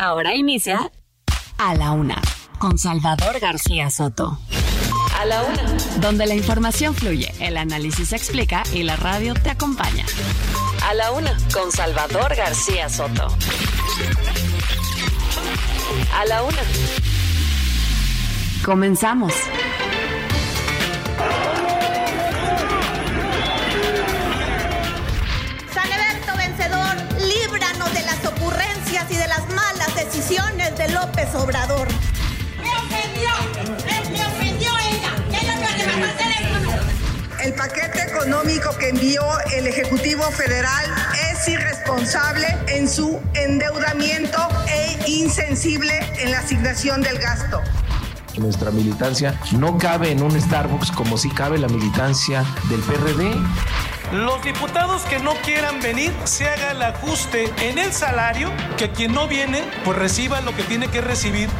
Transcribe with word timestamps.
Ahora 0.00 0.34
inicia 0.34 0.90
A 1.58 1.74
la 1.74 1.92
Una 1.92 2.18
con 2.58 2.78
Salvador 2.78 3.38
García 3.38 3.90
Soto. 3.90 4.38
A 5.18 5.26
la 5.26 5.42
Una. 5.42 5.62
Donde 6.00 6.26
la 6.26 6.34
información 6.34 6.94
fluye, 6.94 7.30
el 7.38 7.58
análisis 7.58 8.08
se 8.08 8.16
explica 8.16 8.62
y 8.72 8.82
la 8.82 8.96
radio 8.96 9.34
te 9.34 9.50
acompaña. 9.50 10.06
A 10.88 10.94
la 10.94 11.10
Una 11.10 11.36
con 11.52 11.70
Salvador 11.70 12.34
García 12.34 12.88
Soto. 12.88 13.28
A 16.18 16.24
la 16.24 16.44
Una. 16.44 16.62
Comenzamos. 18.64 19.34
San 25.74 25.92
Eberto 25.92 26.36
vencedor, 26.38 26.96
líbranos 27.20 27.92
de 27.92 28.02
las 28.02 28.24
ocurrencias 28.24 29.10
y 29.10 29.16
de 29.16 29.28
las 29.28 29.46
malas 29.50 29.69
decisiones 30.04 30.76
de 30.78 30.88
López 30.88 31.28
Obrador. 31.34 31.86
¡Me 32.62 32.74
ofendió! 32.74 33.30
¡Me, 33.84 34.10
me 34.10 34.26
ofendió 34.26 34.70
ella! 34.78 35.12
¡Ella 35.28 35.56
me 35.56 36.00
va 36.00 36.06
a 36.06 36.10
hacer 36.10 36.32
esto! 36.40 37.42
El 37.44 37.52
paquete 37.52 38.02
económico 38.04 38.74
que 38.78 38.88
envió 38.88 39.22
el 39.54 39.66
Ejecutivo 39.66 40.22
Federal 40.30 40.86
es 41.30 41.46
irresponsable 41.48 42.46
en 42.68 42.88
su 42.88 43.20
endeudamiento 43.34 44.38
e 44.68 45.10
insensible 45.10 45.98
en 46.18 46.30
la 46.30 46.38
asignación 46.38 47.02
del 47.02 47.18
gasto. 47.18 47.62
Nuestra 48.40 48.70
militancia 48.70 49.38
no 49.52 49.76
cabe 49.76 50.12
en 50.12 50.22
un 50.22 50.40
Starbucks 50.40 50.90
como 50.92 51.18
si 51.18 51.28
cabe 51.28 51.58
la 51.58 51.68
militancia 51.68 52.42
del 52.70 52.80
PRD. 52.80 53.36
Los 54.12 54.42
diputados 54.42 55.02
que 55.02 55.18
no 55.18 55.34
quieran 55.44 55.80
venir, 55.82 56.10
se 56.24 56.48
haga 56.48 56.70
el 56.70 56.82
ajuste 56.82 57.52
en 57.60 57.78
el 57.78 57.92
salario, 57.92 58.50
que 58.78 58.90
quien 58.90 59.12
no 59.12 59.28
viene, 59.28 59.62
pues 59.84 59.98
reciba 59.98 60.40
lo 60.40 60.56
que 60.56 60.62
tiene 60.62 60.88
que 60.88 61.02
recibir. 61.02 61.50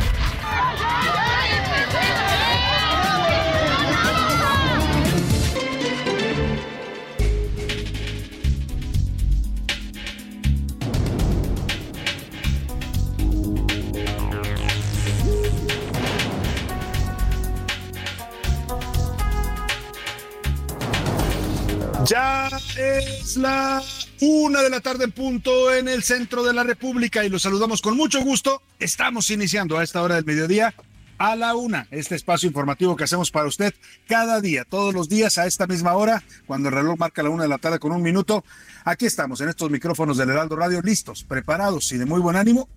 Ya 22.10 22.50
es 22.76 23.36
la 23.36 23.80
una 24.20 24.62
de 24.62 24.70
la 24.70 24.80
tarde 24.80 25.04
en 25.04 25.12
punto 25.12 25.72
en 25.72 25.86
el 25.86 26.02
centro 26.02 26.42
de 26.42 26.52
la 26.52 26.64
República 26.64 27.24
y 27.24 27.28
los 27.28 27.42
saludamos 27.42 27.80
con 27.80 27.96
mucho 27.96 28.20
gusto. 28.24 28.62
Estamos 28.80 29.30
iniciando 29.30 29.78
a 29.78 29.84
esta 29.84 30.02
hora 30.02 30.16
del 30.16 30.24
mediodía 30.24 30.74
a 31.18 31.36
la 31.36 31.54
una, 31.54 31.86
este 31.92 32.16
espacio 32.16 32.48
informativo 32.48 32.96
que 32.96 33.04
hacemos 33.04 33.30
para 33.30 33.46
usted 33.46 33.72
cada 34.08 34.40
día, 34.40 34.64
todos 34.64 34.92
los 34.92 35.08
días 35.08 35.38
a 35.38 35.46
esta 35.46 35.68
misma 35.68 35.92
hora, 35.92 36.24
cuando 36.48 36.68
el 36.68 36.74
reloj 36.74 36.98
marca 36.98 37.22
la 37.22 37.30
una 37.30 37.44
de 37.44 37.48
la 37.48 37.58
tarde 37.58 37.78
con 37.78 37.92
un 37.92 38.02
minuto. 38.02 38.42
Aquí 38.84 39.06
estamos 39.06 39.40
en 39.40 39.48
estos 39.48 39.70
micrófonos 39.70 40.16
del 40.16 40.30
Heraldo 40.30 40.56
Radio, 40.56 40.82
listos, 40.82 41.22
preparados 41.22 41.92
y 41.92 41.98
de 41.98 42.06
muy 42.06 42.20
buen 42.20 42.34
ánimo 42.34 42.68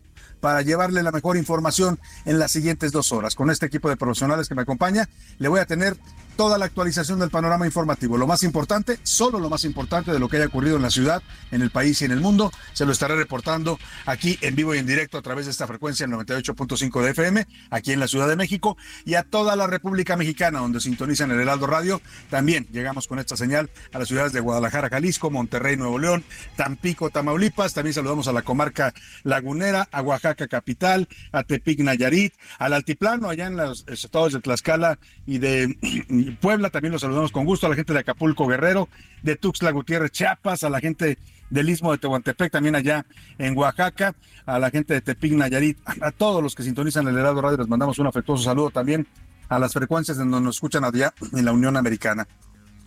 para 0.42 0.62
llevarle 0.62 1.02
la 1.02 1.12
mejor 1.12 1.38
información 1.38 2.00
en 2.26 2.38
las 2.38 2.52
siguientes 2.52 2.92
dos 2.92 3.14
horas. 3.14 3.34
Con 3.34 3.50
este 3.50 3.66
equipo 3.66 3.90
de 3.90 3.96
profesionales 3.96 4.50
que 4.50 4.56
me 4.56 4.62
acompaña, 4.64 5.08
le 5.40 5.48
voy 5.48 5.62
a 5.62 5.66
tener 5.66 5.96
toda 6.36 6.58
la 6.58 6.66
actualización 6.66 7.20
del 7.20 7.30
panorama 7.30 7.66
informativo. 7.66 8.18
Lo 8.18 8.28
más 8.28 8.44
importante, 8.44 9.00
solo 9.04 9.40
lo 9.40 9.50
más 9.50 9.66
importante 9.66 10.12
de 10.12 10.20
lo 10.20 10.30
que 10.30 10.38
haya 10.38 10.48
ocurrido 10.48 10.76
en 10.76 10.82
la 10.82 10.90
ciudad, 10.90 11.22
en 11.52 11.62
el 11.62 11.70
país 11.70 12.02
y 12.02 12.06
en 12.06 12.12
el 12.12 12.20
mundo, 12.20 12.52
se 12.74 12.86
lo 12.86 12.92
estaré 12.92 13.16
reportando 13.16 13.80
aquí 14.06 14.38
en 14.42 14.56
vivo 14.56 14.76
y 14.76 14.80
en 14.80 14.86
directo 14.86 15.18
a 15.18 15.22
través 15.22 15.46
de 15.46 15.52
esta 15.52 15.68
frecuencia, 15.68 16.06
el 16.06 16.12
98.5 16.12 17.02
de 17.02 17.12
FM, 17.12 17.48
aquí 17.70 17.92
en 17.92 18.00
la 18.00 18.08
Ciudad 18.08 18.28
de 18.28 18.36
México 18.36 18.78
y 19.06 19.16
a 19.16 19.24
toda 19.24 19.56
la 19.56 19.68
República 19.68 20.16
Mexicana, 20.16 20.60
donde 20.60 20.80
sintonizan 20.80 21.32
el 21.32 21.40
Heraldo 21.40 21.68
Radio. 21.68 22.02
También 22.30 22.68
llegamos 22.72 23.08
con 23.08 23.20
esta 23.20 23.38
señal 23.38 23.70
a 23.92 24.00
las 24.00 24.08
ciudades 24.08 24.34
de 24.34 24.40
Guadalajara, 24.40 24.90
Jalisco, 24.90 25.30
Monterrey, 25.30 25.78
Nuevo 25.78 26.00
León, 26.00 26.24
Tampico, 26.56 27.10
Tamaulipas. 27.10 27.74
También 27.74 27.94
saludamos 27.94 28.28
a 28.28 28.34
la 28.34 28.42
comarca 28.42 28.94
lagunera, 29.24 29.88
a 29.92 30.02
Oaxaca 30.02 30.48
capital, 30.48 31.08
a 31.32 31.44
Tepic, 31.44 31.80
Nayarit, 31.80 32.34
al 32.60 32.74
altiplano 32.74 33.30
allá 33.30 33.48
en 33.48 33.58
los 33.58 33.86
estados 33.88 34.34
de 34.34 34.40
Tlaxcala 34.40 35.00
y 35.26 35.38
de 35.38 35.78
Puebla, 36.32 36.70
también 36.70 36.92
los 36.92 37.02
saludamos 37.02 37.32
con 37.32 37.46
gusto, 37.46 37.68
a 37.68 37.70
la 37.70 37.76
gente 37.76 37.94
de 37.94 38.00
Acapulco 38.00 38.48
Guerrero, 38.48 38.90
de 39.22 39.36
Tuxtla 39.36 39.72
Gutiérrez 39.72 40.12
Chiapas, 40.12 40.64
a 40.64 40.70
la 40.70 40.80
gente 40.80 41.18
del 41.50 41.70
Istmo 41.70 41.92
de 41.92 41.98
Tehuantepec, 41.98 42.52
también 42.52 42.76
allá 42.76 43.06
en 43.38 43.58
Oaxaca, 43.58 44.16
a 44.46 44.60
la 44.60 44.70
gente 44.70 44.94
de 44.94 45.02
Tepic 45.02 45.34
Nayarit, 45.34 45.78
a 46.02 46.12
todos 46.12 46.42
los 46.42 46.56
que 46.56 46.64
sintonizan 46.64 47.08
el 47.08 47.18
Heraldo 47.18 47.42
Radio, 47.42 47.58
les 47.58 47.68
mandamos 47.68 48.00
un 48.00 48.08
afectuoso 48.08 48.44
saludo 48.44 48.70
también 48.70 49.08
a 49.50 49.60
las 49.60 49.74
frecuencias 49.74 50.18
en 50.18 50.32
donde 50.32 50.46
nos 50.46 50.56
escuchan 50.56 50.84
allá 50.84 51.14
en 51.32 51.46
la 51.46 51.52
Unión 51.52 51.78
Americana. 51.78 52.28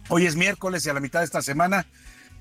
Hoy 0.08 0.26
es 0.26 0.36
miércoles 0.36 0.86
y 0.86 0.90
a 0.90 0.94
la 0.94 1.00
mitad 1.00 1.20
de 1.20 1.26
esta 1.26 1.42
semana 1.42 1.86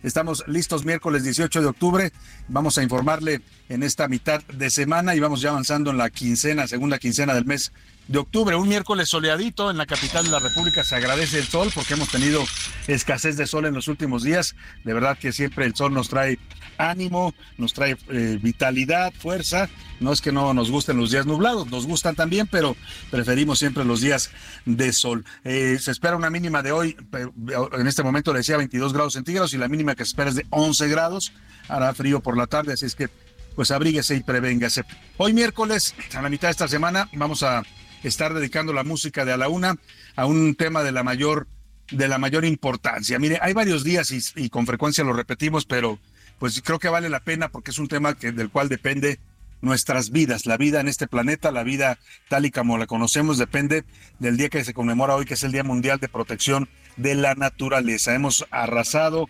Estamos 0.05 0.43
listos 0.47 0.85
miércoles 0.85 1.23
18 1.23 1.61
de 1.61 1.67
octubre. 1.67 2.11
Vamos 2.47 2.77
a 2.77 2.83
informarle 2.83 3.41
en 3.69 3.81
esta 3.81 4.07
mitad 4.07 4.43
de 4.43 4.69
semana 4.69 5.15
y 5.15 5.19
vamos 5.19 5.41
ya 5.41 5.49
avanzando 5.49 5.89
en 5.89 5.97
la 5.97 6.11
quincena, 6.11 6.67
segunda 6.67 6.99
quincena 6.99 7.33
del 7.33 7.45
mes 7.45 7.71
de 8.07 8.19
octubre. 8.19 8.55
Un 8.55 8.67
miércoles 8.67 9.09
soleadito 9.09 9.71
en 9.71 9.77
la 9.77 9.85
capital 9.85 10.25
de 10.25 10.31
la 10.31 10.39
República. 10.39 10.83
Se 10.83 10.95
agradece 10.95 11.39
el 11.39 11.45
sol 11.45 11.71
porque 11.73 11.93
hemos 11.93 12.09
tenido 12.09 12.43
escasez 12.87 13.37
de 13.37 13.47
sol 13.47 13.65
en 13.65 13.73
los 13.73 13.87
últimos 13.87 14.23
días. 14.23 14.55
De 14.83 14.93
verdad 14.93 15.17
que 15.17 15.31
siempre 15.31 15.65
el 15.65 15.75
sol 15.75 15.93
nos 15.93 16.09
trae 16.09 16.39
ánimo, 16.77 17.33
nos 17.57 17.73
trae 17.73 17.97
eh, 18.09 18.39
vitalidad, 18.41 19.13
fuerza. 19.13 19.69
No 19.99 20.11
es 20.11 20.21
que 20.21 20.31
no 20.31 20.53
nos 20.53 20.69
gusten 20.69 20.97
los 20.97 21.11
días 21.11 21.25
nublados, 21.25 21.67
nos 21.67 21.87
gustan 21.87 22.15
también, 22.15 22.47
pero 22.47 22.75
preferimos 23.09 23.59
siempre 23.59 23.85
los 23.85 24.01
días 24.01 24.29
de 24.65 24.91
sol. 24.91 25.23
Eh, 25.43 25.77
se 25.79 25.91
espera 25.91 26.17
una 26.17 26.29
mínima 26.29 26.61
de 26.61 26.73
hoy, 26.73 26.97
en 27.73 27.87
este 27.87 28.03
momento 28.03 28.33
le 28.33 28.39
decía 28.39 28.57
22 28.57 28.93
grados 28.93 29.13
centígrados 29.13 29.53
y 29.53 29.57
la 29.57 29.69
mínima 29.69 29.95
que 29.95 30.03
se 30.03 30.09
espera 30.09 30.29
es 30.29 30.35
de 30.35 30.45
11 30.49 30.87
grados. 30.89 31.31
Hará 31.69 31.93
frío 31.93 32.19
por 32.19 32.37
la 32.37 32.45
tarde, 32.45 32.73
así 32.73 32.85
es 32.85 32.95
que 32.95 33.09
pues 33.55 33.71
abríguese 33.71 34.15
y 34.15 34.19
prevéngase. 34.21 34.83
Hoy 35.15 35.31
miércoles, 35.31 35.95
a 36.13 36.21
la 36.21 36.29
mitad 36.29 36.49
de 36.49 36.51
esta 36.51 36.67
semana, 36.67 37.09
vamos 37.13 37.41
a 37.41 37.63
estar 38.07 38.33
dedicando 38.33 38.73
la 38.73 38.83
música 38.83 39.25
de 39.25 39.33
a 39.33 39.37
la 39.37 39.49
una 39.49 39.77
a 40.15 40.25
un 40.25 40.55
tema 40.55 40.83
de 40.83 40.91
la 40.91 41.03
mayor 41.03 41.47
de 41.91 42.07
la 42.07 42.17
mayor 42.17 42.45
importancia. 42.45 43.19
Mire, 43.19 43.37
hay 43.41 43.53
varios 43.53 43.83
días 43.83 44.11
y, 44.35 44.49
con 44.49 44.65
frecuencia 44.65 45.03
lo 45.03 45.13
repetimos, 45.13 45.65
pero 45.65 45.99
pues 46.39 46.61
creo 46.63 46.79
que 46.79 46.89
vale 46.89 47.09
la 47.09 47.19
pena 47.19 47.49
porque 47.49 47.71
es 47.71 47.77
un 47.77 47.87
tema 47.87 48.15
que, 48.15 48.31
del 48.31 48.49
cual 48.49 48.69
depende 48.69 49.19
nuestras 49.61 50.11
vidas, 50.11 50.45
la 50.45 50.57
vida 50.57 50.79
en 50.79 50.87
este 50.87 51.07
planeta, 51.07 51.51
la 51.51 51.63
vida 51.63 51.97
tal 52.27 52.45
y 52.45 52.51
como 52.51 52.77
la 52.77 52.87
conocemos, 52.87 53.37
depende 53.37 53.83
del 54.19 54.37
día 54.37 54.49
que 54.49 54.63
se 54.63 54.73
conmemora 54.73 55.15
hoy, 55.15 55.25
que 55.25 55.35
es 55.35 55.43
el 55.43 55.51
Día 55.51 55.63
Mundial 55.63 55.99
de 55.99 56.09
Protección 56.09 56.69
de 56.97 57.15
la 57.15 57.35
Naturaleza. 57.35 58.13
Hemos 58.13 58.45
arrasado 58.51 59.29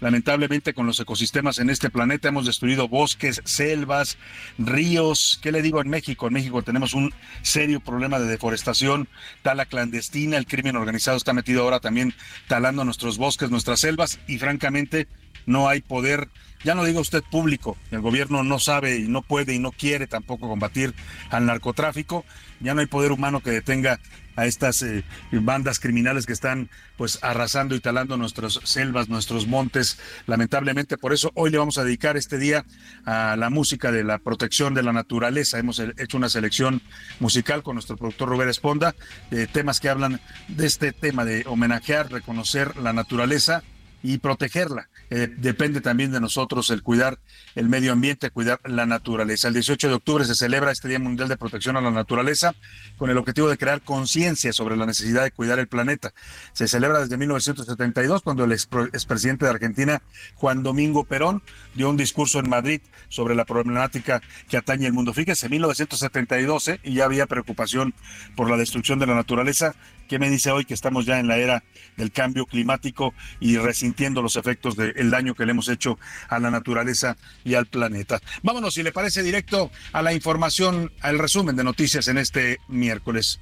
lamentablemente 0.00 0.74
con 0.74 0.86
los 0.86 1.00
ecosistemas 1.00 1.58
en 1.58 1.70
este 1.70 1.90
planeta, 1.90 2.28
hemos 2.28 2.46
destruido 2.46 2.88
bosques, 2.88 3.40
selvas, 3.44 4.18
ríos. 4.58 5.38
¿Qué 5.42 5.52
le 5.52 5.62
digo 5.62 5.80
en 5.80 5.88
México? 5.88 6.26
En 6.26 6.34
México 6.34 6.62
tenemos 6.62 6.94
un 6.94 7.12
serio 7.42 7.80
problema 7.80 8.18
de 8.18 8.26
deforestación, 8.26 9.08
tala 9.42 9.66
clandestina, 9.66 10.36
el 10.36 10.46
crimen 10.46 10.76
organizado 10.76 11.16
está 11.16 11.32
metido 11.32 11.62
ahora 11.62 11.80
también 11.80 12.14
talando 12.48 12.84
nuestros 12.84 13.18
bosques, 13.18 13.50
nuestras 13.50 13.80
selvas 13.80 14.18
y 14.26 14.38
francamente 14.38 15.08
no 15.46 15.68
hay 15.68 15.80
poder 15.80 16.28
ya 16.64 16.74
no 16.74 16.84
diga 16.84 17.00
usted 17.00 17.22
público, 17.22 17.76
el 17.92 18.00
gobierno 18.00 18.42
no 18.42 18.58
sabe 18.58 18.96
y 18.96 19.08
no 19.08 19.22
puede 19.22 19.54
y 19.54 19.58
no 19.60 19.70
quiere 19.70 20.06
tampoco 20.06 20.48
combatir 20.48 20.94
al 21.30 21.46
narcotráfico, 21.46 22.24
ya 22.58 22.74
no 22.74 22.80
hay 22.80 22.86
poder 22.86 23.12
humano 23.12 23.40
que 23.40 23.50
detenga 23.50 24.00
a 24.36 24.46
estas 24.46 24.82
eh, 24.82 25.04
bandas 25.32 25.80
criminales 25.80 26.26
que 26.26 26.32
están 26.32 26.70
pues 26.96 27.18
arrasando 27.22 27.74
y 27.74 27.80
talando 27.80 28.16
nuestras 28.16 28.60
selvas, 28.64 29.08
nuestros 29.08 29.46
montes. 29.46 29.98
Lamentablemente, 30.26 30.96
por 30.96 31.12
eso 31.12 31.32
hoy 31.34 31.50
le 31.50 31.58
vamos 31.58 31.78
a 31.78 31.84
dedicar 31.84 32.16
este 32.16 32.38
día 32.38 32.64
a 33.04 33.36
la 33.36 33.50
música 33.50 33.90
de 33.90 34.04
la 34.04 34.18
protección 34.18 34.74
de 34.74 34.82
la 34.82 34.92
naturaleza. 34.92 35.58
Hemos 35.58 35.78
hecho 35.78 36.16
una 36.16 36.28
selección 36.28 36.82
musical 37.20 37.62
con 37.62 37.74
nuestro 37.74 37.96
productor 37.96 38.28
Robert 38.28 38.50
Esponda, 38.50 38.94
de 39.30 39.46
temas 39.46 39.80
que 39.80 39.88
hablan 39.88 40.20
de 40.48 40.66
este 40.66 40.92
tema 40.92 41.24
de 41.24 41.44
homenajear, 41.46 42.10
reconocer 42.10 42.76
la 42.76 42.92
naturaleza 42.92 43.62
y 44.02 44.18
protegerla. 44.18 44.88
Eh, 45.10 45.32
depende 45.36 45.80
también 45.80 46.10
de 46.10 46.20
nosotros 46.20 46.70
el 46.70 46.82
cuidar 46.82 47.18
el 47.54 47.68
medio 47.68 47.92
ambiente, 47.92 48.30
cuidar 48.30 48.60
la 48.64 48.86
naturaleza. 48.86 49.48
El 49.48 49.54
18 49.54 49.88
de 49.88 49.94
octubre 49.94 50.24
se 50.24 50.34
celebra 50.34 50.72
este 50.72 50.88
Día 50.88 50.98
Mundial 50.98 51.28
de 51.28 51.36
Protección 51.36 51.76
a 51.76 51.80
la 51.80 51.90
Naturaleza 51.90 52.54
con 52.96 53.10
el 53.10 53.16
objetivo 53.16 53.48
de 53.48 53.56
crear 53.56 53.82
conciencia 53.82 54.52
sobre 54.52 54.76
la 54.76 54.86
necesidad 54.86 55.22
de 55.22 55.30
cuidar 55.30 55.58
el 55.58 55.68
planeta. 55.68 56.12
Se 56.52 56.68
celebra 56.68 57.00
desde 57.00 57.16
1972 57.16 58.22
cuando 58.22 58.44
el 58.44 58.52
expresidente 58.52 59.44
de 59.44 59.50
Argentina, 59.50 60.02
Juan 60.34 60.62
Domingo 60.62 61.04
Perón, 61.04 61.42
dio 61.74 61.88
un 61.88 61.96
discurso 61.96 62.38
en 62.40 62.48
Madrid 62.48 62.80
sobre 63.08 63.34
la 63.34 63.44
problemática 63.44 64.22
que 64.48 64.56
atañe 64.56 64.86
el 64.86 64.92
mundo. 64.92 65.14
Fíjese, 65.14 65.48
1972 65.48 66.68
¿eh? 66.68 66.80
y 66.82 66.94
ya 66.94 67.04
había 67.04 67.26
preocupación 67.26 67.94
por 68.34 68.50
la 68.50 68.56
destrucción 68.56 68.98
de 68.98 69.06
la 69.06 69.14
naturaleza. 69.14 69.74
¿Qué 70.08 70.18
me 70.18 70.30
dice 70.30 70.50
hoy 70.50 70.64
que 70.64 70.74
estamos 70.74 71.06
ya 71.06 71.18
en 71.18 71.26
la 71.26 71.36
era 71.36 71.64
del 71.96 72.12
cambio 72.12 72.46
climático 72.46 73.14
y 73.40 73.56
resintiendo 73.58 74.22
los 74.22 74.36
efectos 74.36 74.76
del 74.76 75.10
daño 75.10 75.34
que 75.34 75.44
le 75.44 75.52
hemos 75.52 75.68
hecho 75.68 75.98
a 76.28 76.38
la 76.38 76.50
naturaleza 76.50 77.16
y 77.44 77.54
al 77.54 77.66
planeta? 77.66 78.20
Vámonos, 78.42 78.74
si 78.74 78.82
le 78.82 78.92
parece, 78.92 79.22
directo 79.22 79.70
a 79.92 80.02
la 80.02 80.12
información, 80.12 80.92
al 81.00 81.18
resumen 81.18 81.56
de 81.56 81.64
noticias 81.64 82.08
en 82.08 82.18
este 82.18 82.58
miércoles. 82.68 83.40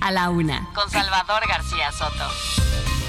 A 0.00 0.10
la 0.12 0.30
una, 0.30 0.68
con 0.74 0.90
Salvador 0.90 1.42
García 1.48 1.92
Soto. 1.92 2.99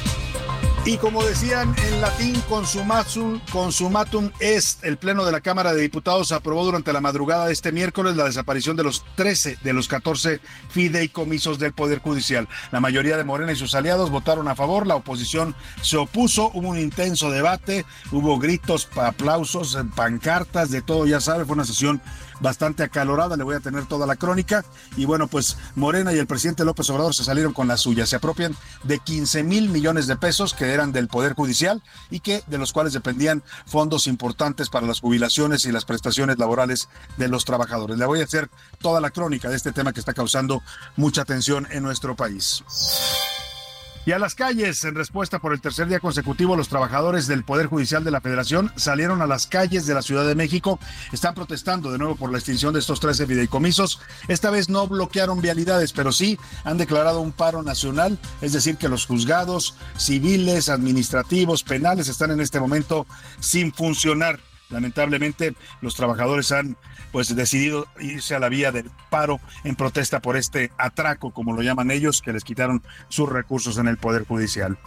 Y 0.83 0.97
como 0.97 1.23
decían 1.23 1.75
en 1.85 2.01
latín, 2.01 2.41
consumatum, 2.49 3.39
consumatum 3.51 4.31
est. 4.39 4.83
El 4.83 4.97
Pleno 4.97 5.23
de 5.23 5.31
la 5.31 5.39
Cámara 5.39 5.73
de 5.73 5.81
Diputados 5.83 6.31
aprobó 6.31 6.65
durante 6.65 6.91
la 6.91 6.99
madrugada 6.99 7.45
de 7.45 7.53
este 7.53 7.71
miércoles 7.71 8.15
la 8.15 8.25
desaparición 8.25 8.75
de 8.75 8.83
los 8.83 9.05
13 9.15 9.59
de 9.63 9.73
los 9.73 9.87
14 9.87 10.39
fideicomisos 10.69 11.59
del 11.59 11.73
Poder 11.73 11.99
Judicial. 11.99 12.47
La 12.71 12.79
mayoría 12.79 13.15
de 13.15 13.23
Morena 13.23 13.51
y 13.51 13.55
sus 13.55 13.75
aliados 13.75 14.09
votaron 14.09 14.47
a 14.47 14.55
favor, 14.55 14.87
la 14.87 14.95
oposición 14.95 15.55
se 15.83 15.97
opuso, 15.97 16.49
hubo 16.55 16.69
un 16.69 16.79
intenso 16.79 17.29
debate, 17.29 17.85
hubo 18.11 18.39
gritos, 18.39 18.89
aplausos, 18.95 19.77
pancartas, 19.95 20.71
de 20.71 20.81
todo, 20.81 21.05
ya 21.05 21.21
sabe, 21.21 21.45
fue 21.45 21.53
una 21.53 21.65
sesión 21.65 22.01
bastante 22.41 22.83
acalorada, 22.83 23.37
le 23.37 23.43
voy 23.43 23.55
a 23.55 23.59
tener 23.59 23.85
toda 23.85 24.05
la 24.05 24.15
crónica. 24.15 24.65
Y 24.97 25.05
bueno, 25.05 25.27
pues 25.27 25.57
Morena 25.75 26.13
y 26.13 26.17
el 26.17 26.27
presidente 26.27 26.65
López 26.65 26.89
Obrador 26.89 27.15
se 27.15 27.23
salieron 27.23 27.53
con 27.53 27.67
la 27.67 27.77
suya, 27.77 28.05
se 28.05 28.17
apropian 28.17 28.55
de 28.83 28.99
15 28.99 29.43
mil 29.43 29.69
millones 29.69 30.07
de 30.07 30.17
pesos 30.17 30.53
que 30.53 30.73
eran 30.73 30.91
del 30.91 31.07
Poder 31.07 31.33
Judicial 31.33 31.81
y 32.09 32.19
que 32.19 32.43
de 32.47 32.57
los 32.57 32.73
cuales 32.73 32.93
dependían 32.93 33.43
fondos 33.65 34.07
importantes 34.07 34.69
para 34.69 34.87
las 34.87 34.99
jubilaciones 34.99 35.65
y 35.65 35.71
las 35.71 35.85
prestaciones 35.85 36.37
laborales 36.37 36.89
de 37.17 37.27
los 37.27 37.45
trabajadores. 37.45 37.97
Le 37.97 38.05
voy 38.05 38.21
a 38.21 38.25
hacer 38.25 38.49
toda 38.79 38.99
la 38.99 39.11
crónica 39.11 39.49
de 39.49 39.55
este 39.55 39.71
tema 39.71 39.93
que 39.93 39.99
está 39.99 40.13
causando 40.13 40.61
mucha 40.97 41.25
tensión 41.25 41.67
en 41.71 41.83
nuestro 41.83 42.15
país. 42.15 42.63
Y 44.03 44.13
a 44.13 44.19
las 44.19 44.33
calles, 44.33 44.83
en 44.83 44.95
respuesta 44.95 45.37
por 45.37 45.53
el 45.53 45.61
tercer 45.61 45.87
día 45.87 45.99
consecutivo, 45.99 46.55
los 46.55 46.69
trabajadores 46.69 47.27
del 47.27 47.43
Poder 47.43 47.67
Judicial 47.67 48.03
de 48.03 48.09
la 48.09 48.19
Federación 48.19 48.71
salieron 48.75 49.21
a 49.21 49.27
las 49.27 49.45
calles 49.45 49.85
de 49.85 49.93
la 49.93 50.01
Ciudad 50.01 50.25
de 50.25 50.33
México. 50.33 50.79
Están 51.11 51.35
protestando 51.35 51.91
de 51.91 51.99
nuevo 51.99 52.15
por 52.15 52.31
la 52.31 52.39
extinción 52.39 52.73
de 52.73 52.79
estos 52.79 52.99
13 52.99 53.27
fideicomisos. 53.27 53.99
Esta 54.27 54.49
vez 54.49 54.69
no 54.69 54.87
bloquearon 54.87 55.39
vialidades, 55.39 55.93
pero 55.93 56.11
sí 56.11 56.39
han 56.63 56.79
declarado 56.79 57.21
un 57.21 57.31
paro 57.31 57.61
nacional, 57.61 58.17
es 58.41 58.53
decir, 58.53 58.77
que 58.77 58.89
los 58.89 59.05
juzgados 59.05 59.75
civiles, 59.97 60.69
administrativos, 60.69 61.61
penales 61.61 62.07
están 62.07 62.31
en 62.31 62.41
este 62.41 62.59
momento 62.59 63.05
sin 63.39 63.71
funcionar. 63.71 64.39
Lamentablemente, 64.71 65.55
los 65.81 65.95
trabajadores 65.95 66.51
han 66.51 66.77
pues 67.11 67.35
decidido 67.35 67.87
irse 67.99 68.35
a 68.35 68.39
la 68.39 68.49
vía 68.49 68.71
del 68.71 68.89
paro 69.09 69.39
en 69.63 69.75
protesta 69.75 70.21
por 70.21 70.37
este 70.37 70.71
atraco, 70.77 71.31
como 71.31 71.53
lo 71.53 71.61
llaman 71.61 71.91
ellos, 71.91 72.21
que 72.21 72.33
les 72.33 72.43
quitaron 72.43 72.81
sus 73.09 73.29
recursos 73.29 73.77
en 73.77 73.87
el 73.87 73.97
Poder 73.97 74.25
Judicial. 74.25 74.77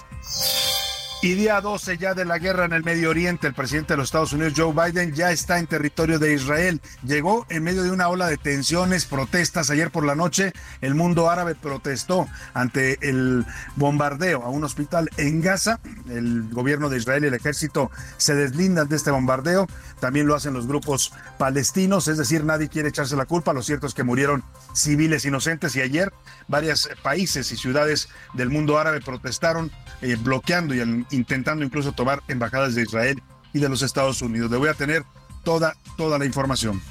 Y 1.24 1.32
día 1.32 1.58
12 1.62 1.96
ya 1.96 2.12
de 2.12 2.26
la 2.26 2.38
guerra 2.38 2.66
en 2.66 2.74
el 2.74 2.84
Medio 2.84 3.08
Oriente, 3.08 3.46
el 3.46 3.54
presidente 3.54 3.94
de 3.94 3.96
los 3.96 4.08
Estados 4.08 4.34
Unidos, 4.34 4.52
Joe 4.54 4.74
Biden, 4.74 5.14
ya 5.14 5.30
está 5.30 5.58
en 5.58 5.66
territorio 5.66 6.18
de 6.18 6.34
Israel. 6.34 6.82
Llegó 7.02 7.46
en 7.48 7.62
medio 7.62 7.82
de 7.82 7.90
una 7.90 8.08
ola 8.08 8.26
de 8.26 8.36
tensiones, 8.36 9.06
protestas. 9.06 9.70
Ayer 9.70 9.90
por 9.90 10.04
la 10.04 10.14
noche 10.14 10.52
el 10.82 10.94
mundo 10.94 11.30
árabe 11.30 11.54
protestó 11.54 12.28
ante 12.52 12.98
el 13.00 13.46
bombardeo 13.76 14.42
a 14.42 14.50
un 14.50 14.64
hospital 14.64 15.08
en 15.16 15.40
Gaza. 15.40 15.80
El 16.10 16.50
gobierno 16.50 16.90
de 16.90 16.98
Israel 16.98 17.24
y 17.24 17.28
el 17.28 17.34
ejército 17.34 17.90
se 18.18 18.34
deslindan 18.34 18.90
de 18.90 18.96
este 18.96 19.10
bombardeo. 19.10 19.66
También 20.00 20.26
lo 20.26 20.34
hacen 20.34 20.52
los 20.52 20.66
grupos 20.66 21.14
palestinos, 21.38 22.06
es 22.06 22.18
decir, 22.18 22.44
nadie 22.44 22.68
quiere 22.68 22.90
echarse 22.90 23.16
la 23.16 23.24
culpa. 23.24 23.54
Lo 23.54 23.62
cierto 23.62 23.86
es 23.86 23.94
que 23.94 24.04
murieron 24.04 24.44
civiles 24.74 25.24
inocentes 25.24 25.74
y 25.74 25.80
ayer 25.80 26.12
varios 26.48 26.90
países 27.02 27.50
y 27.50 27.56
ciudades 27.56 28.10
del 28.34 28.50
mundo 28.50 28.78
árabe 28.78 29.00
protestaron 29.00 29.72
eh, 30.02 30.16
bloqueando 30.16 30.74
y 30.74 31.13
intentando 31.14 31.64
incluso 31.64 31.92
tomar 31.92 32.22
embajadas 32.28 32.74
de 32.74 32.82
Israel 32.82 33.22
y 33.52 33.60
de 33.60 33.68
los 33.68 33.82
Estados 33.82 34.20
Unidos. 34.22 34.50
Le 34.50 34.56
voy 34.56 34.68
a 34.68 34.74
tener 34.74 35.04
toda, 35.44 35.76
toda 35.96 36.18
la 36.18 36.24
información. 36.24 36.82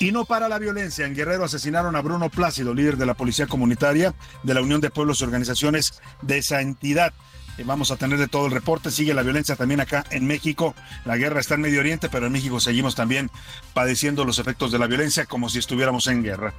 Y 0.00 0.12
no 0.12 0.24
para 0.24 0.48
la 0.48 0.58
violencia. 0.58 1.06
En 1.06 1.14
Guerrero 1.14 1.44
asesinaron 1.44 1.96
a 1.96 2.02
Bruno 2.02 2.28
Plácido, 2.28 2.74
líder 2.74 2.96
de 2.96 3.06
la 3.06 3.14
Policía 3.14 3.46
Comunitaria 3.46 4.14
de 4.42 4.54
la 4.54 4.62
Unión 4.62 4.80
de 4.80 4.90
Pueblos 4.90 5.20
y 5.20 5.24
Organizaciones 5.24 6.02
de 6.22 6.38
esa 6.38 6.60
entidad. 6.60 7.12
Eh, 7.58 7.62
vamos 7.64 7.90
a 7.90 7.96
tener 7.96 8.18
de 8.18 8.28
todo 8.28 8.46
el 8.46 8.52
reporte. 8.52 8.90
Sigue 8.90 9.14
la 9.14 9.22
violencia 9.22 9.56
también 9.56 9.80
acá 9.80 10.04
en 10.10 10.26
México. 10.26 10.74
La 11.04 11.16
guerra 11.16 11.40
está 11.40 11.54
en 11.54 11.60
Medio 11.62 11.80
Oriente, 11.80 12.08
pero 12.08 12.26
en 12.26 12.32
México 12.32 12.60
seguimos 12.60 12.94
también 12.94 13.30
padeciendo 13.72 14.24
los 14.24 14.38
efectos 14.38 14.72
de 14.72 14.78
la 14.78 14.86
violencia 14.86 15.26
como 15.26 15.48
si 15.48 15.58
estuviéramos 15.58 16.06
en 16.08 16.22
guerra. 16.22 16.54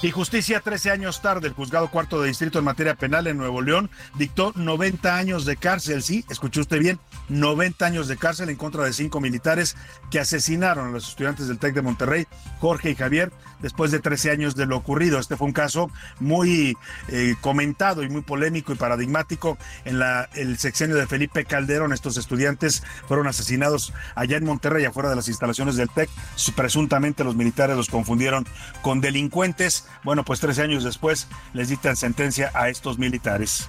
Y 0.00 0.12
justicia, 0.12 0.60
13 0.60 0.92
años 0.92 1.20
tarde, 1.20 1.48
el 1.48 1.54
juzgado 1.54 1.90
cuarto 1.90 2.22
de 2.22 2.28
distrito 2.28 2.60
en 2.60 2.64
materia 2.64 2.94
penal 2.94 3.26
en 3.26 3.36
Nuevo 3.36 3.62
León 3.62 3.90
dictó 4.14 4.52
90 4.54 5.16
años 5.16 5.44
de 5.44 5.56
cárcel, 5.56 6.04
sí, 6.04 6.24
escuchó 6.30 6.60
usted 6.60 6.78
bien, 6.78 7.00
90 7.28 7.84
años 7.84 8.06
de 8.06 8.16
cárcel 8.16 8.48
en 8.48 8.54
contra 8.54 8.84
de 8.84 8.92
cinco 8.92 9.20
militares 9.20 9.76
que 10.12 10.20
asesinaron 10.20 10.86
a 10.86 10.90
los 10.92 11.08
estudiantes 11.08 11.48
del 11.48 11.58
TEC 11.58 11.74
de 11.74 11.82
Monterrey, 11.82 12.28
Jorge 12.60 12.90
y 12.90 12.94
Javier, 12.94 13.32
después 13.60 13.90
de 13.90 13.98
13 13.98 14.30
años 14.30 14.54
de 14.54 14.66
lo 14.66 14.76
ocurrido. 14.76 15.18
Este 15.18 15.36
fue 15.36 15.48
un 15.48 15.52
caso 15.52 15.90
muy 16.20 16.76
eh, 17.08 17.34
comentado 17.40 18.04
y 18.04 18.08
muy 18.08 18.22
polémico 18.22 18.72
y 18.72 18.76
paradigmático 18.76 19.58
en 19.84 19.98
la, 19.98 20.28
el 20.34 20.58
sexenio 20.58 20.94
de 20.94 21.08
Felipe 21.08 21.44
Calderón. 21.44 21.92
Estos 21.92 22.16
estudiantes 22.16 22.84
fueron 23.08 23.26
asesinados 23.26 23.92
allá 24.14 24.36
en 24.36 24.44
Monterrey, 24.44 24.84
afuera 24.84 25.10
de 25.10 25.16
las 25.16 25.26
instalaciones 25.26 25.74
del 25.74 25.90
TEC. 25.90 26.08
Presuntamente 26.54 27.24
los 27.24 27.34
militares 27.34 27.76
los 27.76 27.88
confundieron 27.88 28.46
con 28.80 29.00
delincuentes 29.00 29.87
bueno, 30.04 30.24
pues 30.24 30.40
13 30.40 30.62
años 30.62 30.84
después 30.84 31.28
les 31.52 31.68
dictan 31.68 31.96
sentencia 31.96 32.50
a 32.54 32.68
estos 32.68 32.98
militares. 32.98 33.68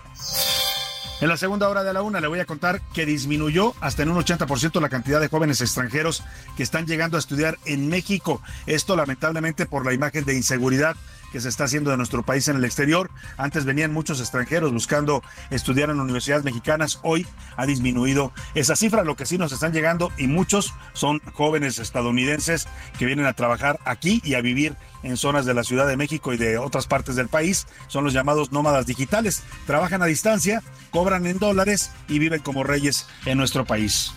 En 1.22 1.28
la 1.28 1.36
segunda 1.36 1.68
hora 1.68 1.84
de 1.84 1.92
la 1.92 2.02
una 2.02 2.22
le 2.22 2.28
voy 2.28 2.40
a 2.40 2.46
contar 2.46 2.80
que 2.94 3.06
disminuyó 3.06 3.74
hasta 3.82 4.04
en 4.04 4.10
un 4.10 4.24
80% 4.24 4.80
la 4.80 4.88
cantidad 4.88 5.20
de 5.20 5.28
jóvenes 5.28 5.60
extranjeros 5.60 6.24
que 6.56 6.64
están 6.64 6.86
llegando 6.86 7.18
a 7.18 7.20
estudiar 7.20 7.58
en 7.66 7.90
México. 7.90 8.42
Esto 8.68 8.96
lamentablemente 8.96 9.66
por 9.66 9.86
la 9.86 9.94
imagen 9.94 10.24
de 10.24 10.36
inseguridad 10.36 10.96
que 11.32 11.40
se 11.40 11.50
está 11.50 11.66
haciendo 11.66 11.92
de 11.92 11.98
nuestro 11.98 12.24
país 12.24 12.48
en 12.48 12.58
el 12.58 12.66
exterior. 12.66 13.10
Antes 13.38 13.66
venían 13.66 13.94
muchos 13.94 14.20
extranjeros 14.20 14.72
buscando 14.72 15.24
estudiar 15.50 15.90
en 15.90 16.00
universidades 16.00 16.44
mexicanas. 16.44 17.00
Hoy 17.04 17.26
ha 17.58 17.66
disminuido 17.66 18.32
esa 18.56 18.76
cifra. 18.76 19.04
Lo 19.04 19.16
que 19.16 19.26
sí 19.26 19.38
nos 19.38 19.52
están 19.52 19.74
llegando 19.74 20.12
y 20.18 20.28
muchos 20.28 20.74
son 20.94 21.20
jóvenes 21.34 21.80
estadounidenses 21.80 22.68
que 22.98 23.06
vienen 23.06 23.26
a 23.26 23.34
trabajar 23.34 23.80
aquí 23.86 24.22
y 24.24 24.36
a 24.36 24.42
vivir 24.42 24.76
en 25.04 25.18
zonas 25.18 25.46
de 25.46 25.54
la 25.54 25.64
Ciudad 25.64 25.88
de 25.88 25.98
México 25.98 26.34
y 26.34 26.38
de 26.38 26.58
otras 26.58 26.88
partes 26.88 27.16
del 27.16 27.28
país. 27.28 27.68
Son 27.88 28.04
los 28.04 28.14
llamados 28.14 28.52
nómadas 28.52 28.86
digitales. 28.86 29.44
Trabajan 29.66 30.02
a 30.02 30.06
distancia, 30.06 30.62
cobran 30.92 31.26
en 31.26 31.40
dólares 31.40 31.92
y 32.08 32.20
viven 32.20 32.42
como 32.42 32.64
reyes 32.64 33.08
en 33.26 33.38
nuestro 33.38 33.66
país. 33.66 34.12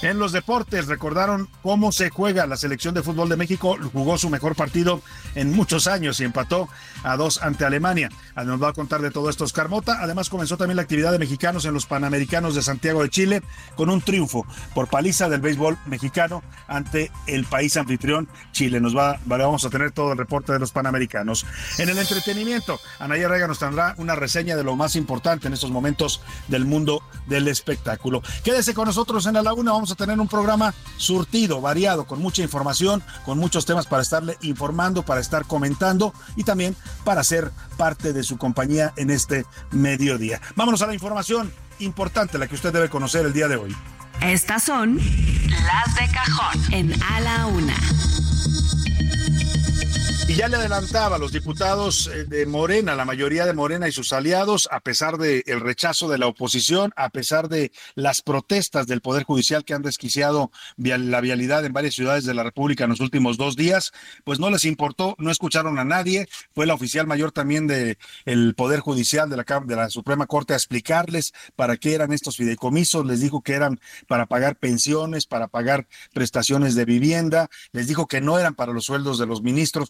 En 0.00 0.20
los 0.20 0.30
deportes 0.30 0.86
recordaron 0.86 1.48
cómo 1.60 1.90
se 1.90 2.08
juega 2.10 2.46
la 2.46 2.56
selección 2.56 2.94
de 2.94 3.02
fútbol 3.02 3.28
de 3.28 3.36
México. 3.36 3.76
Jugó 3.92 4.16
su 4.16 4.30
mejor 4.30 4.54
partido 4.54 5.02
en 5.34 5.52
muchos 5.52 5.88
años 5.88 6.20
y 6.20 6.24
empató 6.24 6.68
a 7.02 7.16
dos 7.16 7.42
ante 7.42 7.64
Alemania. 7.64 8.08
Nos 8.36 8.62
va 8.62 8.68
a 8.68 8.72
contar 8.72 9.02
de 9.02 9.10
todo 9.10 9.28
esto 9.28 9.42
Oscar 9.42 9.68
Mota. 9.68 9.98
Además 10.00 10.30
comenzó 10.30 10.56
también 10.56 10.76
la 10.76 10.82
actividad 10.82 11.10
de 11.10 11.18
mexicanos 11.18 11.64
en 11.64 11.74
los 11.74 11.86
Panamericanos 11.86 12.54
de 12.54 12.62
Santiago 12.62 13.02
de 13.02 13.10
Chile 13.10 13.42
con 13.74 13.90
un 13.90 14.00
triunfo 14.00 14.46
por 14.72 14.86
paliza 14.86 15.28
del 15.28 15.40
béisbol 15.40 15.76
mexicano 15.86 16.44
ante 16.68 17.10
el 17.26 17.44
país 17.46 17.76
anfitrión 17.76 18.28
Chile. 18.52 18.80
Nos 18.80 18.96
va, 18.96 19.18
vamos 19.24 19.64
a 19.64 19.70
tener 19.70 19.90
todo 19.90 20.12
el 20.12 20.18
reporte 20.18 20.52
de 20.52 20.60
los 20.60 20.70
Panamericanos. 20.70 21.44
En 21.78 21.88
el 21.88 21.98
entretenimiento, 21.98 22.78
Anaya 23.00 23.26
Rega 23.26 23.48
nos 23.48 23.58
tendrá 23.58 23.94
una 23.98 24.14
reseña 24.14 24.54
de 24.54 24.62
lo 24.62 24.76
más 24.76 24.94
importante 24.94 25.48
en 25.48 25.54
estos 25.54 25.72
momentos 25.72 26.22
del 26.46 26.66
mundo 26.66 27.02
del 27.26 27.48
espectáculo. 27.48 28.22
Quédese 28.44 28.74
con 28.74 28.86
nosotros 28.86 29.26
en 29.26 29.34
la 29.34 29.42
laguna. 29.42 29.87
A 29.90 29.94
tener 29.94 30.18
un 30.20 30.28
programa 30.28 30.74
surtido, 30.96 31.60
variado, 31.60 32.06
con 32.06 32.20
mucha 32.20 32.42
información, 32.42 33.02
con 33.24 33.38
muchos 33.38 33.66
temas 33.66 33.86
para 33.86 34.02
estarle 34.02 34.36
informando, 34.42 35.02
para 35.02 35.20
estar 35.20 35.44
comentando 35.44 36.12
y 36.36 36.44
también 36.44 36.76
para 37.04 37.24
ser 37.24 37.50
parte 37.76 38.12
de 38.12 38.22
su 38.22 38.38
compañía 38.38 38.92
en 38.96 39.10
este 39.10 39.46
mediodía. 39.70 40.40
Vámonos 40.56 40.82
a 40.82 40.86
la 40.86 40.94
información 40.94 41.52
importante, 41.78 42.38
la 42.38 42.46
que 42.46 42.54
usted 42.54 42.72
debe 42.72 42.88
conocer 42.88 43.26
el 43.26 43.32
día 43.32 43.48
de 43.48 43.56
hoy. 43.56 43.76
Estas 44.20 44.64
son 44.64 44.96
las 44.96 45.94
de 45.94 46.12
cajón 46.12 46.74
en 46.74 47.02
A 47.02 47.20
la 47.20 47.46
Una. 47.46 47.76
Y 50.28 50.34
ya 50.34 50.46
le 50.46 50.56
adelantaba 50.56 51.16
a 51.16 51.18
los 51.18 51.32
diputados 51.32 52.06
eh, 52.08 52.24
de 52.24 52.44
Morena, 52.44 52.94
la 52.94 53.06
mayoría 53.06 53.46
de 53.46 53.54
Morena 53.54 53.88
y 53.88 53.92
sus 53.92 54.12
aliados, 54.12 54.68
a 54.70 54.80
pesar 54.80 55.16
del 55.16 55.42
el 55.46 55.60
rechazo 55.60 56.06
de 56.06 56.18
la 56.18 56.26
oposición, 56.26 56.92
a 56.96 57.08
pesar 57.08 57.48
de 57.48 57.72
las 57.94 58.20
protestas 58.20 58.86
del 58.86 59.00
Poder 59.00 59.22
Judicial 59.22 59.64
que 59.64 59.72
han 59.72 59.80
desquiciado 59.80 60.50
la 60.76 61.22
vialidad 61.22 61.64
en 61.64 61.72
varias 61.72 61.94
ciudades 61.94 62.26
de 62.26 62.34
la 62.34 62.42
República 62.42 62.84
en 62.84 62.90
los 62.90 63.00
últimos 63.00 63.38
dos 63.38 63.56
días, 63.56 63.92
pues 64.24 64.38
no 64.38 64.50
les 64.50 64.66
importó, 64.66 65.14
no 65.16 65.30
escucharon 65.30 65.78
a 65.78 65.84
nadie. 65.84 66.28
Fue 66.54 66.66
la 66.66 66.74
oficial 66.74 67.06
mayor 67.06 67.32
también 67.32 67.66
del 67.66 67.96
el 68.26 68.54
Poder 68.54 68.80
Judicial 68.80 69.30
de 69.30 69.38
la, 69.38 69.62
de 69.64 69.76
la 69.76 69.88
Suprema 69.88 70.26
Corte 70.26 70.52
a 70.52 70.56
explicarles 70.56 71.32
para 71.56 71.78
qué 71.78 71.94
eran 71.94 72.12
estos 72.12 72.36
fideicomisos. 72.36 73.06
Les 73.06 73.20
dijo 73.20 73.40
que 73.40 73.54
eran 73.54 73.80
para 74.06 74.26
pagar 74.26 74.56
pensiones, 74.56 75.26
para 75.26 75.48
pagar 75.48 75.86
prestaciones 76.12 76.74
de 76.74 76.84
vivienda. 76.84 77.48
Les 77.72 77.86
dijo 77.86 78.06
que 78.06 78.20
no 78.20 78.38
eran 78.38 78.54
para 78.54 78.74
los 78.74 78.84
sueldos 78.84 79.18
de 79.18 79.24
los 79.24 79.40
ministros 79.40 79.88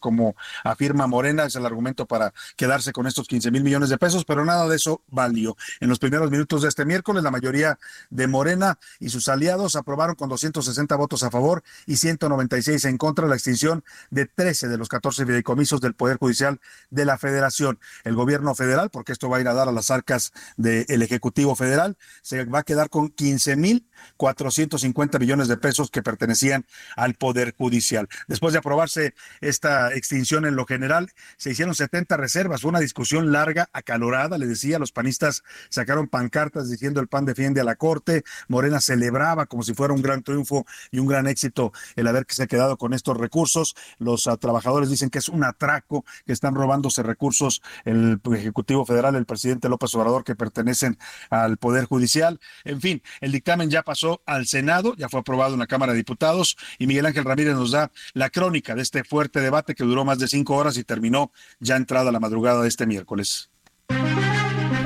afirma 0.64 1.06
Morena, 1.06 1.44
es 1.44 1.56
el 1.56 1.66
argumento 1.66 2.06
para 2.06 2.32
quedarse 2.56 2.92
con 2.92 3.06
estos 3.06 3.26
15 3.26 3.50
mil 3.50 3.62
millones 3.62 3.88
de 3.88 3.98
pesos, 3.98 4.24
pero 4.24 4.44
nada 4.44 4.68
de 4.68 4.76
eso 4.76 5.02
valió. 5.08 5.56
En 5.80 5.88
los 5.88 5.98
primeros 5.98 6.30
minutos 6.30 6.62
de 6.62 6.68
este 6.68 6.84
miércoles, 6.84 7.22
la 7.22 7.30
mayoría 7.30 7.78
de 8.10 8.26
Morena 8.26 8.78
y 9.00 9.08
sus 9.10 9.28
aliados 9.28 9.76
aprobaron 9.76 10.14
con 10.14 10.28
260 10.28 10.96
votos 10.96 11.22
a 11.22 11.30
favor 11.30 11.62
y 11.86 11.96
196 11.96 12.84
en 12.84 12.98
contra 12.98 13.26
la 13.26 13.34
extinción 13.34 13.84
de 14.10 14.26
13 14.26 14.68
de 14.68 14.78
los 14.78 14.88
14 14.88 15.26
fideicomisos 15.26 15.80
del 15.80 15.94
Poder 15.94 16.18
Judicial 16.18 16.60
de 16.90 17.04
la 17.04 17.18
Federación. 17.18 17.78
El 18.04 18.14
gobierno 18.14 18.54
federal, 18.54 18.90
porque 18.90 19.12
esto 19.12 19.28
va 19.28 19.38
a 19.38 19.40
ir 19.40 19.48
a 19.48 19.54
dar 19.54 19.68
a 19.68 19.72
las 19.72 19.90
arcas 19.90 20.32
del 20.56 21.02
Ejecutivo 21.02 21.54
Federal, 21.56 21.96
se 22.22 22.44
va 22.44 22.60
a 22.60 22.62
quedar 22.62 22.90
con 22.90 23.08
15 23.08 23.56
mil 23.56 23.87
450 24.16 25.18
millones 25.18 25.48
de 25.48 25.56
pesos 25.56 25.90
que 25.90 26.02
pertenecían 26.02 26.66
al 26.96 27.14
Poder 27.14 27.54
Judicial. 27.56 28.08
Después 28.26 28.52
de 28.52 28.58
aprobarse 28.58 29.14
esta 29.40 29.94
extinción 29.94 30.44
en 30.44 30.56
lo 30.56 30.66
general, 30.66 31.10
se 31.36 31.50
hicieron 31.50 31.74
70 31.74 32.16
reservas, 32.16 32.64
una 32.64 32.80
discusión 32.80 33.32
larga, 33.32 33.68
acalorada, 33.72 34.38
le 34.38 34.46
decía, 34.46 34.78
los 34.78 34.92
panistas 34.92 35.42
sacaron 35.68 36.08
pancartas 36.08 36.70
diciendo 36.70 37.00
el 37.00 37.08
PAN 37.08 37.24
defiende 37.24 37.60
a 37.60 37.64
la 37.64 37.76
Corte, 37.76 38.24
Morena 38.48 38.80
celebraba 38.80 39.46
como 39.46 39.62
si 39.62 39.74
fuera 39.74 39.94
un 39.94 40.02
gran 40.02 40.22
triunfo 40.22 40.66
y 40.90 40.98
un 40.98 41.06
gran 41.06 41.26
éxito 41.26 41.72
el 41.96 42.06
haberse 42.06 42.46
quedado 42.46 42.76
con 42.76 42.94
estos 42.94 43.16
recursos, 43.16 43.74
los 43.98 44.26
uh, 44.26 44.36
trabajadores 44.36 44.90
dicen 44.90 45.10
que 45.10 45.18
es 45.18 45.28
un 45.28 45.44
atraco, 45.44 46.04
que 46.26 46.32
están 46.32 46.54
robándose 46.54 47.02
recursos. 47.02 47.62
El 47.84 48.20
Ejecutivo 48.34 48.84
Federal, 48.84 49.14
el 49.14 49.26
presidente 49.26 49.68
López 49.68 49.94
Obrador, 49.94 50.24
que 50.24 50.34
pertenecen 50.34 50.98
al 51.30 51.56
Poder 51.56 51.84
Judicial, 51.84 52.40
en 52.64 52.80
fin, 52.80 53.02
el 53.20 53.32
dictamen 53.32 53.70
ya 53.70 53.82
pasó 53.88 54.20
al 54.26 54.46
Senado, 54.46 54.94
ya 54.98 55.08
fue 55.08 55.20
aprobado 55.20 55.54
en 55.54 55.60
la 55.60 55.66
Cámara 55.66 55.92
de 55.92 55.96
Diputados 55.96 56.58
y 56.78 56.86
Miguel 56.86 57.06
Ángel 57.06 57.24
Ramírez 57.24 57.54
nos 57.54 57.70
da 57.70 57.90
la 58.12 58.28
crónica 58.28 58.74
de 58.74 58.82
este 58.82 59.02
fuerte 59.02 59.40
debate 59.40 59.74
que 59.74 59.82
duró 59.82 60.04
más 60.04 60.18
de 60.18 60.28
cinco 60.28 60.56
horas 60.56 60.76
y 60.76 60.84
terminó 60.84 61.32
ya 61.58 61.76
entrada 61.76 62.12
la 62.12 62.20
madrugada 62.20 62.60
de 62.60 62.68
este 62.68 62.86
miércoles. 62.86 63.48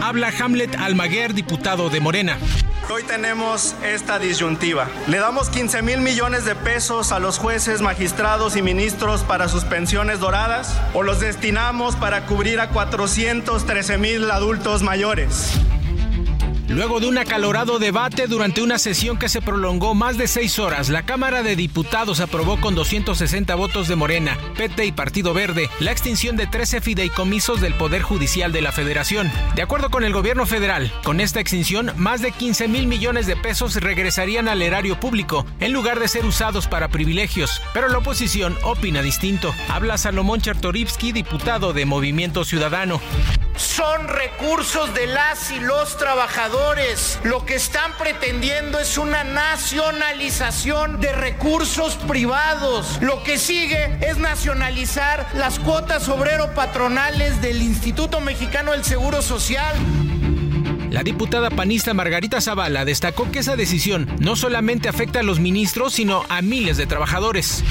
Habla 0.01 0.33
Hamlet 0.39 0.77
Almaguer, 0.77 1.35
diputado 1.35 1.91
de 1.91 1.99
Morena. 1.99 2.39
Hoy 2.93 3.03
tenemos 3.03 3.75
esta 3.85 4.21
disyuntiva. 4.21 4.89
¿Le 5.09 5.19
damos 5.19 5.51
15 5.51 5.83
mil 5.83 5.99
millones 5.99 6.45
de 6.45 6.55
pesos 6.55 7.11
a 7.11 7.19
los 7.19 7.39
jueces, 7.39 7.81
magistrados 7.81 8.57
y 8.57 8.63
ministros 8.63 9.25
para 9.25 9.49
sus 9.49 9.65
pensiones 9.65 10.21
doradas? 10.21 10.81
¿O 10.95 11.03
los 11.03 11.19
destinamos 11.19 11.97
para 11.97 12.25
cubrir 12.27 12.61
a 12.61 12.69
413 12.69 13.99
mil 13.99 14.31
adultos 14.31 14.85
mayores? 14.85 15.59
Luego 16.69 17.01
de 17.01 17.09
un 17.09 17.19
acalorado 17.19 17.79
debate 17.79 18.27
durante 18.27 18.63
una 18.63 18.79
sesión 18.79 19.19
que 19.19 19.29
se 19.29 19.43
prolongó 19.43 19.95
más 19.95 20.17
de 20.17 20.29
seis 20.29 20.59
horas, 20.59 20.89
la 20.89 21.03
Cámara 21.03 21.43
de 21.43 21.57
Diputados 21.57 22.21
aprobó 22.21 22.61
con 22.61 22.75
260 22.75 23.55
votos 23.57 23.89
de 23.89 23.97
Morena, 23.97 24.39
PT 24.57 24.87
y 24.87 24.93
Partido 24.93 25.35
Verde 25.35 25.69
la 25.81 25.91
extinción 25.91 26.37
de 26.37 26.47
13 26.47 26.81
fideicomisos 26.81 27.61
del 27.61 27.75
Poder 27.75 28.03
Judicial 28.03 28.53
de 28.53 28.63
la 28.63 28.73
Federación. 28.73 29.31
De 29.57 29.63
acuerdo 29.63 29.91
con 29.91 30.05
el 30.05 30.13
gobierno 30.13 30.47
federal, 30.47 30.93
con 31.03 31.21
esta 31.21 31.41
extinción, 31.41 31.93
más 31.97 32.23
de 32.23 32.31
15 32.31 32.69
mil 32.69 32.87
millones 32.87 33.27
de 33.27 33.37
pesos 33.37 33.75
regresarían 33.77 34.49
al 34.49 34.63
erario 34.63 34.99
público 35.01 35.45
en 35.61 35.73
lugar 35.73 35.99
de 35.99 36.09
ser 36.09 36.25
usados 36.25 36.69
para 36.69 36.89
privilegios. 36.89 37.61
Pero 37.75 37.89
la 37.89 37.99
oposición 37.99 38.57
opina 38.63 39.03
distinto. 39.03 39.53
Habla 39.69 39.99
Salomón 39.99 40.41
Chertorivsky, 40.41 41.13
diputado 41.13 41.73
de 41.73 41.87
Movimiento 41.87 42.45
Ciudadano. 42.45 43.01
Son 43.57 44.09
recursos 44.09 44.95
de 44.95 45.07
las 45.07 45.51
y 45.51 45.61
los 45.61 45.99
trabajadores. 45.99 46.52
Lo 47.25 47.47
que 47.47 47.55
están 47.55 47.97
pretendiendo 47.97 48.79
es 48.79 48.99
una 48.99 49.25
nacionalización 49.25 51.01
de 51.01 51.13
recursos 51.13 51.95
privados. 51.95 52.99
Lo 53.01 53.23
que 53.23 53.39
sigue 53.39 53.99
es 54.03 54.19
nacionalizar 54.19 55.27
las 55.35 55.59
cuotas 55.59 56.09
obrero-patronales 56.09 57.41
del 57.41 57.63
Instituto 57.63 58.21
Mexicano 58.21 58.73
del 58.73 58.85
Seguro 58.85 59.23
Social. 59.23 59.75
La 60.93 61.03
diputada 61.03 61.49
panista 61.49 61.95
Margarita 61.95 62.43
Zavala 62.43 62.85
destacó 62.85 63.33
que 63.33 63.39
esa 63.39 63.57
decisión 63.57 64.07
no 64.19 64.37
solamente 64.37 64.91
afecta 64.91 65.21
a 65.21 65.23
los 65.23 65.41
ministros, 65.41 65.95
sino 65.95 66.23
a 66.29 66.43
miles 66.43 66.77
de 66.77 66.85
trabajadores. 66.85 67.65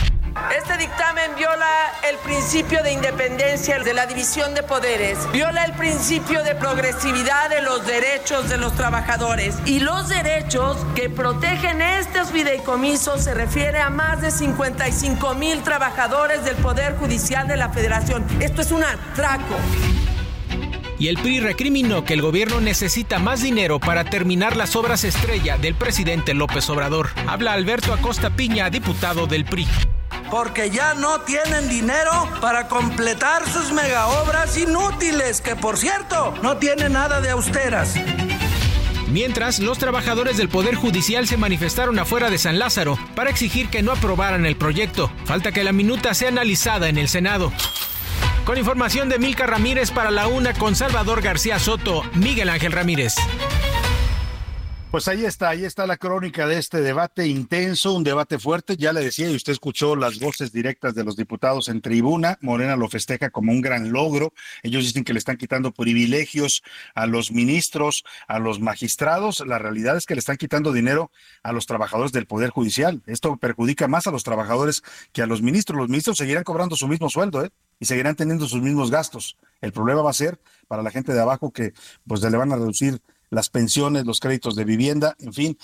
Este 0.58 0.76
dictamen 0.78 1.36
viola 1.38 1.68
el 2.10 2.18
principio 2.18 2.82
de 2.82 2.94
independencia 2.94 3.78
de 3.78 3.94
la 3.94 4.08
división 4.08 4.56
de 4.56 4.64
poderes, 4.64 5.20
viola 5.32 5.66
el 5.66 5.74
principio 5.74 6.42
de 6.44 6.56
progresividad 6.56 7.52
de 7.52 7.62
los 7.62 7.86
derechos 7.86 8.50
de 8.50 8.58
los 8.58 8.74
trabajadores 8.74 9.56
y 9.66 9.82
los 9.82 10.10
derechos 10.10 10.78
que 10.96 11.12
protegen 11.12 11.84
estos 11.84 12.32
fideicomisos 12.32 13.24
se 13.24 13.36
refiere 13.36 13.82
a 13.82 13.92
más 13.92 14.22
de 14.22 14.32
55 14.32 15.36
mil 15.36 15.62
trabajadores 15.62 16.44
del 16.44 16.56
Poder 16.56 16.96
Judicial 16.96 17.48
de 17.48 17.58
la 17.58 17.70
Federación. 17.70 18.26
Esto 18.40 18.64
es 18.64 18.72
un 18.72 18.84
atraco 18.84 19.58
y 21.02 21.08
el 21.08 21.18
PRI 21.18 21.40
recriminó 21.40 22.06
que 22.06 22.14
el 22.14 22.22
gobierno 22.22 22.62
necesita 22.62 23.18
más 23.18 23.42
dinero 23.42 23.80
para 23.80 24.04
terminar 24.04 24.56
las 24.56 24.76
obras 24.76 25.04
estrella 25.04 25.58
del 25.58 25.74
presidente 25.74 26.36
López 26.36 26.70
Obrador. 26.70 27.10
Habla 27.26 27.54
Alberto 27.54 27.92
Acosta 27.92 28.30
Piña, 28.30 28.70
diputado 28.70 29.26
del 29.26 29.44
PRI 29.44 29.68
porque 30.30 30.70
ya 30.70 30.94
no 30.94 31.22
tienen 31.22 31.68
dinero 31.68 32.12
para 32.40 32.68
completar 32.68 33.50
sus 33.50 33.74
megaobras 33.74 34.56
inútiles, 34.58 35.42
que 35.42 35.58
por 35.58 35.78
cierto, 35.78 36.34
no 36.42 36.56
tienen 36.58 36.94
nada 36.94 37.20
de 37.20 37.32
austeras. 37.32 37.96
Mientras, 39.10 39.60
los 39.60 39.78
trabajadores 39.78 40.38
del 40.38 40.48
Poder 40.48 40.76
Judicial 40.76 41.28
se 41.28 41.36
manifestaron 41.36 42.00
afuera 42.00 42.30
de 42.30 42.38
San 42.38 42.60
Lázaro 42.60 42.98
para 43.14 43.30
exigir 43.30 43.70
que 43.70 43.82
no 43.82 43.92
aprobaran 43.92 44.46
el 44.46 44.56
proyecto. 44.56 45.12
Falta 45.26 45.52
que 45.52 45.66
la 45.66 45.74
minuta 45.74 46.14
sea 46.14 46.30
analizada 46.30 46.88
en 46.88 46.98
el 46.98 47.10
Senado. 47.10 47.52
Con 48.46 48.58
información 48.58 49.08
de 49.08 49.20
Milka 49.20 49.46
Ramírez 49.46 49.92
para 49.92 50.10
la 50.10 50.28
UNA 50.28 50.54
con 50.56 50.76
Salvador 50.76 51.22
García 51.22 51.60
Soto, 51.60 52.02
Miguel 52.16 52.50
Ángel 52.50 52.72
Ramírez. 52.72 53.16
Pues 54.90 55.08
ahí 55.08 55.24
está, 55.24 55.48
ahí 55.48 55.64
está 55.64 55.88
la 55.88 55.96
crónica 55.96 56.48
de 56.48 56.58
este 56.58 56.82
debate 56.82 57.26
intenso, 57.26 57.94
un 57.94 58.04
debate 58.04 58.40
fuerte. 58.40 58.76
Ya 58.76 58.92
le 58.92 59.00
decía, 59.00 59.30
y 59.30 59.36
usted 59.36 59.54
escuchó 59.54 59.96
las 59.96 60.20
voces 60.20 60.52
directas 60.52 60.96
de 60.96 61.06
los 61.06 61.16
diputados 61.16 61.70
en 61.70 61.80
tribuna. 61.80 62.38
Morena 62.42 62.76
lo 62.76 62.90
festeja 62.90 63.30
como 63.30 63.54
un 63.54 63.62
gran 63.62 63.94
logro. 63.94 64.34
Ellos 64.64 64.84
dicen 64.84 65.06
que 65.06 65.14
le 65.14 65.20
están 65.20 65.38
quitando 65.38 65.72
privilegios 65.72 66.62
a 66.94 67.06
los 67.06 67.32
ministros, 67.32 68.04
a 68.28 68.40
los 68.40 68.60
magistrados. 68.60 69.42
La 69.48 69.60
realidad 69.60 69.96
es 69.96 70.06
que 70.06 70.16
le 70.16 70.20
están 70.20 70.36
quitando 70.36 70.74
dinero 70.74 71.10
a 71.42 71.54
los 71.54 71.68
trabajadores 71.68 72.12
del 72.12 72.26
Poder 72.26 72.50
Judicial. 72.50 73.02
Esto 73.06 73.38
perjudica 73.38 73.88
más 73.88 74.08
a 74.08 74.12
los 74.12 74.24
trabajadores 74.24 74.84
que 75.14 75.22
a 75.22 75.26
los 75.26 75.42
ministros. 75.42 75.78
Los 75.78 75.88
ministros 75.88 76.18
seguirán 76.18 76.44
cobrando 76.44 76.76
su 76.76 76.90
mismo 76.90 77.10
sueldo, 77.10 77.46
¿eh? 77.46 77.52
Y 77.82 77.86
seguirán 77.86 78.16
teniendo 78.16 78.48
sus 78.48 78.62
mismos 78.62 78.92
gastos. 78.92 79.38
El 79.60 79.74
problema 79.74 80.04
va 80.04 80.12
a 80.12 80.14
ser 80.14 80.40
para 80.68 80.84
la 80.84 80.92
gente 80.92 81.14
de 81.14 81.20
abajo 81.20 81.52
que 81.52 81.74
pues 82.08 82.22
le 82.22 82.38
van 82.38 82.52
a 82.54 82.56
reducir 82.56 83.02
las 83.32 83.50
pensiones, 83.50 84.06
los 84.06 84.20
créditos 84.20 84.56
de 84.56 84.66
vivienda, 84.66 85.16
en 85.20 85.34
fin, 85.34 85.58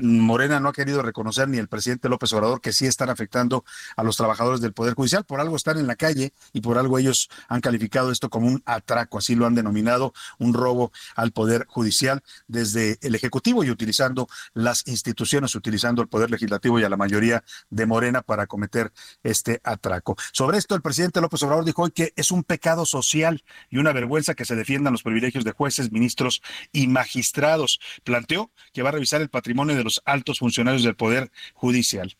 Morena 0.00 0.60
no 0.60 0.70
ha 0.70 0.72
querido 0.72 1.02
reconocer 1.02 1.48
ni 1.48 1.58
el 1.58 1.68
presidente 1.68 2.08
López 2.08 2.32
Obrador 2.32 2.60
que 2.60 2.72
sí 2.72 2.86
están 2.86 3.10
afectando 3.10 3.64
a 3.96 4.02
los 4.02 4.16
trabajadores 4.16 4.60
del 4.60 4.72
Poder 4.72 4.94
Judicial, 4.94 5.24
por 5.24 5.40
algo 5.40 5.56
están 5.56 5.78
en 5.78 5.86
la 5.88 5.96
calle 5.96 6.32
y 6.52 6.60
por 6.60 6.78
algo 6.78 6.98
ellos 6.98 7.28
han 7.48 7.60
calificado 7.60 8.12
esto 8.12 8.30
como 8.30 8.46
un 8.46 8.62
atraco, 8.64 9.18
así 9.18 9.34
lo 9.34 9.46
han 9.46 9.54
denominado, 9.54 10.14
un 10.38 10.54
robo 10.54 10.92
al 11.16 11.32
Poder 11.32 11.66
Judicial 11.68 12.22
desde 12.46 12.98
el 13.02 13.14
Ejecutivo 13.14 13.64
y 13.64 13.70
utilizando 13.70 14.28
las 14.54 14.86
instituciones, 14.86 15.54
utilizando 15.56 16.02
el 16.02 16.08
Poder 16.08 16.30
Legislativo 16.30 16.78
y 16.78 16.84
a 16.84 16.88
la 16.88 16.96
mayoría 16.96 17.42
de 17.70 17.86
Morena 17.86 18.22
para 18.22 18.46
cometer 18.46 18.92
este 19.24 19.60
atraco. 19.64 20.16
Sobre 20.32 20.58
esto, 20.58 20.76
el 20.76 20.82
presidente 20.82 21.20
López 21.20 21.42
Obrador 21.42 21.64
dijo 21.64 21.82
hoy 21.82 21.90
que 21.90 22.12
es 22.14 22.30
un 22.30 22.44
pecado 22.44 22.86
social 22.86 23.42
y 23.68 23.78
una 23.78 23.92
vergüenza 23.92 24.34
que 24.34 24.44
se 24.44 24.54
defiendan 24.54 24.92
los 24.92 25.02
privilegios 25.02 25.44
de 25.44 25.50
jueces, 25.50 25.90
ministros 25.90 26.40
y 26.72 26.86
magistrados. 26.86 26.99
Planteó 28.04 28.50
que 28.72 28.82
va 28.82 28.90
a 28.90 28.92
revisar 28.92 29.20
el 29.20 29.28
patrimonio 29.28 29.76
de 29.76 29.84
los 29.84 30.02
altos 30.04 30.38
funcionarios 30.38 30.82
del 30.82 30.96
Poder 30.96 31.30
Judicial. 31.54 32.16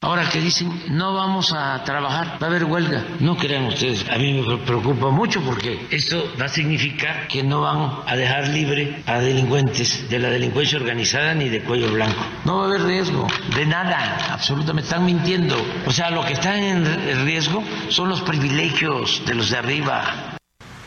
Ahora 0.00 0.30
que 0.30 0.40
dicen, 0.40 0.70
no 0.90 1.12
vamos 1.12 1.52
a 1.52 1.82
trabajar, 1.82 2.38
va 2.40 2.46
a 2.46 2.50
haber 2.50 2.62
huelga. 2.66 3.04
No 3.18 3.36
crean 3.36 3.64
ustedes, 3.64 4.08
a 4.08 4.16
mí 4.16 4.32
me 4.32 4.58
preocupa 4.58 5.10
mucho 5.10 5.42
porque 5.42 5.88
esto 5.90 6.32
va 6.40 6.44
a 6.44 6.48
significar 6.48 7.26
que 7.26 7.42
no 7.42 7.62
van 7.62 8.04
a 8.06 8.14
dejar 8.14 8.46
libre 8.46 9.02
a 9.06 9.18
delincuentes 9.18 10.08
de 10.08 10.20
la 10.20 10.30
delincuencia 10.30 10.78
organizada 10.78 11.34
ni 11.34 11.48
de 11.48 11.64
cuello 11.64 11.90
blanco. 11.92 12.24
No 12.44 12.58
va 12.58 12.62
a 12.62 12.66
haber 12.68 12.82
riesgo 12.82 13.26
de 13.56 13.66
nada, 13.66 14.34
absolutamente. 14.34 14.88
Están 14.88 15.04
mintiendo. 15.04 15.56
O 15.84 15.90
sea, 15.90 16.10
lo 16.10 16.24
que 16.24 16.34
está 16.34 16.56
en 16.56 17.24
riesgo 17.24 17.64
son 17.88 18.08
los 18.08 18.22
privilegios 18.22 19.24
de 19.26 19.34
los 19.34 19.50
de 19.50 19.56
arriba. 19.56 20.37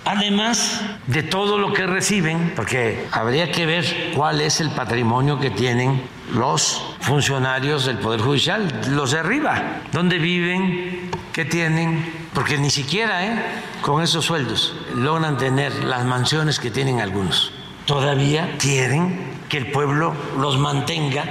Además 0.05 0.81
de 1.07 1.23
todo 1.23 1.59
lo 1.59 1.73
que 1.73 1.85
reciben, 1.85 2.53
porque 2.55 3.07
habría 3.11 3.51
que 3.51 3.65
ver 3.65 4.11
cuál 4.15 4.41
es 4.41 4.59
el 4.59 4.71
patrimonio 4.71 5.39
que 5.39 5.51
tienen 5.51 6.01
los 6.33 6.95
funcionarios 7.01 7.85
del 7.85 7.97
Poder 7.97 8.21
Judicial, 8.21 8.81
los 8.89 9.11
de 9.11 9.19
arriba, 9.19 9.81
dónde 9.91 10.17
viven, 10.17 11.11
qué 11.33 11.45
tienen, 11.45 12.03
porque 12.33 12.57
ni 12.57 12.71
siquiera 12.71 13.25
¿eh? 13.25 13.43
con 13.81 14.01
esos 14.01 14.25
sueldos 14.25 14.75
logran 14.95 15.37
tener 15.37 15.83
las 15.83 16.03
mansiones 16.05 16.59
que 16.59 16.71
tienen 16.71 16.99
algunos. 16.99 17.51
Todavía 17.85 18.55
quieren 18.57 19.19
que 19.49 19.57
el 19.57 19.71
pueblo 19.71 20.15
los 20.39 20.57
mantenga 20.57 21.25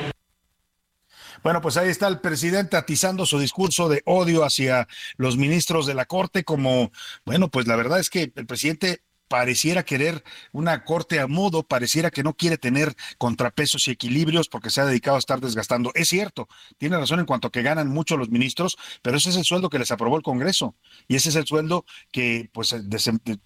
bueno, 1.42 1.60
pues 1.60 1.76
ahí 1.76 1.88
está 1.88 2.08
el 2.08 2.20
presidente 2.20 2.76
atizando 2.76 3.26
su 3.26 3.38
discurso 3.38 3.88
de 3.88 4.02
odio 4.04 4.44
hacia 4.44 4.88
los 5.16 5.36
ministros 5.36 5.86
de 5.86 5.94
la 5.94 6.04
Corte 6.04 6.44
como, 6.44 6.92
bueno, 7.24 7.50
pues 7.50 7.66
la 7.66 7.76
verdad 7.76 8.00
es 8.00 8.10
que 8.10 8.32
el 8.34 8.46
presidente 8.46 9.02
pareciera 9.30 9.84
querer 9.84 10.24
una 10.50 10.82
corte 10.82 11.20
a 11.20 11.28
modo, 11.28 11.62
pareciera 11.62 12.10
que 12.10 12.24
no 12.24 12.34
quiere 12.34 12.58
tener 12.58 12.96
contrapesos 13.16 13.86
y 13.86 13.92
equilibrios 13.92 14.48
porque 14.48 14.70
se 14.70 14.80
ha 14.80 14.84
dedicado 14.84 15.14
a 15.14 15.20
estar 15.20 15.40
desgastando. 15.40 15.92
Es 15.94 16.08
cierto, 16.08 16.48
tiene 16.78 16.98
razón 16.98 17.20
en 17.20 17.26
cuanto 17.26 17.46
a 17.46 17.52
que 17.52 17.62
ganan 17.62 17.86
mucho 17.86 18.16
los 18.16 18.28
ministros, 18.28 18.76
pero 19.02 19.16
ese 19.16 19.30
es 19.30 19.36
el 19.36 19.44
sueldo 19.44 19.70
que 19.70 19.78
les 19.78 19.92
aprobó 19.92 20.16
el 20.16 20.24
Congreso 20.24 20.74
y 21.06 21.14
ese 21.14 21.28
es 21.28 21.36
el 21.36 21.46
sueldo 21.46 21.84
que 22.10 22.50
pues 22.52 22.74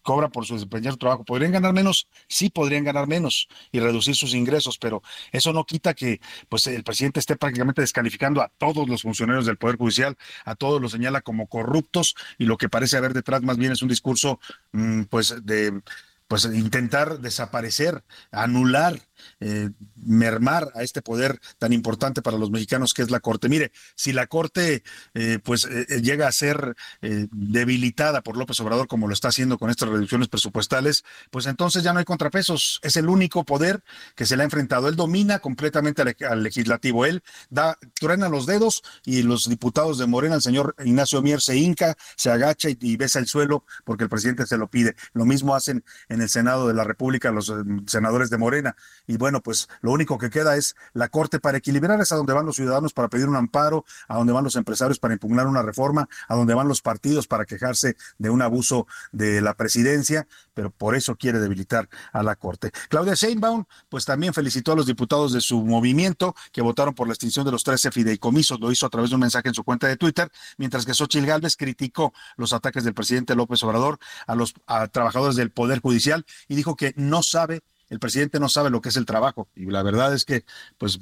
cobra 0.01 0.31
por 0.31 0.47
su 0.47 0.55
desempeñar 0.55 0.97
trabajo. 0.97 1.23
¿Podrían 1.23 1.53
ganar 1.53 1.75
menos? 1.75 2.09
Sí, 2.29 2.49
podrían 2.49 2.85
ganar 2.85 3.07
menos 3.07 3.47
y 3.71 3.79
reducir 3.79 4.17
sus 4.17 4.33
ingresos, 4.33 4.79
pero 4.79 5.03
eso 5.33 5.53
no 5.53 5.67
quita 5.67 5.93
que 5.93 6.19
pues 6.49 6.67
el 6.67 6.83
presidente 6.83 7.21
esté 7.21 7.37
prácticamente 7.37 7.83
descalificando 7.83 8.41
a 8.41 8.49
todos 8.57 8.89
los 8.89 9.03
funcionarios 9.03 9.45
del 9.45 9.59
Poder 9.59 9.77
Judicial, 9.77 10.17
a 10.47 10.55
todos 10.55 10.81
los 10.81 10.93
señala 10.93 11.21
como 11.21 11.47
corruptos 11.47 12.15
y 12.39 12.47
lo 12.47 12.57
que 12.57 12.69
parece 12.71 12.97
haber 12.97 13.13
detrás 13.13 13.43
más 13.43 13.59
bien 13.59 13.73
es 13.73 13.83
un 13.83 13.89
discurso 13.89 14.41
mm, 14.73 15.03
pues 15.05 15.35
de 15.45 15.74
and 15.75 15.83
pues 16.29 16.45
intentar 16.47 17.21
desaparecer, 17.21 18.05
anular 18.31 19.01
eh, 19.41 19.71
mermar 19.97 20.71
a 20.75 20.83
este 20.83 21.01
poder 21.01 21.41
tan 21.59 21.73
importante 21.73 22.21
para 22.21 22.37
los 22.37 22.51
mexicanos 22.51 22.93
que 22.93 23.03
es 23.03 23.11
la 23.11 23.21
Corte. 23.21 23.49
Mire, 23.49 23.73
si 23.95 24.13
la 24.13 24.27
Corte 24.27 24.83
eh, 25.15 25.39
pues 25.43 25.65
eh, 25.65 26.01
llega 26.03 26.29
a 26.29 26.33
ser 26.33 26.77
debilitada 27.01 28.23
por 28.23 28.37
López 28.37 28.59
Obrador 28.61 28.87
como 28.87 29.07
lo 29.07 29.15
está 29.15 29.29
haciendo 29.29 29.59
con 29.59 29.71
estas 29.71 29.89
reducciones 29.89 30.29
presupuestales, 30.29 31.05
pues 31.31 31.47
entonces 31.47 31.83
ya 31.83 31.93
no 31.93 32.01
hay 32.01 32.05
contrapesos. 32.05 32.81
Es 32.83 32.97
el 32.97 33.09
único 33.09 33.45
poder 33.45 33.83
que 34.15 34.27
se 34.27 34.37
le 34.37 34.43
ha 34.43 34.45
enfrentado. 34.45 34.89
Él 34.89 34.97
domina 34.97 35.39
completamente 35.39 36.03
al, 36.03 36.43
legislativo. 36.43 37.07
Él 37.07 37.23
da, 37.51 37.79
truena 37.99 38.29
los 38.29 38.47
dedos 38.47 38.83
y 39.05 39.23
los 39.23 39.49
diputados 39.49 39.99
de 39.99 40.07
Morena, 40.07 40.37
el 40.37 40.43
señor 40.43 40.75
Ignacio 40.85 41.23
Mier 41.23 41.41
se 41.41 41.57
hinca, 41.57 41.97
se 42.17 42.31
agacha 42.31 42.69
y, 42.69 42.97
besa 42.97 43.19
el 43.19 43.27
suelo 43.27 43.65
porque 43.85 44.05
el 44.05 44.11
presidente 44.11 44.47
se 44.47 44.59
lo 44.59 44.69
pide. 44.69 44.95
Lo 45.13 45.25
mismo 45.25 45.55
hacen 45.55 45.85
en 46.09 46.14
el 46.21 46.29
Senado 46.29 46.69
de 46.69 46.75
la 46.75 46.85
República 46.85 47.31
los 47.31 47.53
senadores 47.87 48.31
de 48.31 48.39
Morena 48.39 48.77
y 49.07 49.17
bueno, 49.17 49.43
pues 49.43 49.69
lo 49.81 49.93
único 49.93 50.19
que 50.19 50.31
queda 50.31 50.57
es 50.57 50.75
la 50.93 51.09
Corte 51.09 51.41
para 51.41 51.59
equilibrar, 51.59 52.01
es 52.01 52.13
a 52.13 52.17
donde 52.17 52.33
van 52.33 52.47
los 52.47 52.57
ciudadanos 52.57 52.93
para 52.93 53.09
pedir 53.09 53.29
un 53.29 53.37
amparo, 53.37 53.85
a 54.09 54.17
donde 54.17 54.33
van 54.33 54.45
los 54.45 54.57
empresarios 54.57 54.99
para 54.99 55.15
impugnar 55.15 55.47
una 55.47 55.63
reforma, 55.63 56.09
a 56.29 56.35
donde 56.35 56.55
van 56.55 56.69
los 56.69 56.81
partidos 56.81 57.27
para 57.27 57.45
quejarse 57.45 57.97
de 58.19 58.31
un 58.31 58.43
abuso 58.43 58.87
de 59.13 59.41
la 59.41 59.55
presidencia, 59.55 60.27
pero 60.55 60.71
por 60.71 60.95
eso 60.95 61.17
quiere 61.17 61.41
debilitar 61.41 61.89
a 62.13 62.23
la 62.23 62.37
Corte. 62.37 62.71
Claudia 62.89 63.15
Sheinbaum, 63.15 63.65
pues 63.89 64.05
también 64.05 64.33
felicitó 64.35 64.73
a 64.73 64.77
los 64.77 64.87
diputados 64.87 65.33
de 65.33 65.41
su 65.41 65.63
movimiento 65.63 66.35
que 66.53 66.63
votaron 66.63 66.95
por 66.95 67.07
la 67.07 67.15
extinción 67.15 67.45
de 67.45 67.53
los 67.53 67.65
13 67.65 67.91
fideicomisos, 67.91 68.61
lo 68.61 68.71
hizo 68.71 68.87
a 68.87 68.91
través 68.91 69.11
de 69.11 69.17
un 69.17 69.21
mensaje 69.21 69.49
en 69.49 69.55
su 69.55 69.65
cuenta 69.65 69.87
de 69.87 69.97
Twitter, 69.97 70.31
mientras 70.59 70.87
que 70.87 70.95
Xochitl 70.95 71.27
Gálvez 71.27 71.57
criticó 71.57 72.13
los 72.37 72.53
ataques 72.53 72.85
del 72.85 72.95
presidente 72.95 73.35
López 73.35 73.63
Obrador 73.63 73.99
a 74.27 74.35
los 74.35 74.55
trabajadores 74.93 75.37
del 75.37 75.51
Poder 75.51 75.81
Judicial 75.81 76.04
y 76.49 76.57
dijo 76.57 76.77
que 76.77 76.93
no 76.97 77.23
sabe 77.23 77.63
el 77.91 78.01
presidente 78.01 78.41
no 78.41 78.49
sabe 78.49 78.71
lo 78.71 78.81
que 78.81 78.89
es 78.89 78.97
el 78.97 79.07
trabajo. 79.07 79.49
Y 79.55 79.67
la 79.67 79.83
verdad 79.83 80.15
es 80.15 80.25
que, 80.25 80.45
pues, 80.79 81.01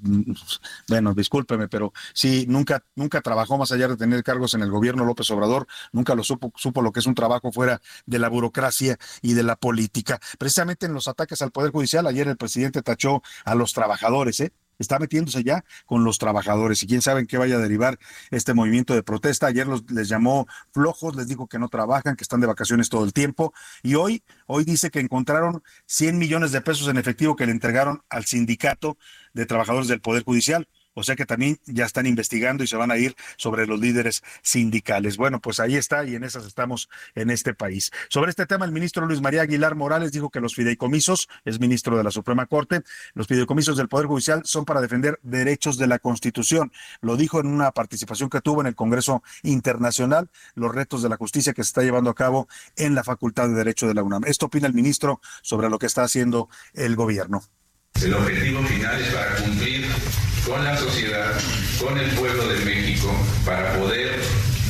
bueno, 0.89 1.15
discúlpeme, 1.15 1.69
pero 1.69 1.93
sí, 2.13 2.47
nunca, 2.49 2.85
nunca 2.95 3.21
trabajó 3.21 3.57
más 3.59 3.73
allá 3.73 3.89
de 3.89 3.97
tener 3.97 4.23
cargos 4.23 4.55
en 4.55 4.63
el 4.63 4.71
gobierno 4.71 5.05
López 5.05 5.31
Obrador, 5.31 5.67
nunca 5.93 6.15
lo 6.15 6.25
supo, 6.25 6.53
supo 6.57 6.83
lo 6.83 6.93
que 6.93 7.01
es 7.01 7.07
un 7.07 7.15
trabajo 7.15 7.53
fuera 7.53 7.81
de 8.07 8.19
la 8.19 8.29
burocracia 8.29 8.99
y 9.23 9.35
de 9.35 9.43
la 9.43 9.57
política. 9.57 10.21
Precisamente 10.39 10.87
en 10.87 10.95
los 10.95 11.09
ataques 11.09 11.41
al 11.43 11.53
Poder 11.53 11.73
Judicial, 11.73 12.07
ayer 12.07 12.29
el 12.29 12.37
presidente 12.37 12.83
tachó 12.83 13.23
a 13.45 13.55
los 13.55 13.73
trabajadores, 13.73 14.41
¿eh? 14.41 14.53
Está 14.83 14.99
metiéndose 14.99 15.43
ya 15.43 15.65
con 15.87 16.05
los 16.05 16.19
trabajadores 16.19 16.83
y 16.83 16.87
quién 16.87 17.03
sabe 17.03 17.21
en 17.21 17.27
qué 17.27 17.39
vaya 17.39 17.57
a 17.57 17.61
derivar 17.61 17.99
este 18.31 18.55
movimiento 18.55 18.95
de 18.95 19.03
protesta. 19.03 19.47
Ayer 19.47 19.67
los, 19.67 19.91
les 19.91 20.09
llamó 20.09 20.47
flojos, 20.73 21.17
les 21.17 21.29
dijo 21.29 21.47
que 21.47 21.59
no 21.59 21.69
trabajan, 21.69 22.17
que 22.17 22.25
están 22.25 22.41
de 22.41 22.47
vacaciones 22.47 22.89
todo 22.89 23.05
el 23.05 23.13
tiempo 23.13 23.53
y 23.83 23.95
hoy, 23.95 24.23
hoy 24.47 24.65
dice 24.65 24.91
que 24.91 25.01
encontraron 25.01 25.63
100 25.87 26.19
millones 26.19 26.53
de 26.53 26.61
pesos 26.61 26.89
en 26.89 26.99
efectivo 26.99 27.37
que 27.37 27.47
le 27.47 27.53
entregaron 27.53 28.03
al 28.09 28.25
sindicato 28.25 28.99
de 29.33 29.47
trabajadores 29.47 29.89
del 29.89 30.01
Poder 30.01 30.25
Judicial. 30.25 30.69
O 30.95 31.03
sea 31.03 31.17
que 31.17 31.27
también 31.27 31.59
ya 31.67 31.85
están 31.85 32.07
investigando 32.07 32.65
y 32.65 32.67
se 32.67 32.77
van 32.77 32.91
a 32.91 32.99
ir 32.99 33.17
sobre 33.37 33.67
los 33.67 33.81
líderes 33.81 34.23
sindicales. 34.43 35.17
Bueno, 35.17 35.41
pues 35.41 35.61
ahí 35.61 35.77
está 35.77 36.05
y 36.05 36.15
en 36.15 36.25
esas 36.25 36.47
estamos 36.47 36.89
en 37.15 37.31
este 37.31 37.55
país. 37.55 37.91
Sobre 38.09 38.31
este 38.31 38.47
tema, 38.47 38.65
el 38.65 38.73
ministro 38.73 39.07
Luis 39.07 39.21
María 39.21 39.43
Aguilar 39.43 39.75
Morales 39.75 40.13
dijo 40.13 40.31
que 40.31 40.41
los 40.41 40.55
fideicomisos, 40.55 41.29
es 41.45 41.61
ministro 41.61 41.97
de 41.97 42.05
la 42.05 42.11
Suprema 42.11 42.47
Corte, 42.47 42.83
los 43.15 43.27
fideicomisos 43.27 43.77
del 43.77 43.89
Poder 43.89 44.07
Judicial 44.07 44.43
son 44.45 44.65
para 44.65 44.81
defender 44.81 45.19
derechos 45.23 45.79
de 45.79 45.87
la 45.87 45.99
Constitución. 45.99 46.73
Lo 47.01 47.17
dijo 47.17 47.41
en 47.41 47.47
una 47.47 47.73
participación 47.73 48.31
que 48.31 48.41
tuvo 48.41 48.61
en 48.61 48.67
el 48.67 48.75
Congreso 48.75 49.23
Internacional, 49.43 50.31
los 50.55 50.75
retos 50.75 51.03
de 51.03 51.09
la 51.09 51.17
justicia 51.17 51.53
que 51.53 51.63
se 51.63 51.69
está 51.69 51.83
llevando 51.83 52.11
a 52.11 52.15
cabo 52.15 52.49
en 52.77 52.95
la 52.95 53.05
Facultad 53.05 53.49
de 53.49 53.55
Derecho 53.55 53.87
de 53.87 53.95
la 53.95 54.03
UNAM. 54.03 54.25
Esto 54.27 54.47
opina 54.47 54.67
el 54.67 54.75
ministro 54.75 55.21
sobre 55.43 55.69
lo 55.69 55.79
que 55.79 55.87
está 55.87 56.03
haciendo 56.03 56.49
el 56.75 56.97
gobierno. 56.97 57.43
El 58.01 58.15
objetivo 58.15 58.63
final 58.63 59.01
es 59.01 59.15
para 59.15 59.37
cumplir 59.37 59.82
con 60.47 60.65
la 60.65 60.77
sociedad, 60.77 61.33
con 61.81 61.99
el 61.99 62.11
pueblo 62.11 62.47
de 62.49 62.65
México, 62.65 63.13
para 63.45 63.73
poder 63.79 64.21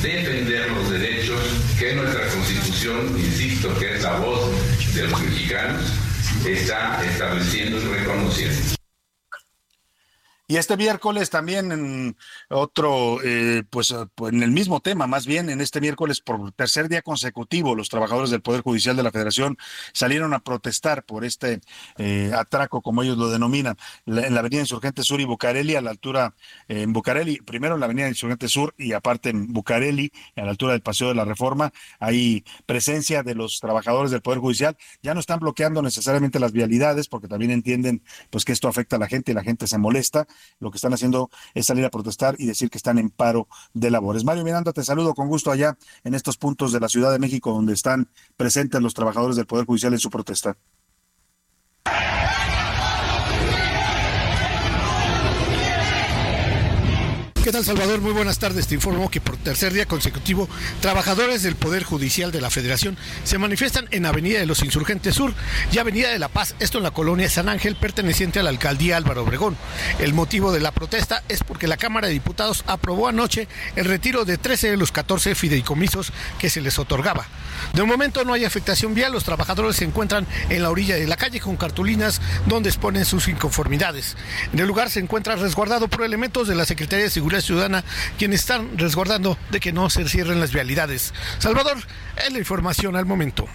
defender 0.01 0.69
los 0.71 0.89
derechos 0.89 1.39
que 1.79 1.95
nuestra 1.95 2.27
constitución, 2.27 3.15
insisto, 3.17 3.73
que 3.79 3.95
es 3.95 4.03
la 4.03 4.17
voz 4.17 4.51
de 4.93 5.07
los 5.07 5.21
mexicanos, 5.21 5.81
está 6.45 7.03
estableciendo 7.05 7.77
y 7.77 7.85
reconociendo. 7.85 8.82
Y 10.45 10.57
este 10.57 10.75
miércoles 10.75 11.29
también 11.29 11.71
en 11.71 12.17
otro, 12.49 13.19
eh, 13.23 13.63
pues 13.69 13.95
en 14.17 14.43
el 14.43 14.51
mismo 14.51 14.81
tema, 14.81 15.07
más 15.07 15.25
bien 15.25 15.49
en 15.49 15.61
este 15.61 15.79
miércoles 15.79 16.19
por 16.19 16.51
tercer 16.51 16.89
día 16.89 17.01
consecutivo, 17.01 17.75
los 17.75 17.87
trabajadores 17.87 18.29
del 18.29 18.41
Poder 18.41 18.61
Judicial 18.61 18.97
de 18.97 19.03
la 19.03 19.11
Federación 19.11 19.57
salieron 19.93 20.33
a 20.33 20.39
protestar 20.39 21.05
por 21.05 21.23
este 21.23 21.61
eh, 21.97 22.31
atraco, 22.35 22.81
como 22.81 23.03
ellos 23.03 23.17
lo 23.17 23.29
denominan, 23.29 23.77
en 24.05 24.33
la 24.33 24.41
Avenida 24.41 24.59
Insurgente 24.59 25.03
Sur 25.03 25.21
y 25.21 25.25
Bucareli, 25.25 25.75
a 25.75 25.81
la 25.81 25.91
altura 25.91 26.35
en 26.67 26.91
Bucareli, 26.91 27.37
primero 27.37 27.75
en 27.75 27.79
la 27.79 27.85
Avenida 27.85 28.09
Insurgente 28.09 28.49
Sur 28.49 28.75
y 28.77 28.91
aparte 28.91 29.29
en 29.29 29.53
Bucareli, 29.53 30.11
a 30.35 30.41
la 30.41 30.49
altura 30.49 30.73
del 30.73 30.81
Paseo 30.81 31.07
de 31.07 31.15
la 31.15 31.23
Reforma, 31.23 31.71
hay 31.99 32.43
presencia 32.65 33.23
de 33.23 33.33
los 33.33 33.61
trabajadores 33.61 34.11
del 34.11 34.21
Poder 34.21 34.39
Judicial. 34.39 34.75
Ya 35.01 35.13
no 35.13 35.21
están 35.21 35.39
bloqueando 35.39 35.81
necesariamente 35.81 36.37
las 36.37 36.51
vialidades 36.51 37.07
porque 37.07 37.29
también 37.29 37.51
entienden 37.51 38.03
pues 38.29 38.43
que 38.43 38.51
esto 38.51 38.67
afecta 38.67 38.97
a 38.97 38.99
la 38.99 39.07
gente 39.07 39.31
y 39.31 39.35
la 39.35 39.43
gente 39.43 39.67
se 39.67 39.77
molesta 39.77 40.27
lo 40.59 40.71
que 40.71 40.77
están 40.77 40.93
haciendo 40.93 41.29
es 41.53 41.65
salir 41.65 41.85
a 41.85 41.89
protestar 41.89 42.35
y 42.37 42.45
decir 42.45 42.69
que 42.69 42.77
están 42.77 42.97
en 42.97 43.09
paro 43.09 43.47
de 43.73 43.91
labores. 43.91 44.23
Mario 44.23 44.43
Miranda, 44.43 44.73
te 44.73 44.83
saludo 44.83 45.13
con 45.13 45.27
gusto 45.27 45.51
allá 45.51 45.77
en 46.03 46.13
estos 46.13 46.37
puntos 46.37 46.71
de 46.71 46.79
la 46.79 46.89
Ciudad 46.89 47.11
de 47.11 47.19
México 47.19 47.51
donde 47.51 47.73
están 47.73 48.09
presentes 48.37 48.81
los 48.81 48.93
trabajadores 48.93 49.35
del 49.35 49.45
Poder 49.45 49.65
Judicial 49.65 49.93
en 49.93 49.99
su 49.99 50.09
protesta. 50.09 50.57
¿Qué 57.43 57.51
tal, 57.51 57.65
Salvador? 57.65 57.99
Muy 57.99 58.13
buenas 58.13 58.39
tardes. 58.39 58.67
Te 58.67 58.75
informo 58.75 59.11
que 59.11 59.19
por 59.19 59.35
tercer 59.35 59.73
día 59.73 59.85
consecutivo, 59.85 60.47
trabajadores 60.79 61.43
del 61.43 61.57
Poder 61.57 61.83
Judicial 61.83 62.31
de 62.31 62.39
la 62.39 62.49
Federación 62.49 62.97
se 63.25 63.37
manifiestan 63.37 63.85
en 63.91 64.05
Avenida 64.05 64.39
de 64.39 64.45
los 64.45 64.63
Insurgentes 64.63 65.15
Sur 65.15 65.33
y 65.69 65.77
Avenida 65.77 66.07
de 66.07 66.19
la 66.19 66.29
Paz, 66.29 66.55
esto 66.61 66.77
en 66.77 66.85
la 66.85 66.91
colonia 66.91 67.29
San 67.29 67.49
Ángel, 67.49 67.75
perteneciente 67.75 68.39
a 68.39 68.43
la 68.43 68.49
alcaldía 68.49 68.95
Álvaro 68.95 69.23
Obregón. 69.23 69.57
El 69.99 70.13
motivo 70.13 70.53
de 70.53 70.61
la 70.61 70.71
protesta 70.71 71.21
es 71.27 71.43
porque 71.43 71.67
la 71.67 71.75
Cámara 71.75 72.07
de 72.07 72.13
Diputados 72.13 72.63
aprobó 72.65 73.09
anoche 73.09 73.49
el 73.75 73.83
retiro 73.83 74.23
de 74.23 74.37
13 74.37 74.71
de 74.71 74.77
los 74.77 74.93
14 74.93 75.35
fideicomisos 75.35 76.13
que 76.39 76.49
se 76.49 76.61
les 76.61 76.79
otorgaba. 76.79 77.25
De 77.73 77.83
momento 77.83 78.23
no 78.23 78.31
hay 78.31 78.45
afectación 78.45 78.93
vial, 78.93 79.11
los 79.11 79.25
trabajadores 79.25 79.75
se 79.75 79.83
encuentran 79.83 80.25
en 80.47 80.63
la 80.63 80.69
orilla 80.69 80.95
de 80.95 81.07
la 81.07 81.17
calle 81.17 81.41
con 81.41 81.57
cartulinas 81.57 82.21
donde 82.45 82.69
exponen 82.69 83.03
sus 83.03 83.27
inconformidades. 83.27 84.15
En 84.53 84.59
el 84.59 84.67
lugar 84.67 84.89
se 84.89 85.01
encuentra 85.01 85.35
resguardado 85.35 85.89
por 85.89 86.03
elementos 86.03 86.47
de 86.47 86.55
la 86.55 86.65
Secretaría 86.65 87.03
de 87.03 87.11
Seguridad 87.11 87.32
seguridad 87.41 87.79
ciudadana 87.79 87.83
quienes 88.17 88.41
están 88.41 88.77
resguardando 88.77 89.37
de 89.51 89.59
que 89.59 89.71
no 89.71 89.89
se 89.89 90.07
cierren 90.07 90.39
las 90.39 90.51
vialidades. 90.53 91.13
Salvador, 91.39 91.77
es 92.17 92.31
la 92.31 92.39
información 92.39 92.95
al 92.95 93.05
momento. 93.05 93.47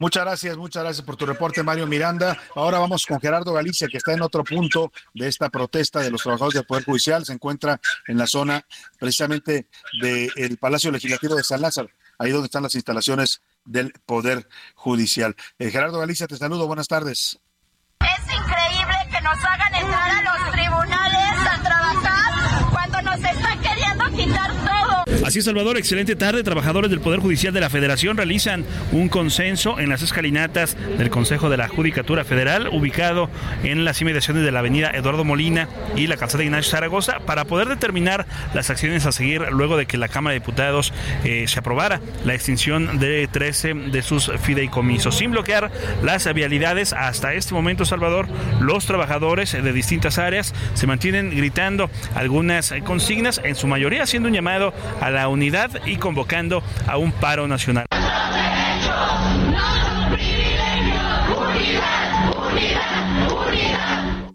Muchas 0.00 0.24
gracias, 0.24 0.56
muchas 0.56 0.84
gracias 0.84 1.04
por 1.04 1.16
tu 1.16 1.26
reporte, 1.26 1.60
Mario 1.64 1.84
Miranda. 1.88 2.38
Ahora 2.54 2.78
vamos 2.78 3.04
con 3.04 3.20
Gerardo 3.20 3.52
Galicia, 3.52 3.88
que 3.88 3.96
está 3.96 4.12
en 4.12 4.22
otro 4.22 4.44
punto 4.44 4.92
de 5.12 5.26
esta 5.26 5.50
protesta 5.50 5.98
de 5.98 6.12
los 6.12 6.22
trabajadores 6.22 6.54
del 6.54 6.66
Poder 6.66 6.84
Judicial. 6.84 7.24
Se 7.24 7.32
encuentra 7.32 7.80
en 8.06 8.16
la 8.16 8.28
zona 8.28 8.64
precisamente 9.00 9.66
del 10.00 10.56
Palacio 10.58 10.92
Legislativo 10.92 11.34
de 11.34 11.42
San 11.42 11.60
Lázaro, 11.60 11.90
ahí 12.16 12.30
donde 12.30 12.46
están 12.46 12.62
las 12.62 12.76
instalaciones 12.76 13.42
del 13.64 13.92
Poder 14.06 14.48
Judicial. 14.76 15.34
Eh, 15.58 15.72
Gerardo 15.72 15.98
Galicia, 15.98 16.28
te 16.28 16.36
saludo, 16.36 16.68
buenas 16.68 16.86
tardes. 16.86 17.40
Es 17.98 18.24
increíble 18.24 18.94
que 19.10 19.20
nos 19.20 19.44
hagan 19.44 19.74
entrar 19.74 20.10
a 20.10 20.22
los 20.22 20.52
tribunales 20.52 21.48
a 21.50 21.60
trabajar 21.60 22.70
cuando 22.70 23.02
nos 23.02 23.18
están 23.18 23.58
queriendo 24.28 24.34
quitar 24.34 24.52
todo. 24.52 24.57
Así 25.28 25.40
es, 25.40 25.44
Salvador, 25.44 25.76
excelente 25.76 26.16
tarde. 26.16 26.42
Trabajadores 26.42 26.90
del 26.90 27.00
Poder 27.00 27.20
Judicial 27.20 27.52
de 27.52 27.60
la 27.60 27.68
Federación 27.68 28.16
realizan 28.16 28.64
un 28.92 29.10
consenso 29.10 29.78
en 29.78 29.90
las 29.90 30.00
escalinatas 30.00 30.74
del 30.96 31.10
Consejo 31.10 31.50
de 31.50 31.58
la 31.58 31.68
Judicatura 31.68 32.24
Federal, 32.24 32.70
ubicado 32.72 33.28
en 33.62 33.84
las 33.84 34.00
inmediaciones 34.00 34.42
de 34.42 34.52
la 34.52 34.60
avenida 34.60 34.88
Eduardo 34.88 35.24
Molina 35.24 35.68
y 35.96 36.06
la 36.06 36.16
calzada 36.16 36.44
Ignacio 36.44 36.70
Zaragoza, 36.70 37.18
para 37.26 37.44
poder 37.44 37.68
determinar 37.68 38.24
las 38.54 38.70
acciones 38.70 39.04
a 39.04 39.12
seguir 39.12 39.42
luego 39.50 39.76
de 39.76 39.84
que 39.84 39.98
la 39.98 40.08
Cámara 40.08 40.32
de 40.32 40.40
Diputados 40.40 40.94
eh, 41.24 41.44
se 41.46 41.58
aprobara 41.58 42.00
la 42.24 42.32
extinción 42.32 42.98
de 42.98 43.28
13 43.30 43.74
de 43.74 44.00
sus 44.00 44.32
fideicomisos. 44.40 45.14
Sin 45.14 45.32
bloquear 45.32 45.70
las 46.02 46.32
vialidades, 46.32 46.94
hasta 46.94 47.34
este 47.34 47.52
momento, 47.52 47.84
Salvador, 47.84 48.28
los 48.60 48.86
trabajadores 48.86 49.52
de 49.52 49.72
distintas 49.74 50.16
áreas 50.16 50.54
se 50.72 50.86
mantienen 50.86 51.36
gritando 51.36 51.90
algunas 52.14 52.72
consignas, 52.86 53.42
en 53.44 53.56
su 53.56 53.66
mayoría 53.66 54.04
haciendo 54.04 54.30
un 54.30 54.34
llamado 54.34 54.72
a 55.02 55.10
la 55.10 55.17
unidad 55.26 55.84
y 55.86 55.96
convocando 55.96 56.62
a 56.86 56.96
un 56.98 57.10
paro 57.10 57.48
nacional. 57.48 57.86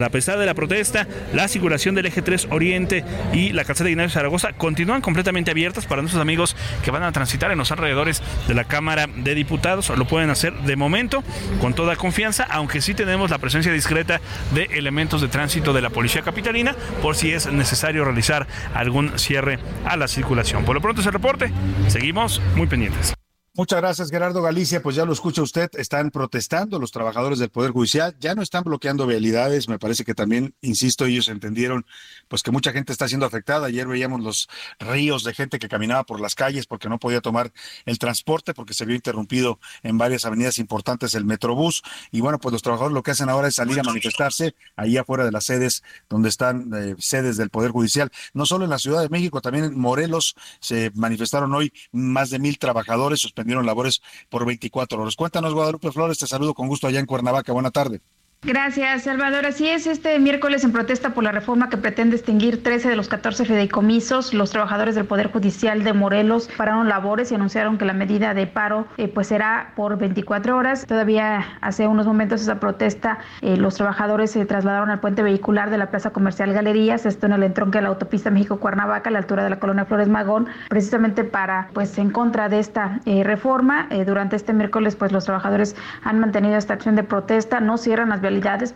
A 0.03 0.09
pesar 0.09 0.37
de 0.37 0.45
la 0.45 0.53
protesta, 0.53 1.07
la 1.33 1.47
circulación 1.47 1.95
del 1.95 2.05
eje 2.05 2.21
3 2.21 2.47
Oriente 2.51 3.03
y 3.33 3.53
la 3.53 3.63
calzada 3.63 3.85
de 3.85 3.91
Ignacio 3.91 4.11
Zaragoza 4.11 4.53
continúan 4.53 5.01
completamente 5.01 5.51
abiertas 5.51 5.85
para 5.85 6.01
nuestros 6.01 6.21
amigos 6.21 6.55
que 6.83 6.91
van 6.91 7.03
a 7.03 7.11
transitar 7.11 7.51
en 7.51 7.57
los 7.57 7.71
alrededores 7.71 8.21
de 8.47 8.53
la 8.53 8.65
Cámara 8.65 9.07
de 9.07 9.35
Diputados. 9.35 9.89
Lo 9.89 10.05
pueden 10.05 10.29
hacer 10.29 10.53
de 10.53 10.75
momento 10.75 11.23
con 11.61 11.73
toda 11.73 11.95
confianza, 11.95 12.45
aunque 12.49 12.81
sí 12.81 12.93
tenemos 12.93 13.31
la 13.31 13.37
presencia 13.37 13.71
discreta 13.71 14.21
de 14.53 14.63
elementos 14.73 15.21
de 15.21 15.27
tránsito 15.27 15.73
de 15.73 15.81
la 15.81 15.89
Policía 15.89 16.21
Capitalina 16.21 16.75
por 17.01 17.15
si 17.15 17.31
es 17.31 17.51
necesario 17.51 18.03
realizar 18.03 18.47
algún 18.73 19.17
cierre 19.17 19.59
a 19.85 19.97
la 19.97 20.07
circulación. 20.07 20.65
Por 20.65 20.75
lo 20.75 20.81
pronto 20.81 21.01
ese 21.01 21.11
reporte, 21.11 21.51
seguimos 21.87 22.41
muy 22.55 22.67
pendientes. 22.67 23.13
Muchas 23.55 23.81
gracias, 23.81 24.09
Gerardo 24.09 24.41
Galicia. 24.41 24.81
Pues 24.81 24.95
ya 24.95 25.05
lo 25.05 25.13
escucha 25.13 25.43
usted, 25.43 25.69
están 25.77 26.09
protestando 26.09 26.79
los 26.79 26.91
trabajadores 26.91 27.37
del 27.37 27.51
Poder 27.51 27.69
Judicial, 27.69 28.15
ya 28.19 28.33
no 28.33 28.41
están 28.41 28.63
bloqueando 28.63 29.05
vialidades, 29.05 29.69
me 29.69 29.77
parece 29.77 30.03
que 30.03 30.15
también, 30.15 30.55
insisto, 30.61 31.05
ellos 31.05 31.27
entendieron 31.27 31.85
pues 32.27 32.41
que 32.41 32.49
mucha 32.49 32.71
gente 32.71 32.91
está 32.91 33.07
siendo 33.07 33.27
afectada. 33.27 33.67
Ayer 33.67 33.87
veíamos 33.87 34.21
los 34.21 34.49
ríos 34.79 35.23
de 35.23 35.35
gente 35.35 35.59
que 35.59 35.69
caminaba 35.69 36.03
por 36.03 36.19
las 36.19 36.33
calles 36.33 36.65
porque 36.65 36.89
no 36.89 36.97
podía 36.97 37.21
tomar 37.21 37.53
el 37.85 37.99
transporte, 37.99 38.55
porque 38.55 38.73
se 38.73 38.85
vio 38.85 38.95
interrumpido 38.95 39.59
en 39.83 39.99
varias 39.99 40.25
avenidas 40.25 40.57
importantes 40.57 41.13
el 41.13 41.23
Metrobús. 41.23 41.83
Y 42.09 42.21
bueno, 42.21 42.39
pues 42.39 42.53
los 42.53 42.63
trabajadores 42.63 42.95
lo 42.95 43.03
que 43.03 43.11
hacen 43.11 43.29
ahora 43.29 43.49
es 43.49 43.53
salir 43.53 43.79
a 43.79 43.83
manifestarse 43.83 44.55
ahí 44.75 44.97
afuera 44.97 45.25
de 45.25 45.31
las 45.31 45.43
sedes 45.43 45.83
donde 46.09 46.29
están 46.29 46.71
eh, 46.73 46.95
sedes 46.97 47.37
del 47.37 47.51
Poder 47.51 47.69
Judicial. 47.69 48.09
No 48.33 48.47
solo 48.47 48.63
en 48.63 48.71
la 48.71 48.79
Ciudad 48.79 49.03
de 49.03 49.09
México, 49.09 49.41
también 49.41 49.65
en 49.65 49.79
Morelos 49.79 50.33
se 50.59 50.91
manifestaron 50.95 51.53
hoy 51.53 51.71
más 51.91 52.31
de 52.31 52.39
mil 52.39 52.57
trabajadores, 52.57 53.23
suspendieron 53.43 53.65
labores 53.65 54.01
por 54.29 54.45
24 54.45 55.01
horas. 55.01 55.15
Cuéntanos, 55.15 55.53
Guadalupe 55.53 55.91
Flores, 55.91 56.17
te 56.17 56.27
saludo 56.27 56.53
con 56.53 56.67
gusto 56.67 56.87
allá 56.87 56.99
en 56.99 57.05
Cuernavaca. 57.05 57.51
Buena 57.51 57.71
tarde. 57.71 58.01
Gracias, 58.45 59.03
Salvador. 59.03 59.45
Así 59.45 59.69
es, 59.69 59.87
este 59.87 60.19
miércoles 60.19 60.65
en 60.65 60.73
protesta 60.73 61.13
por 61.13 61.23
la 61.23 61.31
reforma 61.31 61.69
que 61.69 61.77
pretende 61.77 62.17
extinguir 62.17 62.61
13 62.61 62.89
de 62.89 62.97
los 62.97 63.07
14 63.07 63.45
fideicomisos, 63.45 64.33
los 64.33 64.51
trabajadores 64.51 64.95
del 64.95 65.05
Poder 65.05 65.31
Judicial 65.31 65.85
de 65.85 65.93
Morelos 65.93 66.49
pararon 66.57 66.89
labores 66.89 67.31
y 67.31 67.35
anunciaron 67.35 67.77
que 67.77 67.85
la 67.85 67.93
medida 67.93 68.33
de 68.33 68.45
paro 68.45 68.85
eh, 68.97 69.07
pues 69.07 69.27
será 69.27 69.71
por 69.77 69.97
24 69.97 70.57
horas. 70.57 70.85
Todavía 70.85 71.57
hace 71.61 71.87
unos 71.87 72.05
momentos 72.05 72.41
esa 72.41 72.59
protesta, 72.59 73.19
eh, 73.39 73.55
los 73.55 73.75
trabajadores 73.75 74.31
se 74.31 74.45
trasladaron 74.45 74.89
al 74.89 74.99
puente 74.99 75.23
vehicular 75.23 75.69
de 75.69 75.77
la 75.77 75.89
Plaza 75.89 76.09
Comercial 76.09 76.51
Galerías, 76.51 77.05
esto 77.05 77.27
en 77.27 77.31
el 77.31 77.43
entronque 77.43 77.77
de 77.77 77.83
la 77.83 77.89
autopista 77.89 78.29
México-Cuernavaca, 78.29 79.09
a 79.09 79.13
la 79.13 79.19
altura 79.19 79.45
de 79.45 79.51
la 79.51 79.59
colonia 79.59 79.85
Flores 79.85 80.09
Magón, 80.09 80.47
precisamente 80.67 81.23
para, 81.23 81.69
pues, 81.71 81.97
en 81.97 82.09
contra 82.09 82.49
de 82.49 82.59
esta 82.59 82.99
eh, 83.05 83.23
reforma. 83.23 83.87
durante 84.05 84.35
este 84.35 84.51
miércoles, 84.51 84.97
pues, 84.97 85.13
los 85.13 85.23
trabajadores 85.23 85.77
han 86.03 86.19
mantenido 86.19 86.57
esta 86.57 86.73
acción 86.73 86.97
de 86.97 87.03
protesta, 87.03 87.61
no 87.61 87.77
cierran 87.77 88.09
las 88.09 88.19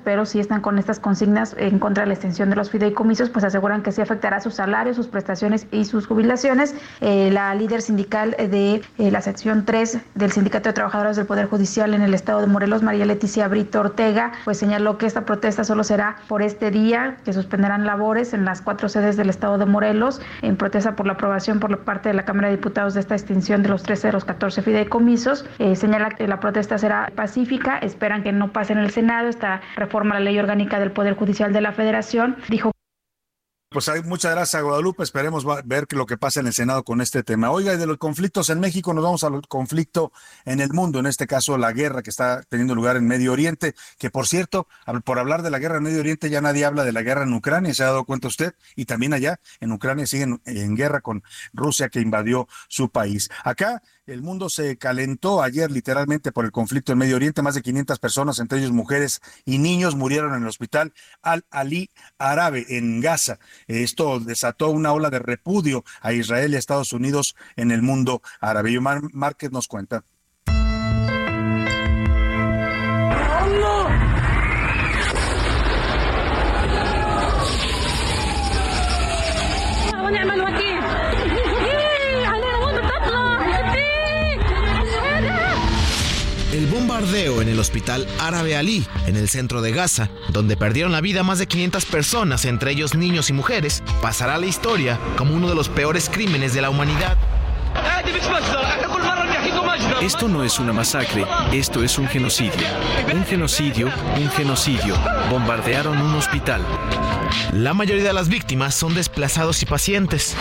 pero 0.04 0.26
sí 0.26 0.40
están 0.40 0.62
con 0.62 0.78
estas 0.78 1.00
consignas 1.00 1.56
en 1.58 1.80
contra 1.80 2.04
de 2.04 2.08
la 2.08 2.14
extensión 2.14 2.50
de 2.50 2.56
los 2.56 2.70
fideicomisos, 2.70 3.30
pues 3.30 3.46
aseguran 3.46 3.82
que 3.82 3.92
sí 3.92 4.02
afectará 4.02 4.40
sus 4.42 4.56
salarios, 4.56 4.96
sus 4.96 5.08
prestaciones 5.08 5.68
y 5.72 5.86
sus 5.86 6.08
jubilaciones. 6.08 6.76
Eh, 7.02 7.30
la 7.32 7.54
líder 7.56 7.82
sindical 7.82 8.36
de 8.38 8.82
eh, 8.98 9.12
la 9.12 9.22
sección 9.22 9.66
3 9.66 10.00
del 10.16 10.32
Sindicato 10.32 10.70
de 10.70 10.74
Trabajadores 10.74 11.18
del 11.18 11.26
Poder 11.26 11.48
Judicial 11.48 11.94
en 11.94 12.02
el 12.02 12.14
estado 12.14 12.42
de 12.42 12.48
Morelos, 12.48 12.84
María 12.84 13.06
Leticia 13.06 13.48
Brito 13.48 13.80
Ortega, 13.80 14.32
pues 14.46 14.58
señaló 14.58 14.98
que 14.98 15.06
esta 15.06 15.26
protesta 15.26 15.64
solo 15.64 15.84
será 15.84 16.18
por 16.28 16.42
este 16.42 16.72
día, 16.72 17.18
que 17.26 17.34
suspenderán 17.34 17.86
labores 17.86 18.34
en 18.34 18.46
las 18.46 18.62
cuatro 18.62 18.90
sedes 18.90 19.18
del 19.18 19.30
estado 19.30 19.58
de 19.58 19.66
Morelos, 19.66 20.22
en 20.42 20.58
protesta 20.58 20.96
por 20.96 21.06
la 21.06 21.14
aprobación 21.14 21.60
por 21.60 21.78
parte 21.80 22.10
de 22.10 22.16
la 22.16 22.26
Cámara 22.26 22.50
de 22.50 22.58
Diputados 22.58 22.94
de 22.94 23.00
esta 23.00 23.16
extinción 23.16 23.64
de 23.64 23.70
los 23.70 23.84
13 23.84 24.08
de 24.08 24.14
los 24.14 24.26
14 24.26 24.62
fideicomisos. 24.62 25.46
Eh, 25.60 25.76
señala 25.76 26.10
que 26.10 26.28
la 26.28 26.40
protesta 26.40 26.78
será 26.78 27.12
pacífica, 27.16 27.78
esperan 27.80 28.24
que 28.24 28.32
no 28.32 28.52
pase 28.52 28.74
en 28.74 28.80
el 28.80 28.92
Senado, 28.92 29.28
está 29.28 29.47
reforma 29.76 30.16
a 30.16 30.20
la 30.20 30.26
ley 30.26 30.40
orgánica 30.40 30.80
del 30.80 30.92
Poder 30.92 31.16
Judicial 31.16 31.54
de 31.54 31.62
la 31.62 31.72
Federación. 31.72 32.38
Dijo 32.50 32.72
pues 33.70 33.90
hay, 33.90 34.02
muchas 34.02 34.32
gracias, 34.32 34.64
Guadalupe. 34.64 35.04
Esperemos 35.04 35.46
ver 35.66 35.88
lo 35.92 36.06
que 36.06 36.18
pasa 36.18 36.40
en 36.40 36.48
el 36.48 36.54
Senado 36.54 36.86
con 36.86 37.02
este 37.02 37.22
tema. 37.22 37.52
Oiga, 37.52 37.74
y 37.74 37.78
de 37.78 37.86
los 37.86 37.98
conflictos 37.98 38.50
en 38.50 38.62
México 38.62 38.94
nos 38.94 39.04
vamos 39.04 39.26
al 39.26 39.46
conflicto 39.50 40.14
en 40.46 40.62
el 40.62 40.72
mundo, 40.72 41.00
en 41.00 41.06
este 41.06 41.28
caso 41.28 41.58
la 41.58 41.74
guerra 41.74 42.02
que 42.02 42.10
está 42.10 42.44
teniendo 42.44 42.76
lugar 42.76 42.96
en 42.96 43.06
Medio 43.06 43.34
Oriente, 43.34 43.76
que 44.00 44.10
por 44.10 44.26
cierto, 44.26 44.70
por 45.04 45.20
hablar 45.20 45.42
de 45.42 45.52
la 45.52 45.60
guerra 45.60 45.78
en 45.78 45.84
Medio 45.84 46.00
Oriente 46.00 46.30
ya 46.30 46.40
nadie 46.40 46.64
habla 46.64 46.86
de 46.86 46.94
la 46.94 47.02
guerra 47.02 47.24
en 47.24 47.34
Ucrania, 47.34 47.74
¿se 47.74 47.84
ha 47.84 47.88
dado 47.88 48.06
cuenta 48.06 48.30
usted? 48.30 48.56
Y 48.78 48.86
también 48.86 49.14
allá 49.14 49.42
en 49.60 49.74
Ucrania 49.74 50.08
siguen 50.08 50.42
en 50.46 50.76
guerra 50.76 51.02
con 51.02 51.22
Rusia 51.52 51.90
que 51.90 52.00
invadió 52.00 52.48
su 52.70 52.90
país. 52.90 53.30
Acá 53.44 53.84
el 54.08 54.22
mundo 54.22 54.50
se 54.50 54.78
calentó 54.78 55.44
ayer 55.44 55.70
literalmente 55.70 56.32
por 56.32 56.46
el 56.46 56.52
conflicto 56.52 56.94
en 56.94 56.98
Medio 56.98 57.18
Oriente. 57.18 57.42
Más 57.42 57.56
de 57.56 57.62
500 57.62 58.00
personas, 58.00 58.40
entre 58.40 58.60
ellos 58.60 58.72
mujeres 58.72 59.22
y 59.46 59.58
niños, 59.58 59.96
murieron 59.96 60.34
en 60.34 60.44
el 60.44 60.48
hospital 60.48 60.94
Al-Ali 61.22 61.92
Árabe 62.18 62.66
en 62.70 63.02
Gaza. 63.02 63.40
Esto 63.68 64.20
desató 64.20 64.70
una 64.70 64.94
ola 64.94 65.10
de 65.10 65.20
repudio 65.20 65.84
a 66.02 66.14
Israel 66.14 66.54
y 66.54 66.56
a 66.56 66.60
Estados 66.60 66.94
Unidos 66.94 67.36
en 67.58 67.72
el 67.72 67.82
mundo 67.82 68.22
árabe. 68.40 68.72
Y 68.72 68.78
Omar 68.78 69.02
Márquez 69.14 69.52
nos 69.52 69.68
cuenta. 69.68 70.06
Bombardeo 86.98 87.44
en 87.44 87.50
el 87.50 87.60
hospital 87.60 88.08
Árabe 88.20 88.58
Ali, 88.58 88.84
en 89.06 89.18
el 89.18 89.30
centro 89.30 89.62
de 89.62 89.72
Gaza, 89.72 90.10
donde 90.30 90.58
perdieron 90.58 90.92
la 90.92 91.00
vida 91.00 91.22
más 91.22 91.38
de 91.38 91.46
500 91.46 91.86
personas, 91.86 92.44
entre 92.46 92.72
ellos 92.72 92.96
niños 92.96 93.30
y 93.30 93.34
mujeres, 93.34 93.84
pasará 94.02 94.34
a 94.34 94.38
la 94.40 94.48
historia 94.48 94.98
como 95.16 95.36
uno 95.36 95.48
de 95.48 95.54
los 95.54 95.70
peores 95.70 96.10
crímenes 96.10 96.56
de 96.56 96.62
la 96.62 96.72
humanidad. 96.72 97.16
Esto 100.02 100.28
no 100.28 100.44
es 100.44 100.58
una 100.58 100.74
masacre, 100.74 101.24
esto 101.52 101.84
es 101.84 102.00
un 102.00 102.08
genocidio. 102.08 102.66
Un 103.14 103.26
genocidio, 103.26 103.92
un 104.16 104.30
genocidio. 104.32 104.96
Bombardearon 105.30 106.02
un 106.02 106.16
hospital. 106.16 106.66
La 107.54 107.76
mayoría 107.76 108.06
de 108.06 108.14
las 108.14 108.28
víctimas 108.28 108.74
son 108.74 108.96
desplazados 108.96 109.62
y 109.62 109.68
pacientes 109.68 110.36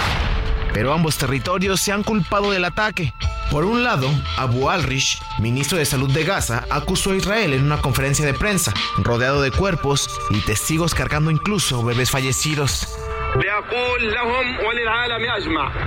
pero 0.76 0.92
ambos 0.92 1.16
territorios 1.16 1.80
se 1.80 1.90
han 1.90 2.02
culpado 2.02 2.50
del 2.50 2.66
ataque. 2.66 3.14
Por 3.50 3.64
un 3.64 3.82
lado, 3.82 4.10
Abu 4.36 4.68
al-Rish, 4.68 5.22
ministro 5.38 5.78
de 5.78 5.86
Salud 5.86 6.12
de 6.12 6.22
Gaza, 6.22 6.66
acusó 6.68 7.12
a 7.12 7.16
Israel 7.16 7.54
en 7.54 7.64
una 7.64 7.78
conferencia 7.78 8.26
de 8.26 8.34
prensa, 8.34 8.74
rodeado 8.98 9.40
de 9.40 9.50
cuerpos 9.50 10.10
y 10.28 10.38
testigos 10.40 10.94
cargando 10.94 11.30
incluso 11.30 11.82
bebés 11.82 12.10
fallecidos. 12.10 12.94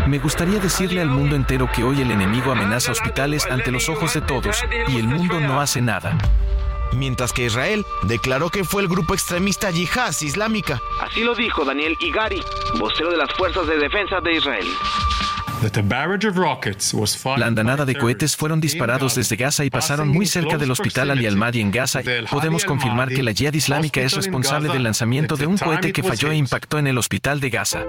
Me 0.08 0.18
gustaría 0.18 0.60
decirle 0.60 1.02
al 1.02 1.10
mundo 1.10 1.36
entero 1.36 1.70
que 1.72 1.84
hoy 1.84 2.02
el 2.02 2.10
enemigo 2.10 2.52
amenaza 2.52 2.92
hospitales 2.92 3.46
ante 3.46 3.72
los 3.72 3.90
ojos 3.90 4.16
de 4.16 4.22
todos 4.22 4.66
y 4.88 4.98
el 4.98 5.06
mundo 5.06 5.40
no 5.40 5.62
hace 5.62 5.82
nada. 5.82 6.18
Mientras 6.94 7.34
que 7.34 7.46
Israel 7.46 7.86
declaró 8.04 8.50
que 8.50 8.64
fue 8.64 8.82
el 8.82 8.88
grupo 8.88 9.14
extremista 9.14 9.72
Yihad 9.72 10.14
Islámica. 10.22 10.82
Así 11.02 11.24
lo 11.24 11.36
dijo 11.36 11.66
Daniel 11.66 11.96
Igari, 12.00 12.42
vocero 12.78 13.12
de 13.12 13.18
las 13.18 13.32
Fuerzas 13.34 13.68
de 13.68 13.78
Defensa 13.78 14.20
de 14.22 14.34
Israel. 14.34 14.68
La 17.38 17.48
andanada 17.48 17.86
de 17.86 17.96
cohetes 17.96 18.38
fueron 18.38 18.62
disparados 18.62 19.16
desde 19.16 19.36
Gaza 19.36 19.66
y 19.66 19.70
pasaron 19.70 20.08
muy 20.08 20.26
cerca 20.26 20.58
del 20.58 20.72
hospital 20.72 21.12
Ali 21.12 21.28
al-Mahdi 21.28 21.60
en 21.60 21.72
Gaza. 21.72 22.02
Podemos 22.32 22.64
confirmar 22.64 23.10
que 23.10 23.24
la 23.24 23.34
Jihad 23.34 23.54
Islámica 23.54 24.00
es 24.02 24.14
responsable 24.14 24.70
del 24.70 24.84
lanzamiento 24.84 25.36
de 25.36 25.48
un 25.48 25.58
cohete 25.58 25.92
que 25.92 26.04
falló 26.04 26.32
e 26.32 26.38
impactó 26.38 26.78
en 26.78 26.88
el 26.88 26.98
hospital 26.98 27.42
de 27.42 27.50
Gaza. 27.50 27.84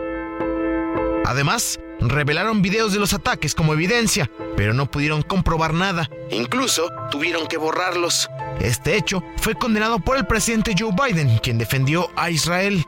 Además, 1.25 1.79
revelaron 2.01 2.63
videos 2.63 2.93
de 2.93 2.99
los 2.99 3.13
ataques 3.13 3.55
como 3.55 3.75
evidencia, 3.75 4.31
pero 4.57 4.75
no 4.75 4.91
pudieron 4.91 5.23
comprobar 5.23 5.75
nada. 5.75 6.09
Incluso 6.31 6.91
tuvieron 7.11 7.47
que 7.47 7.57
borrarlos. 7.57 8.29
Este 8.61 8.97
hecho 8.97 9.23
fue 9.37 9.55
condenado 9.55 10.01
por 10.01 10.17
el 10.17 10.27
presidente 10.27 10.75
Joe 10.79 10.93
Biden, 10.93 11.39
quien 11.39 11.59
defendió 11.59 12.11
a 12.17 12.31
Israel. 12.31 12.85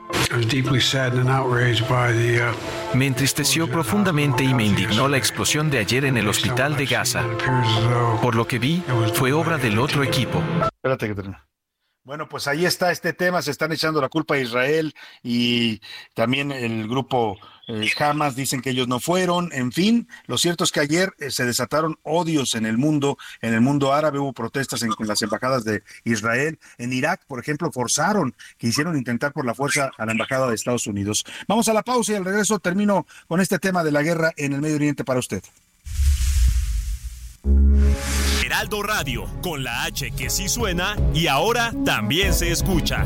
Me 2.93 3.07
entristeció 3.07 3.67
profundamente 3.67 4.43
y 4.43 4.53
me 4.53 4.65
indignó 4.65 5.07
la 5.07 5.17
explosión 5.17 5.69
de 5.69 5.79
ayer 5.79 6.05
en 6.05 6.17
el 6.17 6.27
hospital 6.27 6.77
de 6.77 6.85
Gaza. 6.85 7.23
Por 8.21 8.35
lo 8.35 8.47
que 8.47 8.59
vi, 8.59 8.83
fue 9.13 9.33
obra 9.33 9.57
del 9.57 9.79
otro 9.79 10.03
equipo. 10.03 10.43
Espérate 10.75 11.07
que 11.07 11.15
termine. 11.15 11.37
Bueno, 12.05 12.27
pues 12.27 12.47
ahí 12.47 12.65
está 12.65 12.91
este 12.91 13.13
tema, 13.13 13.41
se 13.41 13.51
están 13.51 13.71
echando 13.71 14.01
la 14.01 14.09
culpa 14.09 14.35
a 14.35 14.39
Israel 14.39 14.93
y 15.23 15.79
también 16.13 16.51
el 16.51 16.85
grupo 16.89 17.37
Hamas 17.97 18.35
dicen 18.35 18.61
que 18.61 18.71
ellos 18.71 18.87
no 18.87 18.99
fueron, 18.99 19.49
en 19.53 19.71
fin, 19.71 20.07
lo 20.27 20.37
cierto 20.37 20.63
es 20.63 20.71
que 20.71 20.81
ayer 20.81 21.13
eh, 21.19 21.31
se 21.31 21.45
desataron 21.45 21.97
odios 22.03 22.55
en 22.55 22.65
el 22.65 22.77
mundo, 22.77 23.17
en 23.41 23.53
el 23.53 23.61
mundo 23.61 23.93
árabe 23.93 24.19
hubo 24.19 24.33
protestas 24.33 24.81
en, 24.81 24.91
las 24.99 25.21
embajadas 25.21 25.63
de 25.63 25.83
Israel, 26.03 26.59
en 26.77 26.91
Irak, 26.91 27.21
por 27.25 27.39
ejemplo, 27.39 27.71
forzaron, 27.71 28.35
quisieron 28.57 28.97
intentar 28.97 29.31
por 29.31 29.45
la 29.45 29.55
fuerza 29.55 29.91
a 29.97 30.05
la 30.05 30.11
embajada 30.11 30.47
de 30.49 30.55
Estados 30.55 30.87
Unidos. 30.87 31.25
Vamos 31.47 31.69
a 31.69 31.73
la 31.73 31.83
pausa 31.83 32.11
y 32.11 32.15
al 32.15 32.25
regreso 32.25 32.59
termino 32.59 33.05
con 33.27 33.39
este 33.39 33.59
tema 33.59 33.83
de 33.83 33.91
la 33.91 34.01
guerra 34.01 34.31
en 34.35 34.53
el 34.53 34.61
Medio 34.61 34.75
Oriente 34.75 35.05
para 35.05 35.19
usted. 35.19 35.43
Heraldo 38.45 38.83
Radio, 38.83 39.25
con 39.41 39.63
la 39.63 39.83
H 39.83 40.11
que 40.11 40.29
sí 40.29 40.49
suena 40.49 40.95
y 41.13 41.27
ahora 41.27 41.73
también 41.85 42.33
se 42.33 42.51
escucha. 42.51 43.05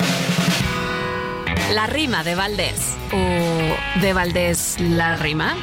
La 1.71 1.87
rima 1.87 2.25
de 2.25 2.35
Valdés. 2.35 2.97
¿O 3.13 4.01
de 4.01 4.11
Valdés 4.11 4.75
la 4.79 5.15
rima? 5.15 5.55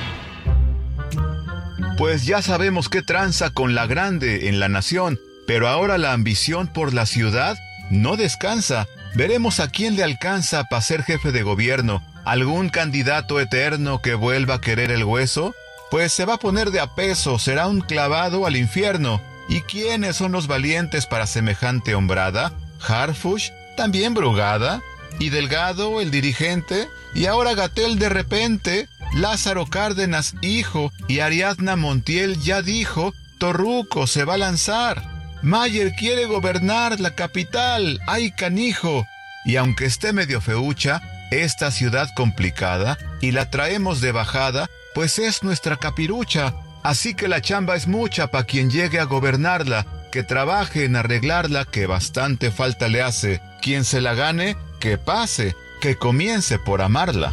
Pues 1.99 2.25
ya 2.25 2.41
sabemos 2.41 2.89
qué 2.89 3.03
tranza 3.03 3.51
con 3.51 3.75
la 3.75 3.87
grande 3.87 4.49
en 4.49 4.59
la 4.59 4.71
nación, 4.71 5.21
pero 5.47 5.69
ahora 5.69 5.99
la 5.99 6.15
ambición 6.15 6.67
por 6.67 6.95
la 6.95 7.05
ciudad 7.05 7.59
no 7.91 8.17
descansa. 8.17 8.87
Veremos 9.17 9.61
a 9.61 9.69
quién 9.69 9.97
le 9.97 10.03
alcanza 10.03 10.65
para 10.65 10.81
ser 10.81 11.03
jefe 11.03 11.31
de 11.31 11.43
gobierno. 11.43 12.03
¿Algún 12.25 12.71
candidato 12.71 13.39
eterno 13.39 14.01
que 14.01 14.15
vuelva 14.15 14.55
a 14.55 14.61
querer 14.63 14.91
el 14.91 15.05
hueso? 15.05 15.55
Pues 15.91 16.11
se 16.15 16.25
va 16.25 16.35
a 16.35 16.39
poner 16.39 16.71
de 16.71 16.81
a 16.81 16.95
peso, 16.95 17.39
será 17.39 17.67
un 17.67 17.83
clavado 17.83 18.47
al 18.47 18.57
infierno. 18.57 19.21
¿Y 19.51 19.61
quiénes 19.61 20.17
son 20.17 20.33
los 20.33 20.47
valientes 20.47 21.05
para 21.05 21.27
semejante 21.27 21.95
hombrada? 21.95 22.53
Harfush, 22.81 23.51
también 23.77 24.15
Brugada, 24.15 24.81
y 25.19 25.31
Delgado, 25.31 26.01
el 26.01 26.11
dirigente, 26.11 26.89
y 27.15 27.27
ahora 27.27 27.55
Gatel 27.55 27.99
de 27.99 28.09
repente, 28.09 28.89
Lázaro 29.15 29.67
Cárdenas, 29.67 30.35
hijo, 30.43 30.93
y 31.09 31.21
Ariadna 31.21 31.77
Montiel 31.77 32.41
ya 32.41 32.63
dijo, 32.63 33.15
Torruco 33.39 34.07
se 34.07 34.25
va 34.25 34.35
a 34.35 34.39
lanzar. 34.39 35.19
Mayer 35.43 35.93
quiere 35.93 36.27
gobernar 36.27 36.99
la 36.99 37.15
capital. 37.15 38.01
¡Ay, 38.07 38.33
canijo! 38.33 39.07
Y 39.45 39.57
aunque 39.57 39.87
esté 39.87 40.13
medio 40.13 40.41
feucha, 40.41 41.01
esta 41.31 41.71
ciudad 41.71 42.09
complicada, 42.17 42.99
y 43.21 43.31
la 43.31 43.51
traemos 43.51 44.01
de 44.01 44.13
bajada, 44.13 44.69
pues 44.95 45.19
es 45.19 45.43
nuestra 45.43 45.77
capirucha. 45.77 46.55
Así 46.83 47.15
que 47.15 47.29
la 47.29 47.41
chamba 47.41 47.77
es 47.77 47.87
mucha 47.87 48.31
para 48.31 48.45
quien 48.45 48.71
llegue 48.71 48.99
a 48.99 49.05
gobernarla, 49.05 49.87
que 50.11 50.23
trabaje 50.23 50.85
en 50.85 50.97
arreglarla, 50.97 51.65
que 51.65 51.87
bastante 51.87 52.51
falta 52.51 52.89
le 52.89 53.03
hace. 53.03 53.41
Quien 53.61 53.85
se 53.85 54.01
la 54.01 54.15
gane, 54.15 54.57
que 54.79 54.99
pase, 54.99 55.57
que 55.81 55.97
comience 55.97 56.59
por 56.59 56.83
amarla. 56.83 57.33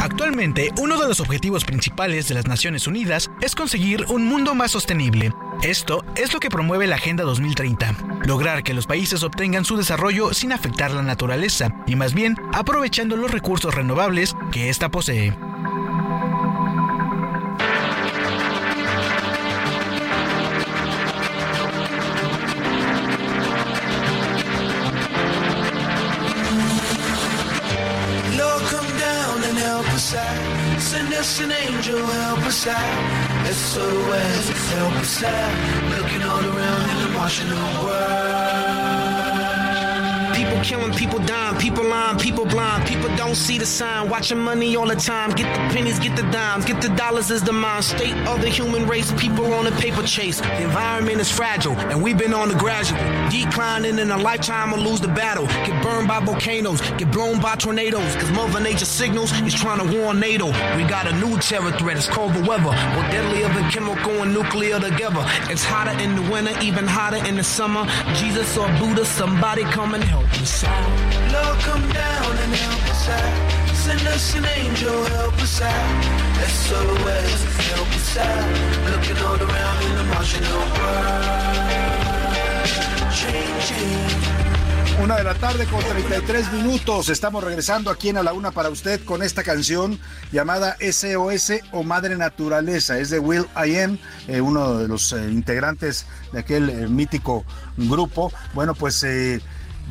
Actualmente, 0.00 0.70
uno 0.78 1.00
de 1.00 1.08
los 1.08 1.20
objetivos 1.20 1.64
principales 1.64 2.28
de 2.28 2.34
las 2.34 2.46
Naciones 2.46 2.86
Unidas 2.86 3.30
es 3.40 3.54
conseguir 3.54 4.06
un 4.08 4.26
mundo 4.26 4.54
más 4.54 4.72
sostenible. 4.72 5.32
Esto 5.62 6.04
es 6.16 6.32
lo 6.32 6.40
que 6.40 6.50
promueve 6.50 6.86
la 6.86 6.96
Agenda 6.96 7.24
2030, 7.24 7.94
lograr 8.26 8.62
que 8.62 8.74
los 8.74 8.86
países 8.86 9.22
obtengan 9.22 9.64
su 9.64 9.76
desarrollo 9.76 10.34
sin 10.34 10.52
afectar 10.52 10.90
la 10.90 11.02
naturaleza 11.02 11.70
y 11.86 11.96
más 11.96 12.14
bien 12.14 12.36
aprovechando 12.52 13.16
los 13.16 13.30
recursos 13.30 13.74
renovables 13.74 14.34
que 14.50 14.68
ésta 14.68 14.90
posee. 14.90 15.32
Side. 30.02 30.80
Send 30.80 31.14
us 31.14 31.40
an 31.40 31.52
angel, 31.52 32.04
help 32.04 32.40
us 32.40 32.66
out. 32.66 33.46
SOS, 33.46 34.44
help 34.74 34.94
us 35.04 35.22
out. 35.22 35.54
Looking 35.94 36.22
all 36.22 36.44
around 36.52 36.90
in 36.90 36.98
the 37.04 37.10
Martian 37.16 37.48
world. 37.84 38.81
People 40.42 40.64
killing, 40.64 40.92
people 40.92 41.18
dying, 41.20 41.56
people 41.60 41.84
lying, 41.84 42.18
people 42.18 42.44
blind. 42.44 42.88
People 42.88 43.14
don't 43.16 43.36
see 43.36 43.58
the 43.58 43.66
sign. 43.66 44.08
Watching 44.08 44.38
money 44.38 44.74
all 44.74 44.88
the 44.88 44.96
time. 44.96 45.30
Get 45.30 45.46
the 45.54 45.74
pennies, 45.74 46.00
get 46.00 46.16
the 46.16 46.28
dimes, 46.32 46.64
get 46.64 46.82
the 46.82 46.88
dollars 46.96 47.30
is 47.30 47.42
the 47.42 47.52
mind 47.52 47.84
state 47.84 48.16
of 48.26 48.40
the 48.40 48.48
human 48.48 48.88
race. 48.88 49.12
People 49.12 49.52
on 49.54 49.68
a 49.68 49.70
paper 49.72 50.02
chase. 50.02 50.40
The 50.40 50.62
environment 50.62 51.20
is 51.20 51.30
fragile, 51.30 51.74
and 51.76 52.02
we've 52.02 52.18
been 52.18 52.34
on 52.34 52.48
the 52.48 52.56
gradual 52.56 52.98
declining 53.30 54.00
in 54.00 54.10
a 54.10 54.16
lifetime 54.16 54.74
or 54.74 54.78
lose 54.78 55.00
the 55.00 55.08
battle. 55.08 55.46
Get 55.46 55.80
burned 55.80 56.08
by 56.08 56.18
volcanoes, 56.18 56.80
get 56.98 57.12
blown 57.12 57.40
by 57.40 57.54
tornadoes. 57.54 58.16
Cause 58.16 58.30
Mother 58.32 58.60
Nature 58.60 58.84
signals 58.84 59.30
is 59.42 59.54
trying 59.54 59.78
to 59.78 59.96
warn 59.96 60.18
NATO. 60.18 60.46
We 60.76 60.84
got 60.84 61.06
a 61.06 61.12
new 61.20 61.38
terror 61.38 61.70
threat, 61.72 61.96
it's 61.96 62.08
called 62.08 62.34
the 62.34 62.40
weather. 62.40 62.64
More 62.64 63.08
deadlier 63.14 63.48
than 63.48 63.70
chemical 63.70 64.22
and 64.22 64.34
nuclear 64.34 64.80
together. 64.80 65.24
It's 65.52 65.64
hotter 65.64 65.96
in 66.02 66.16
the 66.16 66.22
winter, 66.32 66.58
even 66.60 66.86
hotter 66.86 67.24
in 67.28 67.36
the 67.36 67.44
summer. 67.44 67.86
Jesus 68.14 68.56
or 68.56 68.66
Buddha, 68.78 69.04
somebody 69.04 69.62
come 69.64 69.94
and 69.94 70.02
help. 70.02 70.31
Down 71.92 72.38
and 72.38 72.54
help 72.54 72.84
us 75.42 75.60
out. 75.60 76.04
Help 77.72 77.88
us 77.94 78.16
out. 78.16 78.42
All 79.22 79.40
around 79.42 79.82
in 79.84 79.94
the. 79.96 80.12
Una 85.02 85.16
de 85.16 85.24
la 85.24 85.34
tarde 85.34 85.66
con 85.66 85.82
33 85.82 86.52
minutos. 86.52 87.08
Estamos 87.08 87.42
regresando 87.42 87.90
aquí 87.90 88.10
en 88.10 88.18
A 88.18 88.22
la 88.22 88.32
Una 88.32 88.52
para 88.52 88.68
usted 88.68 89.04
con 89.04 89.22
esta 89.22 89.42
canción 89.42 89.98
llamada 90.30 90.76
SOS 90.80 91.54
o 91.72 91.82
Madre 91.82 92.16
Naturaleza. 92.16 92.98
Es 92.98 93.10
de 93.10 93.18
Will 93.18 93.46
I 93.56 93.78
Am, 93.78 93.98
eh, 94.28 94.40
uno 94.40 94.78
de 94.78 94.86
los 94.86 95.12
eh, 95.12 95.28
integrantes 95.28 96.06
de 96.32 96.38
aquel 96.38 96.70
eh, 96.70 96.86
mítico 96.86 97.44
grupo. 97.76 98.32
Bueno, 98.54 98.74
pues 98.74 99.04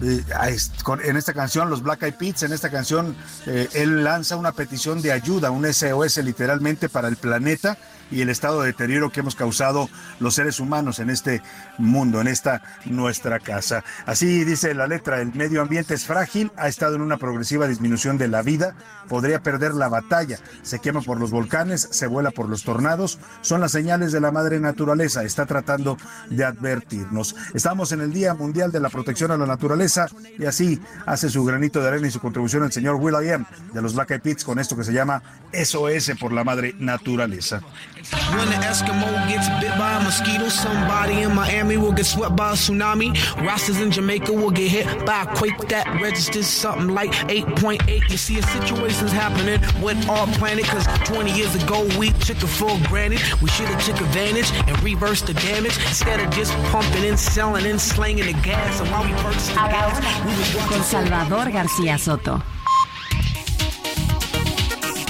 en 0.01 1.17
esta 1.17 1.33
canción, 1.33 1.69
los 1.69 1.83
Black 1.83 2.03
Eyed 2.03 2.15
Peas, 2.15 2.43
en 2.43 2.53
esta 2.53 2.69
canción, 2.69 3.15
eh, 3.45 3.67
él 3.73 4.03
lanza 4.03 4.35
una 4.35 4.51
petición 4.51 5.01
de 5.01 5.11
ayuda, 5.11 5.51
un 5.51 5.71
SOS 5.71 6.17
literalmente 6.17 6.89
para 6.89 7.07
el 7.07 7.17
planeta 7.17 7.77
y 8.11 8.21
el 8.21 8.29
estado 8.29 8.61
de 8.61 8.67
deterioro 8.67 9.09
que 9.09 9.21
hemos 9.21 9.35
causado 9.35 9.89
los 10.19 10.35
seres 10.35 10.59
humanos 10.59 10.99
en 10.99 11.09
este 11.09 11.41
mundo, 11.77 12.21
en 12.21 12.27
esta 12.27 12.61
nuestra 12.85 13.39
casa. 13.39 13.83
Así 14.05 14.43
dice 14.43 14.73
la 14.73 14.87
letra, 14.87 15.21
el 15.21 15.33
medio 15.33 15.61
ambiente 15.61 15.93
es 15.93 16.05
frágil, 16.05 16.51
ha 16.57 16.67
estado 16.67 16.95
en 16.95 17.01
una 17.01 17.17
progresiva 17.17 17.67
disminución 17.67 18.17
de 18.17 18.27
la 18.27 18.41
vida, 18.41 18.75
podría 19.07 19.41
perder 19.41 19.73
la 19.73 19.89
batalla, 19.89 20.39
se 20.61 20.79
quema 20.79 21.01
por 21.01 21.19
los 21.19 21.31
volcanes, 21.31 21.87
se 21.91 22.07
vuela 22.07 22.31
por 22.31 22.49
los 22.49 22.63
tornados, 22.63 23.19
son 23.41 23.61
las 23.61 23.71
señales 23.71 24.11
de 24.11 24.21
la 24.21 24.31
madre 24.31 24.59
naturaleza, 24.59 25.23
está 25.23 25.45
tratando 25.45 25.97
de 26.29 26.43
advertirnos. 26.43 27.35
Estamos 27.53 27.91
en 27.91 28.01
el 28.01 28.13
Día 28.13 28.33
Mundial 28.33 28.71
de 28.71 28.79
la 28.79 28.89
Protección 28.89 29.31
a 29.31 29.37
la 29.37 29.45
Naturaleza 29.45 30.07
y 30.37 30.45
así 30.45 30.81
hace 31.05 31.29
su 31.29 31.43
granito 31.43 31.81
de 31.81 31.87
arena 31.87 32.07
y 32.07 32.11
su 32.11 32.19
contribución 32.19 32.63
el 32.63 32.71
señor 32.71 32.95
Will.i.am 32.95 33.45
de 33.73 33.81
los 33.81 33.93
Black 33.93 34.11
Eyed 34.11 34.21
Peas 34.21 34.43
con 34.43 34.59
esto 34.59 34.75
que 34.75 34.83
se 34.83 34.93
llama 34.93 35.21
SOS 35.53 36.11
por 36.19 36.31
la 36.31 36.43
madre 36.43 36.75
naturaleza. 36.79 37.61
When 38.09 38.47
the 38.49 38.55
Eskimo 38.55 39.27
gets 39.29 39.47
bit 39.61 39.77
by 39.77 39.99
a 39.99 40.03
mosquito, 40.03 40.49
somebody 40.49 41.21
in 41.21 41.35
Miami 41.35 41.77
will 41.77 41.91
get 41.91 42.05
swept 42.05 42.35
by 42.35 42.51
a 42.51 42.53
tsunami. 42.53 43.13
Rostas 43.45 43.81
in 43.81 43.91
Jamaica 43.91 44.33
will 44.33 44.49
get 44.49 44.71
hit 44.71 45.05
by 45.05 45.23
a 45.23 45.35
quake 45.35 45.57
that 45.69 45.85
registers 46.01 46.47
something 46.47 46.89
like 46.89 47.11
8.8. 47.29 48.09
You 48.09 48.17
see, 48.17 48.39
a 48.39 48.43
situation's 48.43 49.11
happening 49.11 49.59
with 49.83 49.97
our 50.09 50.25
planet, 50.37 50.65
cause 50.65 50.87
20 51.05 51.31
years 51.31 51.53
ago 51.55 51.83
we 51.99 52.09
took 52.25 52.37
it 52.41 52.47
for 52.47 52.75
granted. 52.87 53.21
We 53.41 53.49
should 53.49 53.67
have 53.67 53.83
took 53.83 54.01
advantage 54.01 54.51
and 54.67 54.81
reversed 54.83 55.27
the 55.27 55.33
damage 55.35 55.77
instead 55.87 56.19
of 56.19 56.33
just 56.33 56.53
pumping 56.71 57.05
and 57.05 57.19
selling 57.19 57.65
and 57.67 57.79
slanging 57.79 58.25
the 58.25 58.41
gas. 58.41 58.79
And 58.79 58.89
while 58.89 59.03
we 59.03 59.13
purchased 59.21 59.49
the 59.49 59.55
gas, 59.55 59.99
we 60.25 60.75
was 60.75 60.85
Salvador 60.85 61.51
García 61.51 61.99
Soto. 61.99 62.41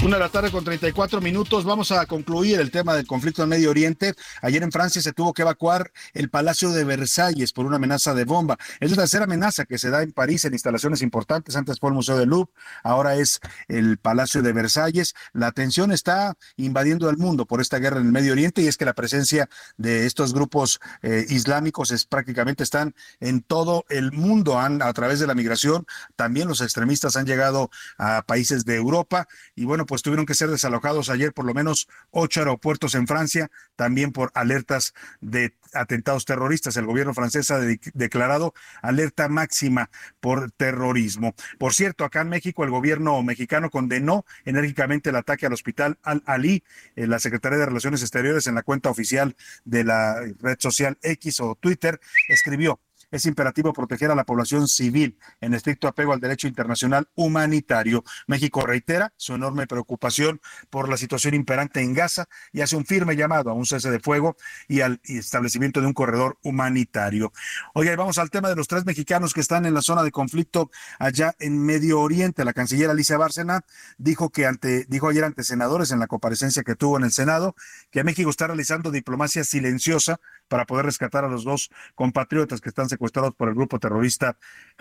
Una 0.04 0.16
de 0.16 0.24
la 0.24 0.30
tarde 0.30 0.50
con 0.50 0.64
34 0.64 1.20
minutos. 1.20 1.64
Vamos 1.64 1.92
a 1.92 2.04
concluir 2.06 2.58
el 2.58 2.72
tema 2.72 2.94
del 2.94 3.06
conflicto 3.06 3.44
en 3.44 3.48
Medio 3.48 3.70
Oriente. 3.70 4.14
Ayer 4.40 4.60
en 4.64 4.72
Francia 4.72 5.00
se 5.00 5.12
tuvo 5.12 5.32
que 5.32 5.42
evacuar 5.42 5.92
el 6.12 6.28
Palacio 6.28 6.70
de 6.70 6.82
Versalles 6.82 7.52
por 7.52 7.66
una 7.66 7.76
amenaza 7.76 8.12
de 8.12 8.24
bomba. 8.24 8.58
Es 8.80 8.90
la 8.90 8.96
tercera 8.96 9.26
amenaza 9.26 9.64
que 9.64 9.78
se 9.78 9.90
da 9.90 10.02
en 10.02 10.10
París 10.10 10.44
en 10.44 10.54
instalaciones 10.54 11.02
importantes. 11.02 11.54
Antes 11.54 11.78
fue 11.78 11.90
el 11.90 11.94
Museo 11.94 12.18
del 12.18 12.30
Louvre, 12.30 12.52
ahora 12.82 13.14
es 13.14 13.38
el 13.68 13.96
Palacio 13.96 14.42
de 14.42 14.52
Versalles. 14.52 15.14
La 15.34 15.52
tensión 15.52 15.92
está 15.92 16.36
invadiendo 16.56 17.08
el 17.08 17.16
mundo 17.16 17.46
por 17.46 17.60
esta 17.60 17.78
guerra 17.78 18.00
en 18.00 18.06
el 18.06 18.12
Medio 18.12 18.32
Oriente 18.32 18.60
y 18.60 18.66
es 18.66 18.76
que 18.76 18.84
la 18.84 18.94
presencia 18.94 19.48
de 19.76 20.06
estos 20.06 20.34
grupos 20.34 20.80
eh, 21.02 21.26
islámicos 21.28 21.92
es 21.92 22.06
prácticamente 22.06 22.64
están 22.64 22.96
en 23.20 23.40
todo 23.40 23.84
el 23.88 24.10
mundo 24.10 24.58
han, 24.58 24.82
a 24.82 24.92
través 24.94 25.20
de 25.20 25.28
la 25.28 25.36
migración. 25.36 25.86
También 26.16 26.48
los 26.48 26.60
extremistas 26.60 27.14
han 27.14 27.24
llegado 27.24 27.70
a 27.98 28.22
países 28.22 28.64
de 28.64 28.74
Europa 28.74 29.28
y 29.54 29.64
bueno, 29.64 29.86
pues 29.92 30.00
tuvieron 30.00 30.24
que 30.24 30.32
ser 30.32 30.48
desalojados 30.48 31.10
ayer 31.10 31.34
por 31.34 31.44
lo 31.44 31.52
menos 31.52 31.86
ocho 32.12 32.40
aeropuertos 32.40 32.94
en 32.94 33.06
Francia, 33.06 33.50
también 33.76 34.10
por 34.10 34.30
alertas 34.32 34.94
de 35.20 35.54
atentados 35.74 36.24
terroristas. 36.24 36.78
El 36.78 36.86
gobierno 36.86 37.12
francés 37.12 37.50
ha 37.50 37.58
de- 37.58 37.78
declarado 37.92 38.54
alerta 38.80 39.28
máxima 39.28 39.90
por 40.18 40.50
terrorismo. 40.52 41.34
Por 41.58 41.74
cierto, 41.74 42.06
acá 42.06 42.22
en 42.22 42.30
México 42.30 42.64
el 42.64 42.70
gobierno 42.70 43.22
mexicano 43.22 43.68
condenó 43.68 44.24
enérgicamente 44.46 45.10
el 45.10 45.16
ataque 45.16 45.44
al 45.44 45.52
hospital 45.52 45.98
Al-Ali. 46.02 46.64
Eh, 46.96 47.06
la 47.06 47.18
Secretaría 47.18 47.58
de 47.58 47.66
Relaciones 47.66 48.00
Exteriores 48.00 48.46
en 48.46 48.54
la 48.54 48.62
cuenta 48.62 48.88
oficial 48.88 49.36
de 49.66 49.84
la 49.84 50.22
red 50.40 50.56
social 50.58 50.96
X 51.02 51.40
o 51.40 51.54
Twitter 51.60 52.00
escribió 52.30 52.80
es 53.12 53.26
imperativo 53.26 53.72
proteger 53.72 54.10
a 54.10 54.14
la 54.16 54.24
población 54.24 54.66
civil 54.66 55.18
en 55.40 55.54
estricto 55.54 55.86
apego 55.86 56.12
al 56.12 56.20
derecho 56.20 56.48
internacional 56.48 57.08
humanitario. 57.14 58.02
México 58.26 58.62
reitera 58.62 59.12
su 59.16 59.34
enorme 59.34 59.66
preocupación 59.66 60.40
por 60.70 60.88
la 60.88 60.96
situación 60.96 61.34
imperante 61.34 61.80
en 61.80 61.94
Gaza 61.94 62.26
y 62.52 62.62
hace 62.62 62.74
un 62.74 62.86
firme 62.86 63.14
llamado 63.14 63.50
a 63.50 63.52
un 63.52 63.66
cese 63.66 63.90
de 63.90 64.00
fuego 64.00 64.36
y 64.66 64.80
al 64.80 65.00
establecimiento 65.04 65.80
de 65.80 65.86
un 65.86 65.92
corredor 65.92 66.38
humanitario. 66.42 67.32
Oiga, 67.74 67.92
y 67.92 67.96
vamos 67.96 68.18
al 68.18 68.30
tema 68.30 68.48
de 68.48 68.56
los 68.56 68.66
tres 68.66 68.86
mexicanos 68.86 69.34
que 69.34 69.40
están 69.40 69.66
en 69.66 69.74
la 69.74 69.82
zona 69.82 70.02
de 70.02 70.10
conflicto 70.10 70.70
allá 70.98 71.34
en 71.38 71.62
Medio 71.62 72.00
Oriente. 72.00 72.44
La 72.44 72.54
canciller 72.54 72.88
Alicia 72.88 73.18
Bárcena 73.18 73.60
dijo 73.98 74.30
que 74.30 74.46
ante, 74.46 74.86
dijo 74.88 75.08
ayer 75.08 75.24
ante 75.24 75.44
senadores 75.44 75.90
en 75.90 75.98
la 75.98 76.06
comparecencia 76.06 76.62
que 76.62 76.74
tuvo 76.74 76.96
en 76.96 77.04
el 77.04 77.12
Senado 77.12 77.54
que 77.90 78.04
México 78.04 78.30
está 78.30 78.46
realizando 78.46 78.90
diplomacia 78.90 79.44
silenciosa 79.44 80.18
para 80.48 80.64
poder 80.64 80.86
rescatar 80.86 81.24
a 81.24 81.28
los 81.28 81.44
dos 81.44 81.70
compatriotas 81.94 82.60
que 82.60 82.70
están 82.70 82.88
secuestrados 82.88 83.01
por 83.36 83.48
el 83.48 83.54
grupo 83.54 83.78
terrorista 83.78 84.36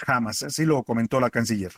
Hamas. 0.05 0.43
Así 0.43 0.65
lo 0.65 0.84
comentó 0.84 1.19
la 1.19 1.29
canciller. 1.29 1.73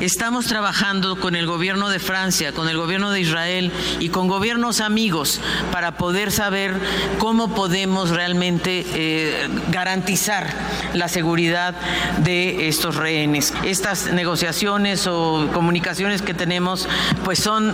Estamos 0.00 0.46
trabajando 0.46 1.20
con 1.20 1.36
el 1.36 1.46
gobierno 1.46 1.88
de 1.88 2.00
Francia, 2.00 2.52
con 2.52 2.68
el 2.68 2.76
gobierno 2.76 3.12
de 3.12 3.20
Israel 3.20 3.70
y 4.00 4.08
con 4.08 4.26
gobiernos 4.26 4.80
amigos 4.80 5.40
para 5.70 5.96
poder 5.96 6.32
saber 6.32 6.74
cómo 7.18 7.54
podemos 7.54 8.10
realmente 8.10 8.84
eh, 8.94 9.48
garantizar 9.70 10.48
la 10.94 11.06
seguridad 11.06 11.76
de 12.18 12.66
estos 12.66 12.96
rehenes. 12.96 13.54
Estas 13.64 14.12
negociaciones 14.12 15.06
o 15.06 15.48
comunicaciones 15.52 16.20
que 16.20 16.34
tenemos 16.34 16.88
pues 17.22 17.38
son 17.38 17.72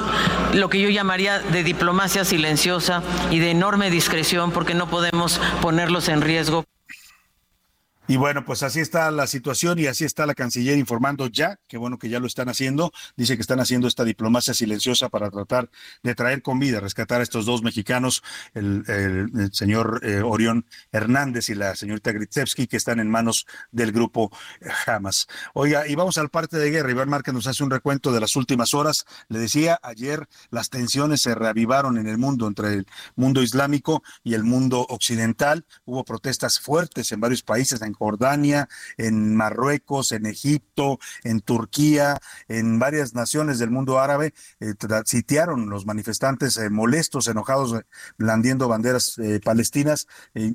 lo 0.52 0.68
que 0.68 0.82
yo 0.82 0.90
llamaría 0.90 1.38
de 1.38 1.62
diplomacia 1.64 2.26
silenciosa 2.26 3.02
y 3.30 3.38
de 3.38 3.52
enorme 3.52 3.90
discreción 3.90 4.50
porque 4.50 4.74
no 4.74 4.90
podemos 4.90 5.40
ponerlos 5.62 6.10
en 6.10 6.20
riesgo. 6.20 6.66
Y 8.10 8.16
bueno, 8.16 8.42
pues 8.42 8.62
así 8.62 8.80
está 8.80 9.10
la 9.10 9.26
situación 9.26 9.78
y 9.78 9.86
así 9.86 10.06
está 10.06 10.24
la 10.24 10.34
canciller 10.34 10.78
informando 10.78 11.26
ya, 11.26 11.60
que 11.68 11.76
bueno 11.76 11.98
que 11.98 12.08
ya 12.08 12.18
lo 12.20 12.26
están 12.26 12.48
haciendo. 12.48 12.90
Dice 13.18 13.36
que 13.36 13.42
están 13.42 13.60
haciendo 13.60 13.86
esta 13.86 14.02
diplomacia 14.02 14.54
silenciosa 14.54 15.10
para 15.10 15.30
tratar 15.30 15.68
de 16.02 16.14
traer 16.14 16.40
con 16.40 16.58
vida, 16.58 16.80
rescatar 16.80 17.20
a 17.20 17.22
estos 17.22 17.44
dos 17.44 17.62
mexicanos, 17.62 18.22
el, 18.54 19.50
señor 19.52 20.00
eh, 20.04 20.22
Orión 20.24 20.64
Hernández 20.90 21.50
y 21.50 21.54
la 21.54 21.76
señorita 21.76 22.12
Gritsevsky, 22.12 22.66
que 22.66 22.78
están 22.78 22.98
en 22.98 23.10
manos 23.10 23.46
del 23.72 23.92
grupo 23.92 24.32
Hamas. 24.86 25.26
Oiga, 25.52 25.86
y 25.86 25.94
vamos 25.94 26.16
al 26.16 26.30
parte 26.30 26.56
de 26.56 26.70
guerra. 26.70 26.90
Iván 26.90 27.10
Márquez 27.10 27.34
nos 27.34 27.46
hace 27.46 27.62
un 27.62 27.70
recuento 27.70 28.10
de 28.10 28.20
las 28.20 28.36
últimas 28.36 28.72
horas. 28.72 29.04
Le 29.28 29.38
decía, 29.38 29.78
ayer 29.82 30.26
las 30.48 30.70
tensiones 30.70 31.20
se 31.20 31.34
reavivaron 31.34 31.98
en 31.98 32.08
el 32.08 32.16
mundo 32.16 32.46
entre 32.46 32.72
el 32.72 32.86
mundo 33.16 33.42
islámico 33.42 34.02
y 34.24 34.32
el 34.32 34.44
mundo 34.44 34.86
occidental. 34.88 35.66
Hubo 35.84 36.06
protestas 36.06 36.58
fuertes 36.58 37.12
en 37.12 37.20
varios 37.20 37.42
países, 37.42 37.82
en 37.82 37.97
Jordania, 37.98 38.68
en 38.96 39.34
Marruecos, 39.36 40.12
en 40.12 40.26
Egipto, 40.26 40.98
en 41.24 41.40
Turquía, 41.40 42.18
en 42.48 42.78
varias 42.78 43.14
naciones 43.14 43.58
del 43.58 43.70
mundo 43.70 43.98
árabe. 43.98 44.34
eh, 44.60 44.74
sitiaron 45.04 45.68
los 45.70 45.86
manifestantes 45.86 46.56
eh, 46.56 46.70
molestos, 46.70 47.28
enojados, 47.28 47.80
eh, 47.80 47.84
blandiendo 48.16 48.68
banderas 48.68 49.16
palestinas, 49.44 50.06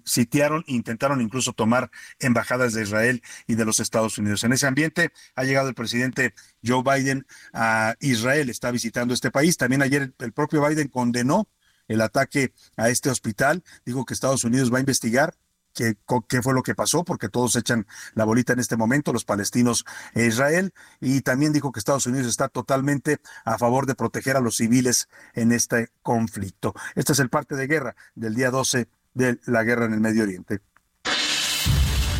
sitiaron 0.05 0.63
intentaron 0.67 1.21
incluso 1.21 1.53
tomar 1.53 1.89
embajadas 2.19 2.73
de 2.73 2.83
Israel 2.83 3.21
y 3.47 3.55
de 3.55 3.65
los 3.65 3.79
Estados 3.79 4.17
Unidos. 4.17 4.43
En 4.43 4.53
ese 4.53 4.67
ambiente 4.67 5.11
ha 5.35 5.43
llegado 5.43 5.69
el 5.69 5.75
presidente 5.75 6.33
Joe 6.65 6.83
Biden 6.83 7.25
a 7.53 7.95
Israel, 7.99 8.49
está 8.49 8.71
visitando 8.71 9.13
este 9.13 9.31
país. 9.31 9.57
También 9.57 9.81
ayer 9.81 10.13
el 10.19 10.33
propio 10.33 10.65
Biden 10.65 10.87
condenó 10.87 11.47
el 11.87 12.01
ataque 12.01 12.53
a 12.77 12.89
este 12.89 13.09
hospital, 13.09 13.63
dijo 13.85 14.05
que 14.05 14.13
Estados 14.13 14.43
Unidos 14.43 14.71
va 14.71 14.77
a 14.77 14.81
investigar 14.81 15.35
qué, 15.73 15.95
qué 16.27 16.41
fue 16.41 16.53
lo 16.53 16.63
que 16.63 16.75
pasó, 16.75 17.03
porque 17.03 17.29
todos 17.29 17.55
echan 17.55 17.85
la 18.13 18.25
bolita 18.25 18.53
en 18.53 18.59
este 18.59 18.77
momento, 18.77 19.13
los 19.13 19.25
palestinos 19.25 19.85
e 20.13 20.25
Israel, 20.25 20.73
y 21.01 21.21
también 21.21 21.53
dijo 21.53 21.71
que 21.71 21.79
Estados 21.79 22.07
Unidos 22.07 22.27
está 22.27 22.47
totalmente 22.47 23.19
a 23.45 23.57
favor 23.57 23.85
de 23.85 23.95
proteger 23.95 24.37
a 24.37 24.41
los 24.41 24.57
civiles 24.57 25.09
en 25.33 25.51
este 25.51 25.89
conflicto. 26.01 26.73
Este 26.95 27.13
es 27.13 27.19
el 27.19 27.29
parte 27.29 27.55
de 27.55 27.67
guerra 27.67 27.95
del 28.15 28.35
día 28.35 28.51
12 28.51 28.87
de 29.13 29.39
la 29.45 29.63
guerra 29.63 29.85
en 29.85 29.93
el 29.93 29.99
Medio 29.99 30.23
Oriente. 30.23 30.59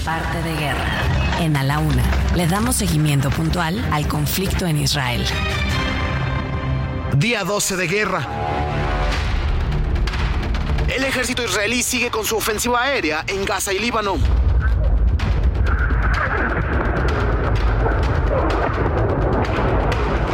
Parte 0.06 0.42
de 0.44 0.56
guerra. 0.56 1.40
En 1.40 1.56
A 1.56 1.64
la 1.64 1.80
Una 1.80 2.04
le 2.36 2.48
damos 2.48 2.76
seguimiento 2.76 3.30
puntual 3.30 3.84
al 3.92 4.08
conflicto 4.08 4.66
en 4.66 4.78
Israel. 4.78 5.26
Día 7.18 7.44
12 7.44 7.76
de 7.78 7.88
guerra. 7.88 8.53
El 10.88 11.04
ejército 11.06 11.44
israelí 11.44 11.82
sigue 11.82 12.12
con 12.12 12.26
su 12.26 12.36
ofensiva 12.36 12.84
aérea 12.84 13.24
en 13.28 13.46
Gaza 13.46 13.74
y 13.74 13.80
Líbano. 13.80 14.18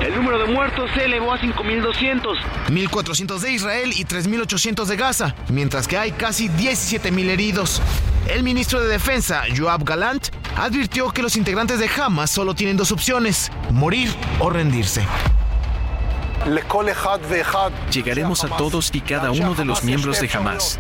El 0.02 0.16
número 0.16 0.40
de 0.40 0.52
muertos 0.52 0.90
se 0.96 1.06
elevó 1.06 1.34
a 1.34 1.40
5.200. 1.40 2.22
1.400 2.68 3.40
de 3.40 3.52
Israel 3.52 3.94
y 3.96 4.06
3.800 4.06 4.86
de 4.86 4.96
Gaza, 4.96 5.36
mientras 5.50 5.88
que 5.88 5.98
hay 5.98 6.12
casi 6.12 6.50
17.000 6.50 7.30
heridos. 7.30 7.82
El 8.28 8.44
ministro 8.44 8.82
de 8.82 8.88
Defensa, 8.88 9.44
Joab 9.56 9.84
Galant, 9.84 10.30
advirtió 10.58 11.12
que 11.12 11.22
los 11.22 11.36
integrantes 11.36 11.80
de 11.80 11.90
Hamas 11.90 12.30
solo 12.32 12.54
tienen 12.54 12.76
dos 12.76 12.92
opciones, 12.92 13.52
morir 13.72 14.10
o 14.40 14.50
rendirse. 14.50 15.04
Llegaremos 17.92 18.44
a 18.44 18.58
todos 18.58 18.92
y 18.94 19.02
cada 19.02 19.32
uno 19.32 19.54
de 19.54 19.66
los 19.66 19.84
miembros 19.84 20.20
de 20.20 20.30
Hamas. 20.34 20.80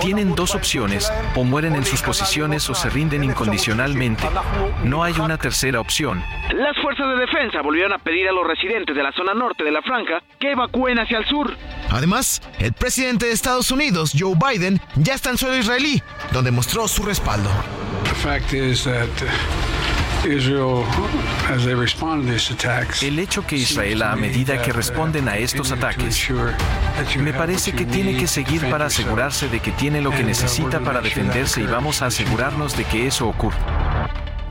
Tienen 0.00 0.34
dos 0.34 0.54
opciones, 0.54 1.12
o 1.36 1.44
mueren 1.44 1.76
en 1.76 1.84
sus 1.84 2.02
posiciones 2.02 2.68
o 2.70 2.74
se 2.74 2.90
rinden 2.90 3.24
incondicionalmente. 3.24 4.24
No 4.84 5.04
hay 5.04 5.14
una 5.18 5.38
tercera 5.38 5.80
opción. 5.80 6.24
Las 6.54 6.76
fuerzas 6.82 7.06
de 7.08 7.16
defensa 7.16 7.62
volvieron 7.62 7.92
a 7.92 7.98
pedir 7.98 8.28
a 8.28 8.32
los 8.32 8.46
residentes 8.46 8.96
de 8.96 9.02
la 9.02 9.12
zona 9.12 9.34
norte 9.34 9.64
de 9.64 9.70
la 9.70 9.82
franja 9.82 10.22
que 10.38 10.52
evacúen 10.52 10.98
hacia 10.98 11.18
el 11.18 11.26
sur. 11.26 11.56
Además, 11.90 12.42
el 12.58 12.72
presidente 12.72 13.26
de 13.26 13.32
Estados 13.32 13.70
Unidos, 13.70 14.12
Joe 14.18 14.34
Biden, 14.34 14.80
ya 14.96 15.14
está 15.14 15.30
en 15.30 15.38
suelo 15.38 15.56
israelí, 15.56 16.02
donde 16.32 16.50
mostró 16.50 16.88
su 16.88 17.04
respaldo. 17.04 17.50
El 23.02 23.18
hecho 23.18 23.44
que 23.44 23.56
Israel, 23.56 24.02
a 24.02 24.14
medida 24.14 24.62
que 24.62 24.72
responden 24.72 25.28
a 25.28 25.36
estos 25.36 25.72
ataques, 25.72 26.30
me 27.18 27.32
parece 27.32 27.72
que 27.72 27.84
tiene 27.84 28.16
que 28.16 28.26
seguir 28.26 28.68
para 28.70 28.86
asegurarse 28.86 29.48
de 29.48 29.60
que 29.60 29.72
tiene 29.72 30.00
lo 30.00 30.10
que 30.10 30.22
necesita 30.22 30.80
para 30.80 31.00
defenderse 31.00 31.62
y 31.62 31.66
vamos 31.66 32.02
a 32.02 32.06
asegurarnos 32.06 32.76
de 32.76 32.84
que 32.84 33.06
eso 33.06 33.26
ocurra. 33.28 33.58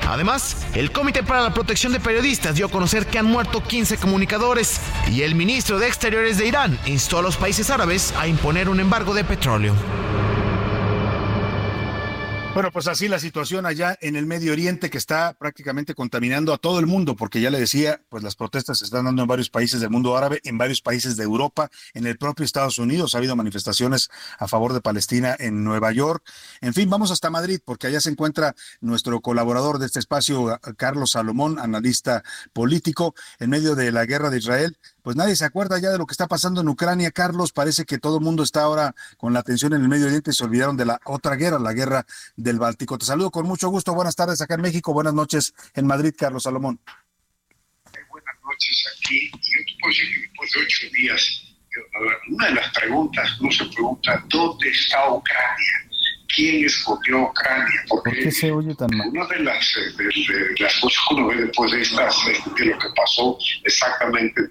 Además, 0.08 0.58
el 0.74 0.92
Comité 0.92 1.24
para 1.24 1.42
la 1.42 1.54
Protección 1.54 1.94
de 1.94 2.02
Periodistas 2.02 2.56
dio 2.56 2.66
a 2.66 2.70
conocer 2.70 3.06
que 3.06 3.18
han 3.18 3.26
muerto 3.26 3.64
15 3.64 3.98
comunicadores 3.98 4.82
y 5.10 5.22
el 5.22 5.36
ministro 5.36 5.80
de 5.80 5.88
Exteriores 5.88 6.38
de 6.38 6.48
Irán 6.48 6.78
instó 6.86 7.20
a 7.20 7.22
los 7.22 7.38
países 7.38 7.70
árabes 7.70 8.14
a 8.20 8.28
imponer 8.28 8.68
un 8.68 8.82
embargo 8.82 9.14
de 9.14 9.24
petróleo. 9.24 9.74
Bueno, 12.54 12.70
pues 12.74 12.89
así 12.89 13.08
la 13.08 13.18
situación 13.18 13.66
allá 13.66 13.97
en 14.02 14.18
el 14.18 14.26
Medio 14.26 14.52
Oriente 14.52 14.89
que 14.89 14.97
está 14.97 15.34
prácticamente 15.39 15.95
contaminando 15.95 16.52
a 16.52 16.58
todo 16.58 16.80
el 16.80 16.86
mundo, 16.86 17.16
porque 17.16 17.39
ya 17.39 17.49
le 17.49 17.58
decía, 17.58 18.02
pues 18.10 18.24
las 18.24 18.36
protestas 18.36 18.80
se 18.80 18.86
están 18.86 19.06
dando 19.06 19.22
en 19.22 19.28
varios 19.30 19.49
países 19.49 19.80
del 19.80 19.89
mundo 19.89 20.18
árabe, 20.18 20.41
en 20.43 20.58
varios 20.58 20.82
países 20.82 21.16
de 21.16 21.24
Europa, 21.24 21.72
en 21.93 22.06
el 22.06 22.18
propio 22.18 22.43
Estados 22.43 22.78
Unidos 22.78 23.16
ha 23.16 23.20
habido 23.20 23.38
manifestaciones 23.38 24.10
a 24.38 24.49
favor 24.49 24.74
de 24.74 24.82
Palestina 24.82 25.34
en 25.39 25.64
Nueva 25.64 25.93
York. 25.93 26.24
En 26.60 26.74
fin, 26.74 26.89
vamos 26.89 27.10
hasta 27.10 27.30
Madrid, 27.30 27.62
porque 27.64 27.88
allá 27.88 28.02
se 28.02 28.10
encuentra 28.10 28.54
nuestro 28.82 29.22
colaborador 29.22 29.80
de 29.80 29.86
este 29.86 29.99
espacio, 29.99 30.60
Carlos 30.76 31.12
Salomón, 31.12 31.58
analista 31.58 32.22
político, 32.52 33.16
en 33.39 33.49
medio 33.49 33.76
de 33.76 33.93
la 33.93 34.06
guerra 34.06 34.30
de 34.30 34.39
Israel 34.39 34.78
pues 35.02 35.16
nadie 35.16 35.36
se 35.36 35.45
acuerda 35.45 35.80
ya 35.80 35.89
de 35.89 35.97
lo 35.97 36.06
que 36.06 36.14
está 36.14 36.28
pasando 36.28 36.62
en 36.62 36.68
Ucrania, 36.68 37.12
Carlos. 37.12 37.52
Parece 37.52 37.86
que 37.86 37.97
todo 37.97 38.18
el 38.18 38.24
mundo 38.24 38.43
está 38.43 38.62
ahora 38.64 38.95
con 39.18 39.34
la 39.34 39.39
atención 39.39 39.74
en 39.74 39.82
el 39.82 39.89
Medio 39.89 40.08
Oriente 40.08 40.32
y 40.32 40.34
se 40.34 40.43
olvidaron 40.43 40.78
de 40.78 40.86
la 40.86 40.99
otra 41.06 41.36
guerra, 41.36 41.60
la 41.60 41.74
guerra 41.74 42.06
del 42.36 42.60
Báltico. 42.60 42.97
Te 42.97 43.06
saludo 43.06 43.32
con 43.32 43.45
mucho 43.45 43.70
gusto. 43.70 43.93
Buenas 43.93 44.16
tardes 44.16 44.41
acá 44.41 44.56
en 44.56 44.62
México. 44.62 44.93
Buenas 44.93 45.14
noches 45.14 45.54
en 45.74 45.88
Madrid, 45.88 46.14
Carlos 46.18 46.43
Salomón. 46.43 46.80
Buenas 48.10 48.36
noches 48.43 48.88
aquí. 48.95 49.32
Yo 49.32 49.62
te 49.66 49.74
puedo 49.82 49.93
después 50.22 50.52
de 50.52 50.60
ocho 50.62 50.88
días, 50.93 51.43
una 52.30 52.47
de 52.47 52.54
las 52.56 52.70
preguntas 52.74 53.39
uno 53.39 53.52
se 53.52 53.66
pregunta, 53.66 54.26
¿dónde 54.30 54.70
está 54.70 55.12
Ucrania? 55.12 55.91
Quién 56.36 56.66
escogió 56.66 57.24
Ucrania. 57.24 57.84
Porque 57.88 58.10
¿Por 58.10 58.20
qué 58.20 58.32
se 58.32 58.52
oye 58.52 58.76
tan 58.76 58.90
mal? 58.96 59.10
Una 59.10 59.28
de 59.28 59.40
las, 59.40 59.78
eh, 59.78 59.92
de, 59.98 60.04
de, 60.06 60.56
las 60.60 60.80
cosas 60.80 61.04
que 61.08 61.16
uno 61.16 61.28
ve 61.28 61.36
después 61.36 61.72
de, 61.72 61.82
estas, 61.82 62.16
de 62.58 62.66
lo 62.66 62.78
que 62.80 62.88
pasó 62.96 63.38
exactamente 63.64 64.42
de, 64.42 64.48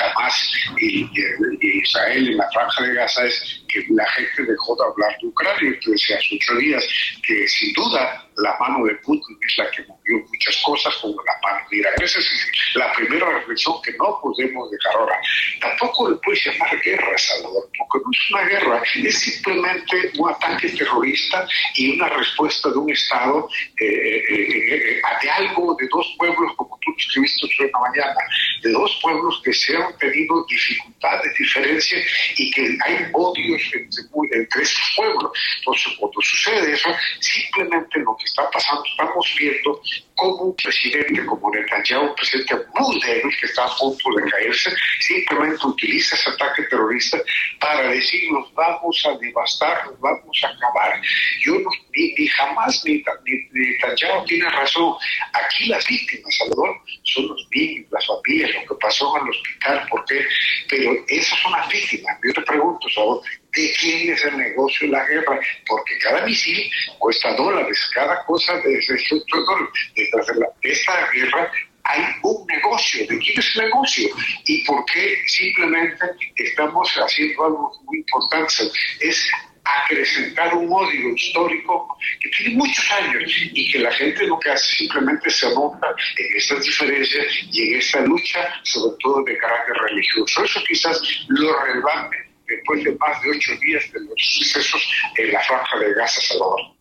Hamas 0.00 0.50
y, 0.80 1.02
y, 1.02 1.80
Israel 1.82 2.28
en 2.28 2.36
la 2.36 2.50
franja 2.50 2.82
de 2.84 2.94
Gaza 2.94 3.24
es 3.24 3.64
que 3.86 3.94
la 3.94 4.06
gente 4.10 4.44
dejó 4.44 4.76
de 4.76 4.84
hablar 4.84 5.16
de 5.20 5.28
Ucrania. 5.28 5.70
Entonces, 5.74 6.16
hace 6.16 6.36
ocho 6.36 6.54
días 6.56 6.84
que 7.26 7.48
sin 7.48 7.72
duda 7.74 8.28
la 8.38 8.56
mano 8.58 8.84
de 8.86 8.94
Putin 8.96 9.36
es 9.46 9.58
la 9.58 9.70
que 9.70 9.82
movió 9.84 10.24
muchas 10.26 10.56
cosas 10.64 10.94
como 10.96 11.16
la 11.24 11.32
mano 11.42 11.66
de 11.70 11.78
Irán. 11.78 11.94
Esa 12.00 12.18
es 12.18 12.50
la 12.74 12.92
primera 12.92 13.28
reflexión 13.38 13.74
que 13.82 13.92
no 13.92 14.18
podemos 14.22 14.70
dejar 14.70 14.94
ahora. 14.94 15.20
Tampoco 15.60 16.10
le 16.10 16.16
puedes 16.16 16.44
llamar 16.44 16.80
guerra, 16.82 17.18
Salvador, 17.18 17.68
porque 17.78 18.04
no 18.04 18.10
es 18.12 18.30
una 18.30 18.42
guerra, 18.48 18.82
es 18.94 19.18
simplemente 19.18 20.12
un 20.18 20.30
ataque 20.30 20.68
terrorista 20.70 21.46
y 21.74 21.96
una 21.96 22.08
respuesta 22.08 22.70
de 22.70 22.78
un 22.78 22.90
Estado 22.90 23.48
eh, 23.80 23.84
eh, 23.84 24.98
eh, 24.98 25.02
de 25.22 25.30
algo, 25.30 25.76
de 25.78 25.88
dos 25.90 26.14
pueblos, 26.18 26.52
como 26.56 26.78
tú 26.82 26.94
escribiste 26.96 27.46
hoy 27.46 27.70
la 27.72 27.80
mañana, 27.80 28.20
de 28.62 28.70
dos 28.72 28.98
pueblos 29.02 29.40
que 29.44 29.52
se 29.52 29.76
han 29.76 29.96
tenido 29.98 30.44
dificultades, 30.48 31.34
diferencias 31.38 32.04
y 32.36 32.50
que 32.52 32.78
hay 32.84 33.10
odios 33.12 33.67
entre, 33.74 34.04
entre 34.32 34.62
esos 34.62 34.92
pueblos. 34.96 35.32
Entonces, 35.58 35.92
cuando 35.98 36.20
sucede 36.20 36.72
eso, 36.72 36.88
simplemente 37.20 37.98
lo 38.00 38.16
que 38.16 38.24
está 38.24 38.50
pasando, 38.50 38.82
estamos 38.84 39.34
viendo 39.38 39.80
como 40.18 40.50
un 40.50 40.56
presidente 40.56 41.24
como 41.26 41.50
Netanyahu, 41.50 42.08
un 42.08 42.14
presidente 42.16 42.56
muy 42.74 43.00
débil 43.00 43.32
que 43.38 43.46
está 43.46 43.64
a 43.64 43.76
punto 43.76 44.10
de 44.16 44.30
caerse, 44.30 44.70
simplemente 44.98 45.64
utiliza 45.64 46.16
ese 46.16 46.30
ataque 46.30 46.64
terrorista 46.64 47.18
para 47.60 47.88
decir 47.88 48.30
nos 48.32 48.52
vamos 48.52 49.00
a 49.06 49.16
devastar, 49.18 49.84
vamos 50.00 50.40
a 50.42 50.48
acabar. 50.48 51.00
Yo 51.44 51.52
no, 51.60 51.70
ni, 51.94 52.14
ni, 52.18 52.26
jamás 52.26 52.82
ni, 52.84 52.94
ni, 52.94 53.70
Netanyahu 53.70 54.24
tiene 54.26 54.50
razón. 54.50 54.94
Aquí 55.32 55.66
las 55.66 55.86
víctimas, 55.86 56.36
Salvador, 56.36 56.76
son 57.04 57.28
los 57.28 57.48
niños, 57.54 57.86
las 57.92 58.06
familias, 58.06 58.50
lo 58.54 58.74
que 58.74 58.80
pasó 58.80 59.16
en 59.16 59.22
el 59.22 59.30
hospital, 59.30 59.86
¿por 59.88 60.04
qué? 60.06 60.26
Pero 60.68 60.92
esas 61.06 61.38
son 61.38 61.52
las 61.52 61.68
víctimas. 61.68 62.18
Yo 62.24 62.32
te 62.32 62.42
pregunto, 62.42 62.88
Salvador, 62.90 63.22
de 63.54 63.72
quién 63.80 64.12
es 64.12 64.24
el 64.24 64.36
negocio 64.36 64.86
de 64.86 64.92
la 64.92 65.04
guerra, 65.06 65.40
porque 65.66 65.98
cada 65.98 66.24
misil 66.24 66.70
cuesta 66.98 67.34
dólares, 67.34 67.90
cada 67.94 68.24
cosa 68.24 68.56
de, 68.58 68.70
de, 68.70 68.78
dólares. 68.78 70.07
Detrás 70.10 70.26
de, 70.26 70.40
la, 70.40 70.46
de 70.62 70.70
esta 70.70 71.10
guerra 71.12 71.52
hay 71.84 72.04
un 72.22 72.46
negocio. 72.46 73.06
¿De 73.06 73.18
quién 73.18 73.38
es 73.38 73.56
el 73.56 73.62
negocio? 73.64 74.08
¿Y 74.46 74.64
por 74.64 74.84
qué 74.86 75.16
simplemente 75.26 76.04
estamos 76.36 76.88
haciendo 76.96 77.44
algo 77.44 77.72
muy 77.84 77.98
importante? 77.98 78.70
Es 79.00 79.30
acrecentar 79.64 80.54
un 80.54 80.72
odio 80.72 81.14
histórico 81.14 81.96
que 82.20 82.30
tiene 82.30 82.54
muchos 82.56 82.90
años 82.90 83.30
y 83.52 83.70
que 83.70 83.78
la 83.80 83.92
gente 83.92 84.26
lo 84.26 84.38
que 84.38 84.50
hace 84.50 84.76
simplemente 84.76 85.28
se 85.30 85.52
monta 85.54 85.88
en 86.16 86.36
estas 86.36 86.64
diferencias 86.64 87.26
y 87.52 87.72
en 87.72 87.78
esta 87.78 88.00
lucha, 88.00 88.48
sobre 88.62 88.96
todo 89.00 89.22
de 89.24 89.36
carácter 89.36 89.76
religioso. 89.76 90.44
Eso 90.44 90.60
quizás 90.66 91.00
lo 91.28 91.64
relevante 91.64 92.16
después 92.46 92.82
de 92.84 92.96
más 92.96 93.20
de 93.22 93.30
ocho 93.30 93.52
días 93.60 93.92
de 93.92 94.00
los 94.00 94.14
sucesos 94.16 94.88
en 95.16 95.32
la 95.32 95.40
franja 95.40 95.78
de 95.78 95.92
Gaza, 95.94 96.20
Salvador. 96.22 96.77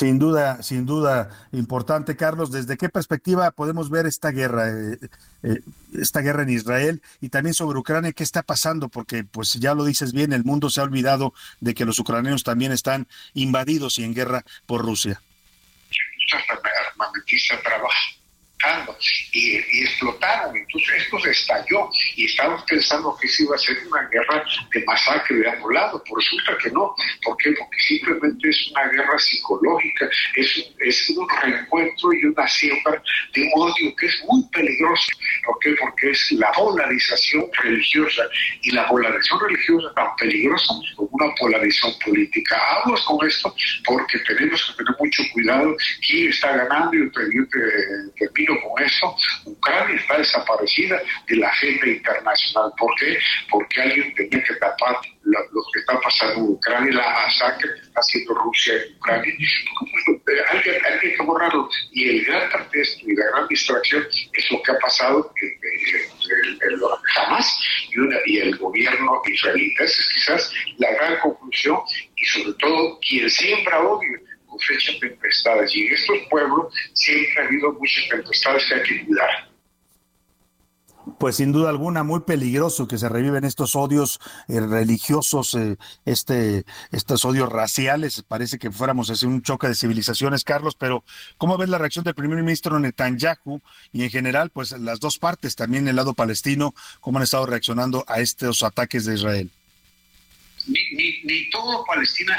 Sin 0.00 0.18
duda, 0.18 0.62
sin 0.62 0.86
duda, 0.86 1.28
importante, 1.52 2.16
Carlos. 2.16 2.50
¿Desde 2.50 2.78
qué 2.78 2.88
perspectiva 2.88 3.50
podemos 3.50 3.90
ver 3.90 4.06
esta 4.06 4.30
guerra, 4.30 4.70
eh, 4.70 4.98
eh, 5.42 5.60
esta 5.92 6.22
guerra 6.22 6.42
en 6.42 6.48
Israel 6.48 7.02
y 7.20 7.28
también 7.28 7.52
sobre 7.52 7.78
Ucrania? 7.78 8.14
¿Qué 8.14 8.22
está 8.22 8.42
pasando? 8.42 8.88
Porque, 8.88 9.24
pues 9.24 9.52
ya 9.60 9.74
lo 9.74 9.84
dices 9.84 10.14
bien, 10.14 10.32
el 10.32 10.42
mundo 10.42 10.70
se 10.70 10.80
ha 10.80 10.84
olvidado 10.84 11.34
de 11.60 11.74
que 11.74 11.84
los 11.84 11.98
ucranianos 11.98 12.44
también 12.44 12.72
están 12.72 13.08
invadidos 13.34 13.98
y 13.98 14.04
en 14.04 14.14
guerra 14.14 14.42
por 14.64 14.86
Rusia. 14.86 15.20
Y, 19.32 19.56
explotaron. 19.82 20.56
Entonces 20.56 21.02
esto 21.02 21.18
se 21.20 21.30
estalló 21.30 21.88
y 22.16 22.26
estábamos 22.26 22.62
pensando 22.64 23.16
que 23.20 23.26
eso 23.26 23.44
iba 23.44 23.54
a 23.54 23.58
ser 23.58 23.78
una 23.86 24.08
guerra 24.08 24.44
de 24.72 24.84
masacre 24.84 25.36
de 25.36 25.50
ambos 25.50 25.72
lados. 25.72 26.02
Por 26.08 26.18
resulta 26.18 26.58
que 26.62 26.70
no. 26.70 26.94
¿Por? 27.22 27.36
Porque 27.40 27.54
simplemente 27.78 28.48
es 28.48 28.70
una 28.70 28.88
guerra 28.88 29.18
psicológica, 29.18 30.08
es, 30.34 30.72
es 30.78 31.10
un 31.10 31.26
reencuentro 31.42 32.12
y 32.12 32.24
una 32.26 32.46
siembra 32.48 33.02
de 33.32 33.42
un 33.42 33.62
odio 33.62 33.96
que 33.96 34.06
es 34.06 34.22
muy 34.28 34.42
peligroso. 34.50 35.10
¿Por? 35.44 35.78
Porque 35.78 36.10
es 36.10 36.32
la 36.32 36.52
polarización 36.52 37.46
religiosa 37.62 38.22
y 38.62 38.72
la 38.72 38.86
polarización 38.88 39.40
religiosa 39.40 39.92
tan 39.94 40.16
peligrosa 40.16 40.74
como 40.96 41.08
una 41.12 41.34
polarización 41.36 41.98
política. 42.04 42.56
Aguas 42.84 43.00
con 43.02 43.26
esto 43.26 43.54
porque 43.84 44.18
tenemos 44.20 44.64
que 44.66 44.84
tener 44.84 44.96
mucho 44.98 45.22
cuidado 45.32 45.76
quién 46.06 46.28
está 46.28 46.56
ganando 46.56 46.94
y 46.94 47.00
yo 47.04 47.10
te, 47.48 48.28
con 48.60 48.82
eso, 48.82 49.16
Ucrania 49.44 49.96
está 49.96 50.18
desaparecida 50.18 51.00
de 51.28 51.36
la 51.36 51.48
agenda 51.48 51.86
internacional. 51.86 52.72
¿Por 52.78 52.94
qué? 52.96 53.18
Porque 53.50 53.80
alguien 53.80 54.14
tenía 54.14 54.42
que 54.42 54.54
tapar 54.54 54.96
lo, 55.22 55.40
que 55.72 55.80
está 55.80 56.00
pasando 56.00 56.34
en 56.34 56.42
Ucrania, 56.52 56.92
la 56.92 57.10
masacre 57.10 57.74
que 57.74 57.80
está 57.80 58.00
haciendo 58.00 58.34
Rusia 58.34 58.74
en 58.74 58.96
Ucrania. 58.96 59.34
Pues, 60.24 60.40
alguien, 60.50 60.76
alguien 60.84 61.16
que 61.16 61.22
borrarlo. 61.22 61.68
Y 61.92 62.08
el 62.08 62.24
gran 62.24 62.50
pretexto 62.50 63.08
y 63.08 63.14
la 63.14 63.26
gran 63.26 63.48
distracción 63.48 64.06
es 64.32 64.50
lo 64.50 64.62
que 64.62 64.72
ha 64.72 64.78
pasado 64.78 65.32
Hamas 67.16 67.60
y, 67.90 68.32
y 68.32 68.38
el 68.38 68.56
gobierno 68.56 69.22
israelita. 69.26 69.84
Esa 69.84 70.00
es 70.00 70.08
quizás 70.14 70.54
la 70.78 70.90
gran 70.92 71.18
conclusión 71.20 71.78
y 72.16 72.24
sobre 72.24 72.52
todo 72.54 72.98
quien 73.00 73.28
siembra 73.30 73.80
odio 73.80 74.29
cosecha 74.50 74.92
tempestades. 75.00 75.74
Y 75.74 75.86
en 75.86 75.94
estos 75.94 76.18
pueblos 76.28 76.74
siempre 76.92 77.42
ha 77.42 77.46
habido 77.46 77.72
muchas 77.72 78.08
tempestades 78.08 78.64
que 78.68 78.74
hay 78.74 78.82
que 78.82 79.06
cuidar. 79.06 79.50
Pues 81.18 81.36
sin 81.36 81.50
duda 81.52 81.70
alguna, 81.70 82.02
muy 82.02 82.20
peligroso 82.20 82.86
que 82.86 82.98
se 82.98 83.08
reviven 83.08 83.44
estos 83.44 83.74
odios 83.74 84.20
eh, 84.48 84.60
religiosos, 84.60 85.54
eh, 85.54 85.76
este, 86.04 86.64
estos 86.92 87.24
odios 87.24 87.48
raciales. 87.48 88.22
Parece 88.28 88.58
que 88.58 88.70
fuéramos 88.70 89.10
a 89.10 89.26
un 89.26 89.42
choque 89.42 89.66
de 89.66 89.74
civilizaciones, 89.74 90.44
Carlos, 90.44 90.76
pero 90.76 91.02
¿cómo 91.38 91.56
ves 91.56 91.70
la 91.70 91.78
reacción 91.78 92.04
del 92.04 92.14
primer 92.14 92.42
ministro 92.42 92.78
Netanyahu 92.78 93.62
y 93.92 94.04
en 94.04 94.10
general, 94.10 94.50
pues 94.50 94.72
las 94.72 95.00
dos 95.00 95.18
partes, 95.18 95.56
también 95.56 95.88
el 95.88 95.96
lado 95.96 96.12
palestino, 96.12 96.74
cómo 97.00 97.18
han 97.18 97.24
estado 97.24 97.46
reaccionando 97.46 98.04
a 98.06 98.20
estos 98.20 98.62
ataques 98.62 99.06
de 99.06 99.14
Israel? 99.14 99.50
ni, 100.66 101.20
ni, 101.24 101.50
todo 101.50 101.84
Palestina 101.84 102.36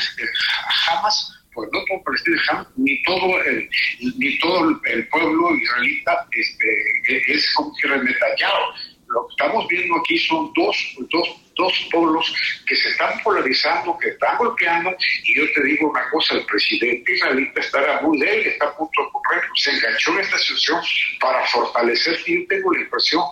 jamás 0.86 1.41
pues 1.54 1.70
no 1.72 1.80
todo 1.86 2.04
Palestina 2.04 2.68
ni 2.78 3.02
todo 3.04 3.42
el, 3.44 3.70
ni 4.18 4.40
todo 4.40 4.80
el 4.86 5.08
pueblo 5.10 5.56
israelita 5.56 6.28
este, 6.32 7.34
es 7.34 7.54
como 7.54 7.74
que 7.82 7.88
detallado 7.88 8.74
lo 9.14 9.28
que 9.28 9.32
estamos 9.32 9.68
viendo 9.68 9.96
aquí 9.98 10.18
son 10.20 10.52
dos, 10.56 10.96
dos, 11.10 11.42
dos 11.58 11.88
polos 11.92 12.34
que 12.66 12.76
se 12.76 12.90
están 12.90 13.20
polarizando, 13.24 13.98
que 13.98 14.10
están 14.10 14.38
golpeando, 14.38 14.96
y 15.24 15.36
yo 15.36 15.44
te 15.54 15.64
digo 15.64 15.90
una 15.90 16.10
cosa, 16.10 16.36
el 16.36 16.46
presidente 16.46 17.14
israelita 17.14 17.60
estará 17.60 18.02
muy 18.02 18.20
débil, 18.20 18.48
está 18.48 18.66
a 18.66 18.78
punto 18.78 19.04
de 19.04 19.10
correr, 19.12 19.44
se 19.56 19.72
enganchó 19.72 20.12
en 20.14 20.20
esta 20.20 20.38
situación 20.40 20.82
para 21.20 21.46
fortalecer, 21.48 22.20
y 22.26 22.42
yo 22.42 22.48
tengo 22.48 22.72
la 22.74 22.82
impresión 22.82 23.24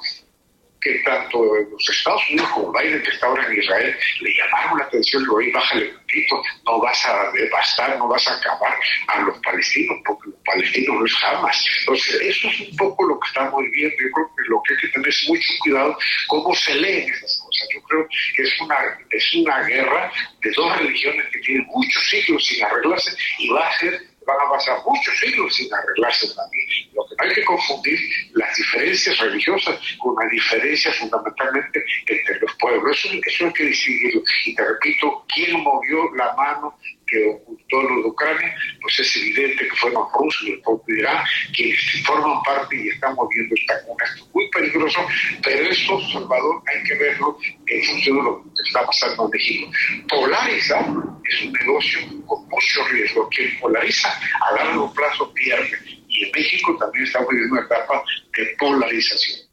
que 0.81 0.99
tanto 0.99 1.43
los 1.43 1.89
Estados 1.89 2.21
Unidos 2.29 2.49
como 2.51 2.71
Biden, 2.71 3.01
que 3.03 3.11
está 3.11 3.27
ahora 3.27 3.45
en 3.47 3.59
Israel, 3.59 3.97
le 4.21 4.33
llamaron 4.33 4.79
la 4.79 4.85
atención, 4.85 5.23
le 5.23 5.29
oí, 5.29 5.51
bájale 5.51 5.89
un 5.89 5.97
poquito, 5.99 6.43
no 6.65 6.81
vas 6.81 7.05
a 7.05 7.31
devastar, 7.31 7.97
no 7.97 8.07
vas 8.07 8.27
a 8.27 8.35
acabar 8.35 8.73
a 9.07 9.19
los 9.21 9.37
palestinos, 9.39 9.97
porque 10.05 10.29
los 10.29 10.39
palestinos 10.45 10.99
no 10.99 11.05
es 11.05 11.13
jamás. 11.15 11.65
Entonces, 11.81 12.21
eso 12.21 12.47
es 12.49 12.59
un 12.61 12.77
poco 12.77 13.05
lo 13.05 13.19
que 13.19 13.27
estamos 13.27 13.61
viviendo. 13.61 13.95
Yo 13.99 14.11
creo 14.11 14.27
que 14.35 14.49
lo 14.49 14.61
que 14.63 14.73
hay 14.73 14.79
que 14.79 14.87
tener 14.89 15.09
es 15.09 15.25
mucho 15.27 15.53
cuidado 15.61 15.97
cómo 16.27 16.55
se 16.55 16.75
leen 16.75 17.13
esas 17.13 17.41
cosas. 17.43 17.67
Yo 17.73 17.81
creo 17.83 18.07
que 18.35 18.43
es 18.43 18.61
una, 18.61 18.77
es 19.11 19.33
una 19.33 19.61
guerra 19.63 20.11
de 20.41 20.51
dos 20.51 20.77
religiones 20.77 21.25
que 21.31 21.39
tienen 21.39 21.67
muchos 21.67 22.09
siglos 22.09 22.45
sin 22.45 22.63
arreglarse 22.63 23.15
y 23.39 23.49
va 23.49 23.67
a 23.67 23.77
ser 23.79 24.08
van 24.29 24.47
a 24.47 24.49
pasar 24.51 24.77
muchos 24.85 25.17
siglos 25.19 25.55
sin 25.55 25.73
arreglarse 25.73 26.27
también. 26.35 26.65
Lo 26.93 27.05
que 27.07 27.15
no 27.15 27.23
hay 27.23 27.35
que 27.35 27.43
confundir 27.45 27.99
las 28.33 28.55
diferencias 28.55 29.17
religiosas 29.17 29.79
con 29.99 30.15
la 30.15 30.29
diferencia 30.29 30.91
fundamentalmente 30.93 31.83
entre 32.05 32.39
los 32.39 32.53
pueblos. 32.55 32.97
Eso, 32.97 33.17
eso 33.25 33.45
hay 33.45 33.53
que 33.53 33.63
decidirlo. 33.65 34.21
Y 34.45 34.55
te 34.55 34.65
repito, 34.65 35.25
¿quién 35.33 35.61
movió 35.63 36.13
la 36.15 36.33
mano 36.33 36.77
que 37.09 37.27
ocultó 37.27 37.83
lo 37.83 38.01
de 38.01 38.07
Ucrania, 38.07 38.55
pues 38.81 38.99
es 38.99 39.15
evidente 39.15 39.67
que 39.67 39.75
fueron 39.75 40.03
rusos 40.13 40.43
y 40.47 40.51
el 40.51 40.61
de 40.61 40.99
Irán 40.99 41.23
quienes 41.55 42.03
forman 42.05 42.41
parte 42.43 42.75
y 42.75 42.89
están 42.89 43.15
moviendo 43.15 43.55
esta 43.55 43.83
cuna. 43.83 44.03
Esto 44.05 44.25
es 44.25 44.35
muy 44.35 44.49
peligroso, 44.51 45.07
pero 45.43 45.69
eso, 45.69 45.99
Salvador, 46.11 46.61
hay 46.67 46.83
que 46.83 46.95
verlo 46.95 47.37
en 47.67 47.83
función 47.83 48.17
de 48.17 48.23
lo 48.23 48.43
que 48.43 48.49
está 48.65 48.85
pasando 48.85 49.25
en 49.25 49.31
México. 49.31 49.71
Polarizar 50.09 50.85
es 51.25 51.41
un 51.43 51.53
negocio 51.53 51.99
con 52.25 52.47
mucho 52.47 52.87
riesgo. 52.91 53.29
Quien 53.29 53.59
polariza 53.59 54.09
a 54.41 54.55
largo 54.55 54.93
plazo 54.93 55.33
pierde. 55.33 55.77
Y 56.07 56.25
en 56.25 56.31
México 56.31 56.75
también 56.79 57.05
estamos 57.05 57.29
viviendo 57.29 57.55
una 57.55 57.65
etapa 57.65 58.03
de 58.35 58.45
polarización. 58.57 59.48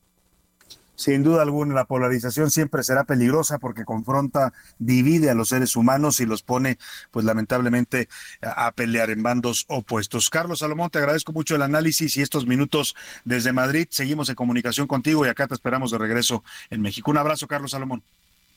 Sin 0.97 1.23
duda 1.23 1.43
alguna, 1.43 1.75
la 1.75 1.85
polarización 1.85 2.51
siempre 2.51 2.83
será 2.83 3.05
peligrosa 3.05 3.59
porque 3.59 3.85
confronta, 3.85 4.53
divide 4.79 5.31
a 5.31 5.35
los 5.35 5.51
seres 5.51 5.77
humanos 5.77 6.21
y 6.21 6.27
los 6.27 6.43
pone, 6.43 6.79
pues 7.11 7.25
lamentablemente, 7.25 8.09
a, 8.43 8.73
pelear 8.73 9.11
en 9.11 9.23
bandos 9.23 9.67
opuestos. 9.69 10.31
Carlos 10.31 10.61
Salomón, 10.61 10.91
te 10.91 10.99
agradezco 10.99 11.33
mucho 11.33 11.55
el 11.55 11.63
análisis 11.63 12.17
y 12.17 12.23
estos 12.23 12.47
minutos 12.47 12.97
desde 13.25 13.53
Madrid. 13.53 13.87
Seguimos 13.91 14.29
en 14.31 14.35
comunicación 14.35 14.87
contigo 14.87 15.27
y 15.27 15.29
acá 15.29 15.47
te 15.47 15.55
esperamos 15.55 15.91
de 15.91 15.99
regreso 15.99 16.43
en 16.71 16.81
México. 16.81 17.11
Un 17.11 17.19
abrazo, 17.19 17.47
Carlos 17.47 17.73
Salomón. 17.73 18.03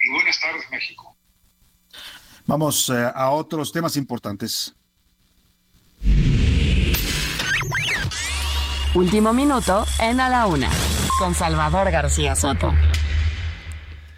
Y 0.02 0.14
buenas 0.14 0.40
tardes, 0.40 0.64
México. 0.72 1.16
Vamos 2.46 2.90
eh, 2.90 3.12
a 3.14 3.30
otros 3.32 3.72
temas 3.72 3.98
importantes. 3.98 4.74
Último 8.96 9.34
minuto 9.34 9.86
en 10.00 10.20
A 10.20 10.30
la 10.30 10.48
Una 10.48 10.70
con 11.20 11.36
Salvador 11.36 11.92
García 11.92 12.34
Soto. 12.34 12.74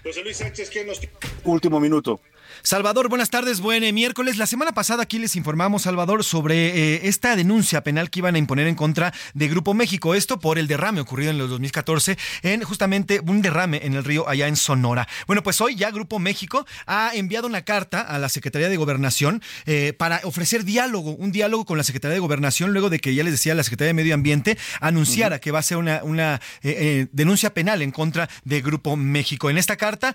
José 0.03 0.23
Luis 0.23 0.37
Sánchez, 0.37 0.69
¿quién 0.69 0.85
nos... 0.85 1.01
Último 1.43 1.79
minuto. 1.79 2.21
Salvador, 2.63 3.09
buenas 3.09 3.31
tardes, 3.31 3.59
buen 3.59 3.83
eh, 3.83 3.91
miércoles. 3.91 4.37
La 4.37 4.45
semana 4.45 4.71
pasada 4.71 5.01
aquí 5.01 5.17
les 5.17 5.35
informamos, 5.35 5.81
Salvador, 5.81 6.23
sobre 6.23 6.67
eh, 6.67 7.07
esta 7.07 7.35
denuncia 7.35 7.81
penal 7.81 8.11
que 8.11 8.19
iban 8.19 8.35
a 8.35 8.37
imponer 8.37 8.67
en 8.67 8.75
contra 8.75 9.13
de 9.33 9.47
Grupo 9.47 9.73
México. 9.73 10.13
Esto 10.13 10.39
por 10.39 10.59
el 10.59 10.67
derrame 10.67 11.01
ocurrido 11.01 11.31
en 11.31 11.39
el 11.39 11.49
2014 11.49 12.19
en 12.43 12.61
justamente 12.61 13.19
un 13.25 13.41
derrame 13.41 13.81
en 13.83 13.95
el 13.95 14.03
río 14.03 14.29
allá 14.29 14.47
en 14.47 14.55
Sonora. 14.55 15.07
Bueno, 15.25 15.41
pues 15.41 15.59
hoy 15.59 15.75
ya 15.75 15.89
Grupo 15.89 16.19
México 16.19 16.67
ha 16.85 17.11
enviado 17.15 17.47
una 17.47 17.63
carta 17.63 18.01
a 18.01 18.19
la 18.19 18.29
Secretaría 18.29 18.69
de 18.69 18.77
Gobernación 18.77 19.41
eh, 19.65 19.93
para 19.97 20.21
ofrecer 20.23 20.63
diálogo, 20.63 21.15
un 21.15 21.31
diálogo 21.31 21.65
con 21.65 21.79
la 21.79 21.83
Secretaría 21.83 22.13
de 22.13 22.19
Gobernación 22.19 22.73
luego 22.73 22.91
de 22.91 22.99
que 22.99 23.15
ya 23.15 23.23
les 23.23 23.33
decía 23.33 23.55
la 23.55 23.63
Secretaría 23.63 23.89
de 23.89 23.95
Medio 23.95 24.13
Ambiente 24.13 24.55
anunciara 24.81 25.39
que 25.39 25.49
va 25.49 25.59
a 25.59 25.63
ser 25.63 25.77
una, 25.77 26.01
una 26.03 26.39
denuncia 26.61 27.55
penal 27.55 27.81
en 27.81 27.89
contra 27.89 28.29
de 28.43 28.61
Grupo 28.61 28.95
México. 28.95 29.49
En 29.49 29.57
esta 29.57 29.77
carta 29.77 30.13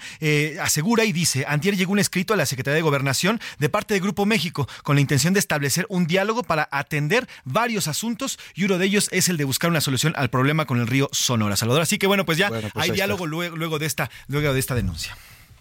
asegura 0.61 1.05
y 1.05 1.13
dice, 1.13 1.45
antier 1.49 1.77
llegó 1.77 1.93
un 1.93 1.99
escrito 1.99 2.36
la 2.37 2.47
Secretaría 2.47 2.76
de 2.76 2.82
Gobernación 2.82 3.41
de 3.59 3.68
parte 3.68 3.95
de 3.95 4.01
Grupo 4.01 4.26
México 4.26 4.68
con 4.82 4.97
la 4.97 5.01
intención 5.01 5.34
de 5.34 5.41
establecer 5.41 5.87
un 5.89 6.07
diálogo 6.07 6.43
para 6.43 6.68
atender 6.70 7.28
varios 7.45 7.89
asuntos 7.89 8.39
y 8.55 8.64
uno 8.64 8.78
de 8.78 8.87
ellos 8.87 9.09
es 9.12 9.28
el 9.28 9.37
de 9.37 9.45
buscar 9.45 9.70
una 9.70 9.80
solución 9.80 10.12
al 10.16 10.30
problema 10.30 10.66
con 10.66 10.80
el 10.80 10.87
río 10.87 11.09
Sonora. 11.12 11.57
Salvador, 11.57 11.82
así 11.82 11.99
que 11.99 12.07
bueno, 12.07 12.24
pues 12.24 12.39
ya 12.39 12.49
pues 12.49 12.72
hay 12.74 12.91
diálogo 12.91 13.26
luego, 13.26 13.57
luego, 13.57 13.78
de 13.78 13.87
esta, 13.87 14.11
luego 14.28 14.53
de 14.53 14.61
esta 14.61 14.74
denuncia 14.74 15.16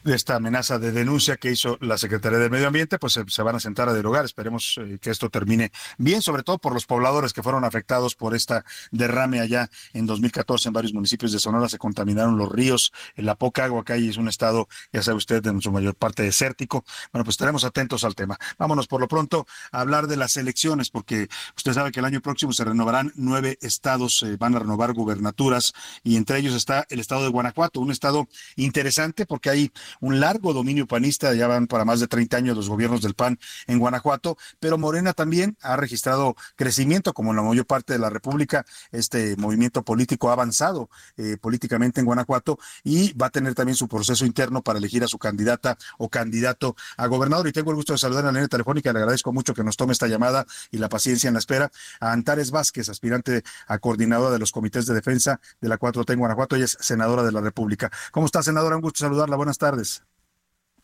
de 0.06 0.16
esta 0.16 0.36
amenaza 0.36 0.78
de 0.78 0.92
denuncia 0.92 1.36
que 1.36 1.52
hizo 1.52 1.80
la 1.82 1.98
Secretaría 1.98 2.38
del 2.38 2.52
Medio 2.52 2.68
Ambiente, 2.68 3.00
pues 3.00 3.20
se, 3.28 3.42
van 3.42 3.56
a 3.56 3.60
sentar 3.60 3.90
a 3.90 3.94
derogar. 3.94 4.24
Esperemos 4.24 4.80
eh, 4.80 5.00
que 5.02 5.10
esto 5.10 5.32
termine 5.32 5.72
bien, 5.98 6.22
sobre 6.22 6.44
todo 6.44 6.60
por 6.60 6.74
los 6.74 6.86
pobladores 6.86 7.34
que 7.34 7.42
fueron 7.42 7.66
afectados 7.66 8.14
por 8.14 8.36
esta 8.36 8.64
derrame 8.92 9.40
allá 9.40 9.68
en 9.94 10.06
2014 10.06 10.70
en 10.70 10.74
varios 10.74 10.94
municipios 10.94 11.32
de 11.32 11.40
Sonora. 11.40 11.68
Se 11.70 11.80
contaminaron 11.80 12.38
los 12.38 12.52
ríos, 12.52 12.94
la 13.16 13.34
poca 13.34 13.66
agua 13.66 13.84
que 13.84 13.94
hay 13.94 14.08
es 14.08 14.18
un 14.18 14.28
estado, 14.28 14.68
ya 14.94 15.02
sabe 15.02 15.18
usted, 15.18 15.42
de 15.42 15.60
su 15.60 15.72
mayor 15.72 15.96
parte 15.96 16.22
desértico. 16.22 16.86
Bueno, 17.12 17.26
pues 17.26 17.34
estaremos 17.34 17.64
atentos 17.64 18.04
al 18.04 18.14
tema. 18.14 18.38
Vámonos 18.60 18.86
por 18.86 19.02
lo 19.02 19.08
pronto 19.08 19.48
a 19.72 19.82
hablar 19.82 20.06
de 20.06 20.18
las 20.18 20.38
elecciones, 20.38 20.92
porque 20.92 21.30
usted 21.58 21.74
sabe 21.74 21.92
que 21.92 22.00
el 22.00 22.06
año 22.06 22.22
próximo 22.22 22.54
se 22.54 22.64
renovarán 22.64 23.12
nueve 23.16 23.58
estados, 23.62 24.22
eh, 24.22 24.38
van 24.38 24.56
a 24.56 24.60
renovar 24.60 24.94
gubernaturas 24.94 25.74
y 26.04 26.16
entre 26.16 26.38
ellos 26.38 26.54
está 26.54 26.86
el 26.90 27.00
estado 27.00 27.24
de 27.24 27.30
Guanajuato, 27.30 27.80
un 27.80 27.92
estado 27.92 28.28
interesante 28.56 29.26
porque 29.26 29.50
hay 29.50 29.72
un 30.02 30.20
largo 30.20 30.54
dominio 30.54 30.88
panista, 30.88 31.34
ya 31.34 31.48
van 31.48 31.68
para 31.68 31.86
más 31.86 32.00
de 32.00 32.08
30 32.08 32.38
años 32.38 32.56
los 32.56 32.70
gobiernos 32.70 33.02
del 33.02 33.14
PAN 33.14 33.40
en 33.68 33.80
Guanajuato, 33.80 34.38
pero 34.60 34.78
Morena 34.78 35.14
también 35.14 35.58
ha 35.62 35.76
registrado 35.76 36.36
crecimiento, 36.56 37.14
como 37.14 37.32
en 37.32 37.38
la 37.38 37.44
mayor 37.44 37.66
parte 37.66 37.94
de 37.94 38.00
la 38.00 38.10
República, 38.10 38.66
este 38.92 39.36
movimiento 39.38 39.84
político 39.84 40.30
ha 40.30 40.34
avanzado 40.34 40.90
eh, 41.18 41.38
políticamente 41.40 42.00
en 42.00 42.06
Guanajuato 42.06 42.58
y 42.84 43.14
va 43.14 43.28
a 43.28 43.30
tener 43.30 43.56
también 43.56 43.76
su 43.76 43.88
proceso 43.88 44.26
interno 44.26 44.62
para 44.62 44.80
elegir 44.80 45.04
a 45.04 45.08
su 45.08 45.18
candidata 45.18 45.78
o 45.98 46.10
candidato 46.10 46.76
a 46.98 47.08
gobernador. 47.08 47.48
Y 47.48 47.52
tengo 47.52 47.72
el 47.72 47.76
gusto 47.76 47.94
de 47.94 48.00
saludar 48.00 48.22
en 48.22 48.28
la 48.28 48.32
línea 48.34 48.48
telefónica, 48.48 48.94
le 48.94 49.00
agradezco 49.00 49.34
mucho 49.34 49.54
que 49.54 49.64
nos 49.64 49.78
tome 49.78 49.94
esta 49.94 50.08
llamada 50.08 50.46
y 50.72 50.78
la 50.78 50.90
paciencia 50.90 51.28
en 51.28 51.34
la 51.34 51.40
espera, 51.40 51.72
a 52.00 52.12
Antares 52.12 52.52
Vázquez, 52.52 52.90
aspirante 52.90 53.44
a 53.68 53.80
coordinadora 53.80 54.32
de 54.32 54.40
los 54.40 54.52
comités 54.52 54.86
de 54.86 54.94
defensa 54.94 55.40
de 55.62 55.70
la 55.70 55.78
4T 55.78 56.14
en 56.14 56.20
Guanajuato, 56.20 56.56
ella 56.56 56.66
es 56.66 56.78
senadora 56.80 57.24
de 57.24 57.32
la 57.32 57.42
República. 57.42 57.92
¿Cómo 58.12 58.26
está, 58.26 58.44
senadora? 58.44 58.76
Un 58.76 58.82
gusto 58.82 59.00
saludarla, 59.00 59.36
buenas 59.36 59.58
tardes. 59.58 59.85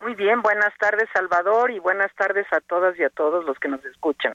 Muy 0.02 0.16
bien, 0.16 0.42
buenas 0.42 0.72
tardes 0.80 1.08
Salvador 1.14 1.70
y 1.70 1.78
buenas 1.78 2.10
tardes 2.18 2.46
a 2.50 2.60
todas 2.60 2.98
y 2.98 3.04
a 3.04 3.10
todos 3.10 3.44
los 3.44 3.56
que 3.60 3.68
nos 3.68 3.84
escuchan. 3.84 4.34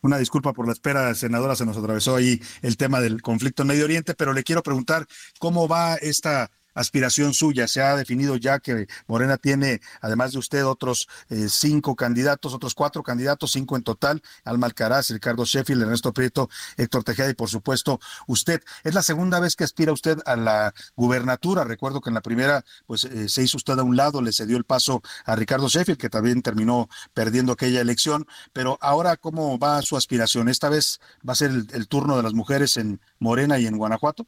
Una 0.00 0.16
disculpa 0.16 0.52
por 0.52 0.66
la 0.66 0.72
espera, 0.72 1.12
senadora, 1.14 1.56
se 1.56 1.66
nos 1.66 1.76
atravesó 1.76 2.14
ahí 2.14 2.40
el 2.62 2.76
tema 2.76 3.00
del 3.00 3.20
conflicto 3.20 3.62
en 3.62 3.68
Medio 3.68 3.84
Oriente, 3.84 4.14
pero 4.14 4.32
le 4.32 4.44
quiero 4.44 4.62
preguntar 4.62 5.06
cómo 5.40 5.66
va 5.66 5.96
esta 5.96 6.50
aspiración 6.74 7.34
suya. 7.34 7.68
Se 7.68 7.82
ha 7.82 7.96
definido 7.96 8.36
ya 8.36 8.58
que 8.60 8.86
Morena 9.06 9.36
tiene, 9.36 9.80
además 10.00 10.32
de 10.32 10.38
usted, 10.38 10.64
otros 10.64 11.08
eh, 11.28 11.48
cinco 11.48 11.96
candidatos, 11.96 12.54
otros 12.54 12.74
cuatro 12.74 13.02
candidatos, 13.02 13.52
cinco 13.52 13.76
en 13.76 13.82
total, 13.82 14.22
Alma 14.44 14.66
Alcaraz, 14.66 15.10
Ricardo 15.10 15.44
Sheffield, 15.44 15.82
Ernesto 15.82 16.12
Prieto, 16.12 16.48
Héctor 16.76 17.04
Tejeda 17.04 17.30
y 17.30 17.34
por 17.34 17.48
supuesto 17.48 18.00
usted. 18.26 18.62
Es 18.84 18.94
la 18.94 19.02
segunda 19.02 19.40
vez 19.40 19.56
que 19.56 19.64
aspira 19.64 19.92
usted 19.92 20.18
a 20.26 20.36
la 20.36 20.74
gubernatura. 20.96 21.64
Recuerdo 21.64 22.00
que 22.00 22.10
en 22.10 22.14
la 22.14 22.22
primera 22.22 22.64
pues 22.86 23.04
eh, 23.04 23.28
se 23.28 23.42
hizo 23.42 23.56
usted 23.56 23.78
a 23.78 23.82
un 23.82 23.96
lado, 23.96 24.22
le 24.22 24.32
cedió 24.32 24.56
el 24.56 24.64
paso 24.64 25.02
a 25.24 25.36
Ricardo 25.36 25.68
Sheffield, 25.68 25.98
que 25.98 26.10
también 26.10 26.42
terminó 26.42 26.88
perdiendo 27.14 27.52
aquella 27.52 27.80
elección. 27.80 28.26
Pero 28.52 28.78
ahora, 28.80 29.16
¿cómo 29.16 29.58
va 29.58 29.82
su 29.82 29.96
aspiración? 29.96 30.48
¿Esta 30.48 30.68
vez 30.68 31.00
va 31.26 31.32
a 31.32 31.36
ser 31.36 31.50
el 31.50 31.88
turno 31.88 32.16
de 32.16 32.22
las 32.22 32.34
mujeres 32.34 32.76
en 32.76 33.00
Morena 33.18 33.58
y 33.58 33.66
en 33.66 33.76
Guanajuato? 33.78 34.26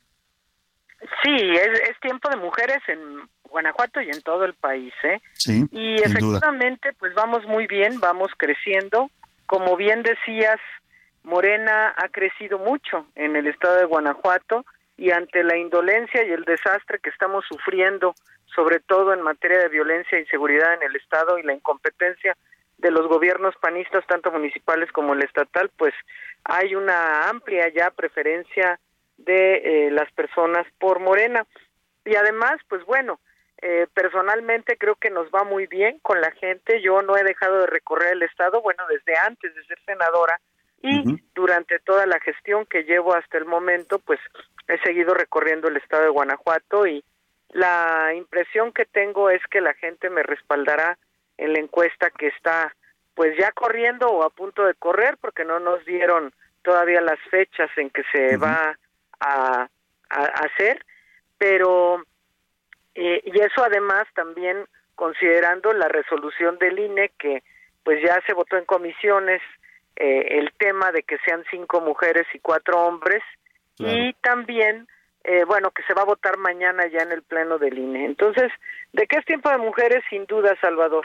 Sí, 1.22 1.36
es, 1.36 1.98
tiempo 2.00 2.28
de 2.28 2.36
mujeres 2.36 2.78
en 2.88 3.28
Guanajuato 3.44 4.00
y 4.00 4.10
en 4.10 4.22
todo 4.22 4.44
el 4.44 4.54
país, 4.54 4.92
¿eh? 5.02 5.20
Sí, 5.34 5.64
y 5.70 5.94
efectivamente, 6.02 6.92
pues 6.98 7.14
vamos 7.14 7.44
muy 7.46 7.66
bien, 7.66 8.00
vamos 8.00 8.30
creciendo. 8.36 9.10
Como 9.46 9.76
bien 9.76 10.02
decías, 10.02 10.58
Morena 11.22 11.94
ha 11.96 12.08
crecido 12.08 12.58
mucho 12.58 13.06
en 13.14 13.36
el 13.36 13.46
estado 13.46 13.76
de 13.76 13.84
Guanajuato 13.84 14.64
y 14.96 15.10
ante 15.10 15.42
la 15.42 15.56
indolencia 15.56 16.24
y 16.24 16.32
el 16.32 16.44
desastre 16.44 16.98
que 17.00 17.10
estamos 17.10 17.44
sufriendo, 17.48 18.14
sobre 18.54 18.80
todo 18.80 19.12
en 19.12 19.22
materia 19.22 19.58
de 19.58 19.68
violencia 19.68 20.18
y 20.18 20.26
seguridad 20.26 20.74
en 20.74 20.82
el 20.82 20.96
estado 20.96 21.38
y 21.38 21.42
la 21.42 21.54
incompetencia 21.54 22.36
de 22.78 22.90
los 22.90 23.08
gobiernos 23.08 23.54
panistas, 23.60 24.06
tanto 24.06 24.30
municipales 24.30 24.90
como 24.92 25.14
el 25.14 25.22
estatal, 25.22 25.70
pues 25.76 25.94
hay 26.44 26.74
una 26.74 27.28
amplia 27.28 27.68
ya 27.68 27.90
preferencia 27.90 28.78
de 29.16 29.86
eh, 29.86 29.90
las 29.90 30.10
personas 30.12 30.66
por 30.78 31.00
Morena. 31.00 31.46
Y 32.04 32.16
además, 32.16 32.60
pues 32.68 32.84
bueno, 32.84 33.20
eh, 33.62 33.86
personalmente 33.94 34.76
creo 34.76 34.96
que 34.96 35.10
nos 35.10 35.28
va 35.28 35.44
muy 35.44 35.66
bien 35.66 35.98
con 36.00 36.20
la 36.20 36.30
gente. 36.32 36.82
Yo 36.82 37.02
no 37.02 37.16
he 37.16 37.24
dejado 37.24 37.60
de 37.60 37.66
recorrer 37.66 38.12
el 38.12 38.22
estado, 38.22 38.60
bueno, 38.60 38.84
desde 38.88 39.16
antes 39.16 39.54
de 39.54 39.64
ser 39.64 39.78
senadora 39.86 40.38
y 40.82 41.02
durante 41.34 41.78
toda 41.78 42.04
la 42.04 42.20
gestión 42.20 42.66
que 42.66 42.82
llevo 42.82 43.14
hasta 43.14 43.38
el 43.38 43.46
momento, 43.46 43.98
pues 44.00 44.20
he 44.68 44.76
seguido 44.80 45.14
recorriendo 45.14 45.68
el 45.68 45.78
estado 45.78 46.02
de 46.02 46.10
Guanajuato 46.10 46.86
y 46.86 47.02
la 47.48 48.12
impresión 48.14 48.70
que 48.70 48.84
tengo 48.84 49.30
es 49.30 49.40
que 49.50 49.62
la 49.62 49.72
gente 49.72 50.10
me 50.10 50.22
respaldará 50.22 50.98
en 51.38 51.54
la 51.54 51.60
encuesta 51.60 52.10
que 52.10 52.26
está 52.26 52.74
pues 53.14 53.34
ya 53.38 53.50
corriendo 53.52 54.08
o 54.08 54.24
a 54.24 54.30
punto 54.30 54.66
de 54.66 54.74
correr 54.74 55.16
porque 55.18 55.44
no 55.44 55.58
nos 55.58 55.82
dieron 55.86 56.34
todavía 56.62 57.00
las 57.00 57.18
fechas 57.30 57.70
en 57.76 57.88
que 57.88 58.02
se 58.12 58.36
va 58.36 58.78
a, 59.24 59.68
a, 60.10 60.24
hacer, 60.44 60.84
pero 61.38 62.02
eh, 62.94 63.22
y 63.24 63.40
eso 63.40 63.64
además 63.64 64.04
también 64.14 64.64
considerando 64.94 65.72
la 65.72 65.88
resolución 65.88 66.58
del 66.58 66.78
INE 66.78 67.10
que 67.18 67.42
pues 67.82 68.00
ya 68.02 68.20
se 68.26 68.32
votó 68.32 68.56
en 68.56 68.64
comisiones 68.64 69.42
eh, 69.96 70.38
el 70.38 70.52
tema 70.52 70.92
de 70.92 71.02
que 71.02 71.18
sean 71.26 71.44
cinco 71.50 71.80
mujeres 71.80 72.26
y 72.32 72.38
cuatro 72.38 72.86
hombres 72.86 73.22
y 73.76 74.12
también 74.22 74.86
eh, 75.24 75.44
bueno 75.44 75.72
que 75.72 75.82
se 75.82 75.94
va 75.94 76.02
a 76.02 76.06
votar 76.06 76.38
mañana 76.38 76.86
ya 76.86 77.00
en 77.00 77.10
el 77.10 77.22
pleno 77.22 77.58
del 77.58 77.76
INE. 77.76 78.04
Entonces 78.04 78.52
de 78.92 79.06
qué 79.06 79.18
es 79.18 79.24
tiempo 79.24 79.50
de 79.50 79.58
mujeres 79.58 80.04
sin 80.08 80.26
duda 80.26 80.56
Salvador 80.60 81.04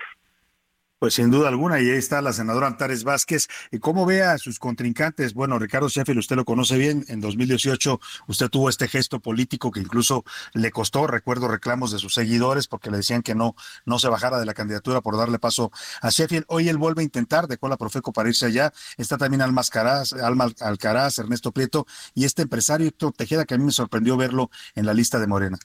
pues 0.99 1.13
sin 1.13 1.31
duda 1.31 1.47
alguna, 1.47 1.79
y 1.79 1.89
ahí 1.89 1.97
está 1.97 2.21
la 2.21 2.33
senadora 2.33 2.67
Antares 2.67 3.03
Vázquez. 3.03 3.47
¿Y 3.71 3.79
cómo 3.79 4.05
ve 4.05 4.21
a 4.21 4.37
sus 4.37 4.59
contrincantes? 4.59 5.33
Bueno, 5.33 5.57
Ricardo 5.57 5.87
Sheffield, 5.87 6.19
usted 6.19 6.35
lo 6.35 6.45
conoce 6.45 6.77
bien. 6.77 7.05
En 7.07 7.21
2018 7.21 7.99
usted 8.27 8.49
tuvo 8.49 8.69
este 8.69 8.87
gesto 8.87 9.19
político 9.19 9.71
que 9.71 9.79
incluso 9.79 10.25
le 10.53 10.71
costó, 10.71 11.07
recuerdo, 11.07 11.47
reclamos 11.47 11.91
de 11.91 11.99
sus 11.99 12.13
seguidores 12.13 12.67
porque 12.67 12.91
le 12.91 12.97
decían 12.97 13.21
que 13.21 13.33
no, 13.33 13.55
no 13.85 13.97
se 13.97 14.09
bajara 14.09 14.39
de 14.39 14.45
la 14.45 14.53
candidatura 14.53 15.01
por 15.01 15.17
darle 15.17 15.39
paso 15.39 15.71
a 16.01 16.09
Sheffield. 16.09 16.45
Hoy 16.49 16.67
él 16.67 16.77
vuelve 16.77 17.01
a 17.01 17.05
intentar, 17.05 17.47
dejó 17.47 17.69
la 17.69 17.77
Profeco 17.77 18.11
para 18.11 18.27
irse 18.27 18.45
allá. 18.45 18.73
Está 18.97 19.17
también 19.17 19.41
Alma 19.41 19.61
Alcaraz, 19.61 20.13
Alma 20.13 20.47
Alcaraz, 20.59 21.19
Ernesto 21.19 21.53
Prieto 21.53 21.85
y 22.13 22.25
este 22.25 22.41
empresario 22.41 22.87
Héctor 22.87 23.13
Tejeda, 23.13 23.45
que 23.45 23.53
a 23.53 23.57
mí 23.57 23.63
me 23.63 23.71
sorprendió 23.71 24.17
verlo 24.17 24.49
en 24.75 24.85
la 24.85 24.93
lista 24.93 25.17
de 25.17 25.27
Morena. 25.27 25.57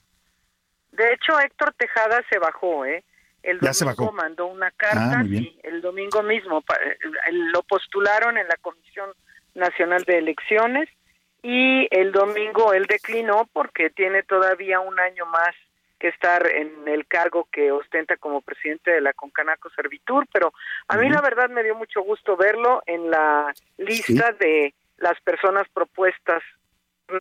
De 0.93 1.13
hecho, 1.13 1.37
Héctor 1.39 1.73
Tejada 1.77 2.21
se 2.31 2.39
bajó, 2.39 2.85
¿eh? 2.85 3.03
El 3.45 3.59
domingo 3.59 4.11
mandó 4.11 4.47
una 4.47 4.71
carta, 4.71 5.19
ah, 5.19 5.23
el 5.63 5.81
domingo 5.81 6.23
mismo 6.23 6.63
eh, 6.81 6.97
lo 7.31 7.61
postularon 7.63 8.37
en 8.37 8.47
la 8.47 8.57
Comisión 8.57 9.11
Nacional 9.53 10.03
de 10.03 10.17
Elecciones 10.17 10.89
y 11.43 11.87
el 11.91 12.11
domingo 12.11 12.73
él 12.73 12.87
declinó 12.87 13.47
porque 13.53 13.91
tiene 13.91 14.23
todavía 14.23 14.79
un 14.79 14.99
año 14.99 15.27
más 15.27 15.55
que 15.99 16.07
estar 16.07 16.45
en 16.47 16.87
el 16.87 17.05
cargo 17.05 17.47
que 17.51 17.71
ostenta 17.71 18.17
como 18.17 18.41
presidente 18.41 18.91
de 18.91 19.01
la 19.01 19.13
Concanaco 19.13 19.69
Servitur, 19.69 20.27
pero 20.33 20.51
a 20.87 20.97
mí 20.97 21.07
la 21.07 21.21
verdad 21.21 21.49
me 21.49 21.63
dio 21.63 21.75
mucho 21.75 22.01
gusto 22.01 22.35
verlo 22.35 22.81
en 22.87 23.11
la 23.11 23.53
lista 23.77 24.31
de 24.33 24.73
las 24.97 25.21
personas 25.21 25.67
propuestas 25.69 26.41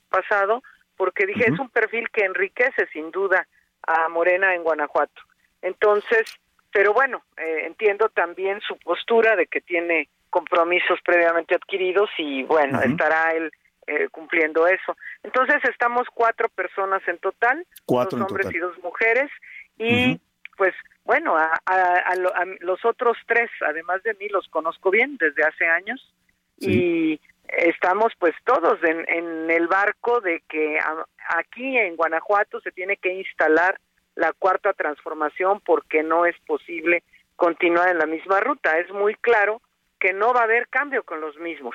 pasado, 0.08 0.62
porque 0.96 1.26
dije, 1.26 1.50
es 1.50 1.58
un 1.58 1.68
perfil 1.68 2.08
que 2.10 2.24
enriquece 2.24 2.86
sin 2.92 3.10
duda 3.10 3.46
a 3.86 4.08
Morena 4.08 4.54
en 4.54 4.62
Guanajuato. 4.62 5.20
Entonces, 5.64 6.22
pero 6.70 6.92
bueno, 6.92 7.24
eh, 7.38 7.62
entiendo 7.64 8.10
también 8.10 8.60
su 8.60 8.76
postura 8.76 9.34
de 9.34 9.46
que 9.46 9.62
tiene 9.62 10.08
compromisos 10.28 10.98
previamente 11.02 11.54
adquiridos 11.54 12.10
y 12.18 12.42
bueno, 12.42 12.82
estará 12.82 13.32
él 13.32 13.50
eh, 13.86 14.08
cumpliendo 14.10 14.66
eso. 14.66 14.94
Entonces 15.22 15.56
estamos 15.64 16.06
cuatro 16.12 16.50
personas 16.50 17.00
en 17.08 17.16
total, 17.18 17.66
cuatro 17.86 18.18
dos 18.18 18.30
hombres 18.30 18.54
y 18.54 18.58
dos 18.58 18.76
mujeres 18.82 19.30
y 19.78 20.20
pues 20.58 20.74
bueno, 21.04 21.34
a, 21.36 22.14
los 22.60 22.84
otros 22.84 23.16
tres, 23.26 23.50
además 23.66 24.02
de 24.02 24.14
mí, 24.14 24.28
los 24.28 24.46
conozco 24.48 24.90
bien 24.90 25.16
desde 25.18 25.44
hace 25.44 25.66
años 25.66 26.14
y 26.58 27.18
estamos 27.48 28.12
pues 28.18 28.34
todos 28.44 28.78
en, 28.84 29.04
en 29.08 29.50
el 29.50 29.66
barco 29.66 30.20
de 30.20 30.42
que 30.48 30.78
aquí 31.28 31.78
en 31.78 31.96
Guanajuato 31.96 32.60
se 32.60 32.70
tiene 32.70 32.98
que 32.98 33.14
instalar 33.14 33.78
la 34.16 34.32
cuarta 34.32 34.72
transformación 34.72 35.60
porque 35.60 36.02
no 36.02 36.26
es 36.26 36.38
posible 36.46 37.02
continuar 37.36 37.88
en 37.88 37.98
la 37.98 38.06
misma 38.06 38.40
ruta. 38.40 38.78
Es 38.78 38.90
muy 38.92 39.14
claro 39.16 39.60
que 39.98 40.12
no 40.12 40.32
va 40.32 40.40
a 40.40 40.44
haber 40.44 40.68
cambio 40.68 41.02
con 41.02 41.20
los 41.20 41.36
mismos. 41.38 41.74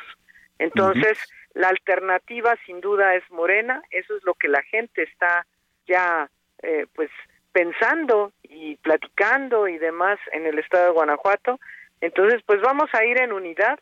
Entonces, 0.57 1.17
la 1.53 1.69
alternativa 1.69 2.55
sin 2.65 2.81
duda 2.81 3.15
es 3.15 3.23
Morena, 3.31 3.81
eso 3.91 4.15
es 4.15 4.23
lo 4.23 4.33
que 4.33 4.47
la 4.47 4.61
gente 4.63 5.03
está 5.03 5.45
ya 5.87 6.29
eh, 6.61 6.85
pues 6.93 7.09
pensando 7.51 8.31
y 8.43 8.75
platicando 8.77 9.67
y 9.67 9.77
demás 9.77 10.19
en 10.33 10.45
el 10.45 10.59
estado 10.59 10.85
de 10.85 10.91
Guanajuato. 10.91 11.59
Entonces, 12.01 12.41
pues 12.45 12.61
vamos 12.61 12.89
a 12.93 13.03
ir 13.05 13.19
en 13.19 13.33
unidad, 13.33 13.79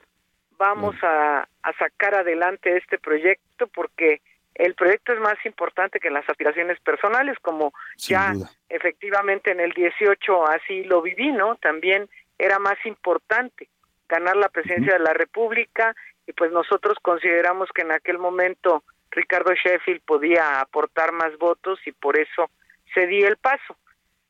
vamos 0.57 0.95
a, 1.01 1.47
a 1.61 1.73
sacar 1.73 2.15
adelante 2.15 2.77
este 2.77 2.97
proyecto 2.97 3.67
porque 3.67 4.21
el 4.57 4.73
proyecto 4.73 5.13
es 5.13 5.19
más 5.19 5.37
importante 5.45 5.99
que 5.99 6.09
las 6.09 6.27
aspiraciones 6.27 6.79
personales, 6.79 7.37
como 7.41 7.73
ya 7.95 8.33
efectivamente 8.69 9.51
en 9.51 9.59
el 9.59 9.71
18 9.71 10.47
así 10.47 10.83
lo 10.83 11.01
viví, 11.03 11.31
¿no? 11.31 11.55
También 11.57 12.09
era 12.39 12.57
más 12.57 12.77
importante 12.85 13.69
ganar 14.09 14.35
la 14.35 14.49
presidencia 14.49 14.93
de 14.93 14.99
la 14.99 15.13
República 15.13 15.95
y 16.25 16.33
pues 16.33 16.51
nosotros 16.51 16.97
consideramos 17.03 17.69
que 17.73 17.83
en 17.83 17.91
aquel 17.91 18.17
momento 18.17 18.83
Ricardo 19.11 19.53
Sheffield 19.53 20.01
podía 20.01 20.59
aportar 20.59 21.11
más 21.11 21.37
votos 21.37 21.79
y 21.85 21.91
por 21.91 22.17
eso 22.17 22.49
cedí 22.95 23.21
el 23.21 23.37
paso. 23.37 23.77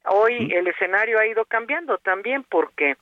Hoy 0.10 0.52
el 0.54 0.68
escenario 0.68 1.20
ha 1.20 1.26
ido 1.26 1.46
cambiando 1.46 2.00
también 2.00 2.44
porque 2.44 2.98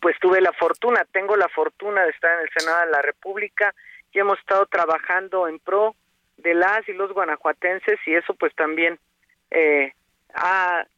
pues 0.00 0.16
tuve 0.20 0.40
la 0.40 0.52
fortuna, 0.52 1.04
tengo 1.12 1.36
la 1.36 1.48
fortuna 1.48 2.04
de 2.04 2.10
estar 2.10 2.32
en 2.38 2.46
el 2.46 2.50
Senado 2.56 2.86
de 2.86 2.92
la 2.92 3.02
República 3.02 3.74
y 4.12 4.20
hemos 4.20 4.38
estado 4.38 4.64
trabajando 4.66 5.46
en 5.46 5.58
pro 5.58 5.94
de 6.42 6.54
las 6.54 6.88
y 6.88 6.92
los 6.92 7.12
guanajuatenses 7.12 7.98
y 8.06 8.14
eso 8.14 8.34
pues 8.34 8.54
también 8.54 8.98
eh, 9.50 9.92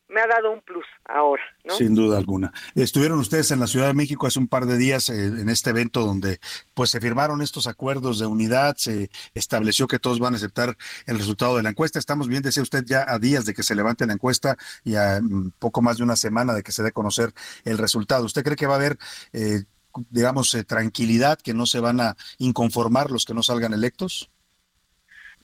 me 0.08 0.20
ha 0.20 0.26
dado 0.26 0.52
un 0.52 0.60
plus 0.60 0.84
ahora. 1.06 1.42
¿no? 1.64 1.74
Sin 1.74 1.94
duda 1.94 2.18
alguna. 2.18 2.52
Estuvieron 2.74 3.18
ustedes 3.18 3.50
en 3.50 3.60
la 3.60 3.66
Ciudad 3.66 3.86
de 3.86 3.94
México 3.94 4.26
hace 4.26 4.38
un 4.38 4.46
par 4.46 4.66
de 4.66 4.76
días 4.76 5.08
eh, 5.08 5.26
en 5.26 5.48
este 5.48 5.70
evento 5.70 6.04
donde 6.04 6.38
pues 6.74 6.90
se 6.90 7.00
firmaron 7.00 7.40
estos 7.40 7.66
acuerdos 7.66 8.18
de 8.18 8.26
unidad, 8.26 8.76
se 8.76 9.10
estableció 9.34 9.86
que 9.86 9.98
todos 9.98 10.18
van 10.18 10.34
a 10.34 10.36
aceptar 10.36 10.76
el 11.06 11.18
resultado 11.18 11.56
de 11.56 11.62
la 11.62 11.70
encuesta. 11.70 11.98
Estamos 11.98 12.28
bien, 12.28 12.42
decía 12.42 12.62
usted, 12.62 12.84
ya 12.86 13.04
a 13.08 13.18
días 13.18 13.46
de 13.46 13.54
que 13.54 13.62
se 13.62 13.74
levante 13.74 14.06
la 14.06 14.12
encuesta 14.12 14.56
y 14.84 14.96
a 14.96 15.20
mm, 15.20 15.52
poco 15.58 15.82
más 15.82 15.96
de 15.96 16.04
una 16.04 16.16
semana 16.16 16.52
de 16.52 16.62
que 16.62 16.72
se 16.72 16.82
dé 16.82 16.90
a 16.90 16.92
conocer 16.92 17.32
el 17.64 17.78
resultado. 17.78 18.24
¿Usted 18.24 18.44
cree 18.44 18.56
que 18.56 18.66
va 18.66 18.74
a 18.74 18.78
haber... 18.78 18.98
Eh, 19.32 19.64
digamos, 20.08 20.56
tranquilidad, 20.66 21.38
que 21.38 21.52
no 21.52 21.66
se 21.66 21.78
van 21.78 22.00
a 22.00 22.16
inconformar 22.38 23.10
los 23.10 23.26
que 23.26 23.34
no 23.34 23.42
salgan 23.42 23.74
electos? 23.74 24.30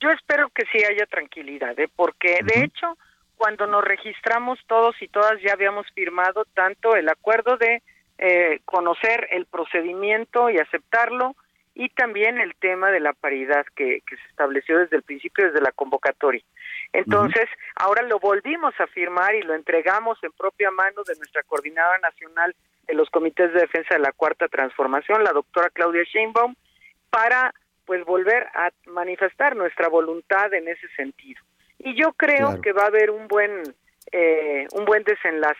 Yo 0.01 0.11
espero 0.11 0.49
que 0.51 0.65
sí 0.73 0.79
haya 0.85 1.07
tranquilidad, 1.07 1.79
¿eh? 1.79 1.89
porque 1.95 2.39
de 2.43 2.65
hecho, 2.65 2.97
cuando 3.37 3.67
nos 3.67 3.85
registramos 3.85 4.59
todos 4.67 5.01
y 5.01 5.09
todas 5.09 5.41
ya 5.43 5.53
habíamos 5.53 5.87
firmado 5.93 6.45
tanto 6.55 6.95
el 6.97 7.09
acuerdo 7.09 7.57
de 7.57 7.83
eh, 8.19 8.61
conocer 8.65 9.29
el 9.31 9.47
procedimiento 9.47 10.51
y 10.51 10.59
aceptarlo, 10.59 11.35
y 11.79 11.91
también 11.91 12.39
el 12.39 12.57
tema 12.57 12.91
de 12.91 12.99
la 12.99 13.13
paridad 13.13 13.65
que, 13.77 14.03
que, 14.05 14.17
se 14.17 14.29
estableció 14.31 14.79
desde 14.79 14.97
el 14.97 15.05
principio, 15.05 15.47
desde 15.47 15.61
la 15.61 15.71
convocatoria. 15.71 16.43
Entonces, 16.93 17.49
ahora 17.77 18.03
lo 18.03 18.19
volvimos 18.19 18.75
a 18.81 18.89
firmar 18.89 19.37
y 19.37 19.43
lo 19.43 19.55
entregamos 19.55 20.19
en 20.25 20.33
propia 20.33 20.73
mano 20.73 21.05
de 21.05 21.15
nuestra 21.15 21.45
coordinadora 21.45 21.99
nacional 21.99 22.57
de 22.89 22.95
los 22.95 23.09
comités 23.11 23.53
de 23.53 23.61
defensa 23.61 23.95
de 23.95 24.01
la 24.01 24.11
cuarta 24.11 24.49
transformación, 24.49 25.23
la 25.23 25.33
doctora 25.33 25.71
Claudia 25.71 26.03
Sheinbaum, 26.03 26.57
para 27.11 27.55
pues 27.89 28.05
volver 28.05 28.45
a 28.55 28.71
manifestar 28.87 29.57
nuestra 29.57 29.89
voluntad 29.89 30.53
en 30.53 30.69
ese 30.69 30.87
sentido. 30.95 31.41
Y 31.79 31.99
yo 32.01 32.13
creo 32.13 32.61
que 32.61 32.73
va 32.73 32.83
a 32.83 32.89
haber 32.89 33.11
un 33.11 33.27
buen 33.29 33.63
eh, 34.13 34.67
un 34.73 34.85
buen 34.85 35.03
desenlace. 35.05 35.59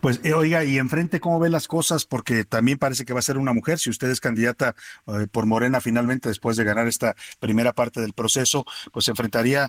Pues 0.00 0.20
eh, 0.24 0.34
oiga, 0.34 0.62
y 0.62 0.78
enfrente, 0.78 1.18
¿cómo 1.18 1.40
ve 1.40 1.48
las 1.48 1.66
cosas? 1.66 2.06
Porque 2.06 2.44
también 2.44 2.78
parece 2.78 3.04
que 3.04 3.12
va 3.12 3.18
a 3.18 3.22
ser 3.22 3.38
una 3.38 3.52
mujer. 3.52 3.78
Si 3.80 3.90
usted 3.90 4.08
es 4.08 4.20
candidata 4.20 4.76
eh, 5.08 5.26
por 5.28 5.46
Morena 5.46 5.80
finalmente, 5.80 6.28
después 6.28 6.56
de 6.56 6.62
ganar 6.62 6.86
esta 6.86 7.16
primera 7.40 7.72
parte 7.72 8.00
del 8.00 8.12
proceso, 8.12 8.64
pues 8.92 9.06
se 9.06 9.10
enfrentaría 9.10 9.68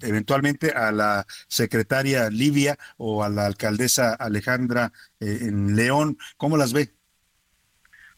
eventualmente 0.00 0.72
a 0.72 0.90
la 0.90 1.24
secretaria 1.46 2.28
Livia 2.28 2.76
o 2.96 3.22
a 3.22 3.28
la 3.28 3.46
alcaldesa 3.46 4.14
Alejandra 4.14 4.90
en 5.20 5.76
León. 5.76 6.18
¿Cómo 6.36 6.56
las 6.56 6.72
ve? 6.72 6.90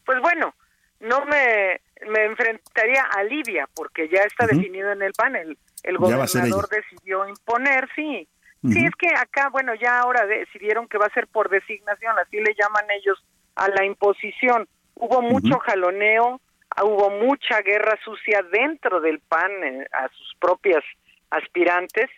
Pues 0.03 0.19
bueno, 0.21 0.55
no 0.99 1.25
me, 1.25 1.81
me 2.07 2.25
enfrentaría 2.25 3.03
a 3.03 3.23
Libia, 3.23 3.67
porque 3.73 4.09
ya 4.09 4.21
está 4.23 4.47
definido 4.47 4.91
en 4.91 5.01
el 5.01 5.13
panel. 5.13 5.57
El 5.83 5.97
gobernador 5.97 6.67
decidió 6.69 7.27
imponer, 7.27 7.87
sí. 7.95 8.27
Sí, 8.63 8.83
es 8.83 8.95
que 8.95 9.09
acá, 9.09 9.49
bueno, 9.49 9.75
ya 9.75 9.99
ahora 9.99 10.25
decidieron 10.25 10.87
que 10.87 10.97
va 10.97 11.05
a 11.05 11.13
ser 11.13 11.27
por 11.27 11.49
designación, 11.49 12.17
así 12.17 12.37
le 12.37 12.55
llaman 12.55 12.85
ellos 12.89 13.23
a 13.55 13.67
la 13.69 13.85
imposición. 13.85 14.67
Hubo 14.95 15.21
mucho 15.21 15.59
jaloneo, 15.59 16.41
ah, 16.71 16.83
hubo 16.83 17.11
mucha 17.11 17.61
guerra 17.61 17.95
sucia 18.03 18.41
dentro 18.51 19.01
del 19.01 19.19
PAN 19.19 19.51
eh, 19.63 19.85
a 19.91 20.07
sus 20.09 20.35
propias 20.39 20.83
aspirantes 21.29 22.09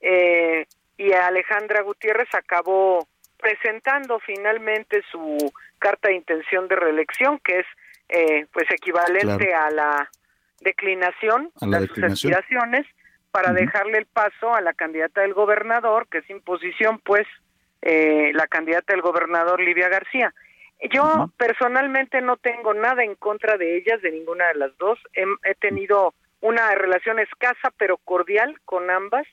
eh, 0.00 0.66
y 0.98 1.12
Alejandra 1.12 1.80
Gutiérrez 1.82 2.28
acabó 2.34 3.06
presentando 3.38 4.18
finalmente 4.20 5.02
su 5.10 5.52
carta 5.78 6.08
de 6.08 6.16
intención 6.16 6.68
de 6.68 6.76
reelección, 6.76 7.38
que 7.38 7.60
es 7.60 7.66
eh, 8.08 8.46
pues 8.52 8.66
equivalente 8.70 9.54
a 9.54 9.70
la 9.70 10.10
declinación 10.60 11.50
de 11.60 11.86
sus 11.86 12.02
aspiraciones 12.02 12.86
para 13.30 13.52
dejarle 13.52 13.98
el 13.98 14.06
paso 14.06 14.54
a 14.54 14.60
la 14.60 14.74
candidata 14.74 15.22
del 15.22 15.34
gobernador, 15.34 16.06
que 16.08 16.18
es 16.18 16.30
imposición, 16.30 17.00
pues, 17.00 17.26
eh, 17.82 18.30
la 18.32 18.46
candidata 18.46 18.92
del 18.92 19.02
gobernador 19.02 19.60
Livia 19.60 19.88
García. 19.88 20.32
Yo 20.92 21.30
personalmente 21.36 22.20
no 22.20 22.36
tengo 22.36 22.74
nada 22.74 23.02
en 23.02 23.14
contra 23.14 23.56
de 23.56 23.76
ellas, 23.76 24.02
de 24.02 24.12
ninguna 24.12 24.48
de 24.48 24.54
las 24.54 24.76
dos. 24.78 24.98
He, 25.14 25.54
tenido 25.56 26.14
una 26.40 26.74
relación 26.74 27.18
escasa 27.18 27.72
pero 27.78 27.96
cordial 27.96 28.60
con 28.64 28.90
ambas 28.90 29.26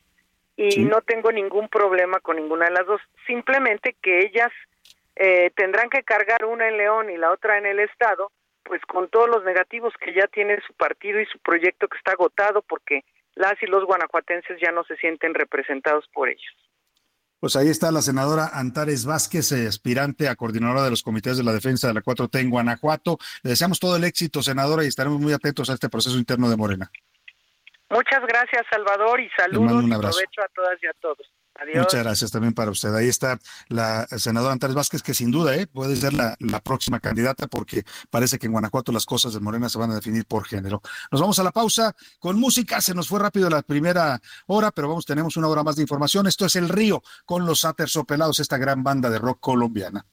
y 0.55 0.85
no 0.85 1.01
tengo 1.01 1.31
ningún 1.31 1.67
problema 1.67 2.19
con 2.21 2.37
ninguna 2.37 2.65
de 2.65 2.71
las 2.71 2.85
dos. 2.85 3.01
Simplemente 3.27 3.95
que 4.01 4.19
ellas 4.25 4.51
eh, 5.15 5.51
tendrán 5.55 5.89
que 5.89 6.03
cargar 6.03 6.45
una 6.45 6.67
en 6.67 6.77
León 6.77 7.09
y 7.09 7.17
la 7.17 7.31
otra 7.31 7.57
en 7.57 7.65
el 7.65 7.79
Estado, 7.79 8.31
pues 8.71 8.81
con 8.87 9.09
todos 9.09 9.27
los 9.27 9.43
negativos 9.43 9.93
que 9.99 10.13
ya 10.13 10.27
tiene 10.27 10.57
su 10.65 10.73
partido 10.75 11.19
y 11.19 11.25
su 11.25 11.37
proyecto 11.39 11.89
que 11.89 11.97
está 11.97 12.13
agotado 12.13 12.61
porque 12.61 13.03
las 13.35 13.61
y 13.61 13.65
los 13.65 13.83
guanajuatenses 13.83 14.61
ya 14.61 14.71
no 14.71 14.85
se 14.85 14.95
sienten 14.95 15.33
representados 15.33 16.05
por 16.13 16.29
ellos. 16.29 16.55
Pues 17.41 17.57
ahí 17.57 17.67
está 17.67 17.91
la 17.91 18.01
senadora 18.01 18.47
Antares 18.53 19.05
Vázquez, 19.05 19.51
eh, 19.51 19.67
aspirante 19.67 20.29
a 20.29 20.37
coordinadora 20.37 20.83
de 20.83 20.89
los 20.89 21.03
comités 21.03 21.35
de 21.35 21.43
la 21.43 21.51
defensa 21.51 21.89
de 21.89 21.95
la 21.95 22.01
4T 22.01 22.39
en 22.39 22.49
Guanajuato. 22.49 23.17
Le 23.43 23.49
deseamos 23.49 23.77
todo 23.77 23.97
el 23.97 24.05
éxito, 24.05 24.41
senadora, 24.41 24.85
y 24.85 24.87
estaremos 24.87 25.19
muy 25.19 25.33
atentos 25.33 25.69
a 25.69 25.73
este 25.73 25.89
proceso 25.89 26.17
interno 26.17 26.49
de 26.49 26.55
Morena. 26.55 26.89
Muchas 27.89 28.21
gracias, 28.25 28.65
Salvador, 28.71 29.19
y 29.19 29.29
saludos 29.31 29.83
y 29.83 29.91
aprovecho 29.91 30.41
a 30.43 30.47
todas 30.55 30.81
y 30.81 30.87
a 30.87 30.93
todos. 31.01 31.29
Muchas 31.75 32.03
gracias 32.03 32.31
también 32.31 32.53
para 32.53 32.71
usted. 32.71 32.93
Ahí 32.95 33.07
está 33.07 33.39
la 33.67 34.07
senadora 34.07 34.53
Antares 34.53 34.75
Vázquez, 34.75 35.03
que 35.03 35.13
sin 35.13 35.31
duda 35.31 35.55
¿eh? 35.55 35.67
puede 35.67 35.95
ser 35.95 36.13
la, 36.13 36.35
próxima 36.63 36.99
candidata, 36.99 37.47
porque 37.47 37.83
parece 38.09 38.37
que 38.39 38.47
en 38.47 38.51
Guanajuato 38.51 38.91
las 38.91 39.05
cosas 39.05 39.33
de 39.33 39.39
Morena 39.39 39.69
se 39.69 39.77
van 39.77 39.91
a 39.91 39.95
definir 39.95 40.25
por 40.25 40.45
género. 40.45 40.81
Nos 41.11 41.21
vamos 41.21 41.39
a 41.39 41.43
la 41.43 41.51
pausa 41.51 41.95
con 42.19 42.39
música. 42.39 42.81
Se 42.81 42.93
nos 42.93 43.07
fue 43.07 43.19
rápido 43.19 43.49
la 43.49 43.61
primera 43.61 44.21
hora, 44.47 44.71
pero 44.71 44.89
vamos, 44.89 45.05
tenemos 45.05 45.37
una 45.37 45.47
hora 45.47 45.63
más 45.63 45.75
de 45.75 45.83
información. 45.83 46.27
Esto 46.27 46.45
es 46.45 46.55
El 46.55 46.69
Río 46.69 47.01
con 47.25 47.45
los 47.45 47.65
Atersopelados, 47.65 48.39
esta 48.39 48.57
gran 48.57 48.83
banda 48.83 49.09
de 49.09 49.19
rock 49.19 49.39
colombiana. 49.39 50.05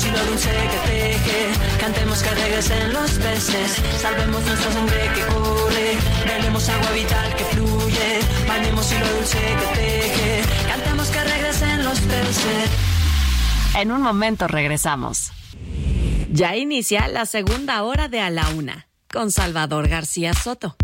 Bañemos 0.00 0.20
lo 0.20 0.30
dulce 0.30 0.50
que 0.50 0.90
teje, 0.90 1.78
cantemos 1.78 2.22
que 2.22 2.30
regresen 2.30 2.92
los 2.92 3.10
peces, 3.12 3.76
salvemos 4.00 4.42
nuestra 4.42 4.72
sangre 4.72 5.10
que 5.14 5.26
corre, 5.26 5.98
bebemos 6.26 6.68
agua 6.68 6.90
vital 6.92 7.36
que 7.36 7.44
fluye, 7.44 8.20
bañemos 8.48 8.92
lo 8.92 9.14
dulce 9.16 9.38
que 9.38 9.80
teje, 9.80 10.42
cantemos 10.68 11.08
que 11.08 11.24
regresen 11.24 11.84
los 11.84 12.00
peces. 12.00 12.70
En 13.76 13.92
un 13.92 14.02
momento 14.02 14.48
regresamos. 14.48 15.32
Ya 16.32 16.56
inicia 16.56 17.08
la 17.08 17.26
segunda 17.26 17.82
hora 17.82 18.08
de 18.08 18.20
A 18.20 18.30
la 18.30 18.48
Una, 18.50 18.86
con 19.12 19.30
Salvador 19.30 19.88
García 19.88 20.32
Soto. 20.34 20.76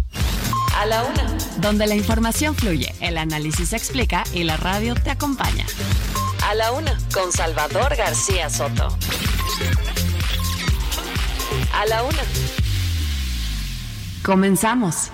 A 0.76 0.86
la 0.86 1.04
Una. 1.04 1.36
Donde 1.58 1.86
la 1.86 1.94
información 1.94 2.54
fluye, 2.54 2.94
el 3.00 3.16
análisis 3.16 3.70
se 3.70 3.76
explica 3.76 4.24
y 4.34 4.44
la 4.44 4.56
radio 4.56 4.94
te 4.94 5.10
acompaña. 5.10 5.64
A 6.48 6.54
la 6.54 6.70
una, 6.70 6.96
con 7.12 7.32
Salvador 7.32 7.96
García 7.96 8.48
Soto. 8.48 8.96
A 11.74 11.86
la 11.86 12.04
una. 12.04 12.22
Comenzamos. 14.22 15.10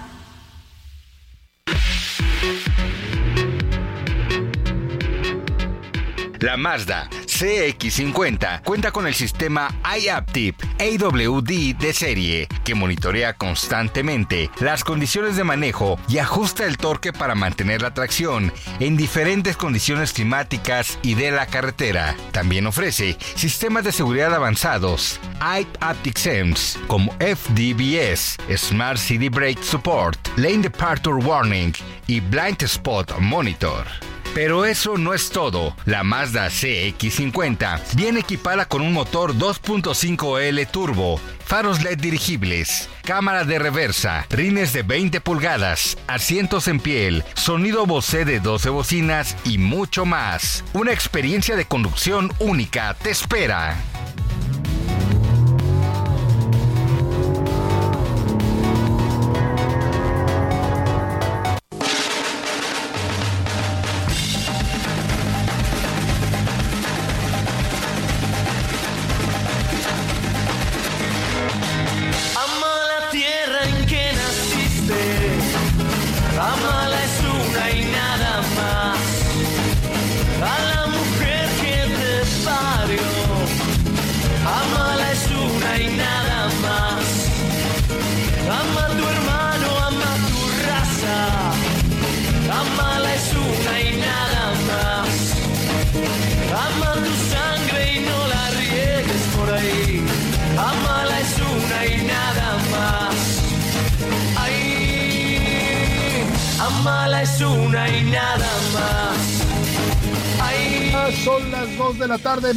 La 6.41 6.59
Mazda 6.59 7.09
CX50 7.43 8.63
cuenta 8.63 8.93
con 8.93 9.09
el 9.09 9.15
sistema 9.15 9.75
iAptip 10.01 10.63
AWD 10.79 11.75
de 11.77 11.93
serie, 11.93 12.47
que 12.63 12.77
monitorea 12.77 13.33
constantemente 13.33 14.49
las 14.61 14.85
condiciones 14.85 15.35
de 15.35 15.43
manejo 15.43 15.99
y 16.09 16.19
ajusta 16.19 16.67
el 16.67 16.77
torque 16.77 17.13
para 17.13 17.35
mantener 17.35 17.83
la 17.83 17.95
tracción 17.95 18.53
en 18.79 18.97
diferentes 18.97 19.57
condiciones 19.57 20.13
climáticas 20.13 21.01
y 21.03 21.15
de 21.15 21.33
la 21.33 21.47
carretera. 21.47 22.15
También 22.31 22.69
ofrece 22.69 23.17
sistemas 23.35 23.83
de 23.83 23.91
seguridad 23.91 24.33
avanzados, 24.33 25.19
iAptic 25.41 26.19
Sense, 26.19 26.79
como 26.87 27.13
FDBS, 27.15 28.37
Smart 28.57 28.99
City 28.99 29.29
Brake 29.29 29.65
Support, 29.65 30.29
Lane 30.37 30.59
Departure 30.59 31.17
Warning 31.17 31.73
y 32.07 32.21
Blind 32.21 32.63
Spot 32.63 33.19
Monitor. 33.19 34.12
Pero 34.35 34.65
eso 34.65 34.97
no 34.97 35.13
es 35.13 35.29
todo. 35.29 35.77
La 35.85 36.05
Mazda 36.05 36.47
CX50 36.49 37.95
viene 37.95 38.21
equipada 38.21 38.65
con 38.65 38.81
un 38.81 38.95
motor 38.95 39.35
2.5L 39.35 40.71
turbo, 40.71 41.21
faros 41.45 41.83
LED 41.83 41.99
dirigibles, 41.99 42.89
cámara 43.05 43.45
de 43.45 43.59
reversa, 43.59 44.27
rines 44.31 44.73
de 44.73 44.83
20 44.83 45.21
pulgadas, 45.21 45.99
asientos 46.07 46.67
en 46.67 46.81
piel, 46.81 47.25
sonido 47.35 47.85
Bose 47.85 48.25
de 48.25 48.41
12 48.41 48.71
bocinas 48.71 49.37
y 49.45 49.59
mucho 49.59 50.07
más. 50.07 50.65
Una 50.73 50.93
experiencia 50.93 51.55
de 51.55 51.67
conducción 51.67 52.33
única 52.39 52.95
te 52.95 53.11
espera. 53.11 53.77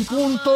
Punto 0.06 0.55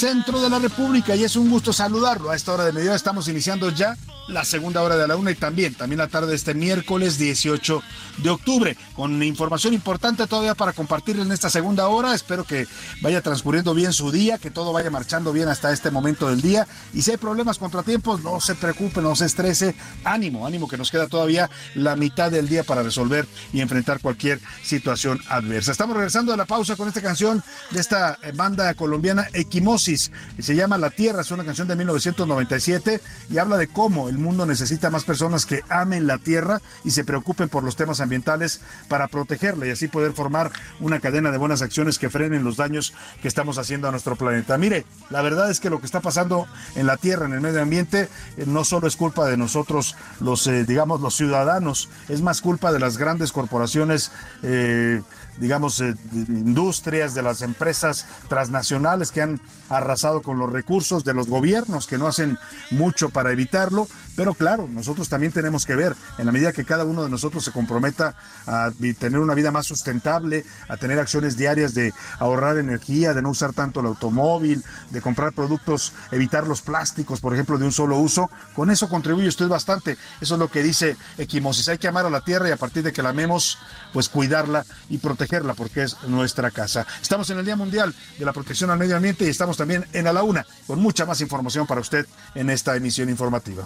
centro 0.00 0.40
de 0.40 0.48
la 0.48 0.58
República 0.58 1.14
y 1.14 1.24
es 1.24 1.36
un 1.36 1.50
gusto 1.50 1.74
saludarlo. 1.74 2.30
A 2.30 2.36
esta 2.36 2.54
hora 2.54 2.64
de 2.64 2.72
mediodía 2.72 2.94
estamos 2.96 3.28
iniciando 3.28 3.68
ya 3.68 3.98
la 4.28 4.44
segunda 4.44 4.82
hora 4.82 4.96
de 4.96 5.06
la 5.06 5.16
una 5.16 5.30
y 5.30 5.34
también, 5.34 5.74
también 5.74 5.98
la 5.98 6.08
tarde 6.08 6.28
de 6.28 6.36
este 6.36 6.54
miércoles 6.54 7.18
18 7.18 7.82
de 8.18 8.30
octubre, 8.30 8.76
con 8.94 9.22
información 9.22 9.74
importante 9.74 10.26
todavía 10.26 10.54
para 10.54 10.72
compartir 10.72 11.18
en 11.18 11.30
esta 11.32 11.50
segunda 11.50 11.88
hora. 11.88 12.14
Espero 12.14 12.44
que 12.44 12.66
vaya 13.02 13.20
transcurriendo 13.20 13.74
bien 13.74 13.92
su 13.92 14.10
día, 14.10 14.38
que 14.38 14.50
todo 14.50 14.72
vaya 14.72 14.90
marchando 14.90 15.32
bien 15.32 15.48
hasta 15.48 15.72
este 15.72 15.90
momento 15.90 16.28
del 16.28 16.40
día. 16.40 16.66
Y 16.94 17.02
si 17.02 17.10
hay 17.10 17.16
problemas, 17.16 17.58
contratiempos, 17.58 18.22
no 18.22 18.40
se 18.40 18.54
preocupe, 18.54 19.02
no 19.02 19.14
se 19.16 19.26
estrese. 19.26 19.74
Ánimo, 20.04 20.46
ánimo, 20.46 20.68
que 20.68 20.78
nos 20.78 20.90
queda 20.90 21.08
todavía 21.08 21.50
la 21.74 21.96
mitad 21.96 22.30
del 22.30 22.48
día 22.48 22.64
para 22.64 22.82
resolver 22.82 23.26
y 23.52 23.60
enfrentar 23.60 24.00
cualquier 24.00 24.40
situación 24.62 25.20
adversa. 25.28 25.72
Estamos 25.72 25.96
regresando 25.96 26.32
a 26.32 26.36
la 26.36 26.46
pausa 26.46 26.76
con 26.76 26.88
esta 26.88 27.02
canción 27.02 27.42
de 27.70 27.80
esta 27.80 28.18
banda 28.34 28.72
colombiana 28.74 29.26
Equimosis. 29.32 29.89
Se 29.96 30.54
llama 30.54 30.78
La 30.78 30.90
Tierra, 30.90 31.22
es 31.22 31.30
una 31.30 31.44
canción 31.44 31.66
de 31.68 31.76
1997 31.76 33.00
y 33.30 33.38
habla 33.38 33.56
de 33.56 33.68
cómo 33.68 34.08
el 34.08 34.18
mundo 34.18 34.46
necesita 34.46 34.90
más 34.90 35.04
personas 35.04 35.46
que 35.46 35.62
amen 35.68 36.06
la 36.06 36.18
Tierra 36.18 36.60
y 36.84 36.90
se 36.90 37.04
preocupen 37.04 37.48
por 37.48 37.64
los 37.64 37.76
temas 37.76 38.00
ambientales 38.00 38.60
para 38.88 39.08
protegerla 39.08 39.66
y 39.66 39.70
así 39.70 39.88
poder 39.88 40.12
formar 40.12 40.52
una 40.80 41.00
cadena 41.00 41.30
de 41.30 41.38
buenas 41.38 41.62
acciones 41.62 41.98
que 41.98 42.10
frenen 42.10 42.44
los 42.44 42.56
daños 42.56 42.94
que 43.22 43.28
estamos 43.28 43.58
haciendo 43.58 43.88
a 43.88 43.90
nuestro 43.90 44.16
planeta. 44.16 44.58
Mire, 44.58 44.84
la 45.10 45.22
verdad 45.22 45.50
es 45.50 45.60
que 45.60 45.70
lo 45.70 45.80
que 45.80 45.86
está 45.86 46.00
pasando 46.00 46.46
en 46.76 46.86
la 46.86 46.96
Tierra, 46.96 47.26
en 47.26 47.32
el 47.32 47.40
medio 47.40 47.62
ambiente, 47.62 48.08
eh, 48.36 48.44
no 48.46 48.64
solo 48.64 48.86
es 48.86 48.96
culpa 48.96 49.26
de 49.26 49.36
nosotros, 49.36 49.96
los, 50.20 50.46
eh, 50.46 50.64
digamos, 50.64 51.00
los 51.00 51.16
ciudadanos, 51.16 51.88
es 52.08 52.22
más 52.22 52.40
culpa 52.40 52.72
de 52.72 52.78
las 52.78 52.96
grandes 52.96 53.32
corporaciones. 53.32 54.12
Eh, 54.42 55.02
digamos, 55.40 55.80
eh, 55.80 55.94
industrias, 56.12 57.14
de 57.14 57.22
las 57.22 57.42
empresas 57.42 58.06
transnacionales 58.28 59.10
que 59.10 59.22
han 59.22 59.40
arrasado 59.68 60.22
con 60.22 60.38
los 60.38 60.52
recursos, 60.52 61.04
de 61.04 61.14
los 61.14 61.28
gobiernos 61.28 61.86
que 61.86 61.96
no 61.98 62.06
hacen 62.06 62.38
mucho 62.70 63.08
para 63.08 63.32
evitarlo. 63.32 63.88
Pero 64.16 64.34
claro, 64.34 64.68
nosotros 64.68 65.08
también 65.08 65.32
tenemos 65.32 65.64
que 65.64 65.76
ver, 65.76 65.96
en 66.18 66.26
la 66.26 66.32
medida 66.32 66.52
que 66.52 66.64
cada 66.64 66.84
uno 66.84 67.02
de 67.02 67.10
nosotros 67.10 67.44
se 67.44 67.52
comprometa 67.52 68.14
a 68.46 68.70
tener 68.98 69.18
una 69.20 69.34
vida 69.34 69.50
más 69.50 69.66
sustentable, 69.66 70.44
a 70.68 70.76
tener 70.76 70.98
acciones 70.98 71.36
diarias 71.36 71.72
de 71.74 71.94
ahorrar 72.18 72.58
energía, 72.58 73.14
de 73.14 73.22
no 73.22 73.30
usar 73.30 73.52
tanto 73.54 73.80
el 73.80 73.86
automóvil, 73.86 74.62
de 74.90 75.00
comprar 75.00 75.32
productos, 75.32 75.94
evitar 76.10 76.46
los 76.46 76.60
plásticos, 76.60 77.20
por 77.20 77.32
ejemplo, 77.32 77.56
de 77.56 77.64
un 77.64 77.72
solo 77.72 77.96
uso, 77.98 78.30
con 78.54 78.70
eso 78.70 78.88
contribuye 78.88 79.28
usted 79.28 79.48
bastante. 79.48 79.96
Eso 80.20 80.34
es 80.34 80.38
lo 80.38 80.48
que 80.48 80.62
dice 80.62 80.96
Equimosis. 81.16 81.68
Hay 81.68 81.78
que 81.78 81.88
amar 81.88 82.04
a 82.04 82.10
la 82.10 82.20
tierra 82.20 82.48
y 82.48 82.52
a 82.52 82.56
partir 82.56 82.82
de 82.82 82.92
que 82.92 83.02
la 83.02 83.10
amemos, 83.10 83.58
pues 83.92 84.08
cuidarla 84.08 84.66
y 84.90 84.98
protegerla 84.98 85.29
porque 85.56 85.84
es 85.84 85.96
nuestra 86.08 86.50
casa. 86.50 86.86
Estamos 87.00 87.30
en 87.30 87.38
el 87.38 87.44
Día 87.44 87.54
Mundial 87.54 87.94
de 88.18 88.24
la 88.24 88.32
Protección 88.32 88.70
al 88.70 88.78
Medio 88.78 88.96
Ambiente 88.96 89.24
y 89.24 89.28
estamos 89.28 89.56
también 89.56 89.86
en 89.92 90.08
A 90.08 90.12
la 90.12 90.24
Una 90.24 90.44
con 90.66 90.80
mucha 90.80 91.06
más 91.06 91.20
información 91.20 91.66
para 91.66 91.80
usted 91.80 92.06
en 92.34 92.50
esta 92.50 92.74
emisión 92.74 93.08
informativa. 93.08 93.64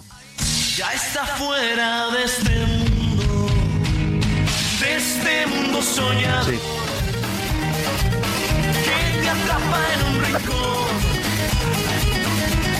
Ya 0.77 0.93
está 0.93 1.25
fuera 1.25 2.11
de 2.11 2.23
este 2.23 2.65
mundo, 2.67 3.47
de 4.79 4.95
este 4.95 5.47
mundo 5.47 5.81
soñado. 5.81 6.51
Sí. 6.51 6.59
Que 8.83 9.21
te 9.21 9.29
atrapa 9.29 9.79
en 9.93 10.15
un 10.15 10.23
rincón, 10.23 10.89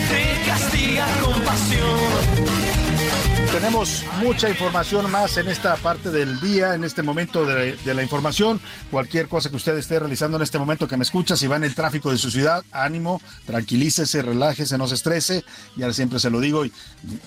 te 0.10 0.46
castiga 0.46 1.08
con 1.24 1.42
pasión. 1.42 2.64
Tenemos 3.56 4.03
mucha 4.22 4.49
información 4.49 5.10
más 5.10 5.38
en 5.38 5.47
esta 5.47 5.78
parte 5.78 6.12
del 6.12 6.41
día, 6.41 6.76
en 6.76 6.84
este 6.84 7.01
momento 7.01 7.45
de, 7.45 7.78
la 7.86 8.03
información. 8.03 8.60
Cualquier 8.91 9.30
cosa 9.30 9.49
que 9.49 9.56
usted 9.56 9.78
esté 9.78 9.97
realizando 9.97 10.36
en 10.36 10.43
este 10.43 10.60
momento 10.60 10.89
que 10.89 10.97
me 10.97 11.03
escucha, 11.03 11.38
si 11.38 11.47
va 11.47 11.56
en 11.56 11.64
el 11.64 11.74
tráfico 11.74 12.12
de 12.12 12.18
su 12.18 12.30
ciudad, 12.30 12.66
ánimo, 12.74 13.22
tranquilícese, 13.45 14.22
relájese, 14.24 14.78
no 14.78 14.88
se 14.88 14.95
estrese. 14.95 15.45
Ya 15.78 15.91
siempre 15.93 16.20
se 16.20 16.30
lo 16.30 16.41
digo 16.41 16.66
y 16.66 16.74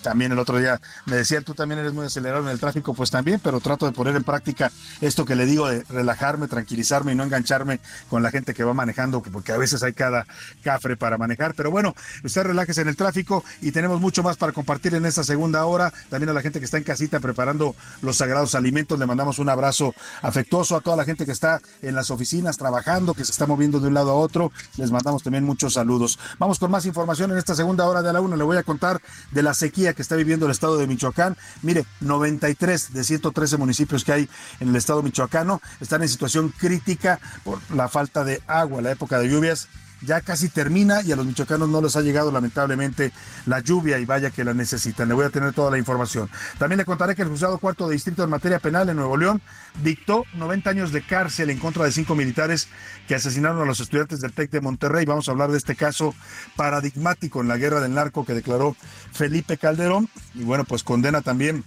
también 0.03 0.31
el 0.31 0.39
otro 0.39 0.59
día 0.59 0.79
me 1.07 1.17
decía, 1.17 1.41
tú 1.41 1.55
también 1.55 1.79
eres 1.79 1.95
muy 1.95 2.05
acelerado 2.05 2.43
en 2.43 2.51
el 2.51 2.61
tráfico, 2.61 2.93
pues 2.93 3.11
también, 3.11 3.41
pero 3.43 3.59
trato 3.61 3.87
de 3.87 3.93
poner 3.93 4.15
en 4.15 4.23
práctica 4.23 4.71
esto 5.01 5.25
que 5.25 5.35
le 5.35 5.47
digo 5.47 5.67
de 5.67 5.83
relajarme, 5.85 6.47
tranquilizarme 6.47 7.13
y 7.13 7.15
no 7.15 7.25
engancharme 7.25 7.81
con 8.11 8.23
la 8.23 8.31
gente 8.31 8.53
que 8.53 8.65
va 8.65 8.75
manejando, 8.75 9.23
porque 9.23 9.53
a 9.53 9.57
veces 9.57 9.83
hay 9.83 9.95
cada 9.95 10.27
cafre 10.63 10.99
para 10.99 11.17
manejar. 11.17 11.55
Pero 11.55 11.71
bueno, 11.71 11.95
usted 12.23 12.43
relájese 12.43 12.83
en 12.83 12.89
el 12.89 12.97
tráfico 12.97 13.43
y 13.63 13.73
tenemos 13.73 13.99
mucho 13.99 14.23
más 14.23 14.37
para 14.37 14.53
compartir 14.53 14.95
en 14.95 15.07
esta 15.07 15.25
segunda 15.25 15.65
hora 15.65 15.91
también 16.19 16.31
a 16.31 16.35
la 16.35 16.43
gente 16.43 16.59
que 16.59 16.65
está 16.65 16.79
en 16.79 16.83
casita 16.83 17.21
preparando 17.21 17.77
los 18.03 18.17
sagrados 18.17 18.57
alimentos. 18.57 18.99
Le 18.99 19.07
mandamos 19.07 19.39
un 19.39 19.49
abrazo 19.49 19.95
afectuoso 20.21 20.75
a 20.75 20.81
toda 20.81 20.97
la 20.97 21.05
gente 21.05 21.25
que 21.25 21.31
está 21.31 21.61
en 21.81 21.95
las 21.95 22.11
oficinas 22.11 22.57
trabajando, 22.57 23.15
que 23.15 23.25
se 23.25 23.31
está 23.31 23.47
moviendo 23.47 23.79
de 23.79 23.87
un 23.87 23.95
lado 23.95 24.11
a 24.11 24.15
otro. 24.15 24.51
Les 24.79 24.91
mandamos 24.91 25.23
también 25.23 25.45
muchos 25.45 25.75
saludos. 25.75 26.19
Vamos 26.41 26.59
con 26.59 26.73
más 26.73 26.87
información 26.87 27.31
en 27.31 27.39
esta 27.39 27.55
segunda 27.55 27.87
hora 27.87 28.03
de 28.03 28.13
la 28.13 28.21
una. 28.21 28.35
Le 28.35 28.43
voy 28.43 28.57
a 28.57 28.65
contar 28.65 29.01
de 29.31 29.45
la 29.45 29.55
sequía 29.55 29.93
que 29.93 30.03
está 30.03 30.17
viviendo 30.17 30.47
el 30.47 30.51
estado 30.51 30.77
de 30.77 30.89
Michoacán. 30.89 31.37
Mire, 31.63 31.87
93 32.01 32.93
de 32.93 33.05
113 33.05 33.57
municipios 33.57 34.03
que 34.03 34.13
hay 34.13 34.29
en 34.59 34.71
el 34.71 34.77
estado 34.77 35.05
michoacano 35.05 35.63
están 35.81 36.03
en 36.03 36.09
situación 36.09 36.49
crítica 36.49 37.21
por 37.45 37.61
la 37.73 37.89
falta 37.89 38.25
de 38.25 38.43
agua, 38.49 38.83
la 38.83 38.91
época 38.91 39.21
de 39.21 39.29
lluvias 39.29 39.69
ya 40.03 40.21
casi 40.21 40.49
termina 40.49 41.03
y 41.03 41.13
a 41.13 41.17
los 41.17 41.27
michoacanos 41.27 41.69
no 41.69 41.81
les 41.81 41.97
ha 41.97 42.03
llegado 42.03 42.31
lamentablemente 42.31 43.13
la 43.47 43.61
lluvia 43.61 43.99
y 43.99 44.05
vaya 44.05 44.31
que 44.31 44.45
la 44.45 44.55
necesitan. 44.55 45.09
Le 45.09 45.15
voy 45.15 45.25
a 45.25 45.31
tener 45.31 45.53
toda 45.53 45.71
la 45.71 45.79
información. 45.79 46.31
También 46.59 46.79
le 46.79 46.85
contaré 46.85 47.15
que 47.15 47.23
el 47.23 47.29
juzgado 47.29 47.59
cuarto 47.59 47.89
de 47.89 47.95
distrito 47.95 48.23
en 48.23 48.31
materia 48.31 48.59
penal 48.59 48.89
en 48.89 48.97
Nuevo 48.97 49.17
León 49.17 49.41
dictó 49.83 50.25
90 50.35 50.71
años 50.71 50.93
de 50.93 51.03
cárcel 51.03 51.51
en 51.51 51.59
contra 51.59 51.85
de 51.85 51.93
cinco 51.93 52.15
militares 52.15 52.69
que 53.07 53.15
asesinaron 53.15 53.61
a 53.61 53.65
los 53.65 53.81
estudiantes 53.81 54.21
del 54.21 54.33
TEC 54.33 54.51
de 54.51 54.61
Monterrey. 54.61 55.05
Vamos 55.05 55.29
a 55.29 55.33
hablar 55.33 55.51
de 55.51 55.59
este 55.59 55.77
caso 55.77 56.15
paradigmático 56.57 57.41
en 57.41 57.49
la 57.49 57.57
guerra 57.57 57.81
del 57.81 57.95
narco 57.95 58.25
que 58.25 58.35
declaró 58.35 58.77
Felipe 59.13 59.57
Calderón 59.57 60.09
y 60.35 60.45
bueno, 60.45 60.65
pues 60.65 60.83
condena 60.83 61.23
también 61.23 61.65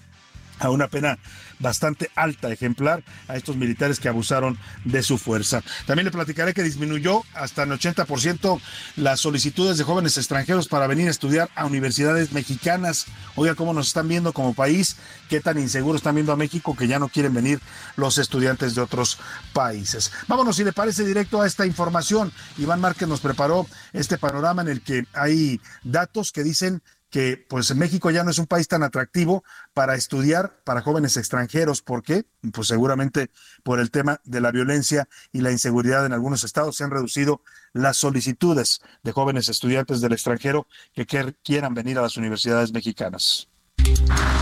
a 0.62 0.70
una 0.70 0.88
pena 0.88 1.18
bastante 1.60 2.10
alta, 2.16 2.52
ejemplar, 2.52 3.04
a 3.28 3.36
estos 3.36 3.56
militares 3.56 4.00
que 4.00 4.08
abusaron 4.08 4.58
de 4.86 5.04
su 5.04 5.18
fuerza. 5.18 5.62
También 5.86 6.06
le 6.06 6.12
platicaré 6.12 6.54
que 6.54 6.64
disminuyó 6.64 7.24
hasta 7.34 7.64
el 7.64 7.72
80% 7.72 8.62
las 8.96 9.20
solicitudes 9.20 9.78
de 9.78 9.84
jóvenes 9.84 10.18
extranjeros 10.18 10.68
para 10.68 10.88
venir 10.88 11.08
a 11.08 11.12
estudiar 11.12 11.50
a 11.56 11.66
universidades 11.66 12.32
mexicanas. 12.32 13.08
Oiga, 13.36 13.56
cómo 13.56 13.74
nos 13.74 13.88
están 13.88 14.08
viendo 14.08 14.34
como 14.34 14.54
país, 14.54 14.98
qué 15.30 15.42
tan 15.42 15.58
inseguro 15.58 15.98
están 15.98 16.16
viendo 16.16 16.32
a 16.32 16.38
México 16.38 16.76
que 16.76 16.88
ya 16.88 17.00
no 17.00 17.10
quieren 17.10 17.34
venir 17.34 17.60
los 17.96 18.18
estudiantes 18.18 18.76
de 18.76 18.82
otros 18.82 19.20
países. 19.54 20.12
Vámonos, 20.28 20.56
si 20.56 20.64
le 20.64 20.74
parece, 20.74 21.06
directo 21.06 21.42
a 21.42 21.48
esta 21.48 21.66
información. 21.66 22.32
Iván 22.58 22.82
Márquez 22.82 23.08
nos 23.08 23.20
preparó 23.20 23.68
este 23.94 24.18
panorama 24.18 24.62
en 24.62 24.68
el 24.68 24.82
que 24.82 25.06
hay 25.14 25.60
datos 25.84 26.32
que 26.32 26.44
dicen 26.44 26.82
que 27.12 27.46
pues 27.50 27.76
México 27.76 28.10
ya 28.10 28.24
no 28.24 28.32
es 28.32 28.40
un 28.40 28.48
país 28.48 28.68
tan 28.68 28.84
atractivo 28.84 29.44
para 29.74 29.96
estudiar 29.96 30.62
para 30.64 30.82
jóvenes 30.82 31.18
extranjeros. 31.18 31.82
¿Por 31.82 32.02
qué? 32.02 32.26
Pues 32.54 32.70
seguramente 32.70 33.30
por 33.64 33.80
el 33.80 33.92
tema 33.92 34.22
de 34.24 34.42
la 34.42 34.52
violencia 34.52 35.08
y 35.32 35.42
la 35.42 35.52
inseguridad 35.52 36.06
en 36.06 36.14
algunos 36.14 36.44
estados 36.46 36.78
se 36.78 36.86
han 36.86 36.92
reducido 36.92 37.44
las 37.74 37.98
solicitudes 37.98 38.82
de 39.04 39.12
jóvenes 39.12 39.50
estudiantes 39.50 40.00
del 40.00 40.14
extranjero 40.14 40.68
que 40.94 41.06
quieran 41.06 41.74
venir 41.74 42.00
a 42.00 42.02
las 42.02 42.16
universidades 42.16 42.72
mexicanas. 42.72 43.51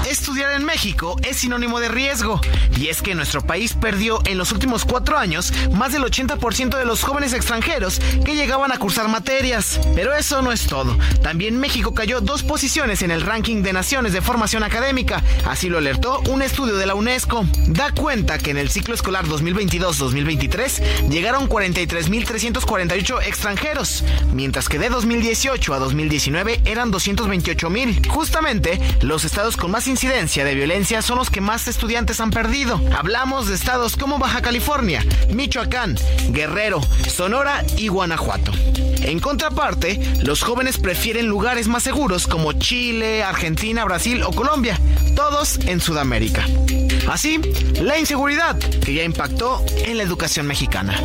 Estudiar 0.09 0.53
en 0.53 0.65
México 0.65 1.17
es 1.23 1.37
sinónimo 1.37 1.79
de 1.79 1.87
riesgo, 1.87 2.41
y 2.77 2.87
es 2.87 3.01
que 3.01 3.13
nuestro 3.13 3.41
país 3.41 3.73
perdió 3.73 4.19
en 4.25 4.37
los 4.37 4.51
últimos 4.51 4.85
cuatro 4.85 5.17
años 5.17 5.53
más 5.71 5.91
del 5.93 6.03
80% 6.03 6.77
de 6.77 6.85
los 6.85 7.03
jóvenes 7.03 7.33
extranjeros 7.33 7.99
que 8.25 8.35
llegaban 8.35 8.71
a 8.71 8.79
cursar 8.79 9.07
materias. 9.07 9.79
Pero 9.95 10.15
eso 10.15 10.41
no 10.41 10.51
es 10.51 10.65
todo. 10.65 10.97
También 11.21 11.59
México 11.59 11.93
cayó 11.93 12.21
dos 12.21 12.43
posiciones 12.43 13.01
en 13.01 13.11
el 13.11 13.21
ranking 13.21 13.61
de 13.61 13.73
naciones 13.73 14.13
de 14.13 14.21
formación 14.21 14.63
académica, 14.63 15.23
así 15.45 15.69
lo 15.69 15.77
alertó 15.77 16.21
un 16.29 16.41
estudio 16.41 16.77
de 16.77 16.85
la 16.85 16.95
UNESCO. 16.95 17.45
Da 17.67 17.91
cuenta 17.91 18.39
que 18.39 18.51
en 18.51 18.57
el 18.57 18.69
ciclo 18.69 18.95
escolar 18.95 19.25
2022-2023 19.25 21.09
llegaron 21.09 21.47
43.348 21.47 23.27
extranjeros, 23.27 24.03
mientras 24.33 24.69
que 24.69 24.79
de 24.79 24.89
2018 24.89 25.73
a 25.73 25.79
2019 25.79 26.61
eran 26.65 26.91
228.000. 26.91 28.07
Justamente, 28.07 28.79
los 29.01 29.25
estados 29.29 29.57
con 29.57 29.69
más 29.69 29.87
incidencia 29.87 30.43
de 30.43 30.55
violencia 30.55 31.03
son 31.03 31.19
los 31.19 31.29
que 31.29 31.39
más 31.39 31.67
estudiantes 31.67 32.19
han 32.19 32.31
perdido. 32.31 32.81
Hablamos 32.97 33.47
de 33.47 33.53
estados 33.53 33.95
como 33.95 34.17
Baja 34.17 34.41
California, 34.41 35.05
Michoacán, 35.29 35.97
Guerrero, 36.29 36.81
Sonora 37.07 37.63
y 37.77 37.89
Guanajuato. 37.89 38.51
En 39.03 39.19
contraparte, 39.19 39.99
los 40.23 40.41
jóvenes 40.41 40.79
prefieren 40.79 41.27
lugares 41.27 41.67
más 41.67 41.83
seguros 41.83 42.25
como 42.25 42.53
Chile, 42.53 43.23
Argentina, 43.23 43.85
Brasil 43.85 44.23
o 44.23 44.31
Colombia, 44.31 44.79
todos 45.15 45.59
en 45.59 45.79
Sudamérica. 45.79 46.47
Así, 47.07 47.39
la 47.79 47.99
inseguridad 47.99 48.57
que 48.57 48.95
ya 48.95 49.03
impactó 49.03 49.63
en 49.85 49.97
la 49.97 50.03
educación 50.03 50.47
mexicana. 50.47 50.99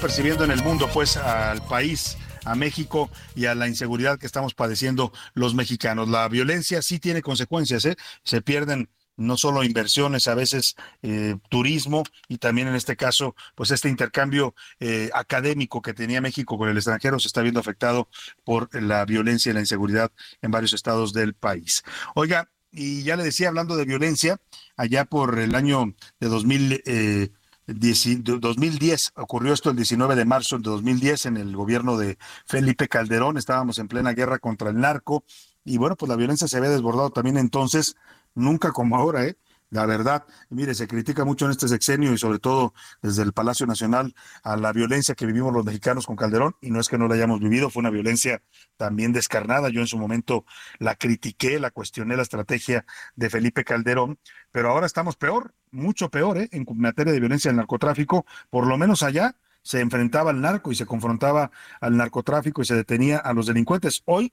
Percibiendo 0.00 0.44
en 0.44 0.50
el 0.50 0.62
mundo, 0.62 0.88
pues, 0.92 1.16
al 1.16 1.62
país 1.66 2.16
a 2.44 2.54
México 2.54 3.10
y 3.34 3.46
a 3.46 3.54
la 3.54 3.68
inseguridad 3.68 4.18
que 4.18 4.26
estamos 4.26 4.54
padeciendo 4.54 5.12
los 5.34 5.54
mexicanos. 5.54 6.08
La 6.08 6.26
violencia 6.28 6.80
sí 6.82 6.98
tiene 6.98 7.22
consecuencias, 7.22 7.84
¿eh? 7.84 7.96
Se 8.24 8.40
pierden 8.40 8.88
no 9.16 9.36
solo 9.36 9.62
inversiones, 9.62 10.26
a 10.28 10.34
veces 10.34 10.76
eh, 11.02 11.36
turismo 11.50 12.04
y 12.26 12.38
también 12.38 12.68
en 12.68 12.74
este 12.74 12.96
caso, 12.96 13.36
pues 13.54 13.70
este 13.70 13.90
intercambio 13.90 14.54
eh, 14.78 15.10
académico 15.12 15.82
que 15.82 15.92
tenía 15.92 16.22
México 16.22 16.56
con 16.56 16.70
el 16.70 16.76
extranjero 16.76 17.18
se 17.18 17.28
está 17.28 17.42
viendo 17.42 17.60
afectado 17.60 18.08
por 18.44 18.74
la 18.82 19.04
violencia 19.04 19.50
y 19.50 19.52
la 19.52 19.60
inseguridad 19.60 20.10
en 20.40 20.50
varios 20.50 20.72
estados 20.72 21.12
del 21.12 21.34
país. 21.34 21.82
Oiga, 22.14 22.48
y 22.72 23.02
ya 23.02 23.16
le 23.16 23.24
decía, 23.24 23.48
hablando 23.48 23.76
de 23.76 23.84
violencia, 23.84 24.40
allá 24.76 25.04
por 25.04 25.38
el 25.38 25.54
año 25.54 25.94
de 26.20 26.28
2000. 26.28 27.34
2010, 27.74 29.12
ocurrió 29.16 29.52
esto 29.52 29.70
el 29.70 29.76
19 29.76 30.16
de 30.16 30.24
marzo 30.24 30.58
de 30.58 30.70
2010 30.70 31.26
en 31.26 31.36
el 31.36 31.54
gobierno 31.54 31.96
de 31.96 32.18
Felipe 32.46 32.88
Calderón, 32.88 33.36
estábamos 33.36 33.78
en 33.78 33.88
plena 33.88 34.12
guerra 34.12 34.38
contra 34.38 34.70
el 34.70 34.80
narco 34.80 35.24
y 35.64 35.78
bueno, 35.78 35.96
pues 35.96 36.08
la 36.08 36.16
violencia 36.16 36.48
se 36.48 36.56
había 36.56 36.70
desbordado 36.70 37.10
también 37.10 37.36
entonces, 37.36 37.96
nunca 38.34 38.72
como 38.72 38.96
ahora, 38.96 39.26
¿eh? 39.26 39.36
La 39.70 39.86
verdad, 39.86 40.26
mire, 40.48 40.74
se 40.74 40.88
critica 40.88 41.24
mucho 41.24 41.44
en 41.44 41.52
este 41.52 41.68
sexenio 41.68 42.12
y 42.12 42.18
sobre 42.18 42.40
todo 42.40 42.74
desde 43.02 43.22
el 43.22 43.32
Palacio 43.32 43.66
Nacional 43.66 44.14
a 44.42 44.56
la 44.56 44.72
violencia 44.72 45.14
que 45.14 45.26
vivimos 45.26 45.52
los 45.52 45.64
mexicanos 45.64 46.06
con 46.06 46.16
Calderón, 46.16 46.56
y 46.60 46.72
no 46.72 46.80
es 46.80 46.88
que 46.88 46.98
no 46.98 47.06
la 47.06 47.14
hayamos 47.14 47.38
vivido, 47.38 47.70
fue 47.70 47.80
una 47.80 47.90
violencia 47.90 48.42
también 48.76 49.12
descarnada. 49.12 49.68
Yo 49.68 49.80
en 49.80 49.86
su 49.86 49.96
momento 49.96 50.44
la 50.80 50.96
critiqué, 50.96 51.60
la 51.60 51.70
cuestioné 51.70 52.16
la 52.16 52.22
estrategia 52.22 52.84
de 53.14 53.30
Felipe 53.30 53.62
Calderón, 53.62 54.18
pero 54.50 54.70
ahora 54.70 54.86
estamos 54.86 55.14
peor, 55.14 55.54
mucho 55.70 56.10
peor, 56.10 56.38
¿eh? 56.38 56.48
en 56.50 56.66
materia 56.74 57.12
de 57.12 57.20
violencia 57.20 57.50
del 57.50 57.56
narcotráfico, 57.58 58.26
por 58.50 58.66
lo 58.66 58.76
menos 58.76 59.04
allá 59.04 59.36
se 59.62 59.80
enfrentaba 59.80 60.30
al 60.30 60.40
narco 60.40 60.72
y 60.72 60.74
se 60.74 60.86
confrontaba 60.86 61.52
al 61.80 61.96
narcotráfico 61.96 62.62
y 62.62 62.64
se 62.64 62.74
detenía 62.74 63.18
a 63.18 63.32
los 63.34 63.46
delincuentes. 63.46 64.02
Hoy 64.06 64.32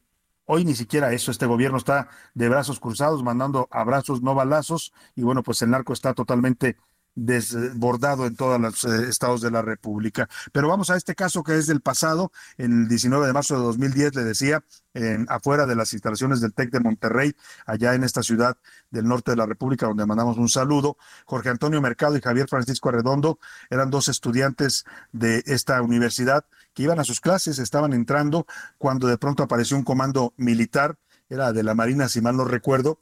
Hoy 0.50 0.64
ni 0.64 0.76
siquiera 0.76 1.12
eso, 1.12 1.30
este 1.30 1.46
gobierno 1.46 1.78
está 1.78 2.08
de 2.34 2.48
brazos 2.48 2.80
cruzados, 2.80 3.22
mandando 3.22 3.68
abrazos, 3.70 4.22
no 4.22 4.34
balazos, 4.34 4.94
y 5.14 5.24
bueno, 5.24 5.44
pues 5.44 5.62
el 5.62 5.72
narco 5.72 5.92
está 5.92 6.14
totalmente 6.14 6.78
desbordado 7.18 8.28
en 8.28 8.36
todos 8.36 8.62
los 8.62 8.86
eh, 8.86 9.10
estados 9.10 9.42
de 9.42 9.50
la 9.50 9.64
República. 9.64 10.30
Pero 10.52 10.70
vamos 10.70 10.92
a 10.92 10.96
este 10.96 11.16
caso 11.16 11.44
que 11.44 11.58
es 11.58 11.66
del 11.66 11.82
pasado, 11.82 12.32
el 12.58 12.88
19 12.88 13.26
de 13.26 13.34
marzo 13.34 13.56
de 13.56 13.62
2010, 13.62 14.16
le 14.16 14.24
decía, 14.24 14.64
en, 14.94 15.26
afuera 15.28 15.66
de 15.66 15.76
las 15.76 15.94
instalaciones 15.94 16.42
del 16.42 16.54
TEC 16.54 16.70
de 16.70 16.80
Monterrey, 16.80 17.36
allá 17.66 17.96
en 17.96 18.04
esta 18.04 18.22
ciudad 18.22 18.58
del 18.92 19.06
norte 19.06 19.32
de 19.32 19.38
la 19.38 19.48
República, 19.48 19.88
donde 19.88 20.06
mandamos 20.06 20.38
un 20.38 20.48
saludo. 20.48 20.98
Jorge 21.26 21.50
Antonio 21.50 21.82
Mercado 21.82 22.16
y 22.16 22.22
Javier 22.22 22.48
Francisco 22.48 22.90
Arredondo 22.90 23.40
eran 23.72 23.90
dos 23.90 24.10
estudiantes 24.10 24.86
de 25.12 25.44
esta 25.48 25.82
universidad 25.82 26.46
que 26.76 26.84
iban 26.84 27.00
a 27.00 27.04
sus 27.04 27.20
clases, 27.20 27.58
estaban 27.58 27.94
entrando 27.94 28.46
cuando 28.78 29.08
de 29.08 29.18
pronto 29.18 29.42
apareció 29.42 29.76
un 29.76 29.84
comando 29.84 30.36
militar, 30.38 31.00
era 31.30 31.52
de 31.52 31.64
la 31.64 31.74
Marina, 31.74 32.10
si 32.10 32.22
mal 32.22 32.38
no 32.38 32.46
recuerdo, 32.46 33.00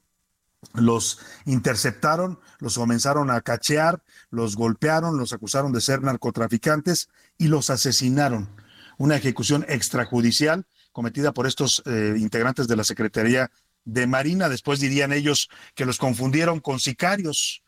los 0.74 1.20
interceptaron, 1.45 2.39
los 2.59 2.76
comenzaron 2.78 3.30
a 3.32 3.41
cachear, 3.41 4.01
los 4.30 4.55
golpearon, 4.55 5.18
los 5.18 5.34
acusaron 5.34 5.72
de 5.72 5.82
ser 5.82 6.01
narcotraficantes 6.01 7.09
y 7.38 7.47
los 7.47 7.70
asesinaron. 7.70 8.49
Una 8.97 9.16
ejecución 9.18 9.66
extrajudicial 9.68 10.66
cometida 10.91 11.34
por 11.34 11.47
estos 11.47 11.84
eh, 11.86 12.16
integrantes 12.18 12.68
de 12.68 12.76
la 12.78 12.86
Secretaría 12.86 13.51
de 13.84 14.07
Marina. 14.07 14.49
Después 14.49 14.80
dirían 14.80 15.13
ellos 15.13 15.49
que 15.76 15.86
los 15.86 15.97
confundieron 15.97 16.59
con 16.59 16.80
sicarios. 16.80 17.61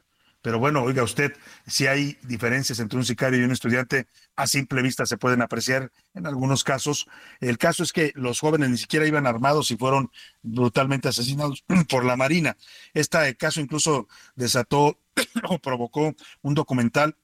Pero 0.48 0.60
bueno, 0.60 0.82
oiga 0.82 1.04
usted, 1.04 1.34
si 1.66 1.88
hay 1.88 2.18
diferencias 2.24 2.80
entre 2.80 2.98
un 2.98 3.04
sicario 3.04 3.38
y 3.38 3.44
un 3.44 3.52
estudiante, 3.52 4.08
a 4.38 4.48
simple 4.48 4.82
vista 4.82 5.06
se 5.06 5.18
pueden 5.18 5.42
apreciar 5.42 5.92
en 6.14 6.26
algunos 6.26 6.64
casos. 6.64 7.06
El 7.42 7.58
caso 7.58 7.84
es 7.84 7.92
que 7.92 8.14
los 8.16 8.40
jóvenes 8.40 8.70
ni 8.70 8.78
siquiera 8.78 9.06
iban 9.06 9.28
armados 9.28 9.72
y 9.72 9.76
fueron 9.76 10.10
brutalmente 10.44 11.10
asesinados 11.10 11.66
por 11.90 12.06
la 12.06 12.16
Marina. 12.16 12.56
Este 12.94 13.36
caso 13.36 13.60
incluso 13.60 14.08
desató 14.38 14.98
o 15.50 15.60
provocó 15.60 16.16
un 16.42 16.54
documental 16.54 17.18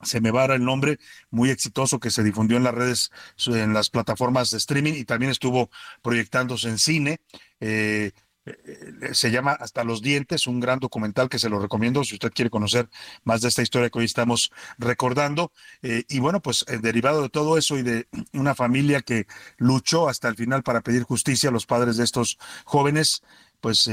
se 0.00 0.20
me 0.20 0.30
va 0.30 0.44
el 0.44 0.64
nombre, 0.64 1.00
muy 1.30 1.50
exitoso 1.50 1.98
que 1.98 2.10
se 2.10 2.22
difundió 2.22 2.56
en 2.58 2.64
las 2.64 2.74
redes, 2.74 3.10
en 3.46 3.72
las 3.72 3.90
plataformas 3.90 4.52
de 4.52 4.58
streaming 4.58 4.94
y 4.94 5.04
también 5.04 5.32
estuvo 5.32 5.68
proyectándose 6.00 6.68
en 6.68 6.78
cine. 6.78 7.20
Eh, 7.58 8.12
se 9.12 9.30
llama 9.30 9.52
Hasta 9.52 9.84
los 9.84 10.02
dientes, 10.02 10.46
un 10.46 10.60
gran 10.60 10.80
documental 10.80 11.28
que 11.28 11.38
se 11.38 11.48
lo 11.48 11.60
recomiendo 11.60 12.02
si 12.04 12.14
usted 12.14 12.32
quiere 12.32 12.50
conocer 12.50 12.88
más 13.24 13.40
de 13.40 13.48
esta 13.48 13.62
historia 13.62 13.90
que 13.90 13.98
hoy 14.00 14.04
estamos 14.04 14.50
recordando. 14.78 15.52
Eh, 15.82 16.04
y 16.08 16.18
bueno, 16.18 16.40
pues 16.40 16.64
eh, 16.68 16.78
derivado 16.78 17.22
de 17.22 17.28
todo 17.28 17.56
eso 17.56 17.78
y 17.78 17.82
de 17.82 18.08
una 18.32 18.54
familia 18.54 19.00
que 19.02 19.26
luchó 19.58 20.08
hasta 20.08 20.28
el 20.28 20.36
final 20.36 20.62
para 20.62 20.80
pedir 20.80 21.04
justicia 21.04 21.50
a 21.50 21.52
los 21.52 21.66
padres 21.66 21.96
de 21.96 22.04
estos 22.04 22.38
jóvenes, 22.64 23.22
pues 23.60 23.88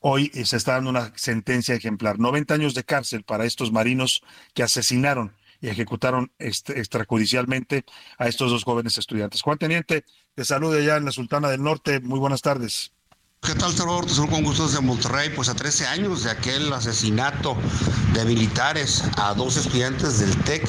hoy 0.00 0.30
se 0.44 0.56
está 0.56 0.72
dando 0.72 0.90
una 0.90 1.12
sentencia 1.16 1.74
ejemplar. 1.74 2.18
90 2.18 2.54
años 2.54 2.74
de 2.74 2.84
cárcel 2.84 3.22
para 3.22 3.44
estos 3.44 3.70
marinos 3.70 4.22
que 4.54 4.62
asesinaron 4.62 5.34
y 5.60 5.68
ejecutaron 5.68 6.32
extrajudicialmente 6.38 7.84
a 8.18 8.28
estos 8.28 8.50
dos 8.50 8.64
jóvenes 8.64 8.98
estudiantes. 8.98 9.42
Juan 9.42 9.58
Teniente, 9.58 10.04
te 10.34 10.44
saludo 10.44 10.78
allá 10.78 10.96
en 10.96 11.04
la 11.04 11.12
Sultana 11.12 11.50
del 11.50 11.62
Norte. 11.62 12.00
Muy 12.00 12.18
buenas 12.18 12.42
tardes. 12.42 12.93
¿Qué 13.44 13.54
tal, 13.54 13.74
Salvador? 13.74 14.06
Te 14.06 14.14
con 14.14 14.42
gusto 14.42 14.66
desde 14.66 14.80
Monterrey. 14.80 15.28
Pues 15.28 15.50
a 15.50 15.54
13 15.54 15.86
años 15.86 16.22
de 16.22 16.30
aquel 16.30 16.72
asesinato 16.72 17.58
de 18.14 18.24
militares 18.24 19.04
a 19.18 19.34
dos 19.34 19.58
estudiantes 19.58 20.18
del 20.18 20.34
TEC 20.44 20.66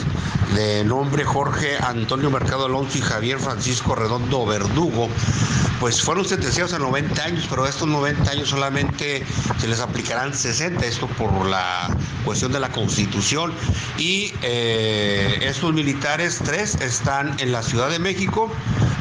de 0.55 0.85
nombre 0.85 1.25
Jorge 1.25 1.77
Antonio 1.81 2.31
Mercado 2.31 2.65
Alonso 2.65 2.97
y 2.97 3.01
Javier 3.01 3.39
Francisco 3.39 3.93
Redondo 3.93 4.45
Verdugo, 4.45 5.09
pues 5.81 6.01
fueron 6.01 6.23
sentenciados 6.23 6.71
a 6.71 6.79
90 6.79 7.23
años, 7.23 7.45
pero 7.49 7.65
a 7.65 7.69
estos 7.69 7.87
90 7.89 8.31
años 8.31 8.49
solamente 8.49 9.25
se 9.59 9.67
les 9.67 9.81
aplicarán 9.81 10.33
60, 10.33 10.85
esto 10.85 11.07
por 11.07 11.45
la 11.45 11.89
cuestión 12.23 12.53
de 12.53 12.61
la 12.61 12.69
Constitución. 12.69 13.51
Y 13.97 14.33
eh, 14.43 15.39
estos 15.41 15.73
militares, 15.73 16.39
tres 16.43 16.75
están 16.75 17.37
en 17.39 17.51
la 17.51 17.61
Ciudad 17.61 17.89
de 17.89 17.99
México, 17.99 18.49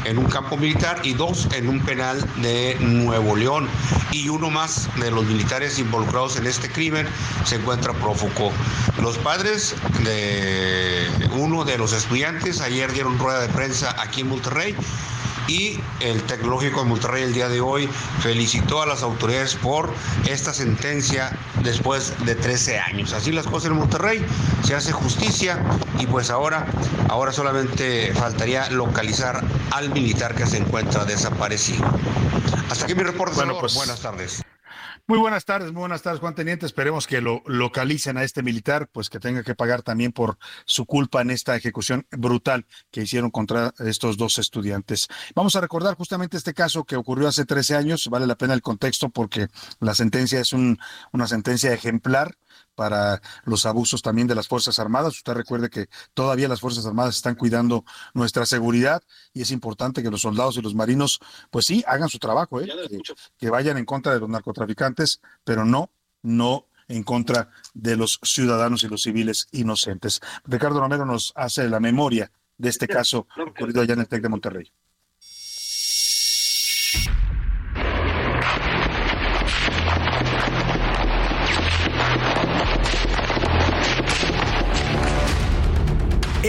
en 0.05 0.18
un 0.18 0.26
campo 0.26 0.57
militar, 0.57 1.00
y 1.05 1.14
dos 1.14 1.46
en 1.55 1.68
un 1.68 1.80
penal 1.80 2.18
de 2.42 2.76
Nuevo 2.80 3.36
León 3.36 3.68
y 4.14 4.28
uno 4.28 4.48
más 4.48 4.88
de 5.00 5.11
los 5.11 5.24
militares 5.24 5.78
involucrados 5.78 6.36
en 6.36 6.46
este 6.46 6.70
crimen 6.70 7.07
se 7.44 7.57
encuentra 7.57 7.92
prófugo. 7.92 8.52
Los 9.02 9.18
padres 9.18 9.74
de 10.05 11.09
uno 11.45 11.64
de 11.64 11.76
los 11.76 11.92
estudiantes 11.92 12.62
ayer 12.62 12.90
dieron 12.90 13.18
rueda 13.18 13.40
de 13.40 13.49
prensa 13.51 13.95
aquí 14.01 14.22
en 14.22 14.28
Monterrey 14.28 14.74
y 15.47 15.78
el 16.01 16.22
Tecnológico 16.22 16.82
de 16.82 16.88
Monterrey 16.88 17.22
el 17.22 17.34
día 17.34 17.51
de 17.51 17.61
hoy 17.61 17.86
felicitó 18.20 18.80
a 18.80 18.86
las 18.86 19.03
autoridades 19.03 19.55
por 19.55 19.92
esta 20.26 20.55
sentencia 20.55 21.36
después 21.62 22.14
de 22.24 22.34
13 22.34 22.78
años. 22.78 23.12
Así 23.12 23.30
las 23.30 23.47
cosas 23.47 23.70
en 23.72 23.76
Monterrey, 23.76 24.24
se 24.64 24.74
hace 24.74 24.92
justicia 24.92 25.62
y 25.99 26.07
pues 26.07 26.30
ahora, 26.30 26.66
ahora 27.11 27.30
solamente 27.30 28.14
faltaría 28.14 28.70
localizar 28.70 29.45
al 29.70 29.90
militar 29.90 30.34
que 30.34 30.47
se 30.47 30.57
encuentra 30.57 31.05
desaparecido. 31.05 31.84
Hasta 32.70 32.84
aquí 32.86 32.95
mi 32.95 33.03
reporte. 33.03 33.36
Bueno, 33.36 33.59
pues, 33.61 33.74
buenas 33.74 34.01
tardes. 34.01 34.43
Muy 35.07 35.18
buenas 35.18 35.44
tardes, 35.44 35.70
muy 35.70 35.80
buenas 35.80 36.00
tardes, 36.00 36.18
Juan 36.20 36.34
Teniente. 36.34 36.64
Esperemos 36.64 37.07
que 37.07 37.20
lo 37.20 37.42
localicen 37.44 38.16
a 38.16 38.24
este 38.24 38.42
militar, 38.42 38.88
pues 38.90 39.11
que 39.11 39.20
tenga 39.20 39.42
que 39.42 39.55
pagar 39.55 39.82
también 39.82 40.12
por 40.12 40.38
su 40.64 40.86
culpa 40.86 41.20
en 41.20 41.30
esta 41.30 41.55
ejecución 41.55 42.07
brutal 42.11 42.64
que 42.90 43.02
hicieron 43.02 43.30
contra 43.30 43.74
estos 43.80 44.16
dos 44.16 44.38
estudiantes. 44.38 45.09
Vamos 45.34 45.57
a 45.57 45.61
recordar 45.61 45.94
justamente 45.94 46.38
este 46.38 46.55
caso 46.55 46.84
que 46.84 46.96
ocurrió 46.96 47.28
hace 47.28 47.44
13 47.44 47.76
años. 47.76 48.09
Vale 48.09 48.26
la 48.26 48.36
pena 48.36 48.55
el 48.55 48.62
contexto 48.62 49.11
porque 49.11 49.48
la 49.78 49.94
sentencia 49.94 50.40
es 50.40 50.55
una 50.55 51.26
sentencia 51.26 51.74
ejemplar 51.74 52.38
para 52.75 53.20
los 53.45 53.66
abusos 53.66 54.03
también 54.03 54.27
de 54.27 54.35
las 54.35 54.49
Fuerzas 54.49 54.79
Armadas. 54.79 55.16
Usted 55.16 55.35
recuerde 55.35 55.70
que 55.70 55.89
todavía 56.12 56.49
las 56.49 56.61
Fuerzas 56.61 56.87
Armadas 56.87 57.16
están 57.16 57.35
cuidando 57.35 57.85
nuestra 58.12 58.47
seguridad 58.47 59.03
y 59.33 59.43
es 59.43 59.51
importante 59.51 60.03
que 60.03 60.11
los 60.11 60.22
soldados 60.22 60.57
y 60.57 60.62
los 60.62 60.75
marinos, 60.75 61.20
pues 61.51 61.66
sí, 61.66 61.85
hagan 61.87 62.09
su 62.09 62.18
trabajo, 62.18 62.61
¿eh? 62.61 62.68
que, 63.39 63.51
vayan 63.51 63.79
en 63.79 63.85
contra 63.85 64.12
de 64.12 64.20
los 64.20 64.29
narcotraficantes, 64.29 65.20
pero 65.45 65.64
no, 65.64 65.91
no 66.22 66.66
en 66.89 67.03
contra 67.03 67.51
de 67.72 67.97
los 67.97 68.20
ciudadanos 68.22 68.83
y 68.83 68.89
los 68.89 69.03
civiles 69.03 69.47
inocentes. 69.53 70.20
Ricardo 70.45 70.81
Romero 70.81 71.07
nos 71.07 71.33
hace 71.37 71.68
la 71.68 71.81
memoria 71.81 72.31
de 72.59 72.68
este 72.68 72.87
caso 72.87 73.27
ocurrido 73.37 73.83
allá 73.83 73.95
en 73.95 74.01
el 74.01 74.09
TEC 74.09 74.22
de 74.22 74.29
Monterrey. 74.29 74.72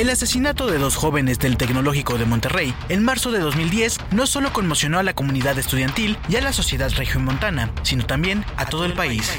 El 0.05 0.11
asesinato 0.11 0.67
de 0.67 0.77
dos 0.77 0.95
jóvenes 0.95 1.39
del 1.39 1.57
Tecnológico 1.57 2.19
de 2.19 2.25
Monterrey 2.25 2.75
en 2.89 3.03
marzo 3.03 3.31
de 3.31 3.39
2010 3.39 3.97
no 4.11 4.27
solo 4.27 4.53
conmocionó 4.53 4.99
a 4.99 5.03
la 5.03 5.15
comunidad 5.15 5.57
estudiantil 5.57 6.15
y 6.29 6.35
a 6.35 6.41
la 6.41 6.53
sociedad 6.53 6.91
regiomontana, 6.95 7.71
sino 7.81 8.05
también 8.05 8.45
a 8.55 8.67
todo 8.67 8.85
el 8.85 8.93
país. 8.93 9.31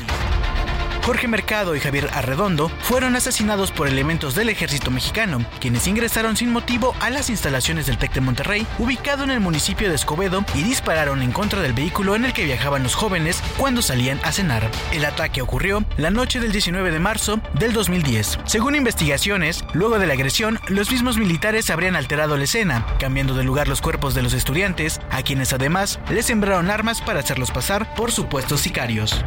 Jorge 1.06 1.28
Mercado 1.28 1.76
y 1.76 1.80
Javier 1.80 2.10
Arredondo 2.14 2.68
fueron 2.80 3.14
asesinados 3.14 3.70
por 3.70 3.86
elementos 3.86 4.34
del 4.34 4.48
ejército 4.48 4.90
mexicano, 4.90 5.46
quienes 5.60 5.86
ingresaron 5.86 6.36
sin 6.36 6.50
motivo 6.50 6.96
a 6.98 7.10
las 7.10 7.30
instalaciones 7.30 7.86
del 7.86 7.96
TEC 7.96 8.14
de 8.14 8.22
Monterrey, 8.22 8.66
ubicado 8.80 9.22
en 9.22 9.30
el 9.30 9.38
municipio 9.38 9.88
de 9.88 9.94
Escobedo, 9.94 10.44
y 10.56 10.64
dispararon 10.64 11.22
en 11.22 11.30
contra 11.30 11.62
del 11.62 11.74
vehículo 11.74 12.16
en 12.16 12.24
el 12.24 12.32
que 12.32 12.44
viajaban 12.44 12.82
los 12.82 12.96
jóvenes 12.96 13.40
cuando 13.56 13.82
salían 13.82 14.18
a 14.24 14.32
cenar. 14.32 14.68
El 14.90 15.04
ataque 15.04 15.42
ocurrió 15.42 15.84
la 15.96 16.10
noche 16.10 16.40
del 16.40 16.50
19 16.50 16.90
de 16.90 16.98
marzo 16.98 17.40
del 17.54 17.72
2010. 17.72 18.40
Según 18.44 18.74
investigaciones, 18.74 19.64
luego 19.74 20.00
de 20.00 20.08
la 20.08 20.14
agresión, 20.14 20.58
los 20.66 20.90
mismos 20.90 21.18
militares 21.18 21.70
habrían 21.70 21.94
alterado 21.94 22.36
la 22.36 22.44
escena, 22.44 22.84
cambiando 22.98 23.34
de 23.34 23.44
lugar 23.44 23.68
los 23.68 23.80
cuerpos 23.80 24.16
de 24.16 24.22
los 24.22 24.32
estudiantes, 24.32 25.00
a 25.12 25.22
quienes 25.22 25.52
además 25.52 26.00
les 26.10 26.26
sembraron 26.26 26.68
armas 26.68 27.00
para 27.00 27.20
hacerlos 27.20 27.52
pasar 27.52 27.94
por 27.94 28.10
supuestos 28.10 28.62
sicarios. 28.62 29.24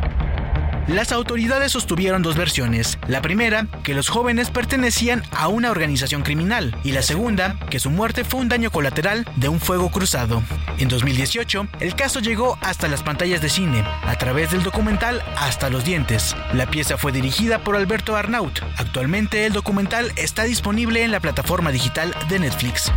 Las 0.89 1.11
autoridades 1.11 1.71
sostuvieron 1.71 2.23
dos 2.23 2.35
versiones. 2.35 2.97
La 3.07 3.21
primera, 3.21 3.67
que 3.83 3.93
los 3.93 4.09
jóvenes 4.09 4.49
pertenecían 4.49 5.21
a 5.31 5.47
una 5.47 5.69
organización 5.69 6.23
criminal, 6.23 6.75
y 6.83 6.93
la 6.93 7.03
segunda, 7.03 7.59
que 7.69 7.79
su 7.79 7.91
muerte 7.91 8.23
fue 8.23 8.39
un 8.39 8.49
daño 8.49 8.71
colateral 8.71 9.23
de 9.35 9.49
un 9.49 9.59
fuego 9.59 9.91
cruzado. 9.91 10.41
En 10.79 10.89
2018, 10.89 11.67
el 11.79 11.93
caso 11.93 12.21
llegó 12.21 12.57
hasta 12.61 12.87
las 12.87 13.03
pantallas 13.03 13.39
de 13.39 13.49
cine, 13.49 13.83
a 13.85 14.15
través 14.17 14.49
del 14.49 14.63
documental 14.63 15.21
Hasta 15.37 15.69
los 15.69 15.85
dientes. 15.85 16.35
La 16.53 16.65
pieza 16.65 16.97
fue 16.97 17.11
dirigida 17.11 17.63
por 17.63 17.75
Alberto 17.75 18.15
Arnaut. 18.15 18.59
Actualmente 18.77 19.45
el 19.45 19.53
documental 19.53 20.11
está 20.15 20.45
disponible 20.45 21.03
en 21.03 21.11
la 21.11 21.19
plataforma 21.19 21.71
digital 21.71 22.15
de 22.29 22.39
Netflix. 22.39 22.91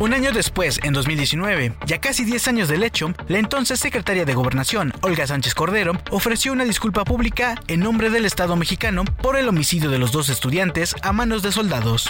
Un 0.00 0.14
año 0.14 0.30
después, 0.30 0.78
en 0.84 0.92
2019, 0.92 1.72
ya 1.84 2.00
casi 2.00 2.24
10 2.24 2.46
años 2.46 2.68
del 2.68 2.84
hecho, 2.84 3.12
la 3.26 3.38
entonces 3.38 3.80
secretaria 3.80 4.24
de 4.24 4.32
Gobernación, 4.32 4.92
Olga 5.00 5.26
Sánchez 5.26 5.56
Cordero, 5.56 5.92
ofreció 6.12 6.52
una 6.52 6.62
disculpa 6.62 7.04
pública 7.04 7.56
en 7.66 7.80
nombre 7.80 8.08
del 8.08 8.24
Estado 8.24 8.54
mexicano 8.54 9.04
por 9.04 9.36
el 9.36 9.48
homicidio 9.48 9.90
de 9.90 9.98
los 9.98 10.12
dos 10.12 10.28
estudiantes 10.28 10.94
a 11.02 11.12
manos 11.12 11.42
de 11.42 11.50
soldados. 11.50 12.08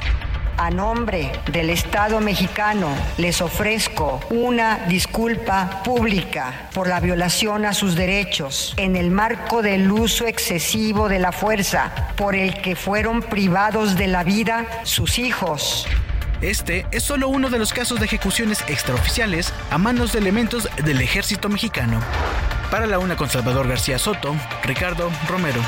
A 0.58 0.68
nombre 0.68 1.32
del 1.50 1.70
Estado 1.70 2.20
mexicano 2.20 2.88
les 3.16 3.40
ofrezco 3.40 4.20
una 4.28 4.84
disculpa 4.86 5.82
pública 5.82 6.68
por 6.74 6.88
la 6.88 7.00
violación 7.00 7.64
a 7.64 7.72
sus 7.72 7.94
derechos 7.94 8.74
en 8.76 8.96
el 8.96 9.10
marco 9.10 9.62
del 9.62 9.90
uso 9.90 10.26
excesivo 10.26 11.08
de 11.08 11.20
la 11.20 11.32
fuerza 11.32 11.90
por 12.18 12.34
el 12.34 12.60
que 12.60 12.76
fueron 12.76 13.22
privados 13.22 13.96
de 13.96 14.08
la 14.08 14.24
vida 14.24 14.66
sus 14.82 15.18
hijos. 15.18 15.86
Este 16.40 16.86
es 16.92 17.02
solo 17.02 17.28
uno 17.28 17.50
de 17.50 17.58
los 17.58 17.72
casos 17.72 17.98
de 17.98 18.06
ejecuciones 18.06 18.62
extraoficiales 18.68 19.52
a 19.70 19.78
manos 19.78 20.12
de 20.12 20.20
elementos 20.20 20.68
del 20.84 21.00
ejército 21.00 21.48
mexicano. 21.48 22.00
Para 22.70 22.86
la 22.86 23.00
una 23.00 23.16
con 23.16 23.28
Salvador 23.28 23.66
García 23.66 23.98
Soto, 23.98 24.36
Ricardo 24.62 25.10
Romero. 25.28 25.60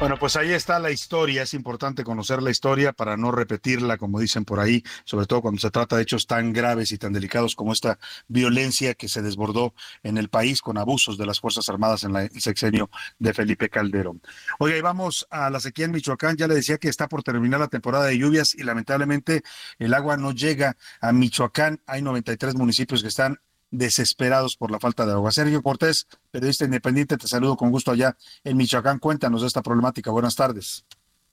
Bueno, 0.00 0.16
pues 0.16 0.36
ahí 0.36 0.52
está 0.52 0.78
la 0.78 0.92
historia. 0.92 1.42
Es 1.42 1.54
importante 1.54 2.04
conocer 2.04 2.40
la 2.40 2.52
historia 2.52 2.92
para 2.92 3.16
no 3.16 3.32
repetirla, 3.32 3.98
como 3.98 4.20
dicen 4.20 4.44
por 4.44 4.60
ahí, 4.60 4.84
sobre 5.04 5.26
todo 5.26 5.42
cuando 5.42 5.60
se 5.60 5.72
trata 5.72 5.96
de 5.96 6.02
hechos 6.02 6.28
tan 6.28 6.52
graves 6.52 6.92
y 6.92 6.98
tan 6.98 7.12
delicados 7.12 7.56
como 7.56 7.72
esta 7.72 7.98
violencia 8.28 8.94
que 8.94 9.08
se 9.08 9.22
desbordó 9.22 9.74
en 10.04 10.16
el 10.16 10.28
país 10.28 10.62
con 10.62 10.78
abusos 10.78 11.18
de 11.18 11.26
las 11.26 11.40
Fuerzas 11.40 11.68
Armadas 11.68 12.04
en 12.04 12.14
el 12.14 12.40
sexenio 12.40 12.90
de 13.18 13.34
Felipe 13.34 13.68
Calderón. 13.70 14.22
Oiga, 14.60 14.76
y 14.76 14.82
vamos 14.82 15.26
a 15.30 15.50
la 15.50 15.58
sequía 15.58 15.86
en 15.86 15.90
Michoacán. 15.90 16.36
Ya 16.36 16.46
le 16.46 16.54
decía 16.54 16.78
que 16.78 16.88
está 16.88 17.08
por 17.08 17.24
terminar 17.24 17.58
la 17.58 17.66
temporada 17.66 18.04
de 18.04 18.18
lluvias 18.18 18.54
y 18.54 18.62
lamentablemente 18.62 19.42
el 19.80 19.94
agua 19.94 20.16
no 20.16 20.30
llega 20.30 20.76
a 21.00 21.10
Michoacán. 21.10 21.82
Hay 21.88 22.02
93 22.02 22.54
municipios 22.54 23.02
que 23.02 23.08
están 23.08 23.40
desesperados 23.70 24.56
por 24.56 24.70
la 24.70 24.80
falta 24.80 25.06
de 25.06 25.12
agua. 25.12 25.32
Sergio 25.32 25.62
Cortés, 25.62 26.06
periodista 26.30 26.64
independiente, 26.64 27.16
te 27.16 27.28
saludo 27.28 27.56
con 27.56 27.70
gusto 27.70 27.90
allá 27.90 28.16
en 28.44 28.56
Michoacán. 28.56 28.98
Cuéntanos 28.98 29.42
de 29.42 29.46
esta 29.46 29.62
problemática. 29.62 30.10
Buenas 30.10 30.36
tardes. 30.36 30.84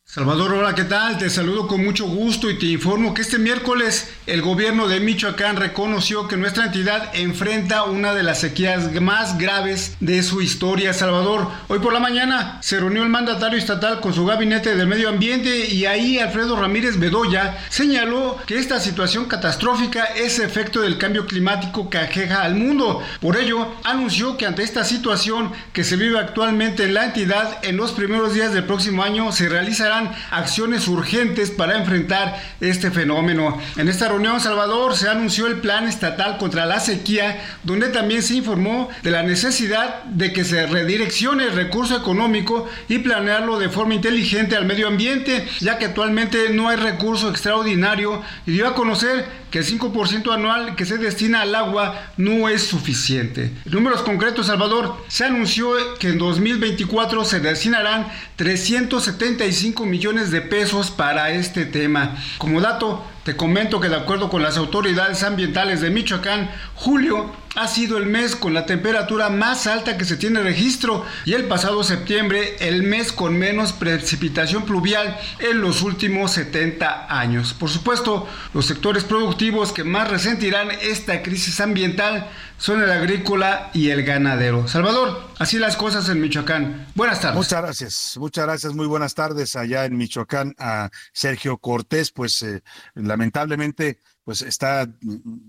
Salvador, 0.07 0.53
hola, 0.53 0.75
¿qué 0.75 0.83
tal? 0.83 1.17
Te 1.17 1.29
saludo 1.31 1.67
con 1.67 1.83
mucho 1.83 2.05
gusto 2.05 2.49
y 2.49 2.59
te 2.59 2.67
informo 2.67 3.13
que 3.13 3.23
este 3.23 3.39
miércoles 3.39 4.13
el 4.27 4.43
gobierno 4.43 4.87
de 4.87 4.99
Michoacán 4.99 5.57
reconoció 5.57 6.27
que 6.27 6.37
nuestra 6.37 6.67
entidad 6.67 7.09
enfrenta 7.15 7.83
una 7.83 8.13
de 8.13 8.23
las 8.23 8.39
sequías 8.39 8.93
más 9.01 9.37
graves 9.39 9.97
de 9.99 10.21
su 10.23 10.41
historia. 10.41 10.93
Salvador, 10.93 11.49
hoy 11.67 11.79
por 11.79 11.91
la 11.91 11.99
mañana 11.99 12.59
se 12.61 12.79
reunió 12.79 13.03
el 13.03 13.09
mandatario 13.09 13.57
estatal 13.57 13.99
con 13.99 14.13
su 14.13 14.25
gabinete 14.25 14.75
del 14.75 14.87
medio 14.87 15.09
ambiente 15.09 15.67
y 15.67 15.85
ahí 15.85 16.19
Alfredo 16.19 16.55
Ramírez 16.55 16.97
Bedoya 16.97 17.57
señaló 17.69 18.37
que 18.45 18.57
esta 18.57 18.79
situación 18.79 19.25
catastrófica 19.25 20.05
es 20.05 20.39
efecto 20.39 20.81
del 20.81 20.99
cambio 20.99 21.25
climático 21.25 21.89
que 21.89 21.97
aqueja 21.97 22.43
al 22.43 22.55
mundo. 22.55 23.01
Por 23.19 23.37
ello, 23.37 23.75
anunció 23.83 24.37
que 24.37 24.45
ante 24.45 24.63
esta 24.63 24.85
situación 24.85 25.51
que 25.73 25.83
se 25.83 25.97
vive 25.97 26.19
actualmente 26.19 26.85
en 26.85 26.93
la 26.93 27.05
entidad, 27.05 27.57
en 27.63 27.75
los 27.75 27.91
primeros 27.91 28.33
días 28.33 28.53
del 28.53 28.65
próximo 28.65 29.03
año 29.03 29.31
se 29.31 29.49
realizará 29.49 29.94
acciones 30.31 30.87
urgentes 30.87 31.51
para 31.51 31.77
enfrentar 31.77 32.41
este 32.59 32.91
fenómeno. 32.91 33.59
En 33.77 33.87
esta 33.87 34.09
reunión, 34.09 34.39
Salvador, 34.39 34.95
se 34.95 35.09
anunció 35.09 35.47
el 35.47 35.59
Plan 35.59 35.87
Estatal 35.87 36.37
contra 36.37 36.65
la 36.65 36.79
Sequía, 36.79 37.41
donde 37.63 37.89
también 37.89 38.23
se 38.23 38.35
informó 38.35 38.89
de 39.03 39.11
la 39.11 39.23
necesidad 39.23 40.03
de 40.03 40.33
que 40.33 40.43
se 40.43 40.65
redireccione 40.67 41.45
el 41.45 41.53
recurso 41.53 41.95
económico 41.95 42.67
y 42.87 42.99
planearlo 42.99 43.59
de 43.59 43.69
forma 43.69 43.95
inteligente 43.95 44.55
al 44.55 44.65
medio 44.65 44.87
ambiente, 44.87 45.47
ya 45.59 45.77
que 45.77 45.85
actualmente 45.85 46.49
no 46.49 46.69
hay 46.69 46.77
recurso 46.77 47.29
extraordinario 47.29 48.21
y 48.45 48.51
dio 48.51 48.67
a 48.67 48.75
conocer 48.75 49.45
que 49.51 49.59
el 49.59 49.65
5% 49.65 50.33
anual 50.33 50.75
que 50.75 50.85
se 50.85 50.97
destina 50.97 51.41
al 51.41 51.55
agua 51.55 52.11
no 52.17 52.49
es 52.49 52.63
suficiente. 52.63 53.53
En 53.65 53.71
números 53.71 54.01
concretos, 54.01 54.47
Salvador, 54.47 54.97
se 55.07 55.23
anunció 55.23 55.71
que 55.97 56.09
en 56.09 56.17
2024 56.17 57.23
se 57.23 57.39
destinarán 57.39 58.07
375 58.35 59.84
millones 59.85 60.31
de 60.31 60.41
pesos 60.41 60.91
para 60.91 61.31
este 61.31 61.65
tema. 61.65 62.17
Como 62.37 62.61
dato, 62.61 63.05
te 63.23 63.35
comento 63.35 63.79
que 63.79 63.89
de 63.89 63.95
acuerdo 63.95 64.29
con 64.29 64.41
las 64.41 64.57
autoridades 64.57 65.23
ambientales 65.23 65.81
de 65.81 65.89
Michoacán, 65.89 66.49
julio 66.75 67.31
ha 67.55 67.67
sido 67.67 67.97
el 67.97 68.05
mes 68.05 68.35
con 68.35 68.53
la 68.53 68.65
temperatura 68.65 69.29
más 69.29 69.67
alta 69.67 69.97
que 69.97 70.05
se 70.05 70.17
tiene 70.17 70.41
registro 70.41 71.05
y 71.25 71.33
el 71.33 71.45
pasado 71.45 71.83
septiembre 71.83 72.57
el 72.59 72.83
mes 72.83 73.11
con 73.11 73.37
menos 73.37 73.73
precipitación 73.73 74.65
pluvial 74.65 75.17
en 75.39 75.61
los 75.61 75.81
últimos 75.81 76.31
70 76.31 77.07
años. 77.19 77.53
Por 77.53 77.69
supuesto, 77.69 78.27
los 78.53 78.65
sectores 78.65 79.03
productivos 79.03 79.71
que 79.71 79.83
más 79.83 80.09
resentirán 80.09 80.69
esta 80.81 81.23
crisis 81.23 81.59
ambiental 81.59 82.29
son 82.57 82.81
el 82.81 82.91
agrícola 82.91 83.69
y 83.73 83.89
el 83.89 84.03
ganadero. 84.03 84.67
Salvador, 84.67 85.29
así 85.39 85.59
las 85.59 85.75
cosas 85.75 86.07
en 86.09 86.21
Michoacán. 86.21 86.87
Buenas 86.95 87.21
tardes. 87.21 87.37
Muchas 87.37 87.61
gracias, 87.61 88.15
muchas 88.17 88.45
gracias, 88.45 88.73
muy 88.73 88.87
buenas 88.87 89.13
tardes 89.13 89.55
allá 89.55 89.85
en 89.85 89.97
Michoacán 89.97 90.55
a 90.57 90.89
Sergio 91.13 91.57
Cortés, 91.57 92.11
pues 92.11 92.41
eh, 92.43 92.63
lamentablemente 92.93 93.99
pues 94.23 94.41
está 94.41 94.87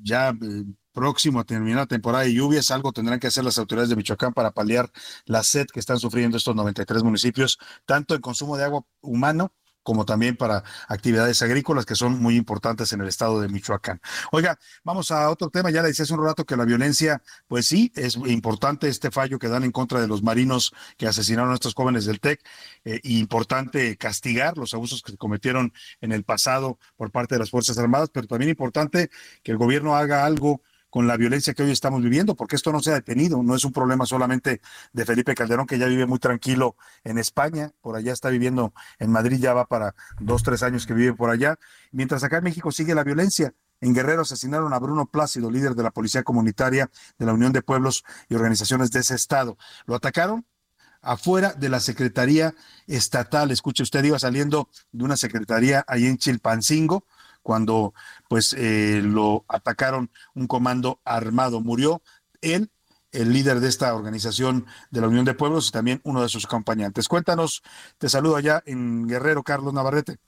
ya 0.02 0.30
eh, 0.30 0.64
próximo 0.97 1.40
a 1.40 1.44
terminar 1.44 1.80
la 1.80 1.86
temporada 1.86 2.24
de 2.24 2.32
lluvias, 2.32 2.70
algo 2.70 2.90
tendrán 2.90 3.20
que 3.20 3.26
hacer 3.26 3.44
las 3.44 3.59
autoridades 3.59 3.90
de 3.90 3.97
Michoacán 3.97 4.32
para 4.32 4.53
paliar 4.53 4.90
la 5.26 5.42
sed 5.42 5.66
que 5.66 5.78
están 5.78 5.99
sufriendo 5.99 6.38
estos 6.38 6.57
93 6.57 7.03
municipios, 7.03 7.59
tanto 7.84 8.14
en 8.14 8.22
consumo 8.22 8.57
de 8.57 8.64
agua 8.64 8.82
humano 9.03 9.53
como 9.82 10.05
también 10.05 10.36
para 10.36 10.64
actividades 10.88 11.42
agrícolas 11.42 11.86
que 11.86 11.94
son 11.94 12.20
muy 12.20 12.34
importantes 12.34 12.92
en 12.92 13.03
el 13.03 13.07
estado 13.07 13.40
de 13.40 13.49
Michoacán. 13.49 14.01
Oiga, 14.32 14.59
vamos 14.82 15.12
a 15.12 15.30
otro 15.30 15.49
tema. 15.49 15.70
Ya 15.70 15.80
le 15.80 15.88
decía 15.88 16.03
hace 16.03 16.14
un 16.14 16.24
rato 16.24 16.44
que 16.44 16.57
la 16.57 16.64
violencia, 16.64 17.22
pues 17.47 17.68
sí, 17.68 17.92
es 17.94 18.16
importante 18.16 18.88
este 18.88 19.12
fallo 19.12 19.38
que 19.38 19.47
dan 19.47 19.62
en 19.62 19.70
contra 19.70 20.01
de 20.01 20.09
los 20.09 20.24
marinos 20.24 20.72
que 20.97 21.07
asesinaron 21.07 21.53
a 21.53 21.55
estos 21.55 21.74
jóvenes 21.74 22.05
del 22.05 22.18
TEC. 22.18 22.40
Eh, 22.84 23.01
importante 23.05 23.97
castigar 23.97 24.59
los 24.59 24.74
abusos 24.74 25.03
que 25.03 25.12
se 25.12 25.18
cometieron 25.18 25.72
en 26.01 26.11
el 26.11 26.24
pasado 26.24 26.80
por 26.97 27.12
parte 27.12 27.36
de 27.36 27.38
las 27.38 27.51
Fuerzas 27.51 27.78
Armadas, 27.78 28.11
pero 28.12 28.26
también 28.26 28.51
importante 28.51 29.09
que 29.44 29.53
el 29.53 29.57
gobierno 29.57 29.94
haga 29.94 30.24
algo 30.24 30.62
con 30.97 31.07
la 31.07 31.18
violencia 31.18 31.53
que 31.53 31.62
hoy 31.62 31.72
estamos 31.72 32.03
viviendo, 32.03 32.34
porque 32.36 32.57
esto 32.57 32.72
no 32.72 32.80
se 32.80 32.90
ha 32.90 32.94
detenido, 32.94 33.42
no 33.42 33.55
es 33.55 33.66
un 33.66 33.72
problema 33.74 34.07
solamente 34.07 34.62
de 34.94 35.05
Felipe 35.05 35.34
Calderón, 35.34 35.66
que 35.66 35.78
ya 35.78 35.84
vive 35.88 36.07
muy 36.07 36.18
tranquilo 36.18 36.74
en 37.05 37.18
España, 37.18 37.70
por 37.82 37.97
allá 37.97 38.14
está 38.14 38.30
viviendo 38.30 38.72
en 38.99 39.12
Madrid, 39.12 39.38
ya 39.38 39.53
va 39.53 39.66
para 39.66 39.94
dos, 40.20 40.42
tres 40.42 40.62
años 40.62 40.86
que 40.86 40.94
vive 40.94 41.12
por 41.12 41.28
allá, 41.28 41.59
mientras 41.92 42.24
acá 42.24 42.38
en 42.38 42.44
México 42.44 42.72
sigue 42.72 42.94
la 42.94 43.05
violencia. 43.05 43.53
En 43.82 43.92
Guerrero 43.92 44.22
asesinaron 44.22 44.72
a 44.72 44.78
Bruno 44.78 45.05
Plácido, 45.05 45.51
líder 45.51 45.74
de 45.74 45.82
la 45.82 45.90
Policía 45.90 46.22
Comunitaria 46.22 46.90
de 47.18 47.26
la 47.26 47.34
Unión 47.34 47.53
de 47.53 47.61
Pueblos 47.61 48.03
y 48.30 48.34
Organizaciones 48.34 48.90
de 48.90 49.01
ese 49.01 49.16
estado. 49.16 49.59
Lo 49.84 49.97
atacaron 49.97 50.47
afuera 51.03 51.53
de 51.53 51.68
la 51.68 51.80
Secretaría 51.80 52.55
Estatal. 52.86 53.51
Escuche, 53.51 53.82
usted 53.82 54.03
iba 54.03 54.18
saliendo 54.18 54.70
de 54.92 55.05
una 55.05 55.18
secretaría 55.18 55.84
ahí 55.88 56.07
en 56.07 56.16
Chilpancingo, 56.16 57.05
cuando 57.47 57.94
pues 58.28 58.57
eh, 58.59 59.01
lo 59.05 59.44
atacaron 59.47 60.11
un 60.34 60.49
comando 60.49 61.01
armado. 61.05 61.61
Murió 61.61 62.03
él, 62.40 62.72
el 63.12 63.32
líder 63.32 63.61
de 63.61 63.68
esta 63.68 63.94
organización 63.94 64.66
de 64.90 65.01
la 65.01 65.07
Unión 65.07 65.24
de 65.24 65.34
Pueblos 65.34 65.68
y 65.68 65.70
también 65.70 66.01
uno 66.03 66.22
de 66.22 66.28
sus 66.28 66.44
acompañantes. 66.44 67.07
Cuéntanos, 67.07 67.62
te 67.99 68.09
saludo 68.09 68.34
allá 68.34 68.64
en 68.66 69.07
Guerrero, 69.07 69.44
Carlos 69.44 69.72
Navarrete. 69.72 70.18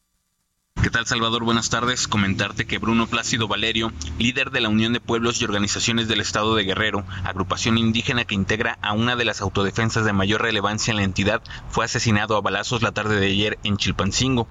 ¿Qué 0.81 0.91
tal 0.91 1.07
Salvador? 1.07 1.43
Buenas 1.43 1.71
tardes. 1.71 2.07
Comentarte 2.07 2.65
que 2.65 2.79
Bruno 2.79 3.09
Plácido 3.09 3.49
Valerio, 3.49 3.93
líder 4.17 4.53
de 4.53 4.61
la 4.61 4.69
Unión 4.69 4.93
de 4.93 5.01
Pueblos 5.01 5.43
y 5.43 5.45
Organizaciones 5.45 6.07
del 6.07 6.21
Estado 6.21 6.55
de 6.55 6.63
Guerrero, 6.63 7.05
agrupación 7.25 7.79
indígena 7.79 8.25
que 8.25 8.37
integra 8.37 8.79
a 8.81 8.93
una 8.93 9.17
de 9.17 9.25
las 9.25 9.41
autodefensas 9.41 10.05
de 10.05 10.13
mayor 10.13 10.43
relevancia 10.43 10.93
en 10.93 10.99
la 10.99 11.03
entidad, 11.03 11.43
fue 11.69 11.85
asesinado 11.85 12.37
a 12.37 12.43
balazos 12.43 12.83
la 12.83 12.93
tarde 12.93 13.19
de 13.19 13.27
ayer 13.27 13.59
en 13.65 13.77
Chilpancingo. 13.77 14.47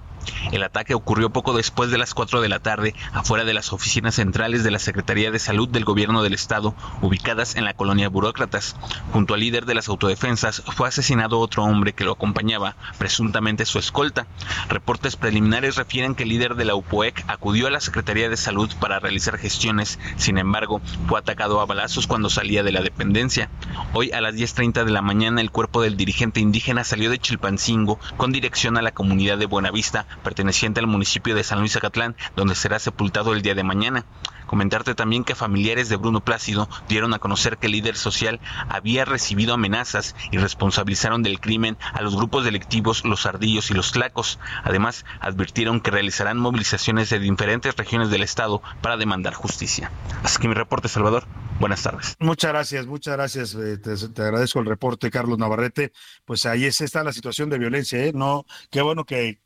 El 0.52 0.62
ataque 0.62 0.94
ocurrió 0.94 1.30
poco 1.30 1.56
después 1.56 1.90
de 1.90 1.96
las 1.96 2.12
4 2.12 2.42
de 2.42 2.48
la 2.48 2.58
tarde 2.58 2.94
afuera 3.12 3.44
de 3.44 3.54
las 3.54 3.72
oficinas 3.72 4.16
centrales 4.16 4.64
de 4.64 4.70
la 4.70 4.78
Secretaría 4.78 5.30
de 5.30 5.38
Salud 5.38 5.68
del 5.68 5.84
Gobierno 5.84 6.22
del 6.22 6.34
Estado, 6.34 6.74
ubicadas 7.00 7.56
en 7.56 7.64
la 7.64 7.72
colonia 7.72 8.08
Burócratas. 8.08 8.76
Junto 9.12 9.32
al 9.32 9.40
líder 9.40 9.64
de 9.64 9.74
las 9.74 9.88
autodefensas 9.88 10.62
fue 10.76 10.88
asesinado 10.88 11.38
otro 11.38 11.64
hombre 11.64 11.94
que 11.94 12.04
lo 12.04 12.12
acompañaba, 12.12 12.76
presuntamente 12.98 13.64
su 13.64 13.78
escolta. 13.78 14.26
Reportes 14.68 15.16
preliminares 15.16 15.76
refieren 15.76 16.14
el 16.22 16.30
líder 16.30 16.54
de 16.54 16.64
la 16.64 16.74
UPOEC 16.74 17.24
acudió 17.28 17.66
a 17.66 17.70
la 17.70 17.80
Secretaría 17.80 18.28
de 18.28 18.36
Salud 18.36 18.70
para 18.80 19.00
realizar 19.00 19.38
gestiones, 19.38 19.98
sin 20.16 20.38
embargo, 20.38 20.80
fue 21.06 21.18
atacado 21.18 21.60
a 21.60 21.66
balazos 21.66 22.06
cuando 22.06 22.30
salía 22.30 22.62
de 22.62 22.72
la 22.72 22.82
dependencia. 22.82 23.50
Hoy 23.92 24.12
a 24.12 24.20
las 24.20 24.34
10.30 24.34 24.84
de 24.84 24.90
la 24.90 25.02
mañana 25.02 25.40
el 25.40 25.50
cuerpo 25.50 25.82
del 25.82 25.96
dirigente 25.96 26.40
indígena 26.40 26.84
salió 26.84 27.10
de 27.10 27.18
Chilpancingo 27.18 27.98
con 28.16 28.32
dirección 28.32 28.76
a 28.76 28.82
la 28.82 28.92
comunidad 28.92 29.38
de 29.38 29.46
Buenavista, 29.46 30.06
perteneciente 30.22 30.80
al 30.80 30.86
municipio 30.86 31.34
de 31.34 31.44
San 31.44 31.60
Luis 31.60 31.76
Acatlán, 31.76 32.16
donde 32.36 32.54
será 32.54 32.78
sepultado 32.78 33.32
el 33.32 33.42
día 33.42 33.54
de 33.54 33.64
mañana. 33.64 34.04
Comentarte 34.48 34.96
también 34.96 35.22
que 35.22 35.34
familiares 35.34 35.88
de 35.88 35.96
Bruno 35.96 36.20
Plácido 36.20 36.68
dieron 36.88 37.14
a 37.14 37.18
conocer 37.20 37.58
que 37.58 37.66
el 37.66 37.72
líder 37.72 37.96
social 37.96 38.40
había 38.68 39.04
recibido 39.04 39.54
amenazas 39.54 40.16
y 40.32 40.38
responsabilizaron 40.38 41.22
del 41.22 41.38
crimen 41.38 41.76
a 41.92 42.02
los 42.02 42.16
grupos 42.16 42.44
delictivos 42.44 43.04
Los 43.04 43.26
Ardillos 43.26 43.70
y 43.70 43.74
Los 43.74 43.92
Tlacos. 43.92 44.40
Además, 44.64 45.04
advirtieron 45.20 45.80
que 45.80 45.90
realizarán 45.90 46.38
movilizaciones 46.38 47.10
de 47.10 47.18
diferentes 47.18 47.76
regiones 47.76 48.10
del 48.10 48.22
estado 48.22 48.62
para 48.80 48.96
demandar 48.96 49.34
justicia. 49.34 49.92
Así 50.24 50.38
que 50.38 50.48
mi 50.48 50.54
reporte, 50.54 50.88
Salvador. 50.88 51.26
Buenas 51.60 51.82
tardes. 51.82 52.16
Muchas 52.20 52.52
gracias, 52.52 52.86
muchas 52.86 53.14
gracias. 53.16 53.54
Eh, 53.54 53.78
te, 53.78 54.22
agradezco 54.22 54.60
el 54.60 54.66
reporte, 54.66 55.10
Carlos 55.10 55.38
Navarrete. 55.38 55.92
Pues 56.24 56.46
ahí 56.46 56.64
está 56.64 57.04
la 57.04 57.12
situación 57.12 57.50
de 57.50 57.58
violencia, 57.58 58.02
¿eh? 58.04 58.12
No, 58.14 58.46
qué 58.70 58.80
bueno 58.80 59.04
que, 59.04 59.40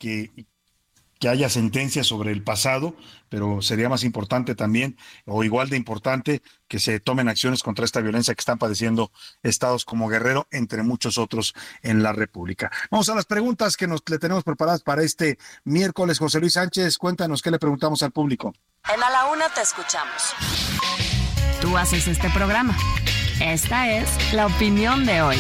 que 1.23 1.29
haya 1.29 1.49
sentencias 1.49 2.09
sobre 2.09 2.33
el 2.33 2.43
pasado, 2.43 2.97
pero 3.29 3.63
sería 3.63 3.89
más 3.89 4.03
importante 4.03 4.57
también, 4.57 4.97
o 5.25 5.45
igual 5.45 5.69
de 5.69 5.77
importante, 5.77 6.43
que 6.67 6.81
se 6.81 6.99
tomen 6.99 7.29
acciones 7.29 7.63
contra 7.63 7.85
esta 7.85 8.01
violencia 8.01 8.35
que 8.35 8.41
están 8.41 8.59
padeciendo 8.59 9.13
estados 9.45 9.85
como 9.85 10.09
Guerrero, 10.09 10.49
entre 10.51 10.83
muchos 10.83 11.19
otros 11.19 11.55
en 11.83 12.03
la 12.03 12.13
República. 12.13 12.73
Vamos 12.91 13.09
a 13.09 13.15
las 13.15 13.27
preguntas 13.27 13.77
que 13.77 13.87
nos 13.87 14.03
le 14.11 14.19
tenemos 14.19 14.43
preparadas 14.43 14.83
para 14.83 15.05
este 15.05 15.39
miércoles. 15.63 16.19
José 16.19 16.41
Luis 16.41 16.55
Sánchez, 16.55 16.99
cuéntanos 16.99 17.41
qué 17.41 17.53
le 17.53 17.61
preguntamos 17.61 18.03
al 18.03 18.11
público. 18.11 18.53
En 18.93 19.01
A 19.01 19.09
la 19.09 19.27
Una 19.27 19.49
te 19.49 19.61
escuchamos. 19.61 20.35
Tú 21.61 21.77
haces 21.77 22.09
este 22.09 22.31
programa. 22.31 22.77
Esta 23.41 23.93
es 23.93 24.33
la 24.33 24.47
opinión 24.47 25.07
de 25.07 25.23
hoy. 25.23 25.37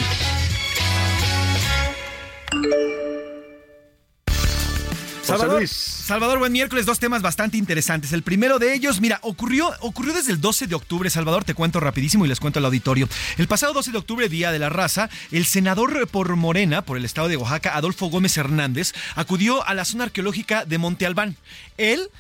Salvador, 5.22 5.68
Salvador, 5.68 6.38
buen 6.40 6.52
miércoles. 6.52 6.84
Dos 6.84 6.98
temas 6.98 7.22
bastante 7.22 7.56
interesantes. 7.56 8.12
El 8.12 8.22
primero 8.22 8.58
de 8.58 8.74
ellos, 8.74 9.00
mira, 9.00 9.20
ocurrió, 9.22 9.70
ocurrió 9.80 10.12
desde 10.12 10.32
el 10.32 10.40
12 10.40 10.66
de 10.66 10.74
octubre. 10.74 11.08
Salvador, 11.10 11.44
te 11.44 11.54
cuento 11.54 11.78
rapidísimo 11.78 12.24
y 12.24 12.28
les 12.28 12.40
cuento 12.40 12.58
al 12.58 12.64
auditorio. 12.64 13.08
El 13.38 13.46
pasado 13.46 13.72
12 13.72 13.92
de 13.92 13.98
octubre, 13.98 14.28
Día 14.28 14.50
de 14.50 14.58
la 14.58 14.68
Raza, 14.68 15.08
el 15.30 15.46
senador 15.46 16.08
por 16.08 16.34
Morena, 16.34 16.82
por 16.82 16.96
el 16.96 17.04
estado 17.04 17.28
de 17.28 17.36
Oaxaca, 17.36 17.76
Adolfo 17.76 18.06
Gómez 18.06 18.36
Hernández, 18.36 18.92
acudió 19.14 19.66
a 19.66 19.74
la 19.74 19.84
zona 19.84 20.04
arqueológica 20.04 20.64
de 20.64 20.78
Monte 20.78 21.06
Albán. 21.06 21.36
Él 21.78 22.10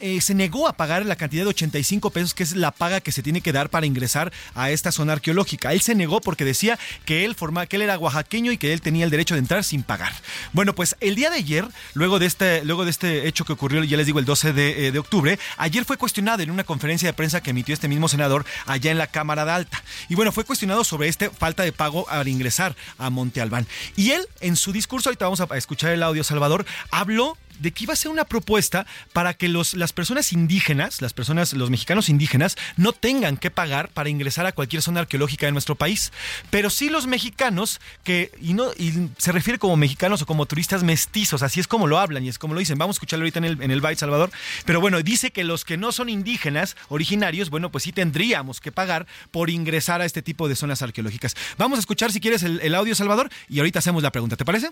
eh, 0.00 0.20
se 0.20 0.34
negó 0.34 0.68
a 0.68 0.74
pagar 0.74 1.06
la 1.06 1.16
cantidad 1.16 1.44
de 1.44 1.50
85 1.50 2.10
pesos, 2.10 2.34
que 2.34 2.42
es 2.42 2.54
la 2.54 2.70
paga 2.70 3.00
que 3.00 3.12
se 3.12 3.22
tiene 3.22 3.40
que 3.40 3.52
dar 3.52 3.70
para 3.70 3.86
ingresar 3.86 4.32
a 4.54 4.70
esta 4.70 4.92
zona 4.92 5.14
arqueológica. 5.14 5.72
Él 5.72 5.80
se 5.80 5.94
negó 5.94 6.20
porque 6.20 6.44
decía 6.44 6.78
que 7.04 7.24
él, 7.24 7.34
forma, 7.34 7.66
que 7.66 7.76
él 7.76 7.82
era 7.82 7.98
oaxaqueño 7.98 8.52
y 8.52 8.58
que 8.58 8.72
él 8.72 8.82
tenía 8.82 9.04
el 9.04 9.10
derecho 9.10 9.34
de 9.34 9.40
entrar 9.40 9.64
sin 9.64 9.82
pagar. 9.82 10.12
Bueno, 10.52 10.74
pues 10.74 10.96
el 11.00 11.14
día 11.14 11.30
de 11.30 11.36
ayer, 11.36 11.66
luego 11.94 12.18
de 12.18 12.26
este, 12.26 12.64
luego 12.64 12.84
de 12.84 12.90
este 12.90 13.26
hecho 13.28 13.44
que 13.44 13.52
ocurrió, 13.52 13.82
ya 13.84 13.96
les 13.96 14.06
digo, 14.06 14.18
el 14.18 14.24
12 14.24 14.52
de, 14.52 14.88
eh, 14.88 14.92
de 14.92 14.98
octubre, 14.98 15.38
ayer 15.56 15.84
fue 15.84 15.96
cuestionado 15.96 16.42
en 16.42 16.50
una 16.50 16.64
conferencia 16.64 17.08
de 17.08 17.12
prensa 17.14 17.42
que 17.42 17.50
emitió 17.50 17.72
este 17.72 17.88
mismo 17.88 18.08
senador 18.08 18.44
allá 18.66 18.90
en 18.90 18.98
la 18.98 19.06
Cámara 19.06 19.44
de 19.44 19.52
Alta. 19.52 19.82
Y 20.08 20.14
bueno, 20.14 20.32
fue 20.32 20.44
cuestionado 20.44 20.84
sobre 20.84 21.08
esta 21.08 21.30
falta 21.30 21.62
de 21.62 21.72
pago 21.72 22.08
al 22.08 22.28
ingresar 22.28 22.76
a 22.98 23.10
Monte 23.10 23.40
Albán. 23.40 23.66
Y 23.96 24.10
él, 24.10 24.26
en 24.40 24.56
su 24.56 24.72
discurso, 24.72 25.08
ahorita 25.08 25.24
vamos 25.24 25.40
a 25.40 25.56
escuchar 25.56 25.92
el 25.92 26.02
audio, 26.02 26.24
Salvador, 26.24 26.66
habló 26.90 27.36
de 27.62 27.72
que 27.72 27.84
iba 27.84 27.92
a 27.92 27.96
ser 27.96 28.10
una 28.10 28.24
propuesta 28.24 28.86
para 29.12 29.34
que 29.34 29.48
los, 29.48 29.74
las 29.74 29.92
personas 29.92 30.32
indígenas, 30.32 31.00
las 31.00 31.12
personas, 31.12 31.52
los 31.52 31.70
mexicanos 31.70 32.08
indígenas, 32.08 32.56
no 32.76 32.92
tengan 32.92 33.36
que 33.36 33.50
pagar 33.50 33.88
para 33.88 34.08
ingresar 34.08 34.46
a 34.46 34.52
cualquier 34.52 34.82
zona 34.82 35.00
arqueológica 35.00 35.46
de 35.46 35.52
nuestro 35.52 35.76
país. 35.76 36.12
Pero 36.50 36.70
sí 36.70 36.90
los 36.90 37.06
mexicanos, 37.06 37.80
que, 38.04 38.32
y, 38.40 38.54
no, 38.54 38.72
y 38.76 39.08
se 39.18 39.32
refiere 39.32 39.58
como 39.58 39.76
mexicanos 39.76 40.22
o 40.22 40.26
como 40.26 40.46
turistas 40.46 40.82
mestizos, 40.82 41.42
así 41.42 41.60
es 41.60 41.68
como 41.68 41.86
lo 41.86 41.98
hablan 41.98 42.24
y 42.24 42.28
es 42.28 42.38
como 42.38 42.54
lo 42.54 42.60
dicen. 42.60 42.78
Vamos 42.78 42.96
a 42.96 42.98
escucharlo 42.98 43.22
ahorita 43.22 43.38
en 43.38 43.44
el, 43.44 43.62
en 43.62 43.70
el 43.70 43.96
Salvador. 43.96 44.30
Pero 44.64 44.80
bueno, 44.80 45.00
dice 45.02 45.30
que 45.30 45.44
los 45.44 45.64
que 45.64 45.76
no 45.76 45.92
son 45.92 46.08
indígenas, 46.08 46.76
originarios, 46.88 47.50
bueno, 47.50 47.70
pues 47.70 47.84
sí 47.84 47.92
tendríamos 47.92 48.60
que 48.60 48.72
pagar 48.72 49.06
por 49.30 49.50
ingresar 49.50 50.00
a 50.00 50.04
este 50.04 50.22
tipo 50.22 50.48
de 50.48 50.56
zonas 50.56 50.82
arqueológicas. 50.82 51.36
Vamos 51.58 51.78
a 51.78 51.80
escuchar 51.80 52.10
si 52.10 52.20
quieres 52.20 52.42
el, 52.42 52.60
el 52.60 52.74
audio, 52.74 52.94
Salvador, 52.94 53.30
y 53.48 53.58
ahorita 53.58 53.78
hacemos 53.78 54.02
la 54.02 54.10
pregunta. 54.10 54.36
¿Te 54.36 54.44
parece? 54.44 54.70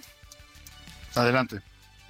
Adelante. 1.14 1.60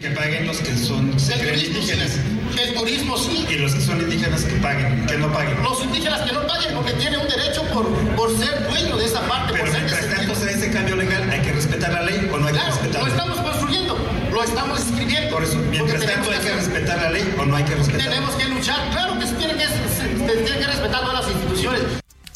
Que 0.00 0.08
paguen 0.12 0.46
los 0.46 0.56
que 0.60 0.74
son 0.78 1.10
indígenas. 1.10 2.16
El 2.58 2.72
turismo 2.72 3.18
sí. 3.18 3.46
Y 3.50 3.56
los 3.56 3.74
que 3.74 3.82
son 3.82 4.00
indígenas 4.00 4.44
que 4.44 4.54
paguen, 4.54 5.04
que 5.04 5.18
no 5.18 5.30
paguen. 5.30 5.62
Los 5.62 5.84
indígenas 5.84 6.22
que 6.22 6.32
no 6.32 6.46
paguen 6.46 6.74
porque 6.74 6.94
tienen 6.94 7.20
un 7.20 7.28
derecho 7.28 7.62
por, 7.64 7.86
por 8.16 8.34
ser 8.38 8.66
dueño 8.66 8.96
de 8.96 9.04
esa 9.04 9.20
parte. 9.28 9.52
Pero 9.52 9.66
por 9.66 9.74
mientras 9.74 10.08
tanto 10.08 10.34
se 10.34 10.52
ese 10.52 10.70
cambio 10.70 10.96
legal, 10.96 11.28
¿hay 11.30 11.42
que 11.42 11.52
respetar 11.52 11.92
la 11.92 12.00
ley 12.00 12.30
o 12.32 12.38
no 12.38 12.46
hay 12.46 12.54
claro, 12.54 12.68
que 12.68 12.80
respetar 12.80 13.02
lo 13.02 13.08
estamos 13.08 13.40
construyendo, 13.40 13.98
lo 14.32 14.42
estamos 14.42 14.80
escribiendo. 14.80 15.34
Por 15.34 15.44
eso, 15.44 15.58
mientras 15.68 16.06
tanto 16.06 16.30
hay 16.30 16.38
que 16.38 16.52
respetar 16.54 16.96
la 16.96 17.10
ley 17.10 17.34
o 17.38 17.44
no 17.44 17.56
hay 17.56 17.64
que 17.64 17.74
respetar. 17.74 18.02
Tenemos 18.02 18.34
que 18.36 18.44
luchar, 18.46 18.90
claro 18.92 19.18
que 19.18 19.26
se 19.26 19.34
tiene 19.34 19.52
que, 19.52 19.66
se, 19.66 20.26
se 20.26 20.32
tiene 20.44 20.60
que 20.60 20.66
respetar 20.66 21.00
todas 21.02 21.26
las 21.26 21.34
instituciones. 21.34 21.82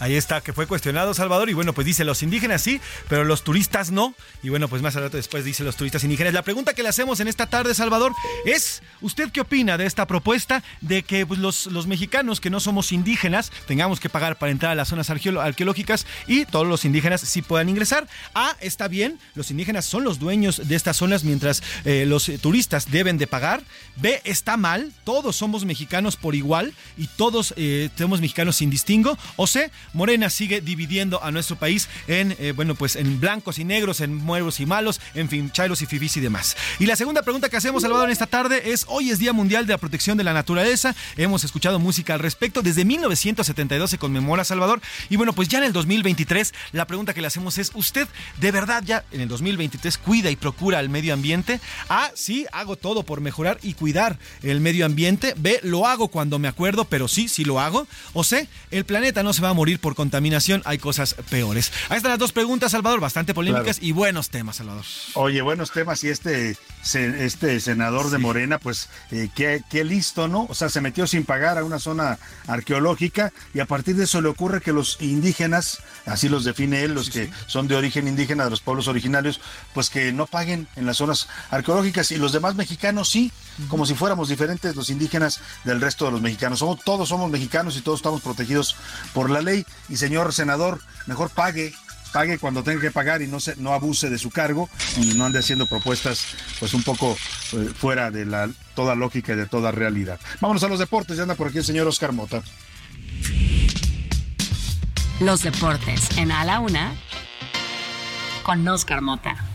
Ahí 0.01 0.17
está, 0.17 0.41
que 0.41 0.53
fue 0.53 0.67
cuestionado 0.67 1.15
Salvador 1.15 1.49
y 1.51 1.53
bueno, 1.53 1.73
pues 1.73 1.87
dice 1.87 2.05
los 2.05 2.23
indígenas 2.23 2.63
sí, 2.63 2.81
pero 3.09 3.25
los 3.25 3.45
turistas 3.45 3.91
no. 3.91 4.15
Y 4.43 4.49
bueno, 4.49 4.69
pues 4.69 4.83
más 4.83 4.95
rato 4.95 5.17
después 5.17 5.45
dice 5.45 5.63
los 5.63 5.77
turistas 5.77 6.03
indígenas. 6.03 6.35
La 6.35 6.43
pregunta 6.43 6.75
que 6.75 6.83
le 6.83 6.89
hacemos 6.89 7.21
en 7.21 7.29
esta 7.29 7.47
tarde, 7.47 7.75
Salvador, 7.75 8.13
es, 8.45 8.83
¿usted 9.01 9.31
qué 9.31 9.41
opina 9.41 9.79
de 9.79 9.87
esta 9.87 10.07
propuesta 10.07 10.63
de 10.81 11.03
que 11.03 11.27
pues, 11.27 11.39
los, 11.39 11.67
los 11.67 11.87
mexicanos 11.87 12.41
que 12.41 12.51
no 12.51 12.59
somos 12.61 12.91
indígenas 12.93 13.53
tengamos 13.67 14.01
que 14.01 14.09
pagar 14.09 14.37
para 14.37 14.51
entrar 14.51 14.73
a 14.73 14.75
las 14.75 14.89
zonas 14.89 15.11
arqueológicas 15.11 16.07
y 16.27 16.45
todos 16.45 16.67
los 16.67 16.85
indígenas 16.85 17.21
sí 17.21 17.43
puedan 17.43 17.69
ingresar? 17.69 18.09
A, 18.35 18.57
está 18.61 18.89
bien, 18.89 19.19
los 19.35 19.51
indígenas 19.51 19.85
son 19.85 20.03
los 20.03 20.19
dueños 20.19 20.69
de 20.69 20.75
estas 20.75 20.97
zonas 20.97 21.23
mientras 21.23 21.63
eh, 21.85 22.05
los 22.07 22.31
turistas 22.41 22.91
deben 22.91 23.17
de 23.17 23.27
pagar. 23.27 23.63
B, 23.97 24.21
está 24.25 24.57
mal, 24.57 24.93
todos 25.05 25.37
somos 25.37 25.65
mexicanos 25.65 26.17
por 26.17 26.35
igual 26.35 26.75
y 26.97 27.07
todos 27.07 27.55
eh, 27.57 27.91
somos 27.97 28.21
mexicanos 28.21 28.57
sin 28.57 28.71
distingo. 28.71 29.17
O 29.37 29.47
C, 29.47 29.71
Morena 29.95 30.29
sigue 30.29 30.61
dividiendo 30.61 31.23
a 31.25 31.31
nuestro 31.31 31.57
país 31.57 31.89
en, 32.07 32.37
eh, 32.39 32.53
bueno, 32.55 32.75
pues 32.75 32.97
en 32.97 33.21
blancos 33.21 33.59
y 33.59 33.65
negros, 33.65 34.01
en 34.01 34.27
buenos 34.27 34.61
y 34.61 34.67
malos, 34.67 35.01
en 35.15 35.29
fin, 35.29 35.51
chairos 35.51 35.81
y 35.83 35.87
fifís 35.87 36.17
y 36.17 36.21
demás. 36.21 36.57
Y 36.79 36.87
la 36.87 36.97
segunda 36.97 37.23
pregunta 37.23 37.49
que 37.49 37.57
hacemos, 37.57 37.83
Salvador, 37.83 38.09
en 38.09 38.13
esta 38.13 38.27
tarde 38.27 38.73
es, 38.73 38.85
hoy 38.89 39.11
es 39.11 39.19
Día 39.19 39.33
Mundial 39.33 39.67
de 39.67 39.73
la 39.73 39.79
Protección 39.79 40.19
de 40.19 40.25
la 40.25 40.33
Naturaleza, 40.33 40.95
hemos 41.17 41.45
escuchado 41.45 41.79
música 41.79 42.15
al 42.15 42.21
respecto, 42.21 42.61
desde 42.61 42.85
1972 42.85 43.91
se 43.91 43.99
conmemora, 43.99 44.45
Salvador, 44.45 44.81
y 45.09 45.17
bueno, 45.17 45.33
pues 45.33 45.49
ya 45.49 45.59
en 45.59 45.65
el 45.65 45.73
2023, 45.73 46.53
la 46.73 46.87
pregunta 46.87 47.15
que 47.15 47.21
le 47.21 47.29
hacemos 47.29 47.59
es, 47.59 47.71
¿usted 47.75 48.09
de 48.41 48.51
verdad 48.51 48.83
ya 48.85 49.05
en 49.13 49.21
el 49.21 49.29
2023 49.29 49.97
cuida 49.99 50.31
y 50.31 50.37
procura 50.37 50.81
el 50.81 50.89
medio 50.89 51.15
ambiente? 51.15 51.61
A, 51.89 52.11
sí, 52.15 52.47
hago 52.53 52.77
todo 52.77 53.05
por 53.05 53.21
mejorar 53.21 53.59
y 53.63 53.75
cuidar 53.75 54.19
el 54.43 54.61
medio 54.61 54.87
ambiente. 54.87 55.35
B, 55.37 55.61
lo 55.63 55.87
hago 55.87 56.09
cuando 56.09 56.39
me 56.39 56.49
acuerdo, 56.49 56.85
pero 56.85 57.09
sí, 57.09 57.29
sí 57.29 57.45
lo 57.45 57.61
hago. 57.61 57.87
O 58.13 58.25
C, 58.25 58.49
el 58.71 58.85
planeta 58.85 59.23
no 59.23 59.33
se 59.33 59.43
va 59.43 59.51
a 59.51 59.55
morir 59.55 59.79
por 59.85 59.95
contaminación, 59.95 60.63
hay 60.65 60.79
cosas 60.79 61.15
peores. 61.29 61.71
Ahí 61.91 61.99
están 61.99 62.09
las 62.11 62.19
dos 62.19 62.33
preguntas, 62.33 62.73
Salvador, 62.73 63.01
bastante 63.01 63.35
polémicas 63.35 63.77
Claro. 63.77 63.87
y 63.87 63.93
buenos 63.93 64.31
temas, 64.31 64.57
Salvador. 64.57 64.83
Oye, 65.13 65.43
buenos 65.43 65.73
temas 65.73 66.03
y 66.05 66.09
este, 66.09 66.57
se- 66.85 67.25
este 67.25 67.59
senador 67.59 68.11
de 68.11 68.19
Morena, 68.19 68.59
pues 68.59 68.89
eh, 69.11 69.29
qué, 69.35 69.63
qué 69.69 69.83
listo, 69.83 70.29
¿no? 70.29 70.47
O 70.49 70.55
sea, 70.55 70.69
se 70.69 70.81
metió 70.81 71.07
sin 71.09 71.25
pagar 71.25 71.59
a 71.59 71.65
una 71.65 71.79
zona 71.81 72.19
arqueológica 72.47 73.33
y 73.53 73.61
a 73.61 73.67
partir 73.67 73.97
de 73.97 74.05
eso 74.05 74.21
le 74.21 74.29
ocurre 74.29 74.61
que 74.61 74.73
los 74.73 74.99
indígenas, 75.01 75.79
así 76.07 76.29
los 76.29 76.45
define 76.45 76.83
él, 76.83 76.95
los 76.95 77.11
que 77.11 77.31
son 77.47 77.67
de 77.69 77.75
origen 77.77 78.07
indígena, 78.07 78.45
de 78.45 78.51
los 78.51 78.61
pueblos 78.61 78.87
originarios, 78.89 79.41
pues 79.73 79.91
que 79.91 80.13
no 80.13 80.27
paguen 80.27 80.69
en 80.77 80.87
las 80.87 80.99
zonas 80.99 81.29
arqueológicas 81.51 82.11
y 82.13 82.17
los 82.17 82.33
demás 82.33 82.55
mexicanos 82.55 83.09
sí, 83.11 83.33
como 83.69 83.87
si 83.87 83.95
fuéramos 83.95 84.29
diferentes 84.29 84.77
los 84.77 84.91
indígenas 84.91 85.41
del 85.65 85.81
resto 85.81 86.05
de 86.07 86.13
los 86.13 86.21
mexicanos. 86.21 86.59
Somos, 86.61 86.81
todos 86.85 87.09
somos 87.09 87.31
mexicanos 87.31 87.77
y 87.77 87.81
todos 87.81 88.01
estamos 88.01 88.21
protegidos 88.23 88.77
por 89.13 89.31
la 89.31 89.41
ley 89.41 89.65
y 89.89 89.97
señor 89.97 90.33
senador, 90.33 90.81
mejor 91.07 91.31
pague 91.31 91.75
pague 92.15 92.39
cuando 92.39 92.63
tenga 92.63 92.81
que 92.81 92.93
pagar 92.93 93.23
y 93.23 93.27
no 93.27 93.41
se, 93.41 93.57
no 93.57 93.75
abuse 93.75 94.09
de 94.09 94.19
su 94.19 94.31
cargo 94.31 94.71
y 94.97 95.15
no 95.15 95.27
ande 95.27 95.41
haciendo 95.41 95.67
propuestas 95.67 96.37
pues 96.61 96.73
un 96.73 96.85
poco 96.85 97.17
eh, 97.55 97.71
fuera 97.77 98.13
de 98.13 98.25
la 98.25 98.49
toda 98.77 98.95
lógica 98.95 99.33
y 99.33 99.37
de 99.37 99.47
toda 99.47 99.73
realidad. 99.73 100.21
Vámonos 100.41 100.63
a 100.63 100.69
los 100.69 100.79
deportes, 100.79 101.17
ya 101.17 101.25
anda 101.25 101.35
por 101.35 101.49
aquí 101.49 101.59
el 101.59 101.65
señor 101.65 101.89
Oscar 101.89 102.13
Mota. 102.13 102.41
Los 105.19 105.43
deportes 105.43 106.17
en 106.17 106.31
A 106.31 106.45
la 106.45 106.61
Una 106.61 106.95
con 108.45 108.67
Oscar 108.69 109.01
Mota. 109.01 109.54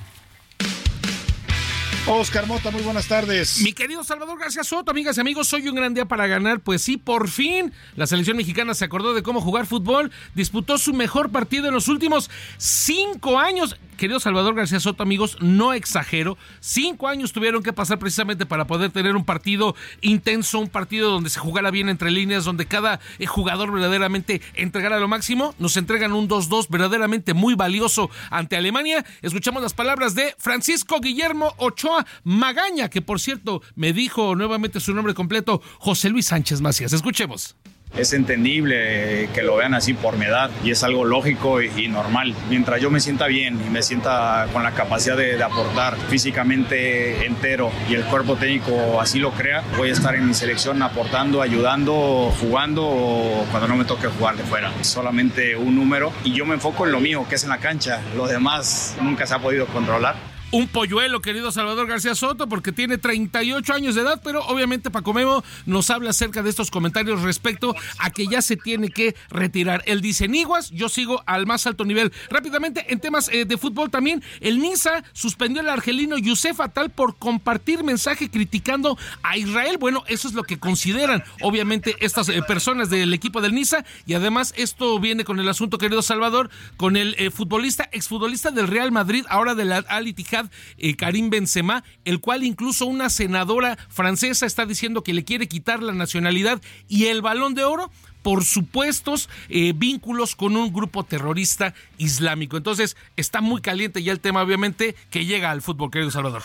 Oscar 2.12 2.48
Mota, 2.48 2.72
muy 2.72 2.82
buenas 2.82 3.08
tardes. 3.08 3.62
Mi 3.62 3.72
querido 3.72 4.04
Salvador 4.04 4.40
García 4.40 4.64
Soto, 4.64 4.90
amigas 4.90 5.16
y 5.18 5.22
amigos, 5.22 5.54
hoy 5.54 5.70
un 5.70 5.76
gran 5.76 5.94
día 5.94 6.06
para 6.06 6.26
ganar. 6.26 6.60
Pues 6.60 6.82
sí, 6.82 6.98
por 6.98 7.30
fin 7.30 7.72
la 7.96 8.08
selección 8.08 8.36
mexicana 8.36 8.74
se 8.74 8.84
acordó 8.84 9.14
de 9.14 9.22
cómo 9.22 9.42
jugar 9.42 9.68
fútbol, 9.68 10.12
disputó 10.34 10.80
su 10.80 10.92
mejor 10.94 11.30
partido 11.30 11.68
en 11.68 11.76
los 11.76 11.88
últimos 11.88 12.32
cinco 12.58 13.38
años. 13.38 13.78
querido 13.96 14.20
Salvador 14.20 14.56
García 14.56 14.80
Soto, 14.80 15.04
amigos, 15.04 15.38
no 15.40 15.74
exagero, 15.74 16.36
cinco 16.62 17.08
años 17.08 17.32
tuvieron 17.32 17.62
que 17.62 17.74
pasar 17.74 18.00
precisamente 18.00 18.48
para 18.48 18.66
poder 18.66 18.90
tener 18.90 19.16
un 19.16 19.26
partido 19.26 19.76
intenso, 20.02 20.58
un 20.60 20.70
partido 20.70 21.12
donde 21.12 21.30
se 21.30 21.40
jugara 21.40 21.70
bien 21.70 21.90
entre 21.90 22.10
líneas, 22.10 22.44
donde 22.44 22.66
cada 22.66 23.00
eh, 23.20 23.28
jugador 23.28 23.72
verdaderamente 23.72 24.42
entregara 24.56 25.00
lo 25.00 25.08
máximo. 25.08 25.54
Nos 25.60 25.78
entregan 25.78 26.14
un 26.14 26.28
2-2 26.28 26.70
verdaderamente 26.70 27.36
muy 27.36 27.54
valioso 27.54 28.10
ante 28.32 28.58
Alemania. 28.58 29.06
Escuchamos 29.22 29.62
las 29.62 29.76
palabras 29.76 30.16
de 30.16 30.34
Francisco 30.40 31.00
Guillermo 31.02 31.54
Ochoa 31.58 31.99
Magaña, 32.24 32.90
que 32.90 33.02
por 33.02 33.20
cierto 33.20 33.62
me 33.76 33.94
dijo 33.94 34.36
nuevamente 34.36 34.80
su 34.80 34.94
nombre 34.94 35.14
completo, 35.14 35.62
José 35.80 36.10
Luis 36.10 36.28
Sánchez 36.28 36.62
Macías. 36.62 36.94
Escuchemos. 36.94 37.56
Es 37.98 38.14
entendible 38.14 39.30
que 39.34 39.42
lo 39.42 39.58
vean 39.58 39.74
así 39.74 39.94
por 39.94 40.16
mi 40.16 40.26
edad 40.26 40.52
y 40.64 40.72
es 40.72 40.84
algo 40.84 41.06
lógico 41.06 41.62
y, 41.62 41.88
normal. 41.88 42.36
Mientras 42.50 42.80
yo 42.82 42.92
me 42.92 43.00
sienta 43.00 43.26
bien 43.26 43.60
y 43.66 43.70
me 43.70 43.82
sienta 43.82 44.48
con 44.54 44.64
la 44.64 44.72
capacidad 44.72 45.18
de, 45.18 45.42
aportar 45.42 45.98
físicamente 46.08 47.26
entero 47.26 47.72
y 47.90 47.96
el 47.96 48.04
cuerpo 48.06 48.36
técnico 48.36 49.02
así 49.02 49.20
lo 49.20 49.32
crea, 49.32 49.64
voy 49.78 49.90
a 49.90 49.94
estar 49.94 50.16
en 50.16 50.28
mi 50.28 50.34
selección 50.34 50.82
aportando, 50.84 51.42
ayudando, 51.42 52.32
jugando 52.40 53.46
cuando 53.50 53.68
no 53.68 53.76
me 53.76 53.86
toque 53.86 54.08
jugar 54.08 54.38
de 54.38 54.44
fuera. 54.44 54.72
Solamente 54.84 55.56
un 55.56 55.76
número 55.76 56.14
y 56.24 56.34
yo 56.34 56.46
me 56.46 56.54
enfoco 56.54 56.86
en 56.86 56.92
lo 56.92 57.00
mío, 57.00 57.26
que 57.28 57.36
es 57.36 57.44
en 57.44 57.50
la 57.50 57.58
cancha. 57.58 58.02
Lo 58.16 58.28
demás 58.28 58.96
nunca 59.02 59.26
se 59.26 59.34
ha 59.34 59.40
podido 59.40 59.66
controlar 59.66 60.16
un 60.52 60.68
polluelo, 60.68 61.22
querido 61.22 61.52
Salvador 61.52 61.88
García 61.88 62.16
Soto, 62.16 62.48
porque 62.48 62.72
tiene 62.72 62.98
38 62.98 63.74
años 63.74 63.96
de 63.96 64.02
edad, 64.02 64.22
pero 64.24 64.44
obviamente 64.46 64.90
Paco 64.90 65.14
Memo 65.14 65.44
nos 65.66 65.90
habla 65.90 66.10
acerca 66.10 66.42
de 66.42 66.50
estos 66.50 66.72
comentarios 66.72 67.22
respecto 67.22 67.76
a 68.00 68.10
que 68.10 68.28
ya 68.28 68.42
se 68.42 68.58
tiene 68.58 68.90
que 68.90 69.16
retirar. 69.30 69.84
Él 69.86 70.02
dice 70.02 70.28
Niguas, 70.28 70.72
yo 70.72 70.90
sigo 70.90 71.22
al 71.28 71.46
más 71.46 71.68
alto 71.68 71.86
nivel. 71.86 72.12
Rápidamente, 72.30 72.92
en 72.92 73.00
temas 73.00 73.30
eh, 73.30 73.46
de 73.46 73.58
fútbol 73.58 73.92
también, 73.92 74.24
el 74.42 74.60
Niza 74.60 75.04
suspendió 75.14 75.62
al 75.62 75.70
argelino 75.70 76.18
Yusef 76.18 76.60
Atal 76.62 76.90
por 76.90 77.18
compartir 77.18 77.84
mensaje 77.84 78.30
criticando 78.30 78.98
a 79.22 79.38
Israel. 79.38 79.78
Bueno, 79.80 80.04
eso 80.08 80.28
es 80.28 80.34
lo 80.34 80.44
que 80.44 80.58
consideran, 80.58 81.24
obviamente, 81.42 81.96
estas 82.00 82.30
eh, 82.30 82.42
personas 82.48 82.90
del 82.90 83.14
equipo 83.14 83.42
del 83.42 83.54
Niza, 83.54 83.86
y 84.08 84.16
además 84.16 84.54
esto 84.58 85.00
viene 85.00 85.26
con 85.26 85.40
el 85.40 85.48
asunto, 85.48 85.78
querido 85.78 86.02
Salvador, 86.02 86.50
con 86.78 86.98
el 86.98 87.16
eh, 87.20 87.30
futbolista, 87.30 87.88
exfutbolista 87.92 88.50
del 88.50 88.68
Real 88.68 88.92
Madrid, 88.92 89.26
ahora 89.30 89.54
del 89.54 89.72
Al 89.72 90.08
Ittihad, 90.08 90.39
eh, 90.78 90.96
Karim 90.96 91.30
Benzema, 91.30 91.84
el 92.06 92.20
cual 92.20 92.44
incluso 92.44 92.86
una 92.86 93.10
senadora 93.10 93.78
francesa 93.90 94.46
está 94.46 94.66
diciendo 94.66 95.04
que 95.04 95.14
le 95.14 95.24
quiere 95.24 95.48
quitar 95.48 95.82
la 95.82 95.94
nacionalidad 95.94 96.62
y 96.88 97.06
el 97.06 97.22
balón 97.22 97.56
de 97.56 97.64
oro 97.64 97.92
por 98.22 98.44
supuestos 98.44 99.30
eh, 99.50 99.74
vínculos 99.76 100.36
con 100.36 100.56
un 100.56 100.74
grupo 100.74 101.04
terrorista 101.04 101.74
islámico. 101.98 102.58
Entonces 102.58 102.98
está 103.16 103.42
muy 103.42 103.62
caliente 103.62 104.04
ya 104.04 104.12
el 104.12 104.20
tema, 104.20 104.42
obviamente, 104.42 104.96
que 105.10 105.26
llega 105.26 105.52
al 105.52 105.62
fútbol, 105.62 105.92
querido 105.92 106.12
Salvador. 106.12 106.44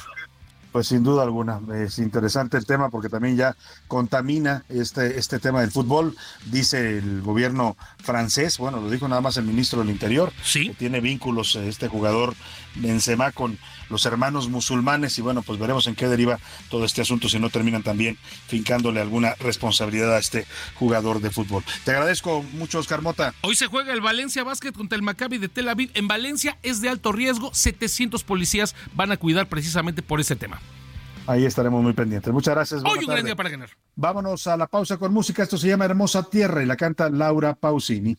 Pues 0.75 0.89
sin 0.89 1.05
duda 1.05 1.23
alguna, 1.23 1.61
es 1.85 2.01
interesante 2.01 2.57
el 2.57 2.67
tema 2.67 2.91
porque 2.91 3.09
también 3.09 3.37
ya 3.37 3.57
contamina 3.87 4.65
este, 4.69 5.21
este 5.21 5.39
tema 5.39 5.61
del 5.61 5.71
fútbol, 5.71 6.17
dice 6.51 6.99
el 6.99 7.23
gobierno 7.23 7.77
francés, 8.03 8.59
bueno, 8.59 8.81
lo 8.81 8.91
dijo 8.91 9.07
nada 9.07 9.21
más 9.21 9.37
el 9.37 9.45
ministro 9.45 9.79
del 9.79 9.91
Interior, 9.91 10.33
¿Sí? 10.43 10.71
que 10.71 10.75
tiene 10.75 11.01
vínculos 11.01 11.55
eh, 11.55 11.69
este 11.69 11.87
jugador 11.87 12.35
Benzema 12.75 13.31
con 13.31 13.57
los 13.95 14.07
hermanos 14.07 14.49
musulmanes 14.49 15.17
y 15.19 15.23
bueno, 15.23 15.43
pues 15.43 15.57
veremos 15.61 15.87
en 15.87 15.95
qué 15.95 16.09
deriva 16.09 16.41
todo 16.69 16.85
este 16.85 17.01
asunto 17.01 17.29
si 17.29 17.39
no 17.39 17.49
terminan 17.49 17.85
también 17.85 18.19
fincándole 18.49 19.01
alguna 19.01 19.37
responsabilidad 19.37 20.17
a 20.17 20.19
este 20.19 20.49
jugador 20.75 21.21
de 21.21 21.31
fútbol. 21.31 21.63
Te 21.85 21.93
agradezco 21.93 22.43
mucho, 22.55 22.81
Oscar 22.81 23.03
Mota. 23.03 23.35
Hoy 23.43 23.55
se 23.55 23.69
juega 23.69 23.93
el 23.93 24.01
Valencia 24.01 24.43
Basket 24.43 24.73
contra 24.73 24.97
el 24.97 25.03
Maccabi 25.03 25.39
de 25.39 25.49
Tel 25.49 25.69
Aviv. 25.69 25.93
En 25.95 26.09
Valencia 26.09 26.59
es 26.65 26.81
de 26.81 26.89
alto 26.89 27.13
riesgo, 27.13 27.55
700 27.55 28.25
policías 28.25 28.75
van 28.95 29.13
a 29.13 29.17
cuidar 29.17 29.49
precisamente 29.49 30.03
por 30.03 30.19
ese 30.19 30.35
tema. 30.35 30.61
Ahí 31.29 31.45
estaremos 31.45 31.81
muy 31.81 31.93
pendientes. 31.93 32.33
Muchas 32.33 32.53
gracias. 32.53 32.83
Hoy 32.85 33.05
un 33.05 33.07
gran 33.07 33.25
día 33.25 33.37
para 33.37 33.49
ganar. 33.49 33.71
Vámonos 33.95 34.49
a 34.49 34.57
la 34.57 34.67
pausa 34.67 34.97
con 34.97 35.13
música. 35.13 35.45
Esto 35.45 35.57
se 35.57 35.69
llama 35.69 35.85
Hermosa 35.85 36.29
Tierra 36.29 36.65
y 36.65 36.67
la 36.67 36.77
canta 36.77 37.09
Laura 37.11 37.55
Pausini. 37.55 38.19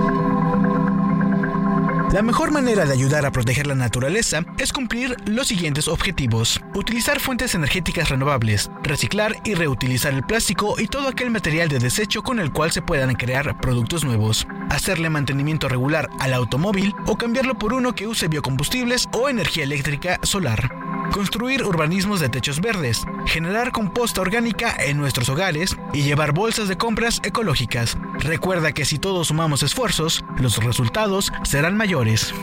La 2.11 2.21
mejor 2.21 2.51
manera 2.51 2.85
de 2.85 2.91
ayudar 2.91 3.25
a 3.25 3.31
proteger 3.31 3.67
la 3.67 3.75
naturaleza 3.75 4.43
es 4.57 4.73
cumplir 4.73 5.15
los 5.25 5.47
siguientes 5.47 5.87
objetivos. 5.87 6.59
Utilizar 6.75 7.21
fuentes 7.21 7.55
energéticas 7.55 8.09
renovables, 8.09 8.69
reciclar 8.83 9.33
y 9.45 9.53
reutilizar 9.53 10.13
el 10.13 10.23
plástico 10.23 10.75
y 10.77 10.87
todo 10.87 11.07
aquel 11.07 11.29
material 11.29 11.69
de 11.69 11.79
desecho 11.79 12.21
con 12.21 12.41
el 12.41 12.51
cual 12.51 12.71
se 12.71 12.81
puedan 12.81 13.15
crear 13.15 13.61
productos 13.61 14.03
nuevos. 14.03 14.45
Hacerle 14.69 15.09
mantenimiento 15.09 15.69
regular 15.69 16.09
al 16.19 16.33
automóvil 16.33 16.93
o 17.05 17.17
cambiarlo 17.17 17.57
por 17.57 17.71
uno 17.73 17.95
que 17.95 18.07
use 18.07 18.27
biocombustibles 18.27 19.07
o 19.13 19.29
energía 19.29 19.63
eléctrica 19.63 20.19
solar. 20.21 20.90
Construir 21.11 21.63
urbanismos 21.65 22.21
de 22.21 22.29
techos 22.29 22.61
verdes, 22.61 23.03
generar 23.25 23.71
composta 23.71 24.21
orgánica 24.21 24.75
en 24.79 24.97
nuestros 24.97 25.27
hogares 25.27 25.75
y 25.93 26.03
llevar 26.03 26.31
bolsas 26.31 26.69
de 26.69 26.77
compras 26.77 27.19
ecológicas. 27.23 27.97
Recuerda 28.19 28.71
que 28.71 28.85
si 28.85 28.97
todos 28.97 29.27
sumamos 29.27 29.61
esfuerzos, 29.61 30.23
los 30.39 30.63
resultados 30.63 31.31
serán 31.43 31.75
mayores. 31.75 32.33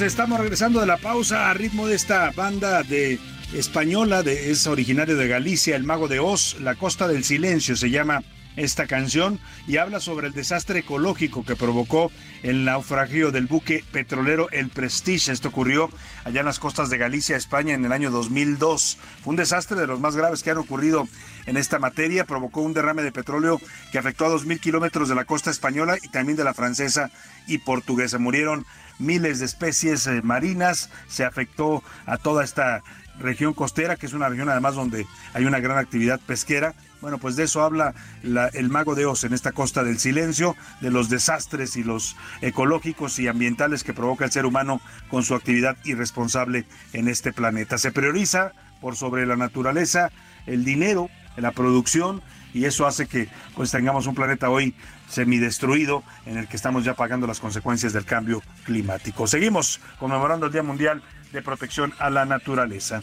Estamos 0.00 0.40
regresando 0.40 0.80
de 0.80 0.86
la 0.86 0.96
pausa 0.96 1.50
a 1.50 1.54
ritmo 1.54 1.86
de 1.86 1.94
esta 1.94 2.30
banda 2.30 2.82
de 2.82 3.20
española, 3.52 4.22
de, 4.22 4.50
es 4.50 4.66
originario 4.66 5.16
de 5.16 5.28
Galicia, 5.28 5.76
El 5.76 5.84
Mago 5.84 6.08
de 6.08 6.18
Oz, 6.18 6.56
La 6.60 6.76
Costa 6.76 7.06
del 7.06 7.24
Silencio 7.24 7.76
se 7.76 7.90
llama 7.90 8.22
esta 8.56 8.86
canción 8.86 9.38
y 9.66 9.76
habla 9.76 10.00
sobre 10.00 10.28
el 10.28 10.32
desastre 10.32 10.80
ecológico 10.80 11.44
que 11.44 11.56
provocó 11.56 12.10
el 12.42 12.64
naufragio 12.64 13.30
del 13.30 13.46
buque 13.46 13.84
petrolero 13.92 14.48
El 14.50 14.70
Prestige. 14.70 15.30
Esto 15.30 15.48
ocurrió 15.48 15.90
allá 16.24 16.40
en 16.40 16.46
las 16.46 16.58
costas 16.58 16.90
de 16.90 16.98
Galicia, 16.98 17.36
España, 17.36 17.74
en 17.74 17.84
el 17.84 17.92
año 17.92 18.10
2002. 18.10 18.98
Fue 19.22 19.30
un 19.30 19.36
desastre 19.36 19.78
de 19.78 19.86
los 19.86 20.00
más 20.00 20.16
graves 20.16 20.42
que 20.42 20.50
han 20.50 20.58
ocurrido 20.58 21.06
en 21.46 21.56
esta 21.56 21.78
materia. 21.78 22.24
Provocó 22.24 22.62
un 22.62 22.74
derrame 22.74 23.02
de 23.02 23.12
petróleo 23.12 23.60
que 23.90 23.98
afectó 23.98 24.26
a 24.26 24.30
2.000 24.30 24.58
kilómetros 24.58 25.08
de 25.08 25.14
la 25.14 25.24
costa 25.24 25.50
española 25.50 25.96
y 26.02 26.08
también 26.08 26.36
de 26.36 26.44
la 26.44 26.54
francesa 26.54 27.10
y 27.46 27.58
portuguesa. 27.58 28.18
Murieron 28.18 28.66
miles 28.98 29.38
de 29.40 29.46
especies 29.46 30.06
eh, 30.06 30.22
marinas, 30.22 30.90
se 31.08 31.24
afectó 31.24 31.82
a 32.06 32.16
toda 32.18 32.44
esta 32.44 32.82
región 33.18 33.54
costera, 33.54 33.96
que 33.96 34.06
es 34.06 34.12
una 34.12 34.28
región 34.28 34.48
además 34.48 34.74
donde 34.74 35.06
hay 35.34 35.44
una 35.44 35.60
gran 35.60 35.78
actividad 35.78 36.20
pesquera. 36.20 36.74
Bueno, 37.00 37.18
pues 37.18 37.34
de 37.34 37.44
eso 37.44 37.62
habla 37.62 37.94
el 38.22 38.68
mago 38.68 38.94
de 38.94 39.06
Oz 39.06 39.24
en 39.24 39.32
esta 39.32 39.52
costa 39.52 39.82
del 39.82 39.98
silencio, 39.98 40.56
de 40.80 40.90
los 40.90 41.08
desastres 41.08 41.76
y 41.76 41.82
los 41.82 42.16
ecológicos 42.40 43.18
y 43.18 43.26
ambientales 43.26 43.82
que 43.82 43.92
provoca 43.92 44.24
el 44.24 44.30
ser 44.30 44.46
humano 44.46 44.80
con 45.08 45.24
su 45.24 45.34
actividad 45.34 45.76
irresponsable 45.84 46.64
en 46.92 47.08
este 47.08 47.32
planeta. 47.32 47.76
Se 47.76 47.90
prioriza 47.90 48.52
por 48.80 48.94
sobre 48.96 49.26
la 49.26 49.36
naturaleza 49.36 50.10
el 50.46 50.64
dinero, 50.64 51.10
la 51.36 51.50
producción 51.50 52.22
y 52.54 52.66
eso 52.66 52.86
hace 52.86 53.06
que 53.06 53.28
pues 53.56 53.70
tengamos 53.70 54.06
un 54.06 54.14
planeta 54.14 54.50
hoy 54.50 54.74
semidestruido 55.12 56.02
en 56.26 56.38
el 56.38 56.48
que 56.48 56.56
estamos 56.56 56.84
ya 56.84 56.94
pagando 56.94 57.26
las 57.26 57.38
consecuencias 57.38 57.92
del 57.92 58.04
cambio 58.04 58.42
climático. 58.64 59.26
Seguimos 59.26 59.80
conmemorando 59.98 60.46
el 60.46 60.52
Día 60.52 60.62
Mundial 60.62 61.02
de 61.32 61.42
Protección 61.42 61.92
a 61.98 62.08
la 62.10 62.24
Naturaleza. 62.24 63.02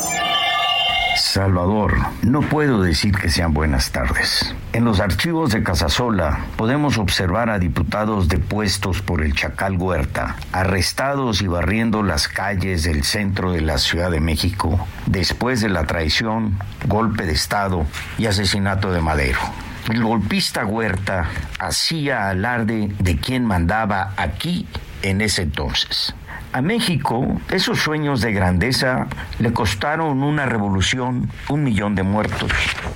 Salvador, 1.17 1.97
no 2.21 2.41
puedo 2.41 2.81
decir 2.81 3.15
que 3.15 3.29
sean 3.29 3.53
buenas 3.53 3.91
tardes. 3.91 4.55
En 4.73 4.85
los 4.85 4.99
archivos 4.99 5.51
de 5.51 5.63
Casasola 5.63 6.45
podemos 6.55 6.97
observar 6.97 7.49
a 7.49 7.59
diputados 7.59 8.27
depuestos 8.27 9.01
por 9.01 9.21
el 9.21 9.35
Chacal 9.35 9.77
Huerta, 9.77 10.37
arrestados 10.51 11.41
y 11.41 11.47
barriendo 11.47 12.03
las 12.03 12.27
calles 12.27 12.83
del 12.83 13.03
centro 13.03 13.51
de 13.51 13.61
la 13.61 13.77
Ciudad 13.77 14.09
de 14.11 14.21
México 14.21 14.87
después 15.05 15.61
de 15.61 15.69
la 15.69 15.85
traición, 15.85 16.57
golpe 16.87 17.25
de 17.25 17.33
Estado 17.33 17.85
y 18.17 18.27
asesinato 18.27 18.91
de 18.91 19.01
Madero. 19.01 19.39
El 19.89 20.03
golpista 20.03 20.65
Huerta 20.65 21.29
hacía 21.59 22.29
alarde 22.29 22.93
de 22.99 23.17
quien 23.17 23.45
mandaba 23.45 24.13
aquí 24.15 24.67
en 25.01 25.21
ese 25.21 25.43
entonces. 25.43 26.13
A 26.53 26.61
México, 26.61 27.39
esos 27.49 27.79
sueños 27.79 28.19
de 28.19 28.33
grandeza 28.33 29.07
le 29.39 29.53
costaron 29.53 30.21
una 30.21 30.45
revolución, 30.45 31.29
un 31.47 31.63
millón 31.63 31.95
de 31.95 32.03
muertos. 32.03 32.51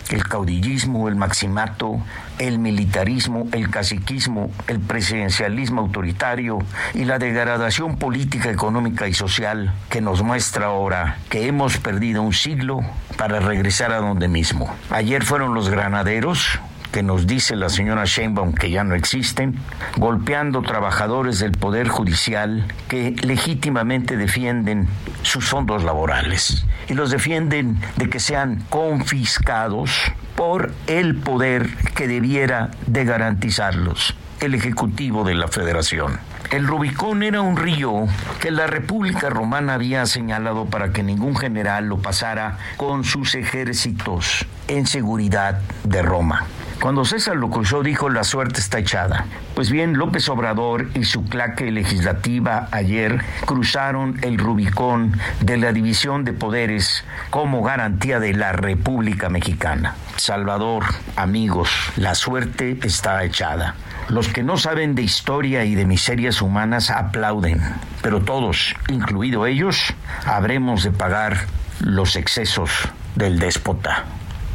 El 0.10 0.28
caudillismo, 0.28 1.08
el 1.08 1.16
maximato, 1.16 2.02
el 2.38 2.60
militarismo, 2.60 3.48
el 3.54 3.70
caciquismo, 3.70 4.52
el 4.68 4.82
presidencialismo 4.82 5.80
autoritario 5.80 6.60
y 6.94 7.06
la 7.06 7.18
degradación 7.18 7.96
política, 7.96 8.52
económica 8.52 9.08
y 9.08 9.14
social 9.14 9.74
que 9.90 10.02
nos 10.02 10.22
muestra 10.22 10.66
ahora 10.66 11.20
que 11.30 11.48
hemos 11.48 11.78
perdido 11.78 12.24
un 12.24 12.34
siglo 12.34 12.82
para 13.18 13.40
regresar 13.40 13.94
a 13.94 14.00
donde 14.00 14.28
mismo. 14.28 14.70
Ayer 14.90 15.24
fueron 15.24 15.54
los 15.54 15.70
granaderos, 15.70 16.60
que 16.92 17.04
nos 17.04 17.28
dice 17.28 17.56
la 17.56 17.70
señora 17.70 18.06
Sheinbaum 18.06 18.54
que 18.54 18.70
ya 18.70 18.84
no 18.84 18.96
existen, 18.96 19.56
golpeando 19.98 20.62
trabajadores 20.62 21.40
del 21.40 21.52
Poder 21.52 21.88
Judicial 21.88 22.66
que 22.88 23.16
legítimamente 23.22 24.18
defienden 24.18 24.88
sus 25.22 25.46
fondos 25.46 25.84
laborales 25.84 26.66
y 26.88 26.94
los 26.94 27.12
defienden 27.12 27.80
de 27.96 28.10
que 28.10 28.20
sean 28.20 28.64
confiscados 28.70 29.92
por 30.36 30.74
el 30.88 31.16
poder 31.16 31.70
que 31.96 32.08
debiera 32.08 32.72
de 32.88 33.06
garantizarlos, 33.06 34.16
el 34.42 34.54
Ejecutivo 34.54 35.24
de 35.24 35.36
la 35.36 35.48
Federación. 35.48 36.20
El 36.52 36.68
Rubicón 36.68 37.24
era 37.24 37.42
un 37.42 37.58
río 37.58 38.06
que 38.40 38.52
la 38.52 38.68
República 38.68 39.30
Romana 39.30 39.74
había 39.74 40.06
señalado 40.06 40.66
para 40.66 40.92
que 40.92 41.04
ningún 41.04 41.36
general 41.36 41.88
lo 41.88 41.98
pasara 41.98 42.58
con 42.78 43.04
sus 43.04 43.36
ejércitos 43.36 44.46
en 44.68 44.86
seguridad 44.86 45.60
de 45.84 46.02
Roma. 46.02 46.46
Cuando 46.82 47.06
César 47.06 47.36
lo 47.36 47.50
cruzó 47.50 47.82
dijo 47.82 48.10
la 48.10 48.24
suerte 48.24 48.60
está 48.60 48.80
echada. 48.80 49.26
Pues 49.56 49.72
bien, 49.72 49.98
López 49.98 50.28
Obrador 50.30 50.90
y 50.94 51.06
su 51.06 51.26
claque 51.26 51.72
legislativa 51.72 52.68
ayer 52.72 53.24
cruzaron 53.46 54.20
el 54.22 54.38
Rubicón 54.38 55.18
de 55.40 55.58
la 55.58 55.72
división 55.72 56.26
de 56.26 56.34
poderes 56.34 57.04
como 57.30 57.64
garantía 57.64 58.20
de 58.20 58.34
la 58.34 58.52
República 58.52 59.30
Mexicana. 59.30 59.96
Salvador, 60.18 60.84
amigos, 61.16 61.70
la 61.96 62.14
suerte 62.14 62.78
está 62.84 63.24
echada. 63.24 63.76
Los 64.10 64.28
que 64.28 64.44
no 64.44 64.58
saben 64.58 64.94
de 64.94 65.02
historia 65.02 65.66
y 65.66 65.74
de 65.74 65.86
miserias 65.86 66.42
humanas 66.42 66.92
aplauden, 66.92 67.60
pero 68.04 68.22
todos, 68.22 68.76
incluido 68.90 69.48
ellos, 69.48 69.96
habremos 70.26 70.84
de 70.84 70.92
pagar 70.92 71.48
los 71.80 72.16
excesos 72.16 72.70
del 73.16 73.40
déspota. 73.40 74.04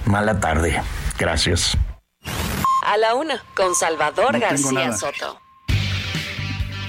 Mala 0.07 0.39
tarde. 0.39 0.81
Gracias. 1.19 1.77
A 2.87 2.97
la 2.97 3.15
una, 3.15 3.45
con 3.55 3.75
Salvador 3.75 4.39
García 4.39 4.93
Soto. 4.93 5.41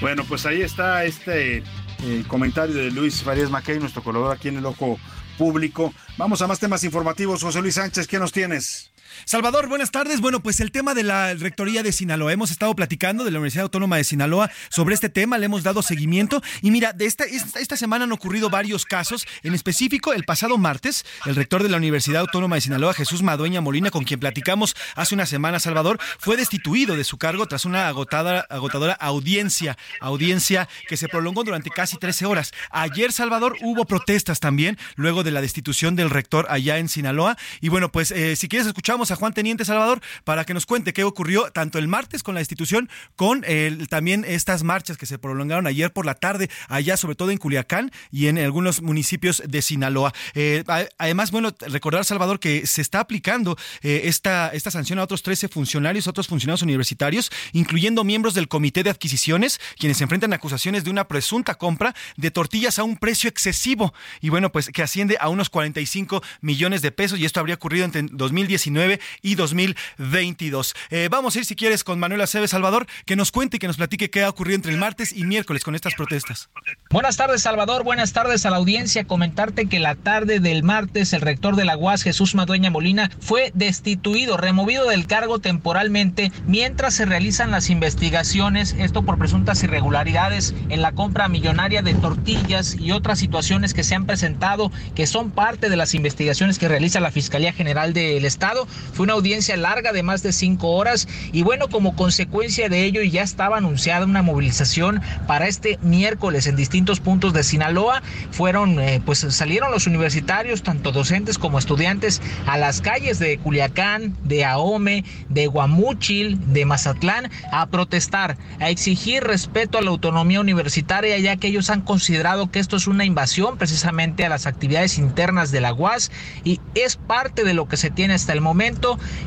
Bueno, 0.00 0.24
pues 0.28 0.46
ahí 0.46 0.62
está 0.62 1.04
este 1.04 1.58
eh, 2.02 2.24
comentario 2.26 2.74
de 2.74 2.90
Luis 2.90 3.22
Farías 3.22 3.50
Mackey, 3.50 3.78
nuestro 3.78 4.02
colaborador 4.02 4.36
aquí 4.36 4.48
en 4.48 4.58
el 4.58 4.66
Ojo 4.66 4.98
Público. 5.38 5.94
Vamos 6.16 6.42
a 6.42 6.46
más 6.46 6.58
temas 6.58 6.82
informativos. 6.84 7.42
José 7.42 7.60
Luis 7.60 7.74
Sánchez, 7.74 8.06
¿qué 8.06 8.18
nos 8.18 8.32
tienes? 8.32 8.91
Salvador, 9.24 9.68
buenas 9.68 9.90
tardes. 9.90 10.20
Bueno, 10.20 10.42
pues 10.42 10.60
el 10.60 10.72
tema 10.72 10.94
de 10.94 11.02
la 11.02 11.34
Rectoría 11.34 11.82
de 11.82 11.92
Sinaloa. 11.92 12.32
Hemos 12.32 12.50
estado 12.50 12.74
platicando 12.74 13.24
de 13.24 13.30
la 13.30 13.38
Universidad 13.38 13.64
Autónoma 13.64 13.96
de 13.96 14.04
Sinaloa 14.04 14.50
sobre 14.68 14.94
este 14.94 15.08
tema, 15.08 15.38
le 15.38 15.46
hemos 15.46 15.62
dado 15.62 15.82
seguimiento. 15.82 16.42
Y 16.60 16.70
mira, 16.70 16.92
de 16.92 17.06
esta, 17.06 17.24
esta 17.24 17.76
semana 17.76 18.04
han 18.04 18.12
ocurrido 18.12 18.50
varios 18.50 18.84
casos. 18.84 19.26
En 19.42 19.54
específico, 19.54 20.12
el 20.12 20.24
pasado 20.24 20.58
martes, 20.58 21.04
el 21.26 21.36
rector 21.36 21.62
de 21.62 21.68
la 21.68 21.76
Universidad 21.76 22.20
Autónoma 22.20 22.56
de 22.56 22.62
Sinaloa, 22.62 22.94
Jesús 22.94 23.22
Madueña 23.22 23.60
Molina, 23.60 23.90
con 23.90 24.04
quien 24.04 24.20
platicamos 24.20 24.74
hace 24.94 25.14
una 25.14 25.26
semana, 25.26 25.60
Salvador, 25.60 25.98
fue 26.18 26.36
destituido 26.36 26.96
de 26.96 27.04
su 27.04 27.18
cargo 27.18 27.46
tras 27.46 27.64
una 27.64 27.88
agotada, 27.88 28.46
agotadora 28.50 28.94
audiencia, 28.94 29.76
audiencia 30.00 30.68
que 30.88 30.96
se 30.96 31.08
prolongó 31.08 31.44
durante 31.44 31.70
casi 31.70 31.96
13 31.96 32.26
horas. 32.26 32.52
Ayer, 32.70 33.12
Salvador, 33.12 33.56
hubo 33.62 33.84
protestas 33.84 34.40
también, 34.40 34.78
luego 34.96 35.22
de 35.22 35.30
la 35.30 35.40
destitución 35.40 35.96
del 35.96 36.10
rector 36.10 36.46
allá 36.48 36.78
en 36.78 36.88
Sinaloa. 36.88 37.36
Y 37.60 37.68
bueno, 37.68 37.90
pues 37.90 38.10
eh, 38.10 38.36
si 38.36 38.48
quieres 38.48 38.66
escuchamos 38.66 39.01
a 39.10 39.16
Juan 39.16 39.34
Teniente 39.34 39.64
Salvador 39.64 40.00
para 40.24 40.44
que 40.44 40.54
nos 40.54 40.66
cuente 40.66 40.92
qué 40.92 41.04
ocurrió 41.04 41.50
tanto 41.52 41.78
el 41.78 41.88
martes 41.88 42.22
con 42.22 42.34
la 42.34 42.40
institución, 42.40 42.88
con 43.16 43.44
también 43.88 44.24
estas 44.26 44.62
marchas 44.62 44.96
que 44.96 45.06
se 45.06 45.18
prolongaron 45.18 45.66
ayer 45.66 45.92
por 45.92 46.06
la 46.06 46.14
tarde, 46.14 46.48
allá 46.68 46.96
sobre 46.96 47.14
todo 47.14 47.30
en 47.30 47.38
Culiacán 47.38 47.90
y 48.10 48.28
en 48.28 48.38
algunos 48.38 48.82
municipios 48.82 49.42
de 49.46 49.62
Sinaloa. 49.62 50.12
Eh, 50.34 50.64
además, 50.98 51.30
bueno, 51.30 51.54
recordar, 51.60 52.04
Salvador, 52.04 52.40
que 52.40 52.66
se 52.66 52.80
está 52.80 53.00
aplicando 53.00 53.56
eh, 53.82 54.02
esta, 54.04 54.48
esta 54.48 54.70
sanción 54.70 54.98
a 54.98 55.04
otros 55.04 55.22
13 55.22 55.48
funcionarios, 55.48 56.06
otros 56.06 56.28
funcionarios 56.28 56.62
universitarios, 56.62 57.30
incluyendo 57.52 58.04
miembros 58.04 58.34
del 58.34 58.48
Comité 58.48 58.82
de 58.82 58.90
Adquisiciones, 58.90 59.60
quienes 59.78 59.98
se 59.98 60.04
enfrentan 60.04 60.32
a 60.32 60.36
acusaciones 60.36 60.84
de 60.84 60.90
una 60.90 61.08
presunta 61.08 61.54
compra 61.54 61.94
de 62.16 62.30
tortillas 62.30 62.78
a 62.78 62.84
un 62.84 62.96
precio 62.96 63.28
excesivo 63.28 63.94
y 64.20 64.28
bueno, 64.28 64.52
pues 64.52 64.68
que 64.68 64.82
asciende 64.82 65.16
a 65.20 65.28
unos 65.28 65.50
45 65.50 66.22
millones 66.40 66.82
de 66.82 66.92
pesos 66.92 67.18
y 67.18 67.24
esto 67.24 67.40
habría 67.40 67.54
ocurrido 67.54 67.84
entre 67.84 68.02
2019 68.10 68.91
2019 68.92 69.00
y 69.22 69.34
2022. 69.34 70.74
Eh, 70.90 71.08
vamos 71.10 71.36
a 71.36 71.38
ir, 71.38 71.44
si 71.44 71.56
quieres, 71.56 71.84
con 71.84 71.98
Manuel 71.98 72.20
Aceves 72.20 72.50
Salvador, 72.50 72.86
que 73.06 73.16
nos 73.16 73.32
cuente 73.32 73.56
y 73.56 73.60
que 73.60 73.66
nos 73.66 73.76
platique 73.76 74.10
qué 74.10 74.24
ha 74.24 74.28
ocurrido 74.28 74.56
entre 74.56 74.72
el 74.72 74.78
martes 74.78 75.12
y 75.12 75.24
miércoles 75.24 75.64
con 75.64 75.74
estas 75.74 75.94
protestas. 75.94 76.48
Buenas 76.90 77.16
tardes, 77.16 77.42
Salvador. 77.42 77.84
Buenas 77.84 78.12
tardes 78.12 78.44
a 78.46 78.50
la 78.50 78.56
audiencia. 78.56 79.04
Comentarte 79.04 79.66
que 79.66 79.78
la 79.78 79.94
tarde 79.94 80.40
del 80.40 80.62
martes 80.62 81.12
el 81.12 81.20
rector 81.20 81.56
de 81.56 81.64
la 81.64 81.76
UAS, 81.76 82.02
Jesús 82.02 82.34
Madueña 82.34 82.70
Molina, 82.70 83.10
fue 83.20 83.50
destituido, 83.54 84.36
removido 84.36 84.88
del 84.88 85.06
cargo 85.06 85.38
temporalmente 85.38 86.32
mientras 86.46 86.94
se 86.94 87.04
realizan 87.04 87.50
las 87.50 87.70
investigaciones, 87.70 88.74
esto 88.78 89.02
por 89.02 89.18
presuntas 89.18 89.62
irregularidades 89.62 90.54
en 90.68 90.82
la 90.82 90.92
compra 90.92 91.28
millonaria 91.28 91.82
de 91.82 91.94
tortillas 91.94 92.76
y 92.78 92.92
otras 92.92 93.18
situaciones 93.18 93.74
que 93.74 93.84
se 93.84 93.94
han 93.94 94.06
presentado 94.06 94.70
que 94.94 95.06
son 95.06 95.30
parte 95.30 95.68
de 95.68 95.76
las 95.76 95.94
investigaciones 95.94 96.58
que 96.58 96.68
realiza 96.68 97.00
la 97.00 97.10
Fiscalía 97.10 97.52
General 97.52 97.92
del 97.92 98.24
Estado. 98.24 98.66
Fue 98.92 99.04
una 99.04 99.14
audiencia 99.14 99.56
larga 99.56 99.92
de 99.92 100.02
más 100.02 100.22
de 100.22 100.32
cinco 100.32 100.70
horas 100.72 101.08
y 101.32 101.42
bueno, 101.42 101.68
como 101.68 101.96
consecuencia 101.96 102.68
de 102.68 102.84
ello 102.84 103.02
ya 103.02 103.22
estaba 103.22 103.58
anunciada 103.58 104.04
una 104.04 104.22
movilización 104.22 105.00
para 105.26 105.48
este 105.48 105.78
miércoles 105.82 106.46
en 106.46 106.56
distintos 106.56 107.00
puntos 107.00 107.32
de 107.32 107.42
Sinaloa. 107.42 108.02
Fueron, 108.30 108.78
eh, 108.80 109.00
pues 109.04 109.20
salieron 109.30 109.70
los 109.70 109.86
universitarios, 109.86 110.62
tanto 110.62 110.92
docentes 110.92 111.38
como 111.38 111.58
estudiantes, 111.58 112.20
a 112.46 112.58
las 112.58 112.80
calles 112.80 113.18
de 113.18 113.38
Culiacán, 113.38 114.16
de 114.24 114.44
Ahome, 114.44 115.04
de 115.28 115.46
Guamúchil, 115.46 116.52
de 116.52 116.64
Mazatlán, 116.64 117.30
a 117.50 117.66
protestar, 117.66 118.36
a 118.60 118.70
exigir 118.70 119.22
respeto 119.22 119.78
a 119.78 119.82
la 119.82 119.90
autonomía 119.90 120.40
universitaria, 120.40 121.18
ya 121.18 121.36
que 121.36 121.48
ellos 121.48 121.70
han 121.70 121.82
considerado 121.82 122.50
que 122.50 122.58
esto 122.58 122.76
es 122.76 122.86
una 122.86 123.04
invasión 123.04 123.58
precisamente 123.58 124.24
a 124.24 124.28
las 124.28 124.46
actividades 124.46 124.98
internas 124.98 125.50
de 125.50 125.60
la 125.60 125.72
UAS 125.72 126.10
y 126.44 126.60
es 126.74 126.96
parte 126.96 127.44
de 127.44 127.54
lo 127.54 127.68
que 127.68 127.76
se 127.76 127.90
tiene 127.90 128.14
hasta 128.14 128.32
el 128.32 128.40
momento. 128.40 128.71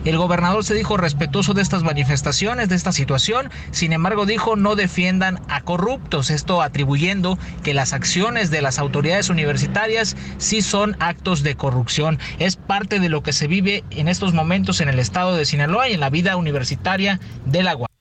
El 0.05 0.17
gobernador 0.17 0.63
se 0.63 0.73
dijo 0.73 0.97
respetuoso 0.97 1.53
de 1.53 1.61
estas 1.61 1.83
manifestaciones, 1.83 2.69
de 2.69 2.75
esta 2.75 2.91
situación, 2.91 3.51
sin 3.71 3.93
embargo 3.93 4.25
dijo 4.25 4.55
no 4.55 4.75
defiendan 4.75 5.39
a 5.47 5.61
corruptos, 5.61 6.29
esto 6.29 6.61
atribuyendo 6.61 7.37
que 7.63 7.73
las 7.73 7.93
acciones 7.93 8.49
de 8.49 8.61
las 8.61 8.79
autoridades 8.79 9.29
universitarias 9.29 10.15
sí 10.37 10.61
son 10.61 10.95
actos 10.99 11.43
de 11.43 11.55
corrupción. 11.55 12.19
Es 12.39 12.55
parte 12.55 12.99
de 12.99 13.09
lo 13.09 13.21
que 13.23 13.33
se 13.33 13.47
vive 13.47 13.83
en 13.91 14.07
estos 14.07 14.33
momentos 14.33 14.81
en 14.81 14.89
el 14.89 14.99
estado 14.99 15.35
de 15.35 15.45
Sinaloa 15.45 15.89
y 15.89 15.93
en 15.93 15.99
la 15.99 16.09
vida 16.09 16.37
universitaria 16.37 17.19
de 17.45 17.63
la 17.63 17.75
UAS. 17.75 17.94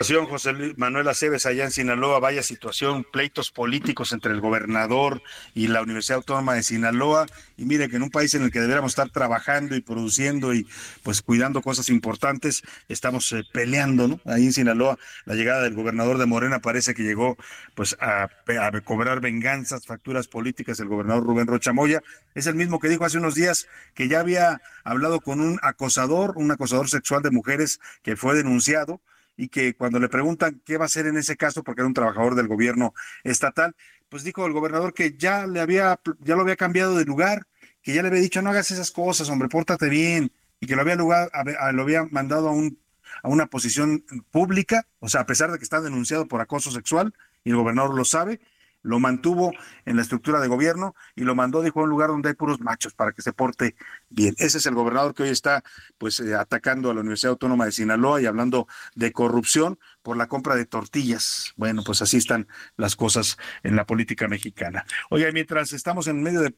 José 0.00 0.52
Manuel 0.76 1.08
Aceves 1.08 1.44
allá 1.44 1.64
en 1.64 1.72
Sinaloa, 1.72 2.20
vaya 2.20 2.44
situación, 2.44 3.04
pleitos 3.04 3.50
políticos 3.50 4.12
entre 4.12 4.32
el 4.32 4.40
gobernador 4.40 5.22
y 5.54 5.66
la 5.66 5.82
Universidad 5.82 6.18
Autónoma 6.18 6.54
de 6.54 6.62
Sinaloa. 6.62 7.26
Y 7.56 7.64
mire 7.64 7.88
que 7.88 7.96
en 7.96 8.04
un 8.04 8.10
país 8.10 8.32
en 8.34 8.44
el 8.44 8.52
que 8.52 8.60
deberíamos 8.60 8.92
estar 8.92 9.10
trabajando 9.10 9.74
y 9.74 9.80
produciendo 9.80 10.54
y 10.54 10.68
pues 11.02 11.20
cuidando 11.20 11.62
cosas 11.62 11.88
importantes, 11.88 12.62
estamos 12.88 13.32
eh, 13.32 13.42
peleando, 13.52 14.06
¿no? 14.06 14.20
Ahí 14.24 14.44
en 14.44 14.52
Sinaloa, 14.52 14.98
la 15.24 15.34
llegada 15.34 15.62
del 15.62 15.74
gobernador 15.74 16.18
de 16.18 16.26
Morena 16.26 16.60
parece 16.60 16.94
que 16.94 17.02
llegó 17.02 17.36
pues 17.74 17.96
a, 18.00 18.28
a 18.46 18.80
cobrar 18.82 19.20
venganzas, 19.20 19.84
facturas 19.84 20.28
políticas 20.28 20.78
el 20.78 20.86
gobernador 20.86 21.24
Rubén 21.24 21.48
Rocha 21.48 21.72
Moya. 21.72 22.02
Es 22.36 22.46
el 22.46 22.54
mismo 22.54 22.78
que 22.78 22.88
dijo 22.88 23.04
hace 23.04 23.18
unos 23.18 23.34
días 23.34 23.66
que 23.94 24.06
ya 24.06 24.20
había 24.20 24.62
hablado 24.84 25.20
con 25.20 25.40
un 25.40 25.58
acosador, 25.60 26.34
un 26.36 26.52
acosador 26.52 26.88
sexual 26.88 27.22
de 27.22 27.32
mujeres 27.32 27.80
que 28.04 28.14
fue 28.14 28.36
denunciado 28.36 29.00
y 29.38 29.48
que 29.48 29.74
cuando 29.74 29.98
le 29.98 30.10
preguntan 30.10 30.60
qué 30.66 30.76
va 30.76 30.84
a 30.84 30.86
hacer 30.86 31.06
en 31.06 31.16
ese 31.16 31.36
caso, 31.36 31.62
porque 31.62 31.80
era 31.80 31.86
un 31.86 31.94
trabajador 31.94 32.34
del 32.34 32.48
gobierno 32.48 32.92
estatal, 33.24 33.74
pues 34.10 34.24
dijo 34.24 34.44
el 34.44 34.52
gobernador 34.52 34.92
que 34.92 35.16
ya 35.16 35.46
le 35.46 35.60
había, 35.60 35.98
ya 36.20 36.34
lo 36.34 36.42
había 36.42 36.56
cambiado 36.56 36.96
de 36.96 37.04
lugar, 37.04 37.46
que 37.80 37.94
ya 37.94 38.02
le 38.02 38.08
había 38.08 38.20
dicho 38.20 38.42
no 38.42 38.50
hagas 38.50 38.70
esas 38.70 38.90
cosas, 38.90 39.30
hombre, 39.30 39.48
pórtate 39.48 39.88
bien, 39.88 40.32
y 40.60 40.66
que 40.66 40.74
lo 40.74 40.82
había 40.82 40.96
lugar, 40.96 41.30
lo 41.72 41.82
había 41.82 42.04
mandado 42.04 42.48
a 42.48 42.52
un 42.52 42.78
a 43.22 43.28
una 43.28 43.46
posición 43.46 44.04
pública, 44.30 44.86
o 45.00 45.08
sea, 45.08 45.22
a 45.22 45.26
pesar 45.26 45.50
de 45.50 45.58
que 45.58 45.64
está 45.64 45.80
denunciado 45.80 46.28
por 46.28 46.40
acoso 46.40 46.70
sexual, 46.70 47.14
y 47.44 47.50
el 47.50 47.56
gobernador 47.56 47.94
lo 47.94 48.04
sabe, 48.04 48.40
lo 48.88 49.00
mantuvo 49.00 49.52
en 49.84 49.96
la 49.96 50.02
estructura 50.02 50.40
de 50.40 50.48
gobierno 50.48 50.94
y 51.14 51.24
lo 51.24 51.34
mandó, 51.34 51.62
dijo, 51.62 51.80
a 51.80 51.82
un 51.82 51.90
lugar 51.90 52.08
donde 52.08 52.30
hay 52.30 52.34
puros 52.34 52.60
machos 52.60 52.94
para 52.94 53.12
que 53.12 53.20
se 53.20 53.34
porte 53.34 53.76
bien. 54.08 54.34
Ese 54.38 54.58
es 54.58 54.66
el 54.66 54.74
gobernador 54.74 55.14
que 55.14 55.24
hoy 55.24 55.28
está 55.28 55.62
pues 55.98 56.18
eh, 56.20 56.34
atacando 56.34 56.90
a 56.90 56.94
la 56.94 57.00
Universidad 57.00 57.32
Autónoma 57.32 57.66
de 57.66 57.72
Sinaloa 57.72 58.22
y 58.22 58.26
hablando 58.26 58.66
de 58.94 59.12
corrupción 59.12 59.78
por 60.02 60.16
la 60.16 60.26
compra 60.26 60.56
de 60.56 60.64
tortillas. 60.64 61.52
Bueno, 61.56 61.82
pues 61.84 62.00
así 62.00 62.16
están 62.16 62.48
las 62.76 62.96
cosas 62.96 63.36
en 63.62 63.76
la 63.76 63.84
política 63.84 64.26
mexicana. 64.26 64.86
Oiga, 65.10 65.30
mientras 65.32 65.74
estamos 65.74 66.06
en 66.06 66.22
medio 66.22 66.40
de 66.40 66.54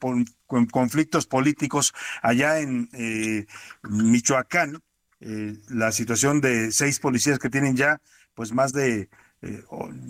conflictos 0.47 1.27
políticos 1.27 1.93
allá 2.23 2.61
en 2.61 2.89
eh, 2.93 3.47
Michoacán, 3.83 4.81
eh, 5.19 5.59
la 5.69 5.91
situación 5.91 6.41
de 6.41 6.71
seis 6.71 7.01
policías 7.01 7.41
que 7.41 7.51
tienen 7.51 7.77
ya 7.77 8.01
pues 8.35 8.53
más 8.53 8.73
de 8.73 9.11
eh, 9.43 9.65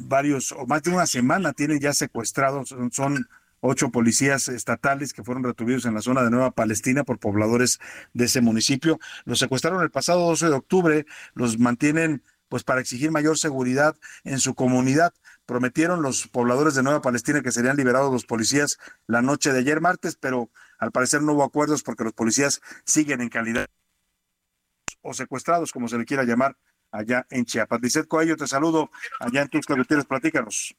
varios, 0.09 0.53
o 0.53 0.67
más 0.67 0.83
de 0.83 0.91
una 0.91 1.07
semana 1.07 1.53
tienen 1.53 1.81
ya 1.81 1.93
secuestrados, 1.93 2.75
son, 2.93 3.29
ocho 3.61 3.91
policías 3.91 4.49
estatales 4.49 5.13
que 5.13 5.23
fueron 5.23 5.45
retenidos 5.45 5.85
en 5.85 5.95
la 5.95 6.01
zona 6.01 6.23
de 6.23 6.31
Nueva 6.31 6.51
Palestina 6.51 7.05
por 7.05 7.19
pobladores 7.19 7.79
de 8.15 8.25
ese 8.25 8.41
municipio. 8.41 8.99
Los 9.25 9.39
secuestraron 9.39 9.83
el 9.83 9.91
pasado 9.91 10.27
12 10.27 10.47
de 10.47 10.55
octubre, 10.55 11.07
los 11.35 11.59
mantienen 11.59 12.23
pues 12.49 12.65
para 12.65 12.81
exigir 12.81 13.13
mayor 13.13 13.39
seguridad 13.39 13.97
en 14.25 14.41
su 14.41 14.55
comunidad. 14.55 15.15
Prometieron 15.47 16.03
los 16.03 16.27
pobladores 16.27 16.75
de 16.75 16.83
Nueva 16.83 17.01
Palestina 17.01 17.43
que 17.43 17.53
serían 17.53 17.77
liberados 17.77 18.13
los 18.13 18.25
policías 18.25 18.79
la 19.07 19.23
noche 19.23 19.53
de 19.53 19.61
ayer 19.61 19.81
martes, 19.81 20.17
pero 20.17 20.51
al 20.79 20.91
parecer 20.91 21.23
no 21.23 21.35
hubo 21.35 21.45
acuerdos 21.45 21.83
porque 21.83 22.03
los 22.03 22.13
policías 22.13 22.61
siguen 22.85 23.21
en 23.21 23.29
calidad 23.29 23.67
o 25.03 25.15
secuestrados, 25.15 25.73
como 25.73 25.89
se 25.89 25.97
le 25.97 26.05
quiera 26.05 26.25
llamar, 26.25 26.57
allá 26.91 27.27
en 27.31 27.45
Chiapas. 27.45 27.81
Lizeth 27.81 28.09
Coello, 28.09 28.37
te 28.37 28.47
saludo 28.47 28.91
allá 29.19 29.43
en 29.43 29.49
Tuxtla 29.49 29.77
Gutiérrez, 29.77 30.07
platícanos. 30.07 30.75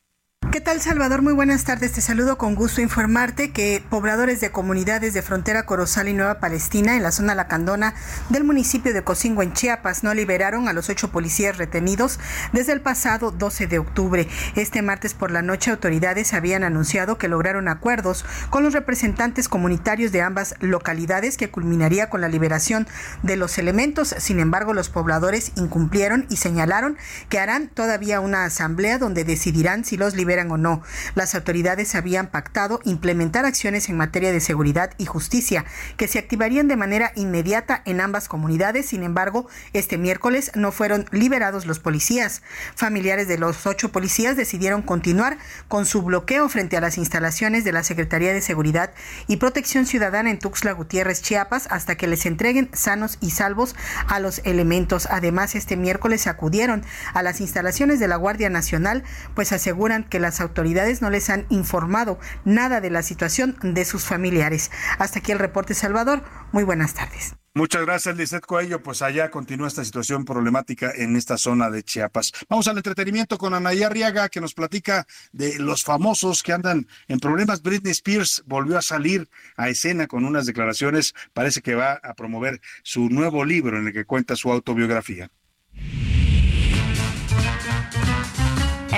¿Qué 0.49 0.59
tal, 0.59 0.81
Salvador? 0.81 1.21
Muy 1.21 1.31
buenas 1.31 1.63
tardes. 1.63 1.93
Te 1.93 2.01
saludo 2.01 2.37
con 2.37 2.55
gusto 2.55 2.81
informarte 2.81 3.51
que 3.51 3.81
pobladores 3.89 4.41
de 4.41 4.51
comunidades 4.51 5.13
de 5.13 5.21
frontera 5.21 5.65
Corozal 5.65 6.09
y 6.09 6.13
Nueva 6.13 6.41
Palestina 6.41 6.97
en 6.97 7.03
la 7.03 7.13
zona 7.13 7.35
lacandona 7.35 7.93
del 8.27 8.43
municipio 8.43 8.93
de 8.93 9.01
Cocingo 9.01 9.43
en 9.43 9.53
Chiapas 9.53 10.03
no 10.03 10.13
liberaron 10.13 10.67
a 10.67 10.73
los 10.73 10.89
ocho 10.89 11.09
policías 11.09 11.57
retenidos 11.57 12.19
desde 12.51 12.73
el 12.73 12.81
pasado 12.81 13.31
12 13.31 13.67
de 13.67 13.79
octubre. 13.79 14.27
Este 14.55 14.81
martes 14.81 15.13
por 15.13 15.31
la 15.31 15.41
noche 15.41 15.71
autoridades 15.71 16.33
habían 16.33 16.65
anunciado 16.65 17.17
que 17.17 17.29
lograron 17.29 17.69
acuerdos 17.69 18.25
con 18.49 18.63
los 18.63 18.73
representantes 18.73 19.47
comunitarios 19.47 20.11
de 20.11 20.21
ambas 20.21 20.55
localidades 20.59 21.37
que 21.37 21.49
culminaría 21.49 22.09
con 22.09 22.19
la 22.19 22.27
liberación 22.27 22.89
de 23.23 23.37
los 23.37 23.57
elementos. 23.57 24.13
Sin 24.17 24.41
embargo, 24.41 24.73
los 24.73 24.89
pobladores 24.89 25.53
incumplieron 25.55 26.25
y 26.29 26.35
señalaron 26.35 26.97
que 27.29 27.39
harán 27.39 27.69
todavía 27.69 28.19
una 28.19 28.43
asamblea 28.43 28.97
donde 28.97 29.23
decidirán 29.23 29.85
si 29.85 29.95
los 29.95 30.13
liberan 30.31 30.51
o 30.51 30.57
no. 30.57 30.81
Las 31.13 31.35
autoridades 31.35 31.93
habían 31.93 32.27
pactado 32.27 32.79
implementar 32.85 33.43
acciones 33.43 33.89
en 33.89 33.97
materia 33.97 34.31
de 34.31 34.39
seguridad 34.39 34.91
y 34.97 35.05
justicia 35.05 35.65
que 35.97 36.07
se 36.07 36.19
activarían 36.19 36.69
de 36.69 36.77
manera 36.77 37.11
inmediata 37.15 37.81
en 37.83 37.99
ambas 37.99 38.29
comunidades. 38.29 38.85
Sin 38.85 39.03
embargo, 39.03 39.47
este 39.73 39.97
miércoles 39.97 40.51
no 40.55 40.71
fueron 40.71 41.05
liberados 41.11 41.65
los 41.65 41.79
policías. 41.79 42.43
Familiares 42.75 43.27
de 43.27 43.37
los 43.37 43.65
ocho 43.65 43.91
policías 43.91 44.37
decidieron 44.37 44.83
continuar 44.83 45.37
con 45.67 45.85
su 45.85 46.01
bloqueo 46.01 46.47
frente 46.47 46.77
a 46.77 46.81
las 46.81 46.97
instalaciones 46.97 47.65
de 47.65 47.73
la 47.73 47.83
Secretaría 47.83 48.31
de 48.31 48.41
Seguridad 48.41 48.91
y 49.27 49.35
Protección 49.35 49.85
Ciudadana 49.85 50.29
en 50.29 50.39
Tuxtla 50.39 50.71
Gutiérrez, 50.71 51.21
Chiapas, 51.21 51.67
hasta 51.71 51.95
que 51.95 52.07
les 52.07 52.25
entreguen 52.25 52.69
sanos 52.71 53.17
y 53.19 53.31
salvos 53.31 53.75
a 54.07 54.21
los 54.21 54.39
elementos. 54.45 55.09
Además, 55.11 55.55
este 55.55 55.75
miércoles 55.75 56.25
acudieron 56.27 56.85
a 57.13 57.21
las 57.21 57.41
instalaciones 57.41 57.99
de 57.99 58.07
la 58.07 58.15
Guardia 58.15 58.49
Nacional, 58.49 59.03
pues 59.35 59.51
aseguran 59.51 60.05
que 60.05 60.20
las 60.21 60.39
autoridades 60.41 61.01
no 61.01 61.09
les 61.09 61.29
han 61.29 61.45
informado 61.49 62.19
nada 62.45 62.81
de 62.81 62.89
la 62.89 63.03
situación 63.03 63.57
de 63.61 63.85
sus 63.85 64.03
familiares. 64.03 64.71
Hasta 64.99 65.19
aquí 65.19 65.31
el 65.31 65.39
reporte, 65.39 65.73
Salvador. 65.73 66.23
Muy 66.51 66.63
buenas 66.63 66.93
tardes. 66.93 67.35
Muchas 67.53 67.81
gracias, 67.81 68.15
Lizeth 68.15 68.45
Coello. 68.45 68.81
Pues 68.81 69.01
allá 69.01 69.29
continúa 69.29 69.67
esta 69.67 69.83
situación 69.83 70.23
problemática 70.23 70.89
en 70.95 71.17
esta 71.17 71.37
zona 71.37 71.69
de 71.69 71.83
Chiapas. 71.83 72.31
Vamos 72.47 72.69
al 72.69 72.77
entretenimiento 72.77 73.37
con 73.37 73.53
Anaya 73.53 73.87
Arriaga, 73.87 74.29
que 74.29 74.39
nos 74.39 74.53
platica 74.53 75.05
de 75.33 75.59
los 75.59 75.83
famosos 75.83 76.43
que 76.43 76.53
andan 76.53 76.87
en 77.09 77.19
problemas. 77.19 77.61
Britney 77.61 77.91
Spears 77.91 78.41
volvió 78.45 78.77
a 78.77 78.81
salir 78.81 79.27
a 79.57 79.67
escena 79.67 80.07
con 80.07 80.23
unas 80.23 80.45
declaraciones. 80.45 81.13
Parece 81.33 81.61
que 81.61 81.75
va 81.75 81.99
a 82.01 82.13
promover 82.13 82.61
su 82.83 83.09
nuevo 83.09 83.43
libro 83.43 83.77
en 83.77 83.87
el 83.87 83.93
que 83.93 84.05
cuenta 84.05 84.37
su 84.37 84.49
autobiografía. 84.49 85.29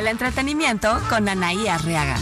El 0.04 0.10
entretenimiento 0.10 1.00
con 1.10 1.30
Anaí 1.30 1.70
Arriaga. 1.70 2.18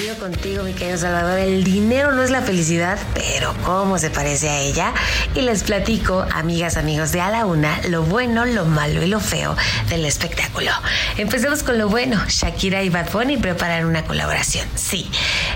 Contigo, 0.00 0.62
mi 0.62 0.72
querido 0.72 0.96
Salvador. 0.96 1.38
El 1.38 1.62
dinero 1.62 2.12
no 2.12 2.22
es 2.22 2.30
la 2.30 2.40
felicidad, 2.40 2.98
pero 3.12 3.54
cómo 3.64 3.98
se 3.98 4.08
parece 4.08 4.48
a 4.48 4.58
ella. 4.58 4.94
Y 5.34 5.42
les 5.42 5.62
platico, 5.62 6.26
amigas, 6.32 6.78
amigos 6.78 7.12
de 7.12 7.20
A 7.20 7.30
la 7.30 7.44
Una, 7.44 7.78
lo 7.88 8.02
bueno, 8.02 8.46
lo 8.46 8.64
malo 8.64 9.02
y 9.02 9.06
lo 9.06 9.20
feo 9.20 9.54
del 9.90 10.06
espectáculo. 10.06 10.70
Empecemos 11.18 11.62
con 11.62 11.76
lo 11.76 11.88
bueno. 11.88 12.18
Shakira 12.28 12.82
y 12.82 12.88
Bad 12.88 13.12
Bunny 13.12 13.36
preparan 13.36 13.84
una 13.84 14.04
colaboración. 14.04 14.66
Sí, 14.74 15.10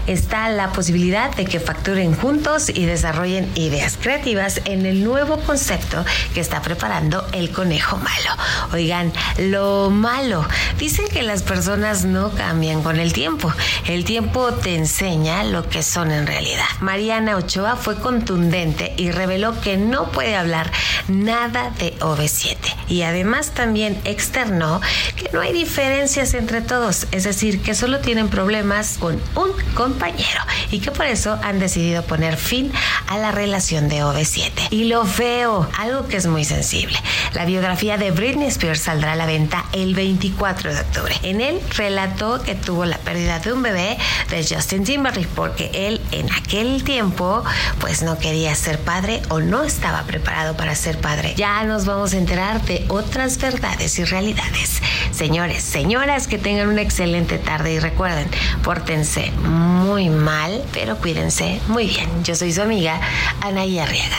está 0.07 0.51
la 0.51 0.73
posibilidad 0.73 1.35
de 1.35 1.47
que 1.47 1.59
facturen 1.59 2.15
juntos 2.15 2.69
y 2.69 2.85
desarrollen 2.85 3.51
ideas 3.55 3.99
creativas 4.01 4.61
en 4.66 4.85
el 4.85 5.05
nuevo 5.05 5.39
concepto 5.39 6.05
que 6.35 6.41
está 6.41 6.61
preparando 6.61 7.27
el 7.33 7.51
conejo 7.51 7.97
malo. 7.97 8.31
Oigan, 8.73 9.12
lo 9.39 9.89
malo, 9.91 10.47
dicen 10.79 11.07
que 11.09 11.23
las 11.23 11.43
personas 11.43 12.05
no 12.05 12.31
cambian 12.35 12.83
con 12.83 13.01
el 13.01 13.12
tiempo. 13.15 13.53
El 13.87 14.05
tiempo 14.05 14.34
te 14.35 14.74
enseña 14.74 15.44
lo 15.44 15.69
que 15.69 15.85
son 15.85 16.11
en 16.11 16.27
realidad. 16.27 16.65
Mariana 16.81 17.36
Ochoa 17.36 17.77
fue 17.77 18.01
contundente 18.01 18.93
y 18.97 19.12
reveló 19.12 19.61
que 19.61 19.77
no 19.77 20.11
puede 20.11 20.35
hablar 20.35 20.73
nada 21.06 21.70
de 21.78 21.97
OV7 22.01 22.56
y 22.89 23.02
además 23.02 23.52
también 23.52 23.97
externó 24.05 24.81
que 25.15 25.31
no 25.32 25.40
hay 25.40 25.52
diferencias 25.52 26.35
entre 26.35 26.62
todos, 26.62 27.06
es 27.12 27.23
decir, 27.23 27.62
que 27.62 27.77
solo 27.77 28.01
tienen 28.01 28.28
problemas 28.28 28.98
con 28.98 29.20
un 29.36 29.52
compañero 29.74 30.40
y 30.73 30.81
que 30.81 30.90
por 30.90 31.06
eso 31.06 31.39
han 31.44 31.61
decidido 31.61 32.02
poner 32.02 32.36
fin 32.36 32.73
a 33.06 33.19
la 33.19 33.31
relación 33.31 33.89
de 33.89 34.02
OV7. 34.02 34.51
Y 34.70 34.85
lo 34.85 35.05
veo, 35.16 35.69
algo 35.78 36.09
que 36.09 36.16
es 36.16 36.27
muy 36.27 36.44
sensible. 36.44 36.98
La 37.35 37.44
biografía 37.44 37.98
de 37.98 38.11
Britney 38.11 38.48
Spears 38.48 38.81
saldrá 38.81 39.12
a 39.12 39.16
la 39.16 39.27
venta 39.27 39.65
el 39.73 39.94
24 39.94 40.74
de 40.74 40.81
octubre. 40.81 41.15
En 41.23 41.40
él 41.40 41.61
relató 41.77 42.43
que 42.43 42.56
tuvo 42.56 42.85
la 42.85 42.98
pérdida 42.98 43.39
de 43.39 43.52
un 43.52 43.62
bebé 43.62 43.97
de 44.31 44.45
Justin 44.45 44.85
Timberlake 44.85 45.28
porque 45.35 45.70
él 45.73 46.01
en 46.11 46.32
aquel 46.32 46.85
tiempo 46.85 47.45
pues 47.81 48.03
no 48.03 48.19
quería 48.19 48.55
ser 48.55 48.78
padre 48.78 49.23
o 49.28 49.41
no 49.41 49.62
estaba 49.62 50.03
preparado 50.03 50.57
para 50.57 50.74
ser 50.74 50.99
padre. 50.99 51.35
Ya 51.36 51.62
nos 51.65 51.86
vamos 51.86 52.15
a 52.15 52.19
enterar 52.19 52.62
de 52.65 52.85
otras 52.89 53.39
verdades 53.39 53.99
y 53.99 54.05
realidades. 54.05 54.81
Señores, 55.12 55.62
señoras, 55.62 56.27
que 56.27 56.39
tengan 56.39 56.69
una 56.69 56.82
excelente 56.82 57.39
tarde 57.39 57.74
y 57.74 57.78
recuerden, 57.78 58.28
pórtense 58.62 59.31
muy 59.43 60.09
mal, 60.11 60.62
pero 60.73 60.97
cuídense 60.97 61.61
muy 61.69 61.86
bien. 61.86 62.24
Yo 62.24 62.35
soy 62.35 62.53
su 62.53 62.62
amiga 62.62 63.01
Anaí 63.41 63.78
Arriaga. 63.78 64.19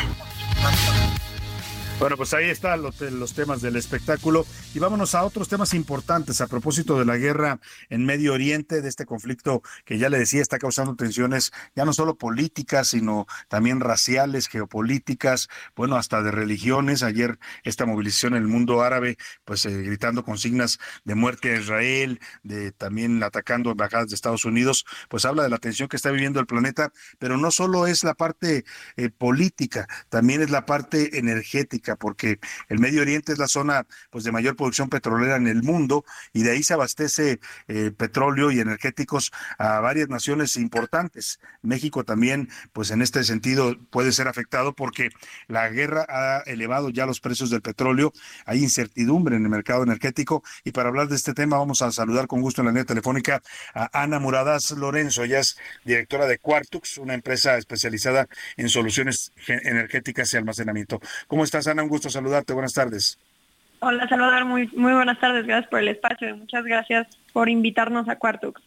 Bueno, 1.98 2.18
pues 2.18 2.34
ahí 2.34 2.50
están 2.50 2.82
los, 2.82 3.34
temas 3.34 3.62
del 3.62 3.78
espectáculo 3.78 4.46
y 4.74 4.80
vámonos 4.80 5.16
a 5.16 5.24
otros 5.24 5.48
temas 5.48 5.74
importantes 5.74 6.42
a 6.42 6.48
propósito 6.48 7.00
de 7.00 7.06
la 7.06 7.16
guerra 7.16 7.62
en 7.90 8.06
Medio 8.06 8.34
Oriente, 8.34 8.82
de 8.82 8.90
este 8.90 9.06
conflicto 9.06 9.64
que 9.86 9.98
ya 9.98 10.10
le 10.10 10.20
decía 10.20 10.42
está 10.42 10.60
causando 10.60 10.98
tensiones 10.98 11.54
ya 11.74 11.86
no 11.86 11.94
solo 11.94 12.18
políticas, 12.18 12.90
sino 12.90 13.28
también 13.48 13.80
raciales, 13.80 14.50
geopolíticas, 14.50 15.48
bueno, 15.74 15.96
hasta 15.96 16.22
de 16.22 16.32
religiones. 16.32 17.02
Ayer 17.02 17.40
esta 17.64 17.86
movilización 17.86 18.36
en 18.36 18.44
el 18.44 18.50
mundo 18.50 18.82
árabe, 18.82 19.18
pues 19.46 19.66
eh, 19.66 19.72
gritando 19.82 20.26
consignas 20.26 20.80
de 21.06 21.16
muerte 21.16 21.56
a 21.56 21.60
Israel, 21.62 22.20
de 22.44 22.74
también 22.74 23.24
atacando 23.24 23.72
embajadas 23.72 24.10
de 24.10 24.16
Estados 24.16 24.44
Unidos, 24.44 24.86
pues 25.08 25.24
habla 25.24 25.44
de 25.44 25.50
la 25.50 25.60
tensión 25.60 25.88
que 25.88 25.96
está 25.96 26.12
viviendo 26.12 26.42
el 26.42 26.46
planeta, 26.46 26.92
pero 27.20 27.38
no 27.38 27.52
solo 27.52 27.88
es 27.88 28.04
la 28.04 28.16
parte 28.16 28.66
eh, 28.98 29.10
política, 29.10 29.88
también 30.10 30.42
es 30.42 30.50
la 30.50 30.66
parte 30.66 31.18
energética 31.18 31.85
porque 31.96 32.40
el 32.70 32.80
Medio 32.80 33.02
Oriente 33.02 33.34
es 33.34 33.38
la 33.38 33.48
zona 33.48 33.86
pues 34.10 34.24
de 34.24 34.32
mayor 34.32 34.56
producción 34.56 34.90
petrolera 34.90 35.36
en 35.36 35.48
el 35.48 35.62
mundo 35.62 36.04
y 36.34 36.42
de 36.42 36.52
ahí 36.52 36.64
se 36.64 36.74
abastece 36.74 37.40
eh, 37.68 37.92
petróleo 37.96 38.52
y 38.52 38.60
energéticos 38.60 39.32
a 39.60 39.80
varias 39.80 40.10
naciones 40.10 40.58
importantes. 40.58 41.40
México 41.62 42.04
también, 42.04 42.50
pues 42.74 42.90
en 42.90 43.02
este 43.02 43.24
sentido 43.24 43.76
puede 43.92 44.12
ser 44.12 44.28
afectado 44.28 44.74
porque 44.74 45.10
la 45.48 45.70
guerra 45.70 46.06
ha 46.10 46.40
elevado 46.48 46.90
ya 46.90 47.06
los 47.06 47.20
precios 47.20 47.50
del 47.50 47.62
petróleo, 47.62 48.12
hay 48.46 48.64
incertidumbre 48.64 49.36
en 49.36 49.44
el 49.44 49.50
mercado 49.50 49.84
energético 49.84 50.44
y 50.64 50.72
para 50.72 50.90
hablar 50.90 51.08
de 51.08 51.16
este 51.16 51.34
tema 51.34 51.58
vamos 51.58 51.82
a 51.82 51.92
saludar 51.92 52.28
con 52.28 52.42
gusto 52.42 52.62
en 52.62 52.66
la 52.66 52.72
línea 52.72 52.86
telefónica 52.86 53.42
a 53.74 54.02
Ana 54.02 54.20
Muradas 54.20 54.72
Lorenzo, 54.72 55.24
ella 55.24 55.40
es 55.40 55.58
directora 55.84 56.26
de 56.26 56.40
Quartux, 56.40 56.98
una 56.98 57.14
empresa 57.14 57.58
especializada 57.58 58.28
en 58.58 58.70
soluciones 58.70 59.34
energéticas 59.48 60.34
y 60.34 60.38
almacenamiento. 60.38 61.00
¿Cómo 61.28 61.44
estás, 61.44 61.68
Ana? 61.68 61.75
Un 61.84 61.90
gusto 61.90 62.10
saludarte. 62.10 62.54
Buenas 62.54 62.74
tardes. 62.74 63.18
Hola, 63.80 64.08
Salvador. 64.08 64.46
Muy, 64.46 64.68
muy 64.76 64.94
buenas 64.94 65.20
tardes. 65.20 65.46
Gracias 65.46 65.70
por 65.70 65.80
el 65.80 65.90
espacio 65.90 66.30
y 66.30 66.34
muchas 66.34 66.64
gracias 66.64 67.08
por 67.34 67.50
invitarnos 67.50 68.08
a 68.10 68.16
Quartux. 68.16 68.62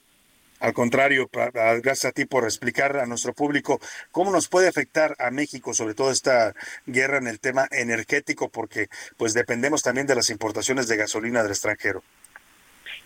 Al 0.60 0.72
contrario, 0.72 1.30
gracias 1.32 2.05
a 2.06 2.12
ti 2.12 2.24
por 2.24 2.44
explicar 2.44 2.97
a 2.97 3.06
nuestro 3.06 3.32
público 3.32 3.78
cómo 4.10 4.32
nos 4.32 4.48
puede 4.48 4.66
afectar 4.66 5.14
a 5.20 5.30
México, 5.30 5.72
sobre 5.72 5.94
todo 5.94 6.10
esta 6.10 6.52
guerra 6.86 7.18
en 7.18 7.28
el 7.28 7.39
tema 7.39 7.68
energético, 7.70 8.48
porque 8.48 8.89
pues 9.16 9.35
dependemos 9.35 9.82
también 9.82 10.09
de 10.09 10.16
las 10.16 10.30
importaciones 10.30 10.89
de 10.89 10.97
gasolina 10.97 11.43
del 11.43 11.52
extranjero. 11.52 12.02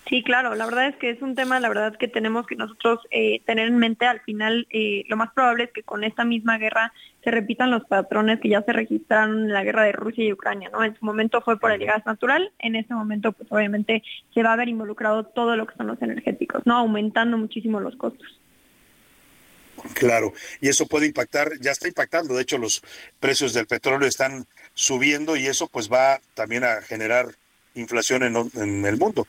Sí, 0.08 0.22
claro, 0.22 0.54
la 0.54 0.64
verdad 0.64 0.88
es 0.88 0.96
que 0.96 1.10
es 1.10 1.22
un 1.22 1.34
tema, 1.34 1.60
la 1.60 1.68
verdad 1.68 1.96
que 1.96 2.08
tenemos 2.08 2.46
que 2.46 2.56
nosotros 2.56 3.00
eh, 3.10 3.40
tener 3.46 3.68
en 3.68 3.78
mente 3.78 4.06
al 4.06 4.20
final, 4.20 4.66
eh, 4.70 5.04
lo 5.08 5.16
más 5.16 5.32
probable 5.32 5.64
es 5.64 5.72
que 5.72 5.82
con 5.82 6.04
esta 6.04 6.24
misma 6.24 6.58
guerra 6.58 6.92
se 7.22 7.30
repitan 7.30 7.70
los 7.70 7.84
patrones 7.84 8.40
que 8.40 8.48
ya 8.48 8.62
se 8.62 8.72
registraron 8.72 9.44
en 9.44 9.52
la 9.52 9.62
guerra 9.62 9.84
de 9.84 9.92
Rusia 9.92 10.24
y 10.24 10.32
Ucrania, 10.32 10.70
¿no? 10.70 10.82
En 10.82 10.96
su 10.96 11.04
momento 11.04 11.40
fue 11.40 11.58
por 11.58 11.70
el 11.70 11.84
gas 11.84 12.04
natural, 12.04 12.52
en 12.58 12.76
este 12.76 12.94
momento 12.94 13.32
pues 13.32 13.50
obviamente 13.52 14.02
se 14.34 14.42
va 14.42 14.52
a 14.52 14.56
ver 14.56 14.68
involucrado 14.68 15.24
todo 15.24 15.56
lo 15.56 15.66
que 15.66 15.76
son 15.76 15.86
los 15.86 16.00
energéticos, 16.02 16.66
¿no? 16.66 16.76
Aumentando 16.76 17.38
muchísimo 17.38 17.80
los 17.80 17.96
costos. 17.96 18.40
Claro, 19.94 20.32
y 20.60 20.68
eso 20.68 20.86
puede 20.86 21.06
impactar, 21.06 21.58
ya 21.60 21.70
está 21.72 21.88
impactando, 21.88 22.34
de 22.34 22.42
hecho 22.42 22.58
los 22.58 22.82
precios 23.18 23.52
del 23.52 23.66
petróleo 23.66 24.08
están 24.08 24.46
subiendo 24.74 25.36
y 25.36 25.46
eso 25.46 25.66
pues 25.66 25.90
va 25.90 26.20
también 26.34 26.64
a 26.64 26.82
generar 26.82 27.26
inflación 27.74 28.22
en 28.22 28.84
el 28.84 28.96
mundo. 28.98 29.26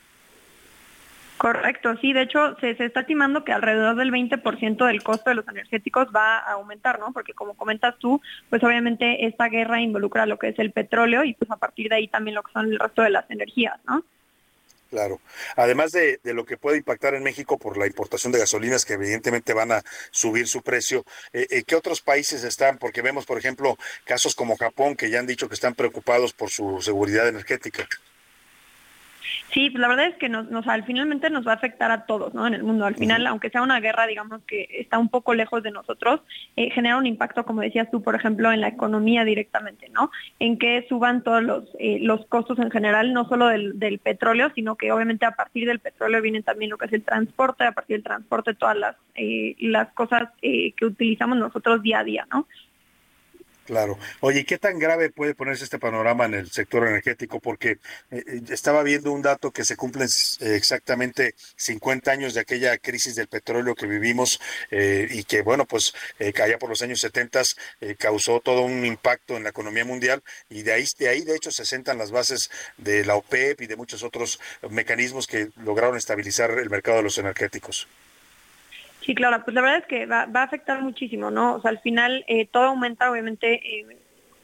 Correcto, 1.44 1.98
sí, 2.00 2.14
de 2.14 2.22
hecho 2.22 2.56
se, 2.62 2.70
está 2.70 3.02
estimando 3.02 3.44
que 3.44 3.52
alrededor 3.52 3.98
del 3.98 4.14
20% 4.14 4.88
del 4.88 5.04
costo 5.04 5.30
de 5.30 5.36
los 5.36 5.46
energéticos 5.50 6.08
va 6.16 6.38
a 6.38 6.54
aumentar, 6.54 7.00
¿no? 7.00 7.12
Porque 7.12 7.34
como 7.34 7.58
comentas 7.58 7.96
tú, 8.00 8.22
pues 8.50 8.64
obviamente 8.64 9.26
esta 9.26 9.50
guerra 9.50 9.82
involucra 9.82 10.26
lo 10.26 10.40
que 10.40 10.48
es 10.48 10.60
el 10.60 10.72
petróleo 10.72 11.26
y 11.26 11.34
pues 11.34 11.52
a 11.52 11.58
partir 11.58 11.90
de 11.90 11.96
ahí 11.96 12.08
también 12.08 12.36
lo 12.36 12.44
que 12.44 12.54
son 12.54 12.68
el 12.68 12.80
resto 12.80 13.02
de 13.02 13.10
las 13.10 13.30
energías, 13.30 13.78
¿no? 13.86 14.06
Claro. 14.90 15.20
Además 15.58 15.92
de, 15.92 16.22
lo 16.24 16.46
que 16.46 16.56
puede 16.56 16.78
impactar 16.78 17.14
en 17.14 17.24
México 17.24 17.58
por 17.58 17.76
la 17.78 17.88
importación 17.88 18.32
de 18.32 18.40
gasolinas 18.40 18.86
que 18.86 18.94
evidentemente 18.94 19.54
van 19.54 19.74
a 19.74 19.84
subir 20.12 20.48
su 20.48 20.62
precio, 20.62 21.04
eh, 21.34 21.48
eh, 21.50 21.64
¿qué 21.68 21.76
otros 21.76 22.00
países 22.00 22.46
están? 22.46 22.78
Porque 22.78 23.02
vemos, 23.02 23.26
por 23.26 23.38
ejemplo, 23.38 23.78
casos 24.06 24.34
como 24.34 24.56
Japón 24.56 24.96
que 24.96 25.10
ya 25.10 25.20
han 25.20 25.28
dicho 25.28 25.50
que 25.50 25.56
están 25.56 25.76
preocupados 25.76 26.32
por 26.32 26.52
su 26.52 26.82
seguridad 26.82 27.28
energética. 27.28 27.86
Sí, 29.54 29.70
pues 29.70 29.80
la 29.80 29.88
verdad 29.88 30.08
es 30.08 30.16
que 30.16 30.30
nos, 30.30 30.50
nos, 30.50 30.68
al 30.68 30.84
finalmente 30.84 31.30
nos 31.30 31.46
va 31.46 31.52
a 31.52 31.56
afectar 31.56 31.92
a 31.92 32.06
todos, 32.06 32.34
¿no? 32.34 32.48
En 32.48 32.56
el 32.56 32.64
mundo. 32.64 32.86
Al 32.86 32.96
final, 32.96 33.28
aunque 33.28 33.52
sea 33.52 33.62
una 33.62 33.80
guerra, 33.80 34.08
digamos 34.08 34.42
que 34.48 34.68
está 34.72 34.98
un 34.98 35.10
poco 35.10 35.36
lejos 35.36 35.62
de 35.62 35.70
nosotros, 35.70 36.22
eh, 36.56 36.72
genera 36.72 36.98
un 36.98 37.06
impacto, 37.06 37.46
como 37.46 37.62
decías 37.62 37.90
tú, 37.92 38.02
por 38.02 38.16
ejemplo, 38.16 38.52
en 38.52 38.62
la 38.62 38.70
economía 38.70 39.24
directamente, 39.24 39.90
¿no? 39.90 40.10
En 40.40 40.58
que 40.58 40.88
suban 40.90 41.22
todos 41.22 41.44
los, 41.44 41.66
eh, 41.78 42.00
los 42.02 42.26
costos 42.26 42.58
en 42.58 42.72
general, 42.72 43.14
no 43.14 43.28
solo 43.30 43.48
del, 43.48 43.78
del, 43.78 44.00
petróleo, 44.00 44.52
sino 44.56 44.76
que 44.76 44.92
obviamente 44.92 45.28
a 45.28 45.36
partir 45.36 45.68
del 45.68 45.80
petróleo 45.80 46.20
viene 46.20 46.42
también 46.42 46.72
lo 46.72 46.80
que 46.80 46.88
es 46.88 46.94
el 46.94 47.04
transporte, 47.04 47.64
a 47.64 47.74
partir 47.74 47.98
del 47.98 48.04
transporte 48.04 48.56
todas 48.56 48.76
las, 48.76 48.96
eh, 49.14 49.56
las 49.60 49.94
cosas 49.94 50.30
que 50.42 50.74
utilizamos 50.82 51.38
nosotros 51.38 51.84
día 51.84 52.00
a 52.00 52.04
día, 52.04 52.28
¿no? 52.32 52.48
Claro. 53.66 53.98
Oye, 54.20 54.46
¿qué 54.46 54.58
tan 54.58 54.78
grave 54.78 55.10
puede 55.10 55.36
ponerse 55.36 55.64
este 55.64 55.80
panorama 55.80 56.26
en 56.26 56.34
el 56.34 56.52
sector 56.52 56.86
energético? 56.86 57.40
Porque 57.40 57.72
eh, 58.12 58.24
eh, 58.28 58.42
estaba 58.50 58.84
viendo 58.84 59.12
un 59.14 59.22
dato 59.22 59.52
que 59.52 59.64
se 59.64 59.78
cumplen 59.78 60.10
eh, 60.42 60.56
exactamente 60.56 61.36
50 61.56 62.12
años 62.12 62.34
de 62.34 62.42
aquella 62.42 62.78
crisis 62.78 63.16
del 63.16 63.28
petróleo 63.30 63.74
que 63.76 63.88
vivimos 63.88 64.40
y 64.72 65.24
que, 65.24 65.42
bueno, 65.42 65.66
pues 65.66 65.94
allá 66.42 66.58
por 66.60 66.70
los 66.70 66.82
años 66.82 67.00
70 67.00 67.42
causó 67.98 68.40
todo 68.42 68.62
un 68.64 68.86
impacto 68.86 69.38
en 69.38 69.44
la 69.44 69.50
economía 69.50 69.86
mundial 69.86 70.24
y 70.50 70.64
de 70.64 70.74
ahí, 70.74 70.86
de 71.00 71.10
ahí, 71.10 71.22
de 71.22 71.36
hecho, 71.36 71.52
se 71.52 71.66
sentan 71.66 71.98
las 71.98 72.12
bases 72.12 72.50
de 72.78 73.06
la 73.06 73.16
OPEP 73.16 73.62
y 73.62 73.68
de 73.68 73.76
muchos 73.76 74.04
otros 74.04 74.40
mecanismos 74.70 75.28
que 75.28 75.50
lograron 75.64 75.98
estabilizar 75.98 76.52
el 76.52 76.70
mercado 76.70 76.98
de 76.98 77.04
los 77.04 77.18
energéticos. 77.18 77.88
Sí, 79.06 79.16
claro, 79.16 79.44
pues 79.44 79.54
la 79.54 79.62
verdad 79.62 79.80
es 79.80 79.88
que 79.88 80.06
va, 80.06 80.26
va 80.28 80.42
a 80.42 80.46
afectar 80.46 80.82
muchísimo, 80.82 81.30
¿no? 81.30 81.56
O 81.56 81.62
sea, 81.62 81.72
al 81.72 81.80
final 81.82 82.24
eh, 82.28 82.48
todo 82.48 82.64
aumenta, 82.66 83.12
obviamente, 83.12 83.80
eh, 83.80 84.03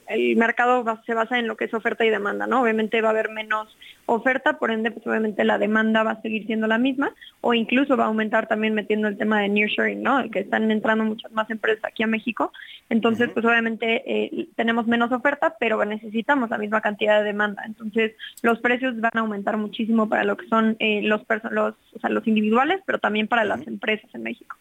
el 0.10 0.36
mercado 0.36 0.84
se 1.06 1.14
basa 1.14 1.38
en 1.38 1.48
lo 1.48 1.56
que 1.56 1.65
es 1.65 1.73
oferta 1.73 2.03
y 2.03 2.10
demanda, 2.10 2.48
¿no? 2.48 2.61
Obviamente 2.61 3.02
va 3.02 3.10
a 3.10 3.11
haber 3.11 3.30
menos 3.30 3.68
oferta, 4.07 4.57
por 4.57 4.72
ende, 4.72 4.90
pues 4.91 5.06
obviamente 5.06 5.44
la 5.44 5.60
demanda 5.60 6.03
va 6.03 6.11
a 6.11 6.22
seguir 6.22 6.45
siendo 6.48 6.65
la 6.65 6.80
misma, 6.80 7.14
o 7.41 7.53
incluso 7.53 7.95
va 7.95 8.06
a 8.06 8.07
aumentar 8.07 8.48
también 8.48 8.73
metiendo 8.73 9.07
el 9.07 9.18
tema 9.18 9.40
de 9.41 9.49
nearshoring, 9.49 10.02
¿no? 10.02 10.19
El 10.19 10.31
que 10.31 10.40
están 10.40 10.72
entrando 10.72 11.06
muchas 11.06 11.31
más 11.31 11.49
empresas 11.52 11.86
aquí 11.86 12.03
a 12.03 12.07
México. 12.07 12.52
Entonces, 12.90 13.30
pues 13.30 13.45
obviamente 13.45 14.03
eh, 14.06 14.48
tenemos 14.56 14.88
menos 14.88 15.11
oferta, 15.11 15.56
pero 15.60 15.84
necesitamos 15.86 16.49
la 16.49 16.57
misma 16.57 16.81
cantidad 16.81 17.19
de 17.19 17.26
demanda. 17.26 17.64
Entonces, 17.65 18.14
los 18.41 18.60
precios 18.60 18.99
van 18.99 19.11
a 19.14 19.19
aumentar 19.19 19.57
muchísimo 19.57 20.10
para 20.10 20.23
lo 20.23 20.38
que 20.38 20.48
son 20.48 20.76
los, 20.80 21.22
los, 21.52 21.76
o 21.95 21.99
sea, 21.99 22.10
los 22.10 22.27
individuales, 22.27 22.81
pero 22.86 22.98
también 22.98 23.27
para 23.27 23.44
las 23.44 23.65
empresas 23.68 24.10
en 24.15 24.23
México. 24.23 24.57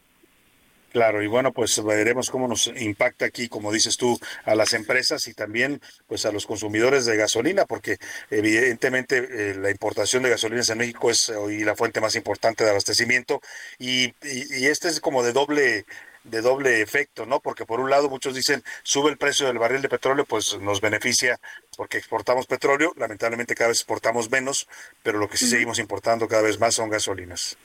Claro, 0.98 1.22
y 1.22 1.28
bueno, 1.28 1.52
pues 1.52 1.80
veremos 1.84 2.28
cómo 2.28 2.48
nos 2.48 2.66
impacta 2.66 3.24
aquí, 3.24 3.48
como 3.48 3.70
dices 3.70 3.96
tú, 3.96 4.18
a 4.44 4.56
las 4.56 4.72
empresas 4.72 5.28
y 5.28 5.32
también 5.32 5.80
pues 6.08 6.26
a 6.26 6.32
los 6.32 6.44
consumidores 6.44 7.06
de 7.06 7.16
gasolina, 7.16 7.66
porque 7.66 7.98
evidentemente 8.30 9.18
eh, 9.18 9.54
la 9.54 9.70
importación 9.70 10.24
de 10.24 10.30
gasolinas 10.30 10.68
en 10.70 10.78
México 10.78 11.08
es 11.08 11.28
hoy 11.28 11.62
la 11.62 11.76
fuente 11.76 12.00
más 12.00 12.16
importante 12.16 12.64
de 12.64 12.70
abastecimiento 12.70 13.40
y, 13.78 14.06
y, 14.24 14.66
este 14.66 14.88
es 14.88 14.98
como 14.98 15.22
de 15.22 15.32
doble 15.32 15.86
de 16.24 16.40
doble 16.40 16.82
efecto, 16.82 17.26
¿no? 17.26 17.38
Porque 17.38 17.64
por 17.64 17.78
un 17.78 17.90
lado 17.90 18.10
muchos 18.10 18.34
dicen 18.34 18.64
sube 18.82 19.08
el 19.08 19.18
precio 19.18 19.46
del 19.46 19.60
barril 19.60 19.82
de 19.82 19.88
petróleo, 19.88 20.24
pues 20.24 20.58
nos 20.58 20.80
beneficia 20.80 21.38
porque 21.76 21.98
exportamos 21.98 22.48
petróleo, 22.48 22.92
lamentablemente 22.96 23.54
cada 23.54 23.68
vez 23.68 23.78
exportamos 23.78 24.32
menos, 24.32 24.66
pero 25.04 25.20
lo 25.20 25.28
que 25.28 25.36
sí 25.36 25.46
seguimos 25.46 25.78
importando 25.78 26.26
cada 26.26 26.42
vez 26.42 26.58
más 26.58 26.74
son 26.74 26.90
gasolinas. 26.90 27.56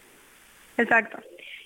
Exacto. 0.77 1.17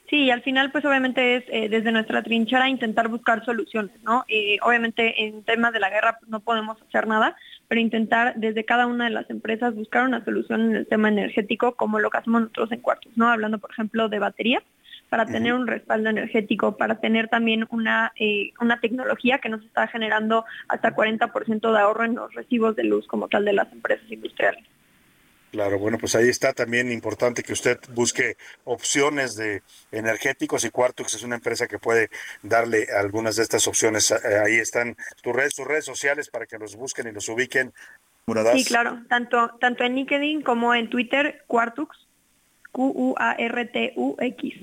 Sí, 0.10 0.32
al 0.32 0.42
final 0.42 0.72
pues 0.72 0.86
obviamente 0.86 1.36
es 1.36 1.44
eh, 1.50 1.68
desde 1.68 1.92
nuestra 1.92 2.24
trinchera 2.24 2.70
intentar 2.70 3.10
buscar 3.10 3.44
soluciones, 3.44 3.92
¿no? 4.04 4.24
Eh, 4.30 4.58
obviamente 4.62 5.26
en 5.26 5.44
temas 5.44 5.74
de 5.74 5.82
la 5.82 5.90
guerra 5.90 6.20
no 6.28 6.40
podemos 6.40 6.82
hacer 6.82 7.08
nada, 7.08 7.36
pero 7.68 7.82
intentar 7.82 8.34
desde 8.38 8.64
cada 8.64 8.88
una 8.88 9.06
de 9.06 9.10
las 9.10 9.30
empresas 9.30 9.76
buscar 9.76 10.06
una 10.06 10.24
solución 10.24 10.62
en 10.62 10.76
el 10.78 10.88
tema 10.88 11.10
energético 11.10 11.76
como 11.76 12.00
lo 12.00 12.10
que 12.10 12.20
hacemos 12.20 12.42
nosotros 12.42 12.72
en 12.72 12.80
cuartos, 12.80 13.12
¿no? 13.18 13.28
Hablando 13.28 13.58
por 13.58 13.72
ejemplo 13.72 14.08
de 14.08 14.20
baterías 14.20 14.64
para 15.10 15.26
tener 15.26 15.54
un 15.54 15.68
respaldo 15.68 16.10
energético, 16.10 16.78
para 16.78 17.00
tener 17.00 17.28
también 17.30 17.66
una, 17.70 18.12
eh, 18.18 18.52
una 18.60 18.80
tecnología 18.80 19.40
que 19.40 19.50
nos 19.50 19.64
está 19.64 19.88
generando 19.88 20.46
hasta 20.68 20.96
40% 20.96 21.72
de 21.72 21.80
ahorro 21.80 22.04
en 22.06 22.16
los 22.16 22.34
recibos 22.34 22.76
de 22.76 22.84
luz 22.84 23.08
como 23.08 23.28
tal 23.28 23.46
de 23.46 23.54
las 23.54 23.72
empresas 23.72 24.10
industriales. 24.12 24.64
Claro, 25.52 25.80
bueno, 25.80 25.98
pues 25.98 26.14
ahí 26.16 26.28
está 26.28 26.52
también 26.52 26.92
importante 26.92 27.42
que 27.42 27.54
usted 27.54 27.80
busque 27.94 28.36
opciones 28.66 29.36
de 29.36 29.64
energéticos 29.92 30.66
y 30.66 30.70
Quartux 30.70 31.14
es 31.14 31.24
una 31.24 31.36
empresa 31.36 31.68
que 31.68 31.80
puede 31.80 32.10
darle 32.44 32.88
algunas 32.96 33.38
de 33.38 33.44
estas 33.44 33.66
opciones. 33.68 34.12
Eh, 34.12 34.40
ahí 34.44 34.56
están 34.56 34.98
tus 35.22 35.34
redes, 35.34 35.56
sus 35.56 35.66
redes 35.66 35.86
sociales 35.86 36.30
para 36.30 36.46
que 36.46 36.58
los 36.58 36.76
busquen 36.76 37.08
y 37.08 37.12
los 37.12 37.30
ubiquen. 37.30 37.74
Sí, 38.54 38.66
claro, 38.66 39.04
tanto, 39.08 39.52
tanto 39.62 39.86
en 39.86 39.96
LinkedIn 39.96 40.42
como 40.42 40.76
en 40.76 40.90
Twitter, 40.90 41.46
Quartux, 41.48 41.98
Q-U-A-R-T-U-X. 42.74 44.56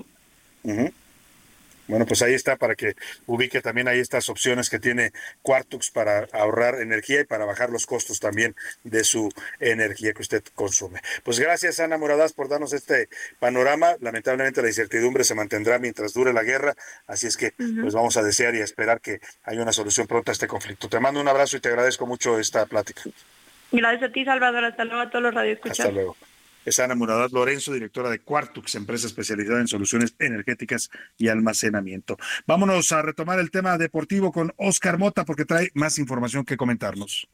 Bueno, 1.87 2.05
pues 2.05 2.21
ahí 2.21 2.33
está 2.33 2.55
para 2.55 2.75
que 2.75 2.95
ubique 3.27 3.61
también 3.61 3.87
ahí 3.87 3.99
estas 3.99 4.29
opciones 4.29 4.69
que 4.69 4.79
tiene 4.79 5.11
Quartux 5.41 5.91
para 5.91 6.27
ahorrar 6.31 6.81
energía 6.81 7.21
y 7.21 7.23
para 7.25 7.45
bajar 7.45 7.69
los 7.69 7.85
costos 7.85 8.19
también 8.19 8.55
de 8.83 9.03
su 9.03 9.31
energía 9.59 10.13
que 10.13 10.21
usted 10.21 10.43
consume. 10.55 11.01
Pues 11.23 11.39
gracias 11.39 11.79
Ana 11.79 11.97
Moradas 11.97 12.33
por 12.33 12.49
darnos 12.49 12.73
este 12.73 13.09
panorama. 13.39 13.95
Lamentablemente 13.99 14.61
la 14.61 14.67
incertidumbre 14.67 15.23
se 15.23 15.35
mantendrá 15.35 15.77
mientras 15.77 16.13
dure 16.13 16.33
la 16.33 16.43
guerra, 16.43 16.75
así 17.07 17.27
es 17.27 17.37
que 17.37 17.51
pues 17.51 17.93
vamos 17.93 18.17
a 18.17 18.23
desear 18.23 18.55
y 18.55 18.61
a 18.61 18.63
esperar 18.63 19.01
que 19.01 19.19
haya 19.43 19.61
una 19.61 19.73
solución 19.73 20.07
pronta 20.07 20.31
a 20.31 20.33
este 20.33 20.47
conflicto. 20.47 20.89
Te 20.89 20.99
mando 20.99 21.21
un 21.21 21.27
abrazo 21.27 21.57
y 21.57 21.59
te 21.59 21.69
agradezco 21.69 22.05
mucho 22.05 22.39
esta 22.39 22.65
plática. 22.65 23.03
Gracias 23.71 24.09
a 24.09 24.11
ti, 24.11 24.25
Salvador. 24.25 24.63
Hasta 24.65 24.85
luego 24.85 25.01
a 25.01 25.09
todos 25.09 25.23
los 25.23 25.33
radioescuchas. 25.33 25.79
Hasta 25.81 25.91
luego 25.91 26.15
es 26.65 26.79
Ana 26.79 26.95
Muradad 26.95 27.29
Lorenzo, 27.31 27.73
directora 27.73 28.09
de 28.09 28.19
Quartux, 28.19 28.75
empresa 28.75 29.07
especializada 29.07 29.61
en 29.61 29.67
soluciones 29.67 30.15
energéticas 30.19 30.89
y 31.17 31.29
almacenamiento. 31.29 32.17
Vámonos 32.45 32.91
a 32.91 33.01
retomar 33.01 33.39
el 33.39 33.51
tema 33.51 33.77
deportivo 33.77 34.31
con 34.31 34.53
Oscar 34.57 34.97
Mota 34.97 35.25
porque 35.25 35.45
trae 35.45 35.71
más 35.73 35.99
información 35.99 36.43
que 36.43 36.57
comentarnos. 36.57 37.29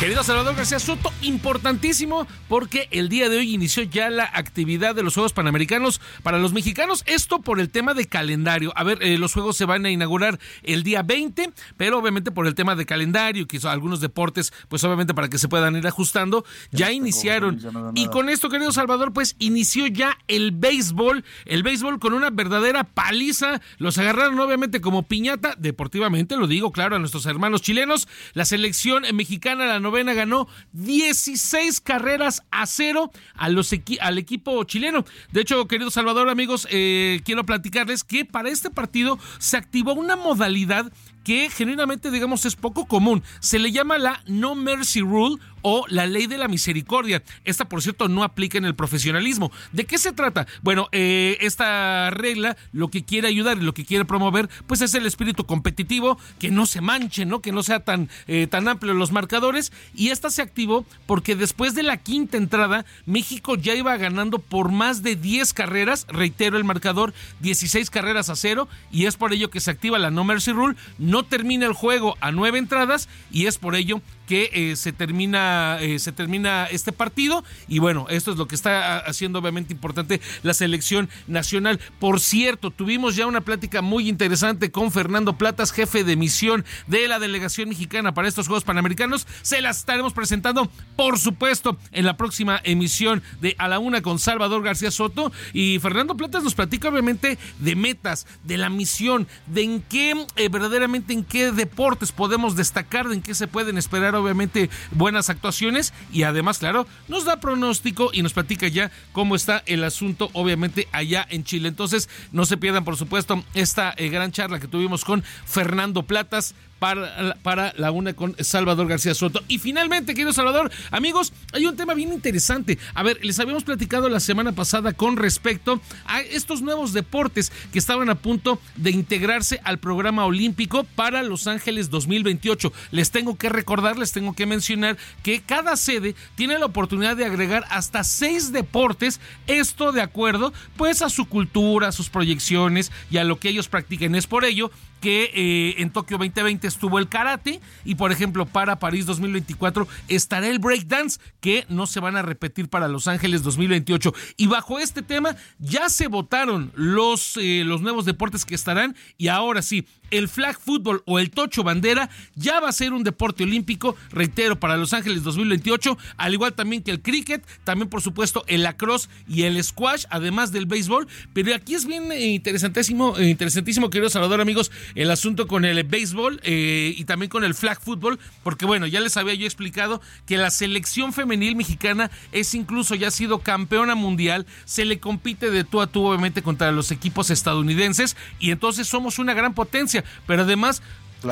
Querido 0.00 0.24
Salvador 0.24 0.56
García 0.56 0.78
Soto, 0.78 1.12
importantísimo 1.20 2.26
porque 2.48 2.88
el 2.90 3.10
día 3.10 3.28
de 3.28 3.36
hoy 3.36 3.52
inició 3.52 3.82
ya 3.82 4.08
la 4.08 4.24
actividad 4.32 4.94
de 4.94 5.02
los 5.02 5.12
Juegos 5.12 5.34
Panamericanos 5.34 6.00
para 6.22 6.38
los 6.38 6.54
mexicanos. 6.54 7.04
Esto 7.06 7.42
por 7.42 7.60
el 7.60 7.68
tema 7.68 7.92
de 7.92 8.06
calendario. 8.06 8.72
A 8.76 8.82
ver, 8.82 9.02
eh, 9.02 9.18
los 9.18 9.34
Juegos 9.34 9.58
se 9.58 9.66
van 9.66 9.84
a 9.84 9.90
inaugurar 9.90 10.40
el 10.62 10.84
día 10.84 11.02
20, 11.02 11.52
pero 11.76 11.98
obviamente 11.98 12.30
por 12.30 12.46
el 12.46 12.54
tema 12.54 12.76
de 12.76 12.86
calendario, 12.86 13.46
que 13.46 13.60
algunos 13.68 14.00
deportes, 14.00 14.54
pues 14.70 14.82
obviamente 14.84 15.12
para 15.12 15.28
que 15.28 15.36
se 15.36 15.48
puedan 15.48 15.76
ir 15.76 15.86
ajustando, 15.86 16.46
ya 16.70 16.90
iniciaron. 16.90 17.60
Y 17.94 18.06
con 18.06 18.30
esto, 18.30 18.48
querido 18.48 18.72
Salvador, 18.72 19.12
pues 19.12 19.36
inició 19.38 19.86
ya 19.86 20.16
el 20.28 20.52
béisbol. 20.52 21.26
El 21.44 21.62
béisbol 21.62 21.98
con 21.98 22.14
una 22.14 22.30
verdadera 22.30 22.84
paliza. 22.84 23.60
Los 23.76 23.98
agarraron 23.98 24.40
obviamente 24.40 24.80
como 24.80 25.02
piñata, 25.02 25.54
deportivamente, 25.58 26.38
lo 26.38 26.46
digo 26.46 26.72
claro, 26.72 26.96
a 26.96 26.98
nuestros 26.98 27.26
hermanos 27.26 27.60
chilenos. 27.60 28.08
La 28.32 28.46
selección 28.46 29.04
mexicana, 29.12 29.66
la 29.66 29.89
novena 29.90 30.14
ganó 30.14 30.46
16 30.72 31.80
carreras 31.80 32.42
a 32.50 32.66
cero 32.66 33.10
a 33.34 33.48
los 33.48 33.74
al 34.00 34.18
equipo 34.18 34.62
chileno. 34.64 35.04
De 35.32 35.40
hecho, 35.40 35.66
querido 35.66 35.90
Salvador, 35.90 36.28
amigos, 36.28 36.68
eh, 36.70 37.20
quiero 37.24 37.44
platicarles 37.44 38.04
que 38.04 38.24
para 38.24 38.48
este 38.48 38.70
partido 38.70 39.18
se 39.38 39.56
activó 39.56 39.94
una 39.94 40.14
modalidad 40.16 40.92
que 41.24 41.50
genuinamente, 41.50 42.10
digamos, 42.10 42.46
es 42.46 42.56
poco 42.56 42.86
común. 42.86 43.22
Se 43.40 43.58
le 43.58 43.72
llama 43.72 43.98
la 43.98 44.22
No 44.26 44.54
Mercy 44.54 45.00
Rule 45.00 45.36
o 45.62 45.84
la 45.88 46.06
ley 46.06 46.26
de 46.26 46.38
la 46.38 46.48
misericordia. 46.48 47.22
Esta, 47.44 47.66
por 47.66 47.82
cierto, 47.82 48.08
no 48.08 48.24
aplica 48.24 48.58
en 48.58 48.64
el 48.64 48.74
profesionalismo. 48.74 49.52
¿De 49.72 49.84
qué 49.84 49.98
se 49.98 50.12
trata? 50.12 50.46
Bueno, 50.62 50.88
eh, 50.92 51.38
esta 51.40 52.10
regla 52.10 52.56
lo 52.72 52.88
que 52.88 53.04
quiere 53.04 53.28
ayudar 53.28 53.58
y 53.58 53.62
lo 53.62 53.74
que 53.74 53.84
quiere 53.84 54.04
promover, 54.04 54.48
pues 54.66 54.80
es 54.80 54.94
el 54.94 55.06
espíritu 55.06 55.44
competitivo, 55.46 56.18
que 56.38 56.50
no 56.50 56.66
se 56.66 56.80
manche, 56.80 57.26
¿no? 57.26 57.40
Que 57.40 57.52
no 57.52 57.62
sea 57.62 57.80
tan, 57.80 58.08
eh, 58.26 58.46
tan 58.48 58.68
amplio 58.68 58.94
los 58.94 59.12
marcadores. 59.12 59.72
Y 59.94 60.08
esta 60.08 60.30
se 60.30 60.42
activó 60.42 60.84
porque 61.06 61.36
después 61.36 61.74
de 61.74 61.82
la 61.82 61.96
quinta 61.96 62.36
entrada, 62.36 62.84
México 63.06 63.56
ya 63.56 63.74
iba 63.74 63.96
ganando 63.96 64.38
por 64.38 64.70
más 64.70 65.02
de 65.02 65.16
10 65.16 65.52
carreras, 65.52 66.06
reitero 66.08 66.56
el 66.56 66.64
marcador, 66.64 67.12
16 67.40 67.90
carreras 67.90 68.30
a 68.30 68.36
cero, 68.36 68.68
y 68.90 69.06
es 69.06 69.16
por 69.16 69.32
ello 69.32 69.50
que 69.50 69.60
se 69.60 69.70
activa 69.70 69.98
la 69.98 70.10
No 70.10 70.24
Mercy 70.24 70.52
Rule. 70.52 70.76
No 70.98 71.24
termina 71.24 71.66
el 71.66 71.72
juego 71.72 72.16
a 72.20 72.32
nueve 72.32 72.58
entradas 72.58 73.08
y 73.30 73.46
es 73.46 73.58
por 73.58 73.74
ello 73.74 74.00
que 74.30 74.48
eh, 74.52 74.76
se 74.76 74.92
termina 74.92 75.78
eh, 75.80 75.98
se 75.98 76.12
termina 76.12 76.66
este 76.66 76.92
partido. 76.92 77.42
Y 77.66 77.80
bueno 77.80 78.06
esto 78.10 78.30
es 78.30 78.38
lo 78.38 78.46
que 78.46 78.54
está 78.54 78.98
haciendo 78.98 79.40
obviamente 79.40 79.72
importante 79.72 80.20
la 80.44 80.54
selección 80.54 81.08
nacional. 81.26 81.80
Por 81.98 82.20
cierto 82.20 82.70
tuvimos 82.70 83.16
ya 83.16 83.26
una 83.26 83.40
plática 83.40 83.82
muy 83.82 84.08
interesante 84.08 84.70
con 84.70 84.92
Fernando 84.92 85.36
Platas 85.36 85.72
jefe 85.72 86.04
de 86.04 86.14
misión 86.14 86.64
de 86.86 87.08
la 87.08 87.18
delegación 87.18 87.70
mexicana 87.70 88.14
para 88.14 88.28
estos 88.28 88.46
Juegos 88.46 88.62
Panamericanos. 88.62 89.26
Se 89.42 89.60
las 89.60 89.78
estaremos 89.78 90.12
presentando 90.12 90.70
por 90.94 91.18
supuesto 91.18 91.76
en 91.90 92.04
la 92.04 92.16
próxima 92.16 92.60
emisión 92.62 93.24
de 93.40 93.56
A 93.58 93.66
la 93.66 93.80
Una 93.80 94.00
con 94.00 94.20
Salvador 94.20 94.62
García 94.62 94.92
Soto. 94.92 95.32
Y 95.52 95.80
Fernando 95.80 96.16
Platas 96.16 96.44
nos 96.44 96.54
platica 96.54 96.88
obviamente 96.88 97.36
de 97.58 97.74
metas 97.74 98.28
de 98.44 98.58
la 98.58 98.70
misión 98.70 99.26
de 99.46 99.62
en 99.62 99.82
qué 99.82 100.24
eh, 100.36 100.48
verdaderamente 100.48 101.14
en 101.14 101.24
qué 101.24 101.50
deportes 101.50 102.12
podemos 102.12 102.54
destacar 102.54 103.08
de 103.08 103.16
en 103.16 103.22
qué 103.22 103.34
se 103.34 103.48
pueden 103.48 103.76
esperar 103.76 104.19
obviamente 104.20 104.70
buenas 104.92 105.30
actuaciones 105.30 105.92
y 106.12 106.22
además, 106.22 106.58
claro, 106.58 106.86
nos 107.08 107.24
da 107.24 107.40
pronóstico 107.40 108.10
y 108.12 108.22
nos 108.22 108.32
platica 108.32 108.68
ya 108.68 108.90
cómo 109.12 109.36
está 109.36 109.62
el 109.66 109.84
asunto, 109.84 110.30
obviamente, 110.32 110.88
allá 110.92 111.26
en 111.28 111.44
Chile. 111.44 111.68
Entonces, 111.68 112.08
no 112.32 112.46
se 112.46 112.56
pierdan, 112.56 112.84
por 112.84 112.96
supuesto, 112.96 113.44
esta 113.54 113.94
eh, 113.96 114.08
gran 114.08 114.32
charla 114.32 114.60
que 114.60 114.68
tuvimos 114.68 115.04
con 115.04 115.22
Fernando 115.44 116.02
Platas, 116.02 116.54
para, 116.80 117.74
la 117.76 117.90
una 117.92 118.14
con 118.14 118.34
Salvador 118.40 118.88
García 118.88 119.14
Soto. 119.14 119.42
Y 119.46 119.58
finalmente, 119.58 120.14
querido 120.14 120.32
Salvador, 120.32 120.72
amigos, 120.90 121.32
hay 121.52 121.66
un 121.66 121.76
tema 121.76 121.94
bien 121.94 122.12
interesante. 122.12 122.78
A 122.94 123.02
ver, 123.02 123.24
les 123.24 123.38
habíamos 123.38 123.64
platicado 123.64 124.08
la 124.08 124.18
semana 124.18 124.52
pasada 124.52 124.92
con 124.94 125.16
respecto 125.16 125.80
a 126.06 126.22
estos 126.22 126.62
nuevos 126.62 126.92
deportes 126.92 127.52
que 127.72 127.78
estaban 127.78 128.08
a 128.10 128.16
punto 128.16 128.60
de 128.76 128.90
integrarse 128.90 129.60
al 129.62 129.78
programa 129.78 130.24
olímpico 130.24 130.84
para 130.84 131.22
Los 131.22 131.46
Ángeles 131.46 131.90
2028. 131.90 132.72
Les 132.90 133.10
tengo 133.10 133.36
que 133.36 133.50
recordar, 133.50 133.98
les 133.98 134.12
tengo 134.12 134.34
que 134.34 134.46
mencionar 134.46 134.96
que 135.22 135.42
cada 135.42 135.76
sede 135.76 136.14
tiene 136.34 136.58
la 136.58 136.66
oportunidad 136.66 137.16
de 137.16 137.26
agregar 137.26 137.66
hasta 137.70 138.04
seis 138.04 138.52
deportes, 138.52 139.20
esto 139.46 139.92
de 139.92 140.00
acuerdo 140.00 140.52
pues 140.76 141.02
a 141.02 141.10
su 141.10 141.26
cultura, 141.26 141.88
a 141.88 141.92
sus 141.92 142.08
proyecciones 142.08 142.90
y 143.10 143.18
a 143.18 143.24
lo 143.24 143.38
que 143.38 143.50
ellos 143.50 143.68
practiquen. 143.68 144.14
Es 144.14 144.26
por 144.26 144.46
ello 144.46 144.70
que 145.00 145.30
eh, 145.34 145.82
en 145.82 145.90
Tokio 145.90 146.18
2020 146.18 146.66
estuvo 146.66 146.98
el 146.98 147.08
karate 147.08 147.60
y 147.84 147.94
por 147.94 148.12
ejemplo 148.12 148.46
para 148.46 148.78
París 148.78 149.06
2024 149.06 149.88
estará 150.08 150.48
el 150.48 150.58
breakdance 150.58 151.20
que 151.40 151.64
no 151.68 151.86
se 151.86 152.00
van 152.00 152.16
a 152.16 152.22
repetir 152.22 152.68
para 152.68 152.88
Los 152.88 153.08
Ángeles 153.08 153.42
2028 153.42 154.12
y 154.36 154.46
bajo 154.46 154.78
este 154.78 155.02
tema 155.02 155.36
ya 155.58 155.88
se 155.88 156.06
votaron 156.08 156.70
los, 156.74 157.36
eh, 157.36 157.62
los 157.64 157.80
nuevos 157.80 158.04
deportes 158.04 158.44
que 158.44 158.54
estarán 158.54 158.94
y 159.16 159.28
ahora 159.28 159.62
sí 159.62 159.86
el 160.10 160.28
flag 160.28 160.58
football 160.58 161.02
o 161.06 161.18
el 161.18 161.30
tocho 161.30 161.62
bandera 161.62 162.10
ya 162.34 162.60
va 162.60 162.68
a 162.68 162.72
ser 162.72 162.92
un 162.92 163.04
deporte 163.04 163.44
olímpico, 163.44 163.96
reitero, 164.10 164.58
para 164.58 164.76
Los 164.76 164.92
Ángeles 164.92 165.22
2028, 165.22 165.96
al 166.16 166.32
igual 166.32 166.54
también 166.54 166.82
que 166.82 166.90
el 166.90 167.02
cricket, 167.02 167.44
también 167.64 167.88
por 167.88 168.02
supuesto 168.02 168.44
el 168.46 168.62
lacrosse 168.62 169.08
y 169.28 169.42
el 169.42 169.62
squash, 169.62 170.04
además 170.10 170.52
del 170.52 170.66
béisbol, 170.66 171.08
pero 171.32 171.54
aquí 171.54 171.74
es 171.74 171.86
bien 171.86 172.12
eh, 172.12 172.28
interesantísimo, 172.28 173.16
eh, 173.18 173.28
interesantísimo, 173.28 173.90
querido 173.90 174.10
Salvador, 174.10 174.40
amigos, 174.40 174.70
el 174.94 175.10
asunto 175.10 175.46
con 175.46 175.64
el 175.64 175.82
béisbol 175.84 176.40
eh, 176.42 176.94
y 176.96 177.04
también 177.04 177.30
con 177.30 177.44
el 177.44 177.54
flag 177.54 177.80
football, 177.80 178.18
porque 178.42 178.66
bueno, 178.66 178.86
ya 178.86 179.00
les 179.00 179.16
había 179.16 179.34
yo 179.34 179.46
explicado 179.46 180.00
que 180.26 180.36
la 180.36 180.50
selección 180.50 181.12
femenil 181.12 181.56
mexicana 181.56 182.10
es 182.32 182.54
incluso 182.54 182.94
ya 182.94 183.08
ha 183.08 183.10
sido 183.10 183.40
campeona 183.40 183.94
mundial, 183.94 184.46
se 184.64 184.84
le 184.84 184.98
compite 184.98 185.50
de 185.50 185.64
tú 185.64 185.80
a 185.80 185.86
tú 185.86 186.04
obviamente 186.04 186.42
contra 186.42 186.72
los 186.72 186.90
equipos 186.90 187.30
estadounidenses 187.30 188.16
y 188.38 188.50
entonces 188.50 188.86
somos 188.86 189.18
una 189.18 189.34
gran 189.34 189.54
potencia, 189.54 189.99
pero 190.26 190.42
además 190.42 190.82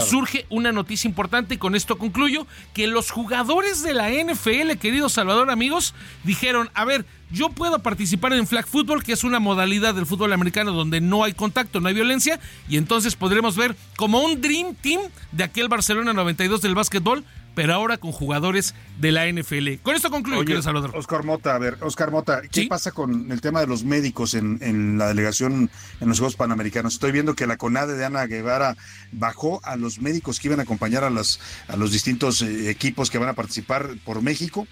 surge 0.00 0.46
una 0.50 0.72
noticia 0.72 1.08
importante 1.08 1.54
y 1.54 1.58
con 1.58 1.74
esto 1.74 1.98
concluyo, 1.98 2.46
que 2.74 2.86
los 2.86 3.10
jugadores 3.10 3.82
de 3.82 3.94
la 3.94 4.10
NFL, 4.10 4.76
querido 4.78 5.08
Salvador 5.08 5.50
amigos, 5.50 5.94
dijeron, 6.24 6.70
a 6.74 6.84
ver, 6.84 7.06
yo 7.30 7.50
puedo 7.50 7.78
participar 7.80 8.32
en 8.32 8.46
flag 8.46 8.66
football, 8.66 9.02
que 9.02 9.12
es 9.12 9.24
una 9.24 9.38
modalidad 9.38 9.94
del 9.94 10.06
fútbol 10.06 10.32
americano 10.32 10.72
donde 10.72 11.00
no 11.00 11.24
hay 11.24 11.32
contacto, 11.32 11.80
no 11.80 11.88
hay 11.88 11.94
violencia, 11.94 12.40
y 12.68 12.76
entonces 12.76 13.16
podremos 13.16 13.56
ver 13.56 13.76
como 13.96 14.20
un 14.20 14.40
Dream 14.40 14.74
Team 14.74 15.00
de 15.32 15.44
aquel 15.44 15.68
Barcelona 15.68 16.12
92 16.12 16.62
del 16.62 16.74
básquetbol, 16.74 17.24
pero 17.58 17.74
ahora 17.74 17.96
con 17.96 18.12
jugadores 18.12 18.76
de 19.00 19.10
la 19.10 19.26
NFL. 19.26 19.82
Con 19.82 19.96
esto 19.96 20.10
concluyo, 20.10 20.62
Salvador. 20.62 20.92
Oscar 20.94 21.24
Mota, 21.24 21.56
a 21.56 21.58
ver, 21.58 21.76
Oscar 21.80 22.12
Mota, 22.12 22.40
¿qué 22.52 22.68
pasa 22.68 22.92
con 22.92 23.32
el 23.32 23.40
tema 23.40 23.58
de 23.58 23.66
los 23.66 23.82
médicos 23.82 24.34
en, 24.34 24.60
en, 24.60 24.96
la 24.96 25.08
delegación 25.08 25.68
en 26.00 26.08
los 26.08 26.20
Juegos 26.20 26.36
Panamericanos? 26.36 26.94
Estoy 26.94 27.10
viendo 27.10 27.34
que 27.34 27.48
la 27.48 27.56
CONADE 27.56 27.96
de 27.96 28.04
Ana 28.04 28.26
Guevara 28.26 28.76
bajó 29.10 29.60
a 29.64 29.74
los 29.74 30.00
médicos 30.00 30.38
que 30.38 30.46
iban 30.46 30.60
a 30.60 30.62
acompañar 30.62 31.02
a, 31.02 31.10
las, 31.10 31.40
a 31.66 31.74
los 31.74 31.90
distintos 31.90 32.42
eh, 32.42 32.70
equipos 32.70 33.10
que 33.10 33.18
van 33.18 33.28
a 33.28 33.34
participar 33.34 33.88
por 34.04 34.22
México. 34.22 34.68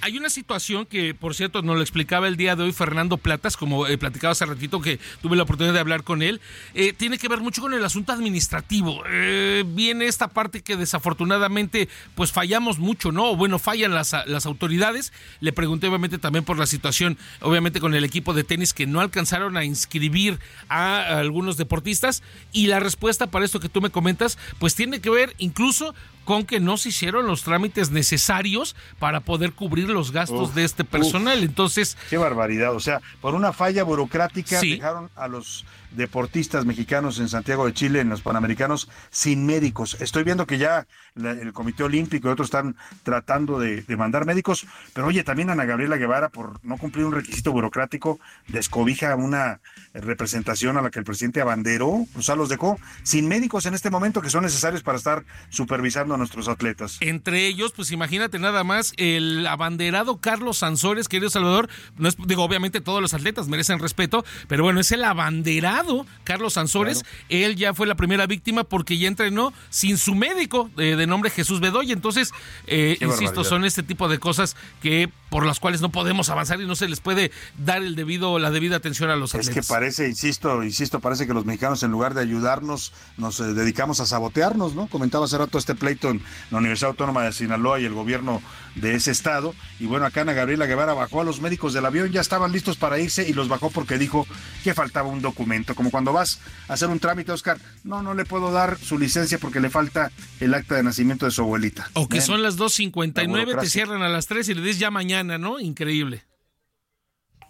Hay 0.00 0.16
una 0.16 0.30
situación 0.30 0.86
que, 0.86 1.14
por 1.14 1.34
cierto, 1.34 1.62
nos 1.62 1.76
lo 1.76 1.82
explicaba 1.82 2.28
el 2.28 2.36
día 2.36 2.56
de 2.56 2.64
hoy 2.64 2.72
Fernando 2.72 3.16
Platas, 3.16 3.56
como 3.56 3.86
eh, 3.86 3.98
platicaba 3.98 4.32
hace 4.32 4.46
ratito 4.46 4.80
que 4.80 4.98
tuve 5.22 5.36
la 5.36 5.42
oportunidad 5.44 5.74
de 5.74 5.80
hablar 5.80 6.04
con 6.04 6.22
él, 6.22 6.40
eh, 6.74 6.92
tiene 6.92 7.18
que 7.18 7.28
ver 7.28 7.40
mucho 7.40 7.62
con 7.62 7.74
el 7.74 7.84
asunto 7.84 8.12
administrativo. 8.12 9.02
Eh, 9.08 9.64
viene 9.66 10.06
esta 10.06 10.28
parte 10.28 10.62
que 10.62 10.76
desafortunadamente 10.76 11.88
pues 12.14 12.32
fallamos 12.32 12.78
mucho, 12.78 13.12
¿no? 13.12 13.36
Bueno, 13.36 13.58
fallan 13.58 13.94
las, 13.94 14.14
las 14.26 14.46
autoridades. 14.46 15.12
Le 15.40 15.52
pregunté 15.52 15.88
obviamente 15.88 16.18
también 16.18 16.44
por 16.44 16.58
la 16.58 16.66
situación, 16.66 17.18
obviamente 17.40 17.80
con 17.80 17.94
el 17.94 18.04
equipo 18.04 18.34
de 18.34 18.44
tenis 18.44 18.72
que 18.72 18.86
no 18.86 19.00
alcanzaron 19.00 19.56
a 19.56 19.64
inscribir 19.64 20.38
a 20.68 21.18
algunos 21.18 21.56
deportistas 21.56 22.22
y 22.52 22.66
la 22.66 22.80
respuesta 22.80 23.26
para 23.26 23.44
esto 23.44 23.60
que 23.60 23.68
tú 23.68 23.80
me 23.80 23.90
comentas 23.90 24.38
pues 24.58 24.74
tiene 24.74 25.00
que 25.00 25.10
ver 25.10 25.34
incluso 25.38 25.94
con 26.28 26.44
que 26.44 26.60
no 26.60 26.76
se 26.76 26.90
hicieron 26.90 27.26
los 27.26 27.42
trámites 27.42 27.90
necesarios 27.90 28.76
para 28.98 29.20
poder 29.20 29.54
cubrir 29.54 29.88
los 29.88 30.12
gastos 30.12 30.54
de 30.54 30.62
este 30.62 30.84
personal. 30.84 31.42
Entonces. 31.42 31.96
Qué 32.10 32.18
barbaridad. 32.18 32.74
O 32.74 32.80
sea, 32.80 33.00
por 33.22 33.34
una 33.34 33.54
falla 33.54 33.82
burocrática 33.82 34.60
dejaron 34.60 35.08
a 35.16 35.26
los 35.26 35.64
deportistas 35.92 36.64
mexicanos 36.64 37.18
en 37.18 37.28
Santiago 37.28 37.66
de 37.66 37.72
Chile, 37.72 38.00
en 38.00 38.08
los 38.08 38.22
Panamericanos, 38.22 38.88
sin 39.10 39.46
médicos. 39.46 39.96
Estoy 40.00 40.24
viendo 40.24 40.46
que 40.46 40.58
ya 40.58 40.86
el 41.16 41.52
Comité 41.52 41.82
Olímpico 41.84 42.28
y 42.28 42.30
otros 42.30 42.46
están 42.46 42.76
tratando 43.02 43.58
de, 43.58 43.84
mandar 43.96 44.26
médicos, 44.26 44.66
pero 44.92 45.08
oye, 45.08 45.24
también 45.24 45.50
Ana 45.50 45.64
Gabriela 45.64 45.96
Guevara, 45.96 46.28
por 46.28 46.64
no 46.64 46.76
cumplir 46.76 47.04
un 47.04 47.12
requisito 47.12 47.50
burocrático, 47.50 48.20
descobija 48.46 49.16
una 49.16 49.60
representación 49.92 50.76
a 50.76 50.82
la 50.82 50.90
que 50.90 51.00
el 51.00 51.04
presidente 51.04 51.40
abanderó, 51.40 52.06
o 52.14 52.22
sea, 52.22 52.36
los 52.36 52.48
dejó 52.48 52.78
sin 53.02 53.26
médicos 53.26 53.66
en 53.66 53.74
este 53.74 53.90
momento 53.90 54.22
que 54.22 54.30
son 54.30 54.44
necesarios 54.44 54.82
para 54.82 54.98
estar 54.98 55.24
supervisando 55.48 56.14
a 56.14 56.16
nuestros 56.16 56.46
atletas. 56.48 56.98
Entre 57.00 57.46
ellos, 57.46 57.72
pues 57.72 57.90
imagínate 57.90 58.38
nada 58.38 58.62
más, 58.62 58.92
el 58.98 59.46
abanderado 59.46 60.20
Carlos 60.20 60.58
Sansores, 60.58 61.08
querido 61.08 61.30
Salvador, 61.30 61.68
no 61.96 62.08
es, 62.08 62.16
digo, 62.26 62.44
obviamente 62.44 62.80
todos 62.80 63.02
los 63.02 63.14
atletas 63.14 63.48
merecen 63.48 63.80
respeto, 63.80 64.24
pero 64.46 64.62
bueno, 64.62 64.78
es 64.78 64.92
el 64.92 65.02
abanderado 65.02 65.77
Carlos 66.24 66.54
Sansores, 66.54 67.04
él 67.28 67.56
ya 67.56 67.74
fue 67.74 67.86
la 67.86 67.94
primera 67.94 68.26
víctima 68.26 68.64
porque 68.64 68.98
ya 68.98 69.08
entrenó 69.08 69.52
sin 69.70 69.98
su 69.98 70.14
médico 70.14 70.70
eh, 70.78 70.96
de 70.96 71.06
nombre 71.06 71.30
Jesús 71.30 71.60
Bedoya. 71.60 71.92
Entonces, 71.92 72.32
eh, 72.66 72.96
insisto, 73.00 73.44
son 73.44 73.64
este 73.64 73.82
tipo 73.82 74.08
de 74.08 74.18
cosas 74.18 74.56
que 74.82 75.10
por 75.30 75.46
las 75.46 75.60
cuales 75.60 75.80
no 75.80 75.90
podemos 75.90 76.30
avanzar 76.30 76.60
y 76.60 76.66
no 76.66 76.76
se 76.76 76.88
les 76.88 77.00
puede 77.00 77.30
dar 77.56 77.82
el 77.82 77.94
debido, 77.94 78.38
la 78.38 78.50
debida 78.50 78.76
atención 78.76 79.10
a 79.10 79.16
los 79.16 79.34
atletas. 79.34 79.56
Es 79.56 79.66
que 79.66 79.72
parece, 79.72 80.08
insisto, 80.08 80.62
insisto, 80.62 81.00
parece 81.00 81.26
que 81.26 81.34
los 81.34 81.44
mexicanos 81.44 81.82
en 81.82 81.90
lugar 81.90 82.14
de 82.14 82.22
ayudarnos 82.22 82.92
nos 83.16 83.40
eh, 83.40 83.44
dedicamos 83.54 84.00
a 84.00 84.06
sabotearnos, 84.06 84.74
¿no? 84.74 84.86
Comentaba 84.86 85.24
hace 85.24 85.38
rato 85.38 85.58
este 85.58 85.74
pleito 85.74 86.10
en 86.10 86.22
la 86.50 86.58
Universidad 86.58 86.90
Autónoma 86.90 87.24
de 87.24 87.32
Sinaloa 87.32 87.80
y 87.80 87.84
el 87.84 87.94
gobierno 87.94 88.42
de 88.74 88.94
ese 88.94 89.10
estado. 89.10 89.54
Y 89.78 89.86
bueno, 89.86 90.06
acá 90.06 90.22
Ana 90.22 90.32
Gabriela 90.32 90.66
Guevara 90.66 90.94
bajó 90.94 91.20
a 91.20 91.24
los 91.24 91.40
médicos 91.40 91.72
del 91.74 91.86
avión, 91.86 92.10
ya 92.10 92.20
estaban 92.20 92.52
listos 92.52 92.76
para 92.76 92.98
irse 92.98 93.28
y 93.28 93.32
los 93.32 93.48
bajó 93.48 93.70
porque 93.70 93.98
dijo 93.98 94.26
que 94.64 94.74
faltaba 94.74 95.08
un 95.08 95.20
documento. 95.20 95.74
Como 95.74 95.90
cuando 95.90 96.12
vas 96.12 96.40
a 96.68 96.74
hacer 96.74 96.88
un 96.88 97.00
trámite, 97.00 97.32
Oscar, 97.32 97.58
no, 97.84 98.02
no 98.02 98.14
le 98.14 98.24
puedo 98.24 98.52
dar 98.52 98.78
su 98.78 98.98
licencia 98.98 99.38
porque 99.38 99.60
le 99.60 99.70
falta 99.70 100.10
el 100.40 100.54
acta 100.54 100.76
de 100.76 100.82
nacimiento 100.82 101.26
de 101.26 101.32
su 101.32 101.42
abuelita. 101.42 101.90
O 101.94 102.08
que 102.08 102.20
son 102.20 102.42
las 102.42 102.56
2.59, 102.56 103.60
te 103.60 103.68
cierran 103.68 104.02
a 104.02 104.08
las 104.08 104.26
3 104.26 104.48
y 104.48 104.54
le 104.54 104.62
dices 104.62 104.78
ya 104.78 104.90
mañana, 104.90 105.17
¿no? 105.24 105.60
Increíble. 105.60 106.24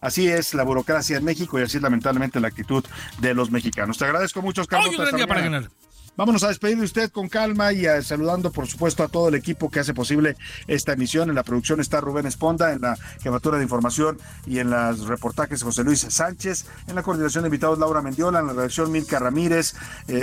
Así 0.01 0.28
es 0.28 0.55
la 0.55 0.62
burocracia 0.62 1.16
en 1.16 1.24
México 1.24 1.59
y 1.59 1.62
así 1.62 1.77
es 1.78 1.82
lamentablemente 1.82 2.39
la 2.39 2.49
actitud 2.49 2.85
de 3.20 3.35
los 3.35 3.51
mexicanos. 3.51 3.99
Te 3.99 4.05
agradezco 4.05 4.43
mucho, 4.43 4.62
Oscar. 4.62 4.81
Hoy 4.82 4.90
un 4.90 5.03
gran 5.03 5.16
día 5.16 5.27
para 5.27 5.40
ganar. 5.40 5.70
Vámonos 6.19 6.43
a 6.43 6.49
despedir 6.49 6.78
de 6.78 6.85
usted 6.85 7.12
con 7.12 7.28
calma 7.28 7.73
y 7.73 7.86
a, 7.86 8.03
saludando, 8.03 8.51
por 8.51 8.66
supuesto, 8.66 9.05
a 9.05 9.09
todo 9.09 9.28
el 9.28 9.36
equipo 9.36 9.70
que 9.70 9.78
hace 9.78 9.95
posible 9.95 10.36
esta 10.66 10.95
emisión. 10.95 11.28
En 11.28 11.36
la 11.36 11.45
producción 11.45 11.78
está 11.78 12.01
Rubén 12.01 12.27
Esponda, 12.27 12.73
en 12.73 12.81
la 12.81 12.97
jefatura 13.23 13.57
de 13.57 13.62
información 13.62 14.19
y 14.45 14.59
en 14.59 14.69
los 14.69 15.07
reportajes 15.07 15.62
José 15.62 15.85
Luis 15.85 16.01
Sánchez, 16.01 16.66
en 16.89 16.97
la 16.97 17.05
coordinación 17.05 17.45
de 17.45 17.49
invitados 17.51 17.78
Laura 17.78 18.03
Mendiola, 18.03 18.40
en 18.40 18.49
la 18.49 18.53
redacción 18.53 18.90
Milka 18.90 19.20
Ramírez, 19.20 19.74
eh, 20.09 20.19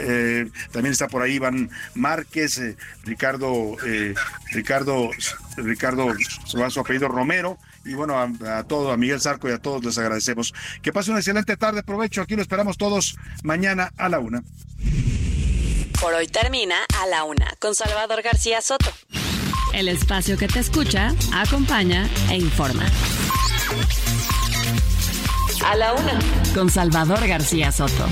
eh, 0.45 0.51
también 0.73 0.91
está 0.91 1.07
por 1.07 1.22
ahí 1.22 1.35
Iván 1.35 1.69
Márquez, 1.93 2.57
eh, 2.57 2.76
Ricardo, 3.05 3.77
Ricardo, 4.51 5.11
Ricardo, 5.55 6.13
su 6.43 6.80
apellido 6.81 7.07
Romero 7.07 7.57
y 7.85 7.93
bueno, 7.93 8.19
a, 8.19 8.63
todos, 8.63 8.93
a 8.93 8.97
Miguel 8.97 9.22
Zarco 9.22 9.47
y 9.47 9.53
a 9.53 9.59
todos 9.59 9.85
les 9.85 9.97
agradecemos. 9.97 10.53
Que 10.81 10.91
pase 10.91 11.11
una 11.11 11.22
excelente 11.22 11.55
tarde, 11.55 11.84
provecho, 11.84 12.22
aquí 12.22 12.35
lo 12.35 12.41
esperamos 12.41 12.77
todos 12.77 13.15
mañana 13.43 13.93
a 13.95 14.09
la 14.09 14.19
una. 14.19 14.43
Por 16.01 16.13
hoy 16.13 16.27
termina 16.27 16.76
a 17.01 17.07
la 17.07 17.23
una 17.23 17.53
con 17.59 17.73
Salvador 17.73 18.22
García 18.22 18.61
Soto. 18.61 18.91
El 19.73 19.88
espacio 19.88 20.38
que 20.38 20.47
te 20.47 20.59
escucha, 20.59 21.13
acompaña 21.34 22.09
e 22.30 22.38
informa. 22.38 22.85
A 25.65 25.76
la 25.76 25.93
una 25.93 26.19
con 26.53 26.69
Salvador 26.69 27.26
García 27.27 27.72
Soto. 27.72 28.07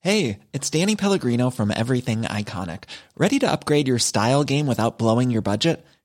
Hey, 0.00 0.40
it's 0.52 0.68
Danny 0.68 0.96
Pellegrino 0.96 1.48
from 1.50 1.70
Everything 1.70 2.22
Iconic. 2.22 2.84
Ready 3.16 3.38
to 3.38 3.50
upgrade 3.50 3.88
your 3.88 3.98
style 3.98 4.44
game 4.44 4.66
without 4.66 4.98
blowing 4.98 5.30
your 5.30 5.40
budget? 5.42 5.82